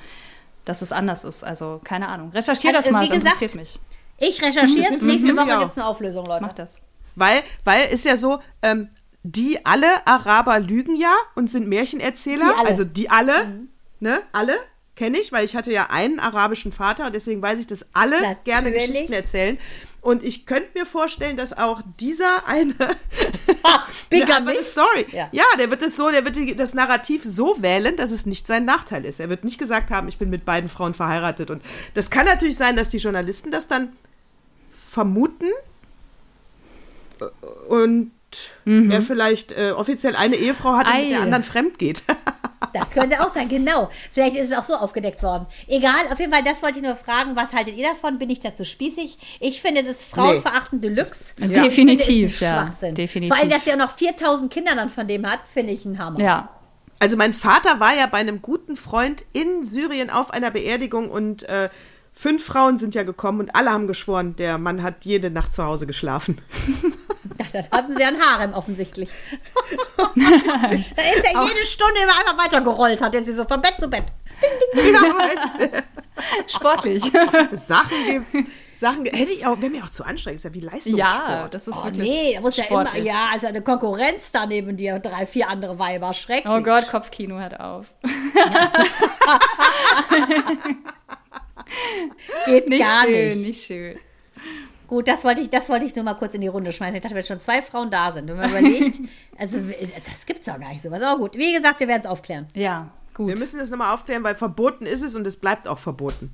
dass 0.66 0.82
es 0.82 0.92
anders 0.92 1.24
ist? 1.24 1.42
Also 1.42 1.80
keine 1.82 2.08
Ahnung. 2.08 2.30
Recherchier 2.30 2.76
Also, 2.76 2.82
das 2.82 2.90
mal, 2.90 3.04
wie 3.04 3.08
das 3.08 3.18
gesagt, 3.18 3.42
interessiert 3.42 3.54
mich. 3.54 3.80
Ich 4.18 4.42
recherchiere 4.42 4.94
es. 4.94 5.00
Mhm, 5.00 5.06
Nächste 5.08 5.32
mhm, 5.32 5.38
Woche 5.38 5.48
ja. 5.48 5.58
gibt 5.60 5.72
es 5.72 5.78
eine 5.78 5.86
Auflösung, 5.86 6.26
Leute. 6.26 6.42
Mach 6.42 6.52
das. 6.52 6.78
Weil, 7.14 7.42
weil 7.64 7.88
ist 7.90 8.04
ja 8.04 8.18
so, 8.18 8.40
ähm, 8.60 8.90
die 9.22 9.64
alle 9.64 10.06
Araber 10.06 10.60
lügen 10.60 10.94
ja 10.94 11.14
und 11.34 11.50
sind 11.50 11.66
Märchenerzähler. 11.68 12.44
Die 12.44 12.50
alle. 12.50 12.62
Mhm. 12.62 12.66
Also 12.66 12.84
die 12.84 13.10
alle, 13.10 13.32
ne, 14.00 14.20
alle 14.32 14.54
kenne 14.96 15.18
ich, 15.18 15.30
weil 15.30 15.44
ich 15.44 15.54
hatte 15.54 15.72
ja 15.72 15.88
einen 15.90 16.18
arabischen 16.18 16.72
Vater 16.72 17.06
und 17.06 17.14
deswegen 17.14 17.42
weiß 17.42 17.60
ich, 17.60 17.66
dass 17.66 17.86
alle 17.92 18.20
Natürlich. 18.20 18.44
gerne 18.44 18.72
Geschichten 18.72 19.12
erzählen. 19.12 19.58
Und 20.06 20.22
ich 20.22 20.46
könnte 20.46 20.68
mir 20.74 20.86
vorstellen, 20.86 21.36
dass 21.36 21.52
auch 21.52 21.82
dieser 21.98 22.46
eine 22.46 22.74
Bigamist? 24.08 24.48
eine 24.48 24.62
Story. 24.62 25.06
Ja. 25.10 25.28
Ja. 25.32 25.42
der 25.58 25.68
wird 25.68 25.82
es 25.82 25.96
so, 25.96 26.08
der 26.12 26.24
wird 26.24 26.60
das 26.60 26.74
Narrativ 26.74 27.24
so 27.24 27.60
wählen, 27.60 27.96
dass 27.96 28.12
es 28.12 28.24
nicht 28.24 28.46
sein 28.46 28.64
Nachteil 28.64 29.04
ist. 29.04 29.18
Er 29.18 29.28
wird 29.30 29.42
nicht 29.42 29.58
gesagt 29.58 29.90
haben, 29.90 30.06
ich 30.06 30.16
bin 30.16 30.30
mit 30.30 30.44
beiden 30.44 30.70
Frauen 30.70 30.94
verheiratet. 30.94 31.50
Und 31.50 31.60
das 31.94 32.08
kann 32.08 32.24
natürlich 32.24 32.56
sein, 32.56 32.76
dass 32.76 32.88
die 32.88 32.98
Journalisten 32.98 33.50
das 33.50 33.66
dann 33.66 33.94
vermuten 34.70 35.50
und 37.68 38.12
er 38.64 39.02
vielleicht 39.02 39.52
äh, 39.52 39.72
offiziell 39.72 40.14
eine 40.14 40.36
Ehefrau 40.36 40.76
hat 40.76 40.86
und 40.86 40.92
mit 40.92 41.06
Ei. 41.06 41.08
der 41.08 41.22
anderen 41.22 41.42
fremd 41.42 41.80
geht. 41.80 42.04
Das 42.78 42.92
könnte 42.92 43.20
auch 43.20 43.32
sein, 43.32 43.48
genau. 43.48 43.90
Vielleicht 44.12 44.36
ist 44.36 44.50
es 44.50 44.58
auch 44.58 44.64
so 44.64 44.74
aufgedeckt 44.74 45.22
worden. 45.22 45.46
Egal, 45.66 46.00
auf 46.12 46.18
jeden 46.18 46.32
Fall, 46.32 46.44
das 46.44 46.62
wollte 46.62 46.78
ich 46.78 46.84
nur 46.84 46.96
fragen. 46.96 47.34
Was 47.36 47.52
haltet 47.52 47.76
ihr 47.76 47.88
davon? 47.88 48.18
Bin 48.18 48.30
ich 48.30 48.40
dazu 48.40 48.64
spießig? 48.64 49.18
Ich 49.40 49.62
finde, 49.62 49.80
es 49.80 49.86
ist 49.86 50.04
frauenverachtend 50.04 50.84
Deluxe. 50.84 51.34
Ja. 51.38 51.46
Finde, 51.46 51.62
Definitiv, 51.62 52.40
ein 52.40 52.44
ja. 52.44 52.64
Schwachsinn. 52.64 52.94
Definitiv. 52.94 53.34
Vor 53.34 53.42
allem, 53.42 53.50
dass 53.50 53.66
er 53.66 53.74
auch 53.74 53.88
noch 53.88 53.96
4000 53.96 54.52
Kinder 54.52 54.74
dann 54.74 54.90
von 54.90 55.08
dem 55.08 55.26
hat, 55.26 55.40
finde 55.52 55.72
ich 55.72 55.84
ein 55.84 55.98
Hammer. 55.98 56.20
Ja. 56.20 56.50
Also 56.98 57.16
mein 57.16 57.34
Vater 57.34 57.80
war 57.80 57.94
ja 57.94 58.06
bei 58.06 58.18
einem 58.18 58.40
guten 58.40 58.76
Freund 58.76 59.24
in 59.32 59.64
Syrien 59.64 60.10
auf 60.10 60.30
einer 60.30 60.50
Beerdigung 60.50 61.10
und 61.10 61.42
äh, 61.44 61.68
fünf 62.18 62.44
Frauen 62.44 62.78
sind 62.78 62.94
ja 62.94 63.02
gekommen 63.04 63.40
und 63.40 63.54
alle 63.54 63.70
haben 63.70 63.86
geschworen, 63.86 64.34
der 64.36 64.58
Mann 64.58 64.82
hat 64.82 65.04
jede 65.04 65.30
Nacht 65.30 65.52
zu 65.52 65.62
Hause 65.64 65.86
geschlafen. 65.86 66.40
Ja, 67.38 67.44
Dann 67.52 67.70
hatten 67.70 67.96
sie 67.96 68.02
ein 68.04 68.18
Harem 68.18 68.54
offensichtlich. 68.54 69.10
da 69.98 70.72
ist 70.72 70.94
er 70.96 71.42
jede 71.44 71.66
Stunde 71.66 72.00
immer 72.02 72.12
einfach 72.18 72.38
weitergerollt, 72.42 73.02
hat 73.02 73.14
er 73.14 73.22
sie 73.24 73.34
so 73.34 73.44
von 73.44 73.60
Bett 73.60 73.74
zu 73.78 73.90
Bett. 73.90 74.04
Ja, 74.74 75.82
Sportlich. 76.46 77.02
Sachen 77.56 77.96
gibt's. 78.06 78.50
Sachen 78.72 79.04
hätte 79.06 79.32
ich 79.32 79.44
auch, 79.44 79.60
wäre 79.60 79.70
mir 79.70 79.84
auch 79.84 79.90
zu 79.90 80.04
anstrengend, 80.04 80.36
ist 80.36 80.44
ja 80.44 80.54
wie 80.54 80.60
Leistungssport. 80.60 80.98
ja, 80.98 81.48
das 81.48 81.68
ist 81.68 81.76
Oh 81.78 81.84
wirklich 81.84 82.08
nee, 82.08 82.34
da 82.34 82.40
muss 82.40 82.56
ja 82.56 82.64
immer, 82.64 82.96
ja, 82.96 83.28
also 83.32 83.48
eine 83.48 83.60
Konkurrenz 83.60 84.32
da 84.32 84.46
neben 84.46 84.76
dir, 84.76 84.98
drei, 84.98 85.26
vier 85.26 85.48
andere 85.50 85.78
Weiber, 85.78 86.14
schrecklich. 86.14 86.54
Oh 86.54 86.62
Gott, 86.62 86.88
Kopfkino 86.88 87.38
hört 87.38 87.58
auf. 87.60 87.92
Geht 92.46 92.68
Nicht 92.68 92.82
gar 92.82 93.04
schön, 93.04 93.28
nicht. 93.28 93.46
nicht 93.46 93.66
schön. 93.66 93.98
Gut, 94.86 95.08
das 95.08 95.24
wollte 95.24 95.42
ich, 95.42 95.50
das 95.50 95.68
wollte 95.68 95.84
ich 95.84 95.96
nur 95.96 96.04
mal 96.04 96.14
kurz 96.14 96.34
in 96.34 96.40
die 96.40 96.46
Runde 96.46 96.72
schmeißen. 96.72 96.94
Ich 96.94 97.02
dachte, 97.02 97.16
wenn 97.16 97.24
schon 97.24 97.40
zwei 97.40 97.60
Frauen 97.60 97.90
da 97.90 98.12
sind, 98.12 98.28
wenn 98.28 98.36
man 98.36 98.50
überlegt, 98.50 99.00
also 99.38 99.58
das 99.58 100.26
gibt's 100.26 100.46
doch 100.46 100.60
gar 100.60 100.68
nicht 100.70 100.82
sowas. 100.82 101.02
Aber 101.02 101.18
gut, 101.18 101.36
wie 101.36 101.52
gesagt, 101.52 101.80
wir 101.80 101.88
werden 101.88 102.02
es 102.02 102.06
aufklären. 102.06 102.46
Ja, 102.54 102.90
gut. 103.12 103.28
Wir 103.28 103.38
müssen 103.38 103.58
das 103.58 103.70
nochmal 103.70 103.92
aufklären, 103.92 104.22
weil 104.22 104.36
verboten 104.36 104.86
ist 104.86 105.02
es 105.02 105.16
und 105.16 105.26
es 105.26 105.36
bleibt 105.36 105.66
auch 105.66 105.78
verboten. 105.78 106.32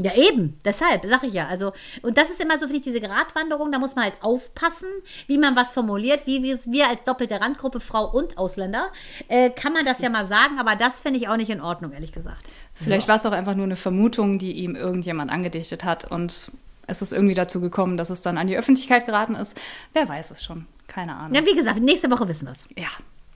Ja, 0.00 0.14
eben, 0.14 0.58
deshalb, 0.64 1.04
sag 1.04 1.22
ich 1.22 1.34
ja. 1.34 1.46
Also, 1.46 1.72
und 2.02 2.16
das 2.16 2.30
ist 2.30 2.42
immer 2.42 2.54
so, 2.54 2.60
finde 2.66 2.76
ich, 2.76 2.82
diese 2.82 3.00
Gratwanderung, 3.00 3.70
da 3.70 3.78
muss 3.78 3.94
man 3.94 4.04
halt 4.04 4.14
aufpassen, 4.22 4.88
wie 5.26 5.36
man 5.38 5.54
was 5.54 5.74
formuliert, 5.74 6.26
wie 6.26 6.42
wir, 6.42 6.58
wir 6.64 6.88
als 6.88 7.04
doppelte 7.04 7.40
Randgruppe, 7.40 7.78
Frau 7.78 8.10
und 8.10 8.38
Ausländer, 8.38 8.90
äh, 9.28 9.50
kann 9.50 9.72
man 9.72 9.84
das 9.84 10.00
ja 10.00 10.08
mal 10.08 10.26
sagen, 10.26 10.58
aber 10.58 10.76
das 10.76 11.00
finde 11.00 11.20
ich 11.20 11.28
auch 11.28 11.36
nicht 11.36 11.50
in 11.50 11.60
Ordnung, 11.60 11.92
ehrlich 11.92 12.12
gesagt. 12.12 12.42
Vielleicht 12.84 13.08
war 13.08 13.16
es 13.16 13.26
auch 13.26 13.32
einfach 13.32 13.54
nur 13.54 13.64
eine 13.64 13.76
Vermutung, 13.76 14.38
die 14.38 14.52
ihm 14.52 14.76
irgendjemand 14.76 15.30
angedichtet 15.30 15.84
hat 15.84 16.10
und 16.10 16.50
es 16.86 17.02
ist 17.02 17.12
irgendwie 17.12 17.34
dazu 17.34 17.60
gekommen, 17.60 17.96
dass 17.96 18.10
es 18.10 18.20
dann 18.20 18.38
an 18.38 18.46
die 18.46 18.56
Öffentlichkeit 18.56 19.06
geraten 19.06 19.34
ist. 19.34 19.58
Wer 19.92 20.08
weiß 20.08 20.30
es 20.30 20.44
schon? 20.44 20.66
Keine 20.88 21.14
Ahnung. 21.14 21.34
Ja, 21.34 21.46
wie 21.46 21.54
gesagt, 21.54 21.80
nächste 21.80 22.10
Woche 22.10 22.28
wissen 22.28 22.46
wir 22.46 22.52
es. 22.52 22.64
Ja, 22.76 22.88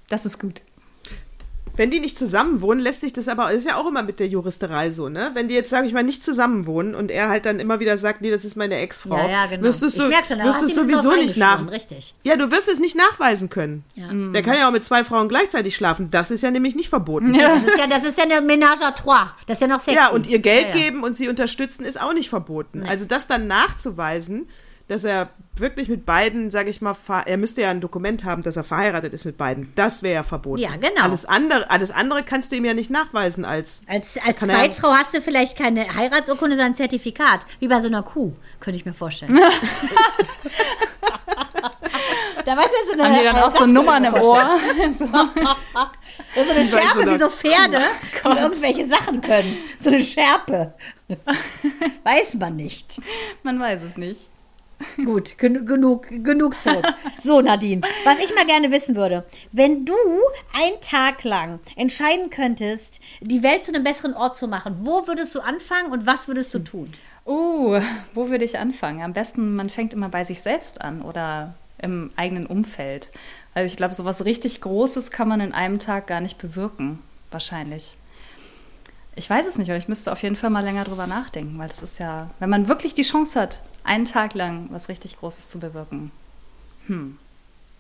das 0.09 0.27
ist 0.27 0.39
gut. 0.39 0.61
Wenn 1.77 1.91
die 1.91 2.01
nicht 2.01 2.17
zusammen 2.17 2.61
wohnen, 2.63 2.81
lässt 2.81 3.01
sich 3.03 3.13
das 3.13 3.29
aber, 3.29 3.45
das 3.47 3.57
ist 3.57 3.67
ja 3.69 3.77
auch 3.77 3.87
immer 3.87 4.03
mit 4.03 4.19
der 4.21 4.29
Juristerei 4.29 4.91
so, 4.91 5.09
ne? 5.09 5.31
Wenn 5.35 5.49
die 5.49 5.55
jetzt, 5.55 5.71
sage 5.71 5.87
ich 5.87 5.93
mal, 5.93 6.03
nicht 6.03 6.23
zusammen 6.23 6.67
wohnen 6.67 6.95
und 6.95 7.11
er 7.11 7.29
halt 7.29 7.45
dann 7.47 7.61
immer 7.61 7.81
wieder 7.81 7.99
sagt, 7.99 8.21
nee, 8.23 8.31
das 8.31 8.45
ist 8.45 8.57
meine 8.57 8.77
Ex-Frau, 8.77 9.17
Ja, 9.19 9.29
ja, 9.29 9.47
genau. 9.47 9.63
wirst 9.65 9.83
du 9.83 9.87
es 9.87 9.95
Ich 9.95 9.99
so, 10.75 10.83
sowieso 10.83 11.11
nicht 11.13 11.37
nach. 11.37 11.71
richtig. 11.71 12.15
Ja, 12.23 12.37
du 12.37 12.51
wirst 12.51 12.69
es 12.69 12.79
nicht 12.81 12.97
nachweisen 12.97 13.51
können. 13.51 13.85
Ja. 13.95 14.09
Der 14.13 14.43
kann 14.43 14.57
ja 14.57 14.69
auch 14.69 14.73
mit 14.73 14.85
zwei 14.85 15.05
Frauen 15.05 15.29
gleichzeitig 15.29 15.77
schlafen. 15.77 16.11
Das 16.11 16.31
ist 16.31 16.43
ja 16.43 16.51
nämlich 16.51 16.75
nicht 16.75 16.89
verboten. 16.89 17.33
Das 17.33 17.65
ist 17.65 17.79
ja, 17.79 17.87
das 17.87 18.05
ist 18.05 18.19
ja 18.19 18.25
eine 18.25 18.41
Ménage 18.47 18.83
à 18.83 18.95
trois. 18.95 19.29
Das 19.47 19.57
ist 19.59 19.61
ja 19.63 19.67
noch 19.69 19.81
sexy. 19.81 19.97
Ja, 19.97 20.09
und 20.09 20.27
ihr 20.27 20.39
Geld 20.39 20.69
Ja, 20.71 20.77
ja. 20.77 20.83
geben 20.83 21.03
und 21.03 21.13
sie 21.15 21.29
unterstützen 21.29 21.85
ist 21.85 22.01
auch 22.01 22.15
nicht 22.15 22.29
verboten. 22.31 22.85
Also 22.87 23.05
das 23.05 23.27
dann 23.27 23.47
nachzuweisen, 23.47 24.49
dass 24.89 25.05
er 25.05 25.31
wirklich 25.57 25.89
mit 25.89 26.07
beiden, 26.07 26.51
sage 26.51 26.71
ich 26.71 26.81
mal, 26.81 26.95
er 27.25 27.37
müsste 27.39 27.63
ja 27.63 27.71
ein 27.71 27.81
Dokument 27.81 28.25
haben, 28.25 28.43
dass 28.43 28.57
er 28.57 28.65
verheiratet 28.65 29.13
ist 29.13 29.25
mit 29.25 29.37
beiden. 29.37 29.73
Das 29.75 30.03
wäre 30.03 30.15
ja 30.15 30.23
verboten. 30.23 30.61
Ja, 30.63 30.77
genau. 30.77 31.03
Alles 31.03 31.25
andere, 31.25 31.69
alles 31.71 31.91
andere 31.91 32.23
kannst 32.23 32.53
du 32.53 32.57
ihm 32.57 32.65
ja 32.65 32.75
nicht 32.75 32.91
nachweisen 32.91 33.45
als. 33.45 33.83
Als, 33.89 34.17
als 34.25 34.41
er- 34.43 34.49
Zweitfrau 34.49 34.91
hast 34.93 35.15
du 35.15 35.21
vielleicht 35.21 35.59
keine 35.59 35.95
Heiratsurkunde, 35.97 36.57
sondern 36.57 36.73
ein 36.73 36.77
Zertifikat. 36.77 37.41
Wie 37.59 37.69
bei 37.69 37.81
so 37.81 37.89
einer 37.89 38.03
Kuh, 38.03 38.33
könnte 38.61 38.79
ich 38.79 38.85
mir 38.87 38.93
vorstellen. 38.95 39.35
da 42.45 42.57
weißt 42.57 42.69
du, 42.69 42.87
so 42.87 42.93
eine, 43.03 43.05
Haben 43.05 43.19
die 43.19 43.25
dann 43.25 43.37
auch 43.43 43.51
so 43.51 43.67
Nummern 43.67 44.05
im 44.05 44.15
ich 44.15 44.23
Ohr? 44.23 44.39
so. 44.97 45.07
Das 46.35 46.45
ist 46.45 46.49
so 46.49 46.55
eine 46.55 46.65
so 46.65 46.79
Schärpe 46.79 47.01
einer 47.01 47.15
wie 47.15 47.19
so 47.19 47.29
Pferde, 47.31 47.81
die 48.25 48.29
irgendwelche 48.39 48.87
Sachen 48.87 49.21
können. 49.21 49.57
So 49.79 49.91
eine 49.91 49.99
Schärpe. 50.01 50.75
Weiß 52.05 52.35
man 52.35 52.57
nicht. 52.57 53.01
Man 53.43 53.59
weiß 53.59 53.83
es 53.83 53.97
nicht. 53.97 54.29
Gut, 55.05 55.39
genu 55.39 55.65
genug, 55.65 56.07
genug 56.09 56.61
zurück. 56.63 56.87
So, 57.23 57.41
Nadine, 57.41 57.83
was 58.05 58.19
ich 58.19 58.35
mal 58.35 58.47
gerne 58.47 58.71
wissen 58.71 58.95
würde, 58.95 59.25
wenn 59.53 59.85
du 59.85 59.95
einen 60.55 60.81
Tag 60.81 61.25
lang 61.25 61.61
entscheiden 61.77 62.31
könntest, 62.31 63.01
die 63.21 63.43
Welt 63.43 63.65
zu 63.65 63.75
einem 63.75 63.85
besseren 63.85 64.15
Ort 64.15 64.37
zu 64.37 64.49
machen, 64.49 64.77
wo 64.81 65.07
würdest 65.07 65.35
du 65.35 65.41
anfangen 65.41 65.93
und 65.93 66.07
was 66.07 66.29
würdest 66.29 66.53
du 66.55 66.61
tun? 66.61 66.91
Oh, 67.25 67.81
wo 68.15 68.31
würde 68.31 68.45
ich 68.45 68.59
anfangen? 68.59 69.03
Am 69.03 69.13
besten, 69.13 69.57
man 69.57 69.71
fängt 69.71 69.93
immer 69.93 70.09
bei 70.09 70.25
sich 70.25 70.41
selbst 70.41 70.81
an 70.81 71.03
oder 71.03 71.55
im 71.79 72.11
eigenen 72.17 72.47
Umfeld. 72.47 73.11
Also 73.55 73.73
ich 73.73 73.77
glaube, 73.77 73.95
so 73.95 74.05
was 74.05 74.25
richtig 74.25 74.61
Großes 74.61 75.11
kann 75.11 75.29
man 75.29 75.41
in 75.41 75.53
einem 75.53 75.79
Tag 75.79 76.07
gar 76.07 76.21
nicht 76.21 76.39
bewirken, 76.39 77.01
wahrscheinlich. 77.31 77.97
Ich 79.17 79.29
weiß 79.31 79.47
es 79.47 79.57
nicht, 79.57 79.71
aber 79.71 79.79
ich 79.79 79.89
müsste 79.89 80.13
auf 80.13 80.23
jeden 80.23 80.37
Fall 80.37 80.51
mal 80.51 80.63
länger 80.63 80.85
drüber 80.85 81.07
nachdenken, 81.07 81.59
weil 81.59 81.69
das 81.69 81.83
ist 81.83 81.99
ja, 81.99 82.31
wenn 82.39 82.51
man 82.51 82.69
wirklich 82.69 82.93
die 82.93 83.03
Chance 83.03 83.41
hat, 83.41 83.63
einen 83.87 84.05
Tag 84.05 84.35
lang 84.35 84.69
was 84.71 84.89
richtig 84.89 85.19
Großes 85.19 85.49
zu 85.49 85.59
bewirken. 85.59 86.11
Hm. 86.87 87.19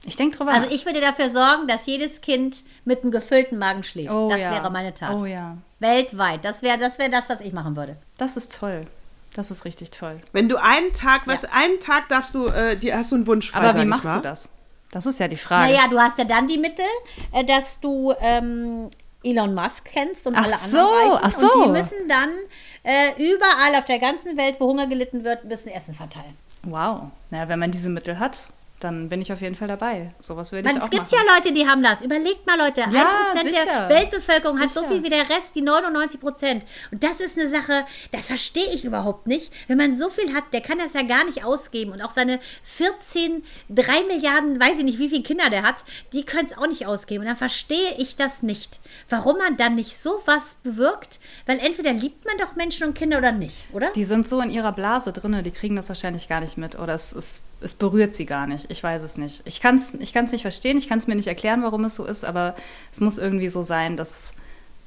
Ich 0.04 0.16
denke 0.16 0.36
drüber 0.36 0.52
Also 0.52 0.70
ich 0.70 0.86
würde 0.86 1.00
dafür 1.00 1.30
sorgen, 1.30 1.66
dass 1.66 1.86
jedes 1.86 2.20
Kind 2.20 2.62
mit 2.84 3.02
einem 3.02 3.10
gefüllten 3.10 3.58
Magen 3.58 3.82
schläft. 3.82 4.10
Oh 4.10 4.28
das 4.28 4.40
ja. 4.40 4.52
wäre 4.52 4.70
meine 4.70 4.94
Tat. 4.94 5.20
Oh 5.20 5.24
ja, 5.24 5.56
Weltweit. 5.80 6.44
Das 6.44 6.62
wäre 6.62 6.78
das, 6.78 6.98
wäre 6.98 7.10
das, 7.10 7.28
was 7.28 7.40
ich 7.40 7.52
machen 7.52 7.76
würde. 7.76 7.96
das 8.18 8.36
ist 8.36 8.56
toll. 8.56 8.86
Das 9.34 9.50
ist 9.50 9.66
richtig 9.66 9.90
toll. 9.90 10.22
Wenn 10.32 10.48
du 10.48 10.56
einen 10.56 10.94
Tag, 10.94 11.26
was 11.26 11.44
einen 11.44 11.78
Tag 11.78 12.08
darfst 12.08 12.34
du, 12.34 12.46
äh, 12.46 12.74
die, 12.74 12.94
hast 12.94 13.12
du 13.12 13.16
einen 13.16 13.26
Wunsch 13.26 13.50
frei, 13.50 13.68
Aber 13.68 13.80
wie 13.80 13.84
machst 13.84 14.14
du 14.14 14.20
das? 14.20 14.48
Das 14.92 15.04
ist 15.04 15.20
ja 15.20 15.28
die 15.28 15.36
Frage. 15.36 15.72
Naja, 15.72 15.88
du 15.90 15.98
hast 15.98 16.16
ja 16.16 16.24
dann 16.24 16.46
die 16.46 16.56
Mittel, 16.56 16.86
äh, 17.32 17.44
dass 17.44 17.78
du 17.80 18.14
ähm, 18.20 18.88
Elon 19.22 19.54
Musk 19.54 19.84
kennst 19.84 20.26
und 20.26 20.36
Ach 20.36 20.44
alle 20.44 20.56
so, 20.56 20.78
anderen 20.78 21.12
Reichen. 21.12 21.20
ach 21.22 21.32
so. 21.32 21.52
Und 21.52 21.64
die 21.64 21.82
müssen 21.82 22.08
dann 22.08 22.30
äh, 22.86 23.10
überall 23.18 23.74
auf 23.76 23.84
der 23.84 23.98
ganzen 23.98 24.36
Welt, 24.36 24.56
wo 24.60 24.66
Hunger 24.66 24.86
gelitten 24.86 25.24
wird, 25.24 25.44
müssen 25.44 25.70
Essen 25.70 25.92
verteilen. 25.92 26.36
Wow. 26.62 27.10
Naja, 27.30 27.48
wenn 27.48 27.58
man 27.58 27.72
diese 27.72 27.90
Mittel 27.90 28.18
hat, 28.18 28.48
dann 28.80 29.08
bin 29.08 29.22
ich 29.22 29.32
auf 29.32 29.40
jeden 29.40 29.54
Fall 29.54 29.68
dabei. 29.68 30.14
Sowas 30.20 30.52
würde 30.52 30.68
ich 30.68 30.76
auch 30.76 30.84
es 30.84 30.90
gibt 30.90 31.10
machen. 31.10 31.26
ja 31.26 31.34
Leute, 31.34 31.52
die 31.52 31.66
haben 31.66 31.82
das. 31.82 32.02
Überlegt 32.02 32.46
mal, 32.46 32.58
Leute. 32.58 32.80
Ja, 32.80 33.32
1% 33.34 33.42
sicher. 33.44 33.64
der 33.64 33.88
Weltbevölkerung 33.88 34.60
hat 34.60 34.70
so 34.70 34.80
Sicher. 34.80 34.92
viel 34.92 35.02
wie 35.02 35.08
der 35.08 35.28
Rest, 35.30 35.54
die 35.54 35.62
99 35.62 36.20
Prozent. 36.20 36.64
Und 36.92 37.02
das 37.02 37.20
ist 37.20 37.38
eine 37.38 37.48
Sache, 37.48 37.86
das 38.12 38.26
verstehe 38.26 38.74
ich 38.74 38.84
überhaupt 38.84 39.26
nicht. 39.26 39.50
Wenn 39.66 39.78
man 39.78 39.98
so 39.98 40.10
viel 40.10 40.34
hat, 40.34 40.44
der 40.52 40.60
kann 40.60 40.78
das 40.78 40.92
ja 40.92 41.02
gar 41.02 41.24
nicht 41.24 41.44
ausgeben. 41.44 41.92
Und 41.92 42.02
auch 42.02 42.10
seine 42.10 42.38
14, 42.64 43.42
3 43.70 44.02
Milliarden, 44.08 44.60
weiß 44.60 44.78
ich 44.78 44.84
nicht, 44.84 44.98
wie 44.98 45.08
viele 45.08 45.22
Kinder 45.22 45.48
der 45.48 45.62
hat, 45.62 45.84
die 46.12 46.24
können 46.24 46.46
es 46.46 46.56
auch 46.58 46.66
nicht 46.66 46.86
ausgeben. 46.86 47.22
Und 47.22 47.28
dann 47.28 47.36
verstehe 47.36 47.94
ich 47.98 48.16
das 48.16 48.42
nicht. 48.42 48.78
Warum 49.08 49.38
man 49.38 49.56
dann 49.56 49.74
nicht 49.74 50.00
sowas 50.00 50.56
bewirkt? 50.62 51.18
Weil 51.46 51.58
entweder 51.60 51.92
liebt 51.92 52.24
man 52.26 52.36
doch 52.38 52.56
Menschen 52.56 52.86
und 52.86 52.94
Kinder 52.94 53.18
oder 53.18 53.32
nicht, 53.32 53.66
oder? 53.72 53.90
Die 53.92 54.04
sind 54.04 54.28
so 54.28 54.40
in 54.40 54.50
ihrer 54.50 54.72
Blase 54.72 55.12
drinne, 55.12 55.42
die 55.42 55.50
kriegen 55.50 55.76
das 55.76 55.88
wahrscheinlich 55.88 56.28
gar 56.28 56.40
nicht 56.40 56.56
mit 56.58 56.78
oder 56.78 56.94
es, 56.94 57.12
es, 57.12 57.42
es 57.60 57.74
berührt 57.74 58.14
sie 58.14 58.26
gar 58.26 58.46
nicht. 58.46 58.70
Ich 58.70 58.82
weiß 58.82 59.02
es 59.02 59.16
nicht. 59.16 59.42
Ich 59.44 59.60
kann 59.60 59.76
es 59.76 59.94
ich 59.94 60.12
kann's 60.12 60.32
nicht 60.32 60.42
verstehen, 60.42 60.76
ich 60.78 60.88
kann 60.88 60.98
es 60.98 61.06
mir 61.06 61.14
nicht 61.16 61.28
erklären, 61.28 61.62
warum 61.62 61.84
es 61.84 61.94
so 61.94 62.04
ist, 62.04 62.24
aber 62.24 62.54
es 62.92 63.00
muss 63.00 63.18
irgendwie 63.18 63.48
so 63.48 63.62
sein, 63.62 63.96
dass, 63.96 64.34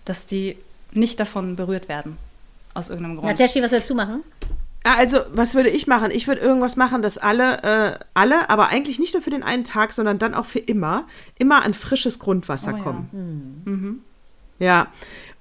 dass 0.05 0.25
die 0.25 0.57
nicht 0.91 1.19
davon 1.19 1.55
berührt 1.55 1.87
werden. 1.89 2.17
Aus 2.73 2.89
irgendeinem 2.89 3.17
Grund. 3.17 3.31
Nataschi, 3.31 3.61
was 3.63 3.71
willst 3.71 3.89
du 3.89 3.95
machen? 3.95 4.23
Ah, 4.83 4.95
Also, 4.99 5.19
was 5.33 5.55
würde 5.55 5.69
ich 5.69 5.87
machen? 5.87 6.09
Ich 6.11 6.27
würde 6.27 6.39
irgendwas 6.41 6.77
machen, 6.77 7.01
dass 7.01 7.17
alle, 7.17 7.63
äh, 7.63 7.99
alle, 8.13 8.49
aber 8.49 8.67
eigentlich 8.69 8.97
nicht 8.99 9.13
nur 9.13 9.21
für 9.21 9.29
den 9.31 9.43
einen 9.43 9.63
Tag, 9.65 9.91
sondern 9.91 10.19
dann 10.19 10.33
auch 10.33 10.45
für 10.45 10.59
immer, 10.59 11.05
immer 11.37 11.63
an 11.65 11.73
frisches 11.73 12.19
Grundwasser 12.19 12.73
Oh 12.73 12.77
ja. 12.77 12.83
kommen. 12.83 14.03
Ja. 14.59 14.91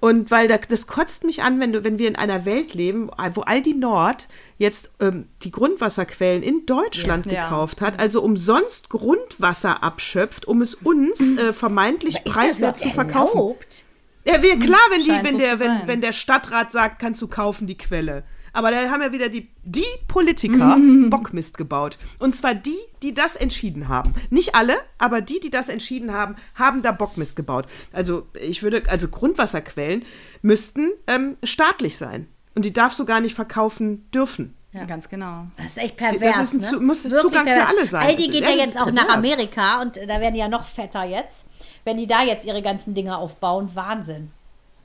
Und 0.00 0.30
weil 0.30 0.46
da, 0.46 0.58
das 0.58 0.86
kotzt 0.86 1.24
mich 1.24 1.42
an, 1.42 1.58
wenn 1.58 1.72
du, 1.72 1.82
wenn 1.82 1.98
wir 1.98 2.06
in 2.06 2.14
einer 2.14 2.44
Welt 2.44 2.72
leben, 2.72 3.10
wo 3.34 3.40
Aldi 3.40 3.74
Nord 3.74 4.28
jetzt 4.56 4.92
ähm, 5.00 5.26
die 5.42 5.50
Grundwasserquellen 5.50 6.42
in 6.44 6.66
Deutschland 6.66 7.26
Ja. 7.26 7.32
Ja. 7.32 7.42
gekauft 7.44 7.80
hat, 7.80 7.98
also 7.98 8.22
umsonst 8.22 8.90
Grundwasser 8.90 9.82
abschöpft, 9.82 10.46
um 10.46 10.62
es 10.62 10.74
uns 10.74 11.36
äh, 11.36 11.52
vermeintlich 11.52 12.22
preiswert 12.22 12.78
zu 12.78 12.90
verkaufen. 12.90 13.36
erlaubt? 13.38 13.84
Ja, 14.24 14.42
wir, 14.42 14.58
klar, 14.58 14.80
wenn, 14.90 15.02
die, 15.02 15.28
wenn, 15.28 15.38
der, 15.38 15.58
wenn, 15.58 15.86
wenn 15.86 16.00
der 16.00 16.12
Stadtrat 16.12 16.70
sagt, 16.70 17.00
kannst 17.00 17.20
du 17.22 17.28
kaufen 17.28 17.66
die 17.66 17.78
Quelle. 17.78 18.24
Aber 18.52 18.70
da 18.70 18.90
haben 18.90 19.02
ja 19.02 19.12
wieder 19.12 19.28
die, 19.28 19.48
die 19.64 19.84
Politiker 20.06 20.76
Bockmist 21.10 21.58
gebaut. 21.58 21.98
Und 22.18 22.34
zwar 22.34 22.54
die, 22.54 22.78
die 23.02 23.14
das 23.14 23.36
entschieden 23.36 23.88
haben. 23.88 24.14
Nicht 24.30 24.54
alle, 24.54 24.74
aber 24.98 25.20
die, 25.20 25.40
die 25.40 25.50
das 25.50 25.68
entschieden 25.68 26.12
haben, 26.12 26.36
haben 26.54 26.82
da 26.82 26.92
Bockmist 26.92 27.36
gebaut. 27.36 27.66
Also 27.92 28.26
ich 28.34 28.62
würde, 28.62 28.82
also 28.88 29.08
Grundwasserquellen 29.08 30.04
müssten 30.42 30.90
ähm, 31.06 31.36
staatlich 31.42 31.96
sein. 31.96 32.26
Und 32.54 32.64
die 32.64 32.72
darfst 32.72 32.98
du 32.98 33.04
gar 33.04 33.20
nicht 33.20 33.34
verkaufen 33.34 34.10
dürfen. 34.10 34.54
Ja, 34.72 34.84
ganz 34.84 35.08
genau. 35.08 35.46
Das 35.56 35.66
ist 35.66 35.78
echt 35.78 35.96
pervers. 35.96 36.36
Das 36.36 36.52
ist 36.52 36.72
ein 36.72 36.78
ne? 36.78 36.86
Muss 36.86 37.04
ein 37.04 37.10
Zugang 37.10 37.46
für 37.46 37.54
pervers. 37.54 37.68
alle 37.68 37.86
sein. 37.86 38.06
Aldi 38.06 38.28
geht 38.28 38.44
ja, 38.44 38.50
jetzt 38.50 38.78
auch 38.78 38.90
nach 38.90 39.06
pervers. 39.06 39.16
Amerika 39.16 39.82
und 39.82 39.96
äh, 39.96 40.06
da 40.06 40.20
werden 40.20 40.34
die 40.34 40.40
ja 40.40 40.48
noch 40.48 40.64
fetter 40.64 41.04
jetzt. 41.04 41.44
Wenn 41.84 41.96
die 41.96 42.06
da 42.06 42.22
jetzt 42.22 42.44
ihre 42.44 42.60
ganzen 42.60 42.94
Dinge 42.94 43.16
aufbauen, 43.16 43.70
Wahnsinn. 43.74 44.30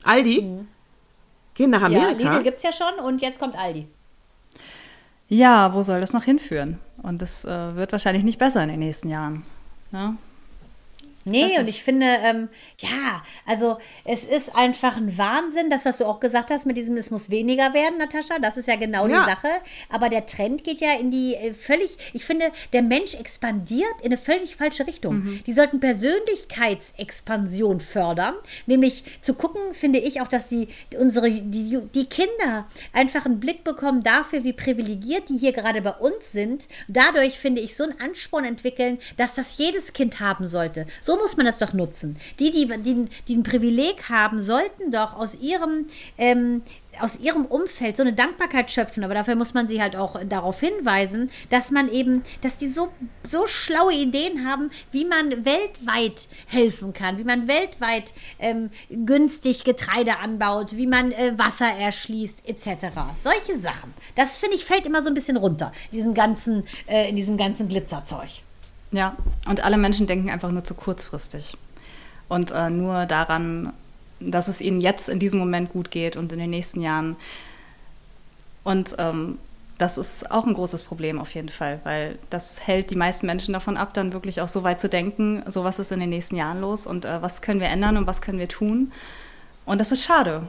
Aldi? 0.04 0.64
Gehen 1.54 1.70
nach 1.70 1.80
Ja, 1.80 1.86
Amerika? 1.86 2.32
Lidl 2.32 2.42
gibt 2.42 2.56
es 2.58 2.62
ja 2.62 2.72
schon 2.72 3.04
und 3.04 3.22
jetzt 3.22 3.38
kommt 3.40 3.56
Aldi. 3.56 3.86
Ja, 5.28 5.72
wo 5.74 5.82
soll 5.82 6.00
das 6.00 6.12
noch 6.12 6.24
hinführen? 6.24 6.78
Und 7.02 7.22
das 7.22 7.44
äh, 7.44 7.76
wird 7.76 7.92
wahrscheinlich 7.92 8.24
nicht 8.24 8.38
besser 8.38 8.62
in 8.62 8.68
den 8.68 8.78
nächsten 8.80 9.08
Jahren. 9.08 9.44
Ne? 9.90 10.16
Nee, 11.24 11.58
und 11.58 11.68
ich 11.68 11.82
finde, 11.82 12.06
ähm, 12.22 12.48
ja, 12.78 13.22
also 13.46 13.78
es 14.04 14.24
ist 14.24 14.54
einfach 14.54 14.96
ein 14.96 15.16
Wahnsinn, 15.16 15.70
das, 15.70 15.84
was 15.84 15.98
du 15.98 16.04
auch 16.04 16.20
gesagt 16.20 16.50
hast 16.50 16.66
mit 16.66 16.76
diesem, 16.76 16.96
es 16.96 17.10
muss 17.10 17.30
weniger 17.30 17.72
werden, 17.74 17.98
Natascha, 17.98 18.38
das 18.38 18.56
ist 18.56 18.68
ja 18.68 18.76
genau 18.76 19.06
Ja. 19.06 19.24
die 19.24 19.30
Sache. 19.30 19.48
Aber 19.88 20.08
der 20.08 20.26
Trend 20.26 20.64
geht 20.64 20.80
ja 20.80 20.92
in 20.98 21.10
die 21.10 21.34
äh, 21.34 21.54
völlig, 21.54 21.96
ich 22.12 22.24
finde, 22.24 22.50
der 22.72 22.82
Mensch 22.82 23.14
expandiert 23.14 23.94
in 24.00 24.06
eine 24.06 24.16
völlig 24.18 24.56
falsche 24.56 24.86
Richtung. 24.86 25.40
Die 25.46 25.52
sollten 25.52 25.80
Persönlichkeitsexpansion 25.80 27.80
fördern, 27.80 28.34
nämlich 28.66 29.04
zu 29.20 29.34
gucken, 29.34 29.74
finde 29.74 29.98
ich 29.98 30.20
auch, 30.20 30.28
dass 30.28 30.48
die, 30.48 30.68
unsere, 30.98 31.30
die, 31.30 31.78
die 31.94 32.06
Kinder 32.06 32.66
einfach 32.92 33.26
einen 33.26 33.40
Blick 33.40 33.64
bekommen 33.64 34.02
dafür, 34.02 34.44
wie 34.44 34.52
privilegiert 34.52 35.28
die 35.28 35.38
hier 35.38 35.52
gerade 35.52 35.82
bei 35.82 35.90
uns 35.92 36.32
sind. 36.32 36.68
Dadurch 36.88 37.38
finde 37.38 37.60
ich 37.60 37.76
so 37.76 37.84
einen 37.84 38.00
Ansporn 38.00 38.44
entwickeln, 38.44 38.98
dass 39.16 39.34
das 39.34 39.58
jedes 39.58 39.92
Kind 39.92 40.20
haben 40.20 40.46
sollte. 40.46 40.86
So 41.00 41.13
muss 41.16 41.36
man 41.36 41.46
das 41.46 41.58
doch 41.58 41.72
nutzen. 41.72 42.16
Die, 42.38 42.50
die, 42.50 42.66
die, 42.82 43.06
die 43.28 43.36
ein 43.36 43.42
Privileg 43.42 44.08
haben, 44.08 44.42
sollten 44.42 44.90
doch 44.90 45.16
aus 45.16 45.34
ihrem 45.40 45.86
ähm, 46.18 46.62
aus 47.00 47.18
ihrem 47.20 47.44
Umfeld 47.46 47.96
so 47.96 48.02
eine 48.02 48.12
Dankbarkeit 48.12 48.70
schöpfen, 48.70 49.04
aber 49.04 49.14
dafür 49.14 49.34
muss 49.34 49.54
man 49.54 49.68
sie 49.68 49.80
halt 49.80 49.96
auch 49.96 50.22
darauf 50.24 50.60
hinweisen, 50.60 51.30
dass 51.50 51.70
man 51.70 51.90
eben, 51.90 52.22
dass 52.40 52.58
die 52.58 52.70
so, 52.70 52.88
so 53.28 53.46
schlaue 53.46 53.92
Ideen 53.92 54.46
haben, 54.46 54.70
wie 54.92 55.04
man 55.04 55.44
weltweit 55.44 56.28
helfen 56.46 56.92
kann, 56.92 57.18
wie 57.18 57.24
man 57.24 57.48
weltweit 57.48 58.12
ähm, 58.38 58.70
günstig 58.90 59.64
Getreide 59.64 60.18
anbaut, 60.18 60.76
wie 60.76 60.86
man 60.86 61.12
äh, 61.12 61.36
Wasser 61.36 61.68
erschließt, 61.68 62.46
etc. 62.46 62.86
Solche 63.20 63.58
Sachen. 63.58 63.92
Das 64.14 64.36
finde 64.36 64.56
ich 64.56 64.64
fällt 64.64 64.86
immer 64.86 65.02
so 65.02 65.08
ein 65.08 65.14
bisschen 65.14 65.36
runter, 65.36 65.72
in 65.90 65.98
diesem 65.98 66.14
ganzen, 66.14 66.64
äh, 66.86 67.08
in 67.08 67.16
diesem 67.16 67.36
ganzen 67.36 67.68
Glitzerzeug. 67.68 68.43
Ja, 68.94 69.16
und 69.48 69.64
alle 69.64 69.76
Menschen 69.76 70.06
denken 70.06 70.30
einfach 70.30 70.52
nur 70.52 70.62
zu 70.62 70.74
kurzfristig. 70.74 71.56
Und 72.28 72.52
äh, 72.52 72.70
nur 72.70 73.06
daran, 73.06 73.72
dass 74.20 74.46
es 74.46 74.60
ihnen 74.60 74.80
jetzt 74.80 75.08
in 75.08 75.18
diesem 75.18 75.40
Moment 75.40 75.72
gut 75.72 75.90
geht 75.90 76.16
und 76.16 76.32
in 76.32 76.38
den 76.38 76.50
nächsten 76.50 76.80
Jahren. 76.80 77.16
Und 78.62 78.94
ähm, 78.98 79.38
das 79.78 79.98
ist 79.98 80.30
auch 80.30 80.46
ein 80.46 80.54
großes 80.54 80.84
Problem 80.84 81.18
auf 81.18 81.34
jeden 81.34 81.48
Fall, 81.48 81.80
weil 81.82 82.20
das 82.30 82.64
hält 82.64 82.92
die 82.92 82.96
meisten 82.96 83.26
Menschen 83.26 83.52
davon 83.52 83.76
ab, 83.76 83.94
dann 83.94 84.12
wirklich 84.12 84.40
auch 84.40 84.46
so 84.46 84.62
weit 84.62 84.80
zu 84.80 84.88
denken, 84.88 85.42
so 85.48 85.64
was 85.64 85.80
ist 85.80 85.90
in 85.90 85.98
den 85.98 86.10
nächsten 86.10 86.36
Jahren 86.36 86.60
los 86.60 86.86
und 86.86 87.04
äh, 87.04 87.20
was 87.20 87.42
können 87.42 87.58
wir 87.58 87.66
ändern 87.66 87.96
und 87.96 88.06
was 88.06 88.22
können 88.22 88.38
wir 88.38 88.48
tun. 88.48 88.92
Und 89.66 89.78
das 89.78 89.90
ist 89.90 90.04
schade. 90.04 90.46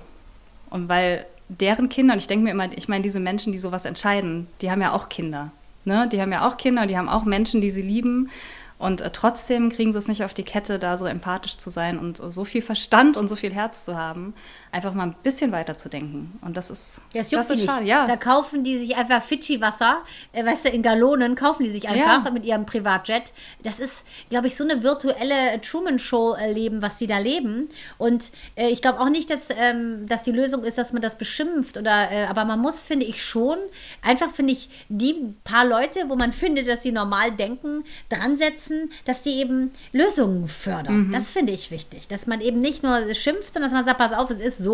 Und 0.69 0.87
weil 0.87 1.25
deren 1.49 1.89
Kinder, 1.89 2.13
und 2.13 2.19
ich 2.19 2.27
denke 2.27 2.43
mir 2.43 2.51
immer, 2.51 2.71
ich 2.77 2.87
meine, 2.87 3.01
diese 3.01 3.19
Menschen, 3.19 3.51
die 3.51 3.57
sowas 3.57 3.85
entscheiden, 3.85 4.45
die 4.61 4.69
haben 4.69 4.81
ja 4.81 4.93
auch 4.93 5.09
Kinder. 5.09 5.51
Ne? 5.85 6.09
Die 6.11 6.21
haben 6.21 6.31
ja 6.31 6.47
auch 6.47 6.57
Kinder, 6.57 6.85
die 6.87 6.97
haben 6.97 7.09
auch 7.09 7.23
Menschen, 7.23 7.61
die 7.61 7.69
sie 7.69 7.81
lieben. 7.81 8.29
Und 8.77 9.01
äh, 9.01 9.11
trotzdem 9.11 9.69
kriegen 9.69 9.91
sie 9.93 9.97
es 9.97 10.07
nicht 10.07 10.23
auf 10.23 10.33
die 10.33 10.43
Kette, 10.43 10.79
da 10.79 10.97
so 10.97 11.05
empathisch 11.05 11.57
zu 11.57 11.69
sein 11.69 11.97
und 11.97 12.17
so 12.17 12.43
viel 12.43 12.61
Verstand 12.61 13.15
und 13.15 13.29
so 13.29 13.35
viel 13.35 13.53
Herz 13.53 13.85
zu 13.85 13.97
haben, 13.97 14.33
einfach 14.75 14.93
mal 14.93 15.03
ein 15.07 15.15
bisschen 15.23 15.53
weiter 15.53 15.77
zu 15.77 15.87
denken. 15.87 16.37
Und 16.41 16.57
das 16.57 16.69
ist, 16.69 16.99
Ja, 17.13 17.21
das 17.21 17.29
das 17.29 17.49
ist 17.51 17.57
nicht. 17.59 17.65
schade. 17.69 17.85
Ja, 17.85 18.05
Da 18.05 18.17
kaufen 18.17 18.63
die 18.65 18.77
sich 18.77 18.97
einfach 18.97 19.23
Fidschi-Wasser, 19.23 19.99
äh, 20.33 20.45
weißt 20.45 20.65
du, 20.65 20.69
in 20.69 20.83
Gallonen 20.83 21.35
kaufen 21.35 21.63
die 21.63 21.69
sich 21.69 21.87
einfach 21.87 22.25
Ja. 22.25 22.31
mit 22.31 22.43
ihrem 22.43 22.65
Privatjet. 22.65 23.31
Das 23.63 23.79
ist, 23.79 24.05
glaube 24.29 24.47
ich, 24.47 24.57
so 24.57 24.65
eine 24.65 24.83
virtuelle 24.83 25.61
Truman-Show-Leben, 25.61 26.81
was 26.81 26.97
die 26.97 27.07
da 27.07 27.19
leben. 27.19 27.69
Und 27.97 28.31
äh, 28.55 28.67
ich 28.67 28.81
glaube 28.81 28.99
auch 28.99 29.09
nicht, 29.09 29.29
dass, 29.29 29.47
ähm, 29.57 30.07
dass 30.07 30.23
die 30.23 30.31
Lösung 30.31 30.65
ist, 30.65 30.77
dass 30.77 30.91
man 30.91 31.01
das 31.01 31.17
beschimpft. 31.17 31.77
Oder, 31.77 32.11
äh, 32.11 32.25
aber 32.25 32.43
man 32.43 32.59
muss, 32.59 32.83
finde 32.83 33.05
ich, 33.05 33.23
schon 33.23 33.57
einfach, 34.01 34.29
finde 34.29 34.51
ich, 34.53 34.69
die 34.89 35.33
paar 35.45 35.65
Leute, 35.65 36.01
wo 36.09 36.15
man 36.17 36.33
findet, 36.33 36.67
dass 36.67 36.83
sie 36.83 36.91
normal 36.91 37.31
denken, 37.31 37.85
dran 38.09 38.35
setzen, 38.37 38.91
dass 39.05 39.21
die 39.21 39.39
eben 39.39 39.71
Lösungen 39.93 40.49
fördern. 40.49 41.11
Das 41.13 41.31
finde 41.31 41.53
ich 41.53 41.71
wichtig. 41.71 42.09
Dass 42.09 42.27
man 42.27 42.41
eben 42.41 42.59
nicht 42.59 42.83
nur 42.83 43.13
schimpft, 43.15 43.53
sondern 43.53 43.71
dass 43.71 43.77
man 43.79 43.85
sagt, 43.85 43.99
pass 43.99 44.11
auf, 44.11 44.29
es 44.29 44.41
ist 44.41 44.57
so, 44.57 44.64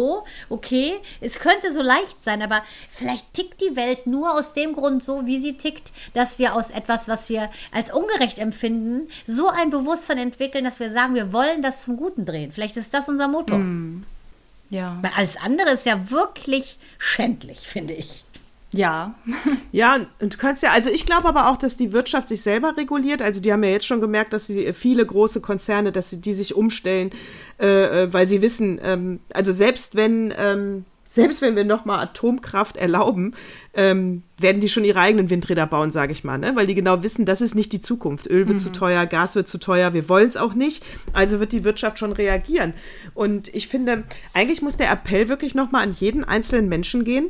okay, 0.49 0.93
es 1.19 1.39
könnte 1.39 1.73
so 1.73 1.81
leicht 1.81 2.23
sein, 2.23 2.41
aber 2.41 2.63
vielleicht 2.91 3.33
tickt 3.33 3.61
die 3.61 3.75
Welt 3.75 4.07
nur 4.07 4.33
aus 4.33 4.53
dem 4.53 4.73
Grund 4.75 5.03
so, 5.03 5.25
wie 5.25 5.39
sie 5.39 5.57
tickt, 5.57 5.91
dass 6.13 6.39
wir 6.39 6.55
aus 6.55 6.71
etwas, 6.71 7.07
was 7.07 7.29
wir 7.29 7.49
als 7.71 7.91
ungerecht 7.93 8.39
empfinden, 8.39 9.09
so 9.25 9.49
ein 9.49 9.69
Bewusstsein 9.69 10.17
entwickeln, 10.17 10.63
dass 10.63 10.79
wir 10.79 10.91
sagen, 10.91 11.15
wir 11.15 11.33
wollen 11.33 11.61
das 11.61 11.83
zum 11.83 11.97
Guten 11.97 12.25
drehen. 12.25 12.51
Vielleicht 12.51 12.77
ist 12.77 12.93
das 12.93 13.09
unser 13.09 13.27
Motto. 13.27 13.55
ja. 14.69 14.97
Weil 15.01 15.11
alles 15.15 15.37
andere 15.37 15.71
ist 15.71 15.85
ja 15.85 16.09
wirklich 16.09 16.77
schändlich, 16.97 17.59
finde 17.59 17.93
ich. 17.93 18.23
ja. 18.71 19.15
Ja, 19.73 19.95
und 20.19 20.33
du 20.33 20.37
kannst 20.37 20.63
ja, 20.63 20.71
also 20.71 20.89
ich 20.89 21.05
glaube 21.05 21.29
aber 21.29 21.49
auch, 21.49 21.55
dass 21.55 21.77
die 21.77 21.93
Wirtschaft 21.93 22.27
sich 22.27 22.41
selber 22.41 22.75
reguliert. 22.75 23.21
Also 23.21 23.41
die 23.41 23.53
haben 23.53 23.63
ja 23.63 23.69
jetzt 23.69 23.85
schon 23.85 24.01
gemerkt, 24.01 24.33
dass 24.33 24.47
sie 24.47 24.73
viele 24.73 25.05
große 25.05 25.39
Konzerne, 25.39 25.93
dass 25.93 26.09
sie 26.09 26.19
die 26.19 26.33
sich 26.33 26.55
umstellen, 26.55 27.11
äh, 27.61 28.03
äh, 28.03 28.13
weil 28.13 28.27
sie 28.27 28.41
wissen, 28.41 28.79
ähm, 28.83 29.19
also 29.33 29.51
selbst 29.51 29.95
wenn 29.95 30.33
ähm, 30.37 30.85
selbst 31.11 31.41
wenn 31.41 31.57
wir 31.57 31.65
nochmal 31.65 31.99
Atomkraft 31.99 32.77
erlauben, 32.77 33.33
ähm, 33.73 34.23
werden 34.37 34.61
die 34.61 34.69
schon 34.69 34.85
ihre 34.85 35.01
eigenen 35.01 35.29
Windräder 35.29 35.67
bauen, 35.67 35.91
sage 35.91 36.13
ich 36.13 36.23
mal, 36.23 36.37
ne? 36.37 36.55
weil 36.55 36.67
die 36.67 36.73
genau 36.73 37.03
wissen, 37.03 37.25
das 37.25 37.41
ist 37.41 37.53
nicht 37.53 37.73
die 37.73 37.81
Zukunft. 37.81 38.27
Öl 38.27 38.47
wird 38.47 38.61
zu 38.61 38.71
teuer, 38.71 39.05
Gas 39.05 39.35
wird 39.35 39.49
zu 39.49 39.57
teuer, 39.57 39.93
wir 39.93 40.07
wollen 40.07 40.29
es 40.29 40.37
auch 40.37 40.53
nicht. 40.53 40.85
Also 41.11 41.41
wird 41.41 41.51
die 41.51 41.65
Wirtschaft 41.65 41.99
schon 41.99 42.13
reagieren. 42.13 42.73
Und 43.13 43.53
ich 43.53 43.67
finde, 43.67 44.03
eigentlich 44.33 44.61
muss 44.61 44.77
der 44.77 44.89
Appell 44.89 45.27
wirklich 45.27 45.53
nochmal 45.53 45.83
an 45.83 45.97
jeden 45.99 46.23
einzelnen 46.23 46.69
Menschen 46.69 47.03
gehen, 47.03 47.29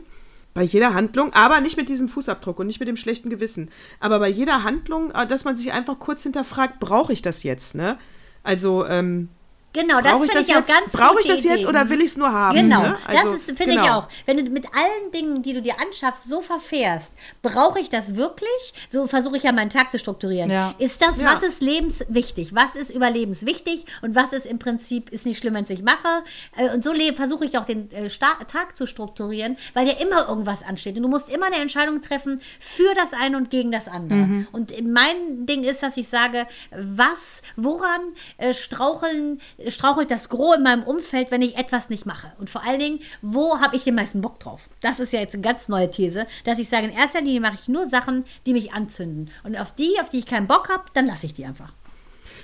bei 0.53 0.62
jeder 0.62 0.94
Handlung, 0.94 1.34
aber 1.34 1.60
nicht 1.60 1.76
mit 1.76 1.90
diesem 1.90 2.08
Fußabdruck 2.08 2.60
und 2.60 2.68
nicht 2.68 2.80
mit 2.80 2.88
dem 2.88 2.98
schlechten 2.98 3.32
Gewissen. 3.32 3.70
Aber 3.99 4.20
bei 4.20 4.30
jeder 4.30 4.64
Handlung, 4.64 5.10
äh, 5.10 5.26
dass 5.26 5.44
man 5.44 5.56
sich 5.56 5.72
einfach 5.72 5.98
kurz 5.98 6.22
hinterfragt, 6.22 6.80
brauche 6.80 7.14
ich 7.14 7.24
das 7.24 7.41
jetzt, 7.41 7.74
ne? 7.74 7.98
Also, 8.44 8.86
ähm, 8.86 9.30
Genau, 9.73 10.02
das 10.02 10.14
ich 10.14 10.31
finde 10.31 10.39
ich 10.41 10.52
auch 10.53 10.57
jetzt, 10.57 10.68
ganz 10.69 10.91
brauche 10.91 11.19
ich 11.22 11.27
das 11.27 11.43
jetzt 11.43 11.60
Idee. 11.60 11.68
oder 11.68 11.89
will 11.89 11.99
ich 12.02 12.07
es 12.07 12.18
nur 12.18 12.31
haben? 12.31 12.56
Genau, 12.56 12.81
ne? 12.81 12.98
Also, 13.06 13.34
das 13.34 13.43
finde 13.43 13.64
ich 13.64 13.81
genau. 13.81 13.99
auch. 13.99 14.07
Wenn 14.26 14.38
du 14.38 14.52
mit 14.52 14.65
allen 14.65 15.11
Dingen, 15.14 15.41
die 15.43 15.53
du 15.53 15.61
dir 15.61 15.76
anschaffst, 15.80 16.26
so 16.26 16.41
verfährst, 16.41 17.14
brauche 17.41 17.80
ich 17.80 17.89
das 17.89 18.15
wirklich? 18.15 18.73
So 18.89 19.07
versuche 19.07 19.38
ich 19.38 19.43
ja 19.43 19.52
meinen 19.52 19.69
Tag 19.69 19.91
zu 19.91 19.99
strukturieren. 19.99 20.49
Ja. 20.52 20.76
Ist 20.77 21.02
das, 21.02 21.19
Ja. 21.19 21.34
was 21.35 21.43
ist 21.43 21.61
lebenswichtig? 21.61 22.53
Was 22.53 22.76
ist 22.76 22.89
überlebenswichtig? 22.89 23.85
Und 24.02 24.15
was 24.15 24.34
ist 24.34 24.45
im 24.45 24.60
Prinzip, 24.60 25.10
ist 25.10 25.26
nicht 25.26 25.39
schlimm, 25.39 25.53
wenn 25.53 25.65
ich 25.68 25.84
mache? 25.84 26.23
Äh, 26.57 26.73
Und 26.73 26.84
so 26.84 26.93
versuche 27.15 27.45
ich 27.45 27.57
auch 27.57 27.65
den 27.65 27.89
äh, 27.91 28.10
Tag 28.10 28.76
zu 28.76 28.85
strukturieren, 28.85 29.57
weil 29.73 29.88
ja 29.88 29.93
immer 29.93 30.27
irgendwas 30.27 30.64
ansteht. 30.64 30.95
Und 30.98 31.03
du 31.03 31.07
musst 31.10 31.34
immer 31.34 31.45
eine 31.48 31.57
Entscheidung 31.57 32.02
treffen 32.02 32.41
für 32.60 32.93
das 32.95 33.14
eine 33.14 33.38
und 33.38 33.49
gegen 33.49 33.72
das 33.72 33.88
andere. 33.88 34.19
Mhm. 34.19 34.48
Und 34.52 34.73
mein 34.85 35.45
Ding 35.45 35.64
ist, 35.64 35.81
dass 35.81 35.98
ich 35.98 36.07
sage, 36.07 36.48
was, 36.72 37.41
woran 37.56 38.02
äh, 38.38 38.53
straucheln, 38.53 39.39
strauchelt 39.70 40.10
das 40.12 40.30
Gros 40.30 40.56
in 40.58 40.64
meinem 40.64 40.84
Umfeld, 40.84 41.32
wenn 41.32 41.42
ich 41.42 41.58
etwas 41.58 41.90
nicht 41.90 42.06
mache? 42.06 42.32
Und 42.40 42.50
vor 42.50 42.64
allen 42.66 42.80
Dingen, 42.80 43.00
wo 43.22 43.60
habe 43.60 43.76
ich 43.76 43.84
den 43.84 43.96
meisten 43.96 44.22
Bock 44.22 44.40
drauf? 44.40 44.62
Das 44.82 45.00
ist 45.00 45.14
ja 45.14 45.20
jetzt 45.20 45.34
eine 45.36 45.44
ganz 45.44 45.68
neue 45.68 45.90
These, 45.92 46.26
dass 46.46 46.60
ich 46.60 46.70
sage, 46.70 46.88
in 46.88 46.94
erster 46.94 47.22
Linie 47.22 47.42
mache 47.42 47.56
ich 47.62 47.68
nur 47.68 47.88
Sachen, 47.90 48.26
die 48.46 48.54
mich 48.54 48.74
anzünden. 48.74 49.30
Und 49.44 49.56
auf 49.60 49.74
die, 49.74 49.92
auf 50.02 50.10
die 50.10 50.20
ich 50.20 50.26
keinen 50.26 50.48
Bock 50.48 50.70
habe, 50.70 50.84
dann 50.94 51.06
lasse 51.08 51.26
ich 51.26 51.34
die 51.34 51.46
einfach. 51.46 51.74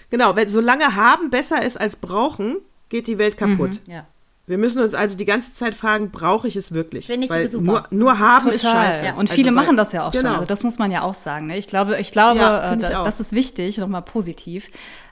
Genau, 0.10 0.36
wenn 0.36 0.50
solange 0.50 0.96
haben 0.96 1.30
besser 1.30 1.62
ist 1.64 1.78
als 1.80 1.96
brauchen, 1.98 2.58
geht 2.90 3.08
die 3.08 3.18
Welt 3.18 3.38
kaputt. 3.38 3.80
Ja. 3.88 4.06
Wir 4.46 4.58
müssen 4.58 4.82
uns 4.82 4.94
also 4.94 5.18
die 5.18 5.26
ganze 5.26 5.54
Zeit 5.54 5.76
fragen, 5.76 6.10
brauche 6.10 6.48
ich 6.48 6.56
es 6.56 6.72
wirklich? 6.72 7.06
Finde 7.08 7.26
ich 7.26 7.30
Weil 7.30 7.50
super. 7.50 7.64
Nur, 7.66 7.88
nur 7.92 8.20
haben 8.20 8.48
ist 8.48 8.62
scheiße. 8.62 9.04
Ja. 9.08 9.12
Und 9.16 9.24
Also, 9.30 9.34
viele 9.34 9.48
weil- 9.50 9.56
machen 9.56 9.76
das 9.76 9.92
ja 9.92 10.08
auch 10.08 10.14
schon. 10.14 10.22
genau. 10.22 10.36
Also 10.36 10.46
das 10.46 10.64
muss 10.64 10.80
man 10.80 10.90
ja 10.90 11.02
auch 11.02 11.14
sagen. 11.16 11.48
Ne? 11.48 11.58
Ich 11.58 11.68
glaube, 11.68 12.00
ich 12.00 12.14
glaube, 12.14 12.40
Ja, 12.40 12.72
äh, 12.72 12.78
ich 12.78 12.88
das 12.88 13.20
ist 13.20 13.34
wichtig, 13.34 13.78
nochmal 13.78 14.04
positiv. 14.04 14.72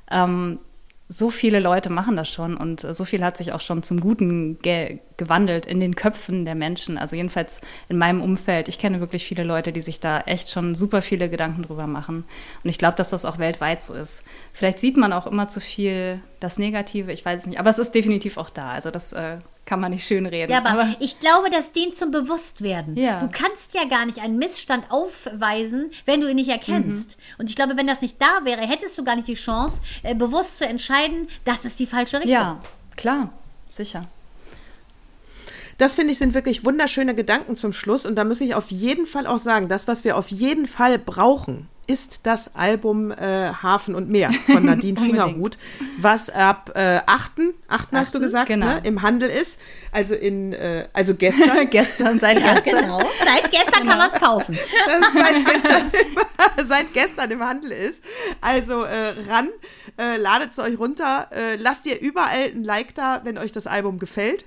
Ähm, 0.09 0.59
so 1.07 1.29
viele 1.29 1.59
Leute 1.59 1.91
machen 1.91 2.15
das 2.15 2.29
schon 2.29 2.57
und 2.57 2.83
äh, 2.83 2.93
so 2.93 3.05
viel 3.05 3.23
hat 3.23 3.37
sich 3.37 3.51
auch 3.53 3.61
schon 3.61 3.83
zum 3.83 3.99
Guten 3.99 4.59
ge 4.59 4.99
gewandelt 5.17 5.65
in 5.65 5.79
den 5.79 5.95
Köpfen 5.95 6.43
der 6.43 6.55
Menschen. 6.55 6.97
Also 6.97 7.15
jedenfalls 7.15 7.61
in 7.87 7.97
meinem 7.97 8.21
Umfeld. 8.21 8.67
Ich 8.67 8.77
kenne 8.77 8.99
wirklich 8.99 9.23
viele 9.23 9.45
Leute, 9.45 9.71
die 9.71 9.79
sich 9.79 10.01
da 10.01 10.19
echt 10.21 10.49
schon 10.49 10.75
super 10.75 11.01
viele 11.01 11.29
Gedanken 11.29 11.61
drüber 11.61 11.87
machen. 11.87 12.25
Und 12.63 12.69
ich 12.69 12.77
glaube, 12.77 12.97
dass 12.97 13.11
das 13.11 13.23
auch 13.23 13.37
weltweit 13.37 13.81
so 13.81 13.93
ist. 13.93 14.23
Vielleicht 14.51 14.79
sieht 14.79 14.97
man 14.97 15.13
auch 15.13 15.25
immer 15.25 15.47
zu 15.47 15.61
viel 15.61 16.19
das 16.41 16.57
Negative, 16.57 17.13
ich 17.13 17.23
weiß 17.23 17.41
es 17.41 17.47
nicht. 17.47 17.59
Aber 17.59 17.69
es 17.69 17.79
ist 17.79 17.95
definitiv 17.95 18.35
auch 18.35 18.49
da. 18.49 18.71
Also 18.71 18.91
das 18.91 19.13
äh, 19.13 19.37
kann 19.65 19.79
man 19.79 19.91
nicht 19.91 20.05
schön 20.05 20.25
reden. 20.25 20.51
Ja, 20.51 20.63
aber, 20.63 20.95
ich 20.99 21.19
glaube, 21.19 21.49
das 21.49 21.71
dient 21.71 21.95
zum 21.95 22.11
Bewusstwerden. 22.11 22.95
Ja. 22.95 23.19
Du 23.21 23.29
kannst 23.31 23.73
ja 23.73 23.85
gar 23.85 24.05
nicht 24.05 24.19
einen 24.19 24.37
Missstand 24.37 24.85
aufweisen, 24.89 25.91
wenn 26.05 26.21
du 26.21 26.29
ihn 26.29 26.35
nicht 26.35 26.49
erkennst. 26.49 27.17
Mhm. 27.17 27.23
Und 27.39 27.49
ich 27.49 27.55
glaube, 27.55 27.75
wenn 27.75 27.87
das 27.87 28.01
nicht 28.01 28.21
da 28.21 28.45
wäre, 28.45 28.61
hättest 28.61 28.97
du 28.97 29.03
gar 29.03 29.15
nicht 29.15 29.27
die 29.27 29.33
Chance, 29.33 29.81
äh, 30.03 30.13
bewusst 30.13 30.59
zu 30.59 30.67
entscheiden, 30.67 31.27
das 31.45 31.65
ist 31.65 31.79
die 31.79 31.87
falsche 31.87 32.17
Richtung. 32.17 32.31
ja, 32.31 32.61
klar, 32.95 33.33
sicher. 33.67 34.07
Das 35.77 35.95
finde 35.95 36.13
ich 36.13 36.19
sind 36.19 36.33
wirklich 36.33 36.63
wunderschöne 36.63 37.15
Gedanken 37.15 37.55
zum 37.55 37.73
Schluss. 37.73 38.05
Und 38.05 38.15
da 38.15 38.23
muss 38.23 38.41
ich 38.41 38.55
auf 38.55 38.71
jeden 38.71 39.07
Fall 39.07 39.27
auch 39.27 39.39
sagen, 39.39 39.67
das, 39.67 39.87
was 39.87 40.03
wir 40.03 40.15
auf 40.15 40.29
jeden 40.29 40.67
Fall 40.67 40.97
brauchen, 40.99 41.67
ist 41.87 42.25
das 42.25 42.55
Album 42.55 43.11
äh, 43.11 43.53
Hafen 43.53 43.95
und 43.95 44.09
Meer 44.09 44.31
von 44.45 44.65
Nadine. 44.65 44.99
Fingerhut, 44.99 45.57
was 45.99 46.29
ab 46.29 46.71
äh, 46.75 46.99
8. 47.05 47.31
8. 47.67 47.87
hast 47.93 48.15
du 48.15 48.19
gesagt, 48.19 48.47
genau. 48.47 48.65
ne, 48.65 48.81
im 48.83 49.01
Handel 49.01 49.29
ist. 49.29 49.59
Also 49.91 50.15
in, 50.15 50.53
äh, 50.53 50.87
also 50.93 51.15
gestern. 51.15 51.69
gestern, 51.69 52.19
seit 52.19 52.39
Ja, 52.39 52.53
gestern. 52.53 52.81
genau. 52.81 52.99
Seit 52.99 53.51
gestern 53.51 53.87
kann 53.87 53.97
man 53.97 54.09
es 54.11 54.19
kaufen. 54.19 54.57
das 54.85 55.13
seit 55.13 55.45
gestern, 55.45 55.91
im, 55.93 56.67
seit 56.67 56.93
gestern 56.93 57.31
im 57.31 57.43
Handel 57.43 57.71
ist. 57.71 58.03
Also 58.41 58.83
äh, 58.83 59.13
ran, 59.29 59.49
äh, 59.97 60.17
ladet 60.17 60.51
es 60.51 60.59
euch 60.59 60.77
runter, 60.77 61.29
äh, 61.31 61.55
lasst 61.57 61.85
ihr 61.85 61.99
überall 61.99 62.51
ein 62.53 62.63
Like 62.63 62.95
da, 62.95 63.21
wenn 63.23 63.37
euch 63.37 63.51
das 63.51 63.67
Album 63.67 63.99
gefällt. 63.99 64.45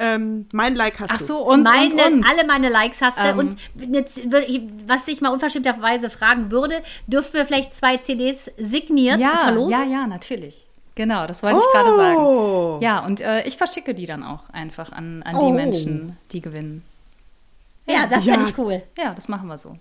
Ähm, 0.00 0.46
mein 0.52 0.76
Like 0.76 1.00
hast 1.00 1.10
Ach 1.10 1.18
du. 1.18 1.24
so, 1.24 1.38
und, 1.40 1.64
meine, 1.64 1.92
und, 1.92 2.12
und. 2.18 2.24
alle 2.24 2.46
meine 2.46 2.68
Likes 2.68 3.02
hast 3.02 3.18
du. 3.18 3.22
Ähm. 3.24 3.38
und 3.38 3.56
jetzt, 3.92 4.20
was 4.86 5.08
ich 5.08 5.20
mal 5.20 5.30
unverschämterweise 5.30 6.08
fragen 6.08 6.52
würde, 6.52 6.76
dürfen 7.08 7.34
wir 7.34 7.44
vielleicht 7.46 7.74
zwei 7.74 7.96
CDs 7.96 8.44
signiert 8.56 9.18
Ja, 9.18 9.38
verlosen? 9.38 9.72
ja, 9.72 9.82
ja, 9.84 10.06
natürlich. 10.06 10.66
Genau, 10.94 11.26
das 11.26 11.42
wollte 11.42 11.58
ich 11.58 11.72
gerade 11.72 11.94
sagen. 11.96 12.16
Oh. 12.16 12.78
Ja, 12.80 13.04
und 13.04 13.20
äh, 13.20 13.42
ich 13.46 13.56
verschicke 13.56 13.92
die 13.94 14.06
dann 14.06 14.22
auch 14.22 14.50
einfach 14.50 14.92
an, 14.92 15.22
an 15.24 15.34
Oh. 15.36 15.46
die 15.46 15.52
Menschen, 15.52 16.16
die 16.32 16.40
gewinnen. 16.40 16.84
Ja, 17.86 18.06
das 18.06 18.24
Ja. 18.24 18.34
finde 18.34 18.50
ich 18.50 18.58
cool. 18.58 18.82
Ja, 18.98 19.14
das 19.14 19.28
machen 19.28 19.48
wir 19.48 19.58
so. 19.58 19.76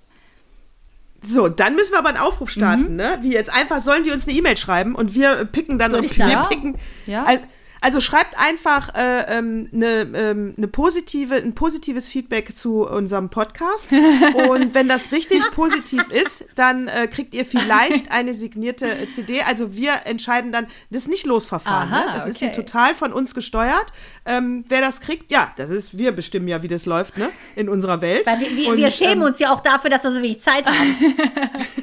So, 1.21 1.49
dann 1.49 1.75
müssen 1.75 1.91
wir 1.93 1.99
aber 1.99 2.09
einen 2.09 2.19
Aufruf 2.19 2.51
starten, 2.51 2.95
ne? 2.95 3.17
Wie 3.21 3.33
jetzt 3.33 3.51
einfach 3.51 3.81
sollen 3.81 4.03
die 4.03 4.11
uns 4.11 4.27
eine 4.27 4.37
E-Mail 4.37 4.55
schreiben 4.57 4.93
und 4.95 5.15
wir 5.15 5.45
picken 5.45 5.79
dann, 5.79 5.93
ich 6.03 6.17
wir 6.17 6.45
picken. 6.49 6.77
Ja. 7.07 7.23
Al- 7.25 7.41
Also 7.81 8.01
schreibt 8.01 8.37
einfach 8.37 8.93
äh, 8.95 9.37
ähm, 9.37 9.69
eine, 9.73 10.07
ähm, 10.15 10.53
eine 10.57 10.67
positive, 10.67 11.35
ein 11.35 11.55
positives 11.55 12.07
Feedback 12.07 12.55
zu 12.55 12.87
unserem 12.87 13.29
Podcast. 13.29 13.89
Und 14.49 14.73
wenn 14.73 14.87
das 14.87 15.11
richtig 15.11 15.43
positiv 15.51 16.09
ist, 16.09 16.45
dann 16.55 16.87
äh, 16.87 17.07
kriegt 17.07 17.33
ihr 17.33 17.45
vielleicht 17.45 18.11
eine 18.11 18.33
signierte 18.33 19.07
CD. 19.07 19.41
Also 19.41 19.75
wir 19.75 20.05
entscheiden 20.05 20.51
dann, 20.51 20.67
das 20.89 21.03
ist 21.03 21.07
nicht 21.07 21.25
Losverfahren. 21.25 21.91
Aha, 21.91 22.05
ne? 22.05 22.11
Das 22.13 22.27
ist 22.27 22.39
hier 22.39 22.49
okay. 22.49 22.63
total 22.63 22.95
von 22.95 23.13
uns 23.13 23.35
gesteuert. 23.35 23.93
Ähm, 24.25 24.65
wer 24.67 24.81
das 24.81 25.01
kriegt, 25.01 25.31
ja, 25.31 25.51
das 25.57 25.69
ist, 25.69 25.97
wir 25.97 26.11
bestimmen 26.11 26.47
ja, 26.47 26.61
wie 26.63 26.67
das 26.67 26.85
läuft, 26.85 27.17
ne? 27.17 27.29
In 27.55 27.69
unserer 27.69 28.01
Welt. 28.01 28.25
Weil 28.25 28.39
wir, 28.39 28.55
wir, 28.55 28.69
Und, 28.69 28.77
wir 28.77 28.89
schämen 28.89 29.21
ähm, 29.21 29.27
uns 29.27 29.39
ja 29.39 29.51
auch 29.51 29.61
dafür, 29.61 29.89
dass 29.89 30.03
wir 30.03 30.11
so 30.11 30.21
wenig 30.21 30.41
Zeit 30.41 30.65
haben. 30.65 30.95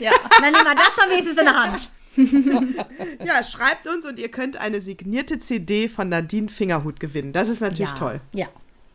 Ja. 0.00 0.10
Dann 0.40 0.52
nehmen 0.52 0.64
wir 0.64 0.74
das 0.74 0.96
mal 0.98 1.08
wenigstens 1.08 1.38
in 1.38 1.44
der 1.44 1.56
Hand. 1.56 1.88
Ja, 3.24 3.42
schreibt 3.42 3.86
uns 3.86 4.06
und 4.06 4.18
ihr 4.18 4.28
könnt 4.30 4.56
eine 4.56 4.80
signierte 4.80 5.38
CD 5.38 5.88
von 5.88 6.08
Nadine 6.08 6.48
Fingerhut 6.48 7.00
gewinnen. 7.00 7.32
Das 7.32 7.48
ist 7.48 7.60
natürlich 7.60 7.90
ja. 7.90 7.96
toll. 7.96 8.20
Ja. 8.34 8.46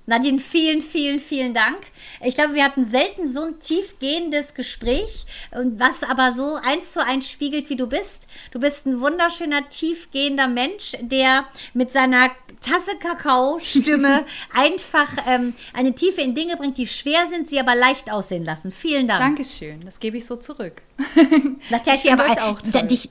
Nadine, 0.09 0.39
vielen, 0.39 0.81
vielen, 0.81 1.19
vielen 1.19 1.53
Dank. 1.53 1.77
Ich 2.25 2.35
glaube, 2.35 2.55
wir 2.55 2.63
hatten 2.63 2.85
selten 2.85 3.31
so 3.31 3.43
ein 3.43 3.59
tiefgehendes 3.59 4.55
Gespräch 4.55 5.25
und 5.51 5.79
was 5.79 6.03
aber 6.03 6.33
so 6.35 6.55
eins 6.55 6.93
zu 6.93 7.05
eins 7.05 7.29
spiegelt, 7.29 7.69
wie 7.69 7.75
du 7.75 7.87
bist. 7.87 8.27
Du 8.51 8.59
bist 8.59 8.85
ein 8.87 8.99
wunderschöner, 8.99 9.69
tiefgehender 9.69 10.47
Mensch, 10.47 10.93
der 11.01 11.45
mit 11.73 11.91
seiner 11.91 12.31
Tasse 12.61 12.97
Kakao-Stimme 12.99 14.25
einfach 14.53 15.09
ähm, 15.27 15.53
eine 15.73 15.93
Tiefe 15.93 16.21
in 16.21 16.33
Dinge 16.35 16.57
bringt, 16.57 16.77
die 16.77 16.87
schwer 16.87 17.27
sind, 17.29 17.49
sie 17.49 17.59
aber 17.59 17.75
leicht 17.75 18.11
aussehen 18.11 18.43
lassen. 18.43 18.71
Vielen 18.71 19.07
Dank. 19.07 19.21
Dankeschön, 19.21 19.85
das 19.85 19.99
gebe 19.99 20.17
ich 20.17 20.25
so 20.25 20.35
zurück. 20.35 20.81
Natascha, 21.69 22.13
aber 22.13 22.25
euch 22.25 22.41
auch 22.41 22.61
da- 22.61 22.79
toll. 22.79 22.87
dich, 22.87 23.09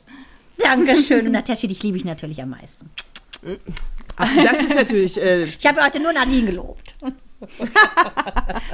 Dankeschön. 0.58 1.26
Und 1.26 1.32
Natascha, 1.32 1.68
dich 1.68 1.82
liebe 1.82 1.96
ich 1.96 2.04
natürlich 2.04 2.42
am 2.42 2.50
meisten. 2.50 2.90
Ach, 4.18 4.30
das 4.44 4.60
ist 4.60 4.74
natürlich. 4.74 5.20
Äh, 5.20 5.44
Ich 5.44 5.66
habe 5.66 5.82
heute 5.82 6.00
nur 6.00 6.12
Nadine 6.12 6.46
gelobt. 6.50 6.94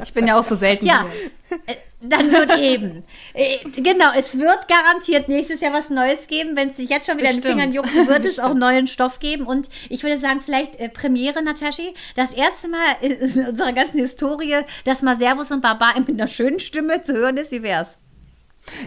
Ich 0.02 0.12
bin 0.14 0.26
ja 0.26 0.38
auch 0.38 0.44
so 0.44 0.54
selten 0.54 0.86
Ja, 0.86 1.04
hier. 1.48 1.58
äh, 1.66 1.76
dann 2.00 2.32
wird 2.32 2.58
eben. 2.58 3.04
Äh, 3.34 3.58
Genau, 3.76 4.06
es 4.18 4.38
wird 4.38 4.68
garantiert 4.68 5.28
nächstes 5.28 5.60
Jahr 5.60 5.74
was 5.74 5.90
Neues 5.90 6.26
geben. 6.28 6.56
Wenn 6.56 6.70
es 6.70 6.76
sich 6.78 6.88
jetzt 6.88 7.06
schon 7.06 7.18
wieder 7.18 7.28
in 7.28 7.36
den 7.36 7.42
Bestimmt. 7.42 7.60
Fingern 7.60 7.72
juckt, 7.72 8.08
wird 8.08 8.24
es 8.24 8.38
auch 8.38 8.54
neuen 8.54 8.86
Stoff 8.86 9.18
geben. 9.20 9.44
Und 9.46 9.68
ich 9.90 10.02
würde 10.02 10.18
sagen, 10.18 10.40
vielleicht 10.42 10.80
äh, 10.80 10.88
Premiere, 10.88 11.42
Nataschi, 11.42 11.92
das 12.16 12.32
erste 12.32 12.68
Mal 12.68 12.96
in 13.02 13.46
unserer 13.48 13.72
ganzen 13.74 13.98
Historie, 14.00 14.56
dass 14.84 15.02
mal 15.02 15.18
Servus 15.18 15.50
und 15.50 15.60
Baba 15.60 15.92
mit 15.98 16.08
einer 16.08 16.28
schönen 16.28 16.58
Stimme 16.58 17.02
zu 17.02 17.12
hören 17.12 17.36
ist. 17.36 17.52
Wie 17.52 17.62
wär's? 17.62 17.98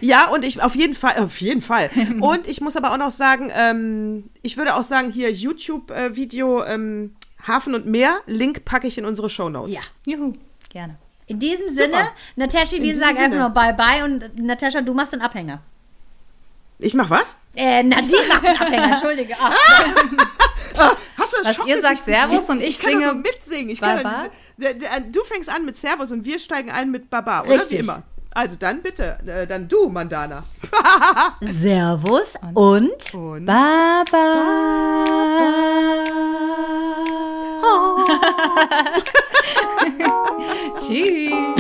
Ja, 0.02 0.28
und 0.30 0.44
ich 0.44 0.62
auf 0.62 0.76
jeden 0.76 0.96
Fall, 0.96 1.18
auf 1.18 1.40
jeden 1.42 1.62
Fall. 1.62 1.90
Und 2.22 2.48
ich 2.48 2.62
muss 2.62 2.76
aber 2.76 2.92
auch 2.94 2.98
noch 2.98 3.12
sagen, 3.12 3.52
ähm, 3.54 4.30
ich 4.42 4.58
würde 4.58 4.76
auch 4.76 4.84
sagen, 4.84 5.12
hier 5.12 5.32
YouTube-Video 5.32 6.64
ähm, 6.64 7.16
Hafen 7.48 7.76
und 7.76 7.86
Meer, 7.86 8.20
Link 8.26 8.66
packe 8.66 8.88
ich 8.88 8.98
in 8.98 9.06
unsere 9.06 9.30
Shownotes. 9.30 9.76
Ja. 9.76 9.82
Juhu, 10.06 10.34
gerne. 10.70 10.98
In 11.28 11.40
diesem 11.40 11.70
Sinne, 11.70 12.10
Nataschi, 12.36 12.78
wir 12.78 12.82
diesem 12.82 13.02
sagen 13.02 13.18
einfach 13.18 13.38
nur 13.38 13.50
Bye-bye 13.50 14.04
und 14.04 14.40
Natascha, 14.40 14.82
du 14.82 14.94
machst 14.94 15.14
den 15.14 15.22
Abhänger. 15.22 15.62
Ich 16.80 16.94
mach 16.94 17.10
was? 17.10 17.38
Äh, 17.56 17.84
Nadine 17.84 18.28
macht 18.30 18.46
den 18.46 18.58
Abhänger, 18.58 18.92
entschuldige. 18.92 19.36
Ach, 19.40 19.54
Hast 21.18 21.34
du 21.34 21.38
das 21.38 21.48
Was, 21.48 21.56
Schock, 21.56 21.68
ihr 21.68 21.82
sagt 21.82 22.04
Servus 22.04 22.50
und 22.50 22.62
ich 22.62 22.70
ich 22.70 22.80
kann 22.80 22.92
singe 22.92 23.14
mitsingen. 23.16 23.70
Ich 23.70 23.82
kann 23.82 24.04
Baba? 24.04 24.30
der, 24.58 25.00
du 25.02 25.24
fängst 25.24 25.50
an 25.50 25.66
mit 25.66 25.76
Servus 25.76 26.12
und 26.12 26.26
wir 26.26 26.40
steigen 26.40 26.70
ein 26.70 26.92
mit 26.92 27.10
Baba, 27.10 27.42
oder? 27.42 27.50
Wie 27.50 27.54
Richtig. 27.56 27.80
immer. 27.80 28.04
Also 28.38 28.56
dann 28.56 28.84
bitte, 28.84 29.18
äh, 29.26 29.48
dann 29.48 29.68
du, 29.68 29.90
Mandana. 29.90 30.44
Servus 31.42 32.36
und 32.54 33.12
Und 33.16 33.46
Baba. 33.48 34.04
Tschüss. 40.78 41.57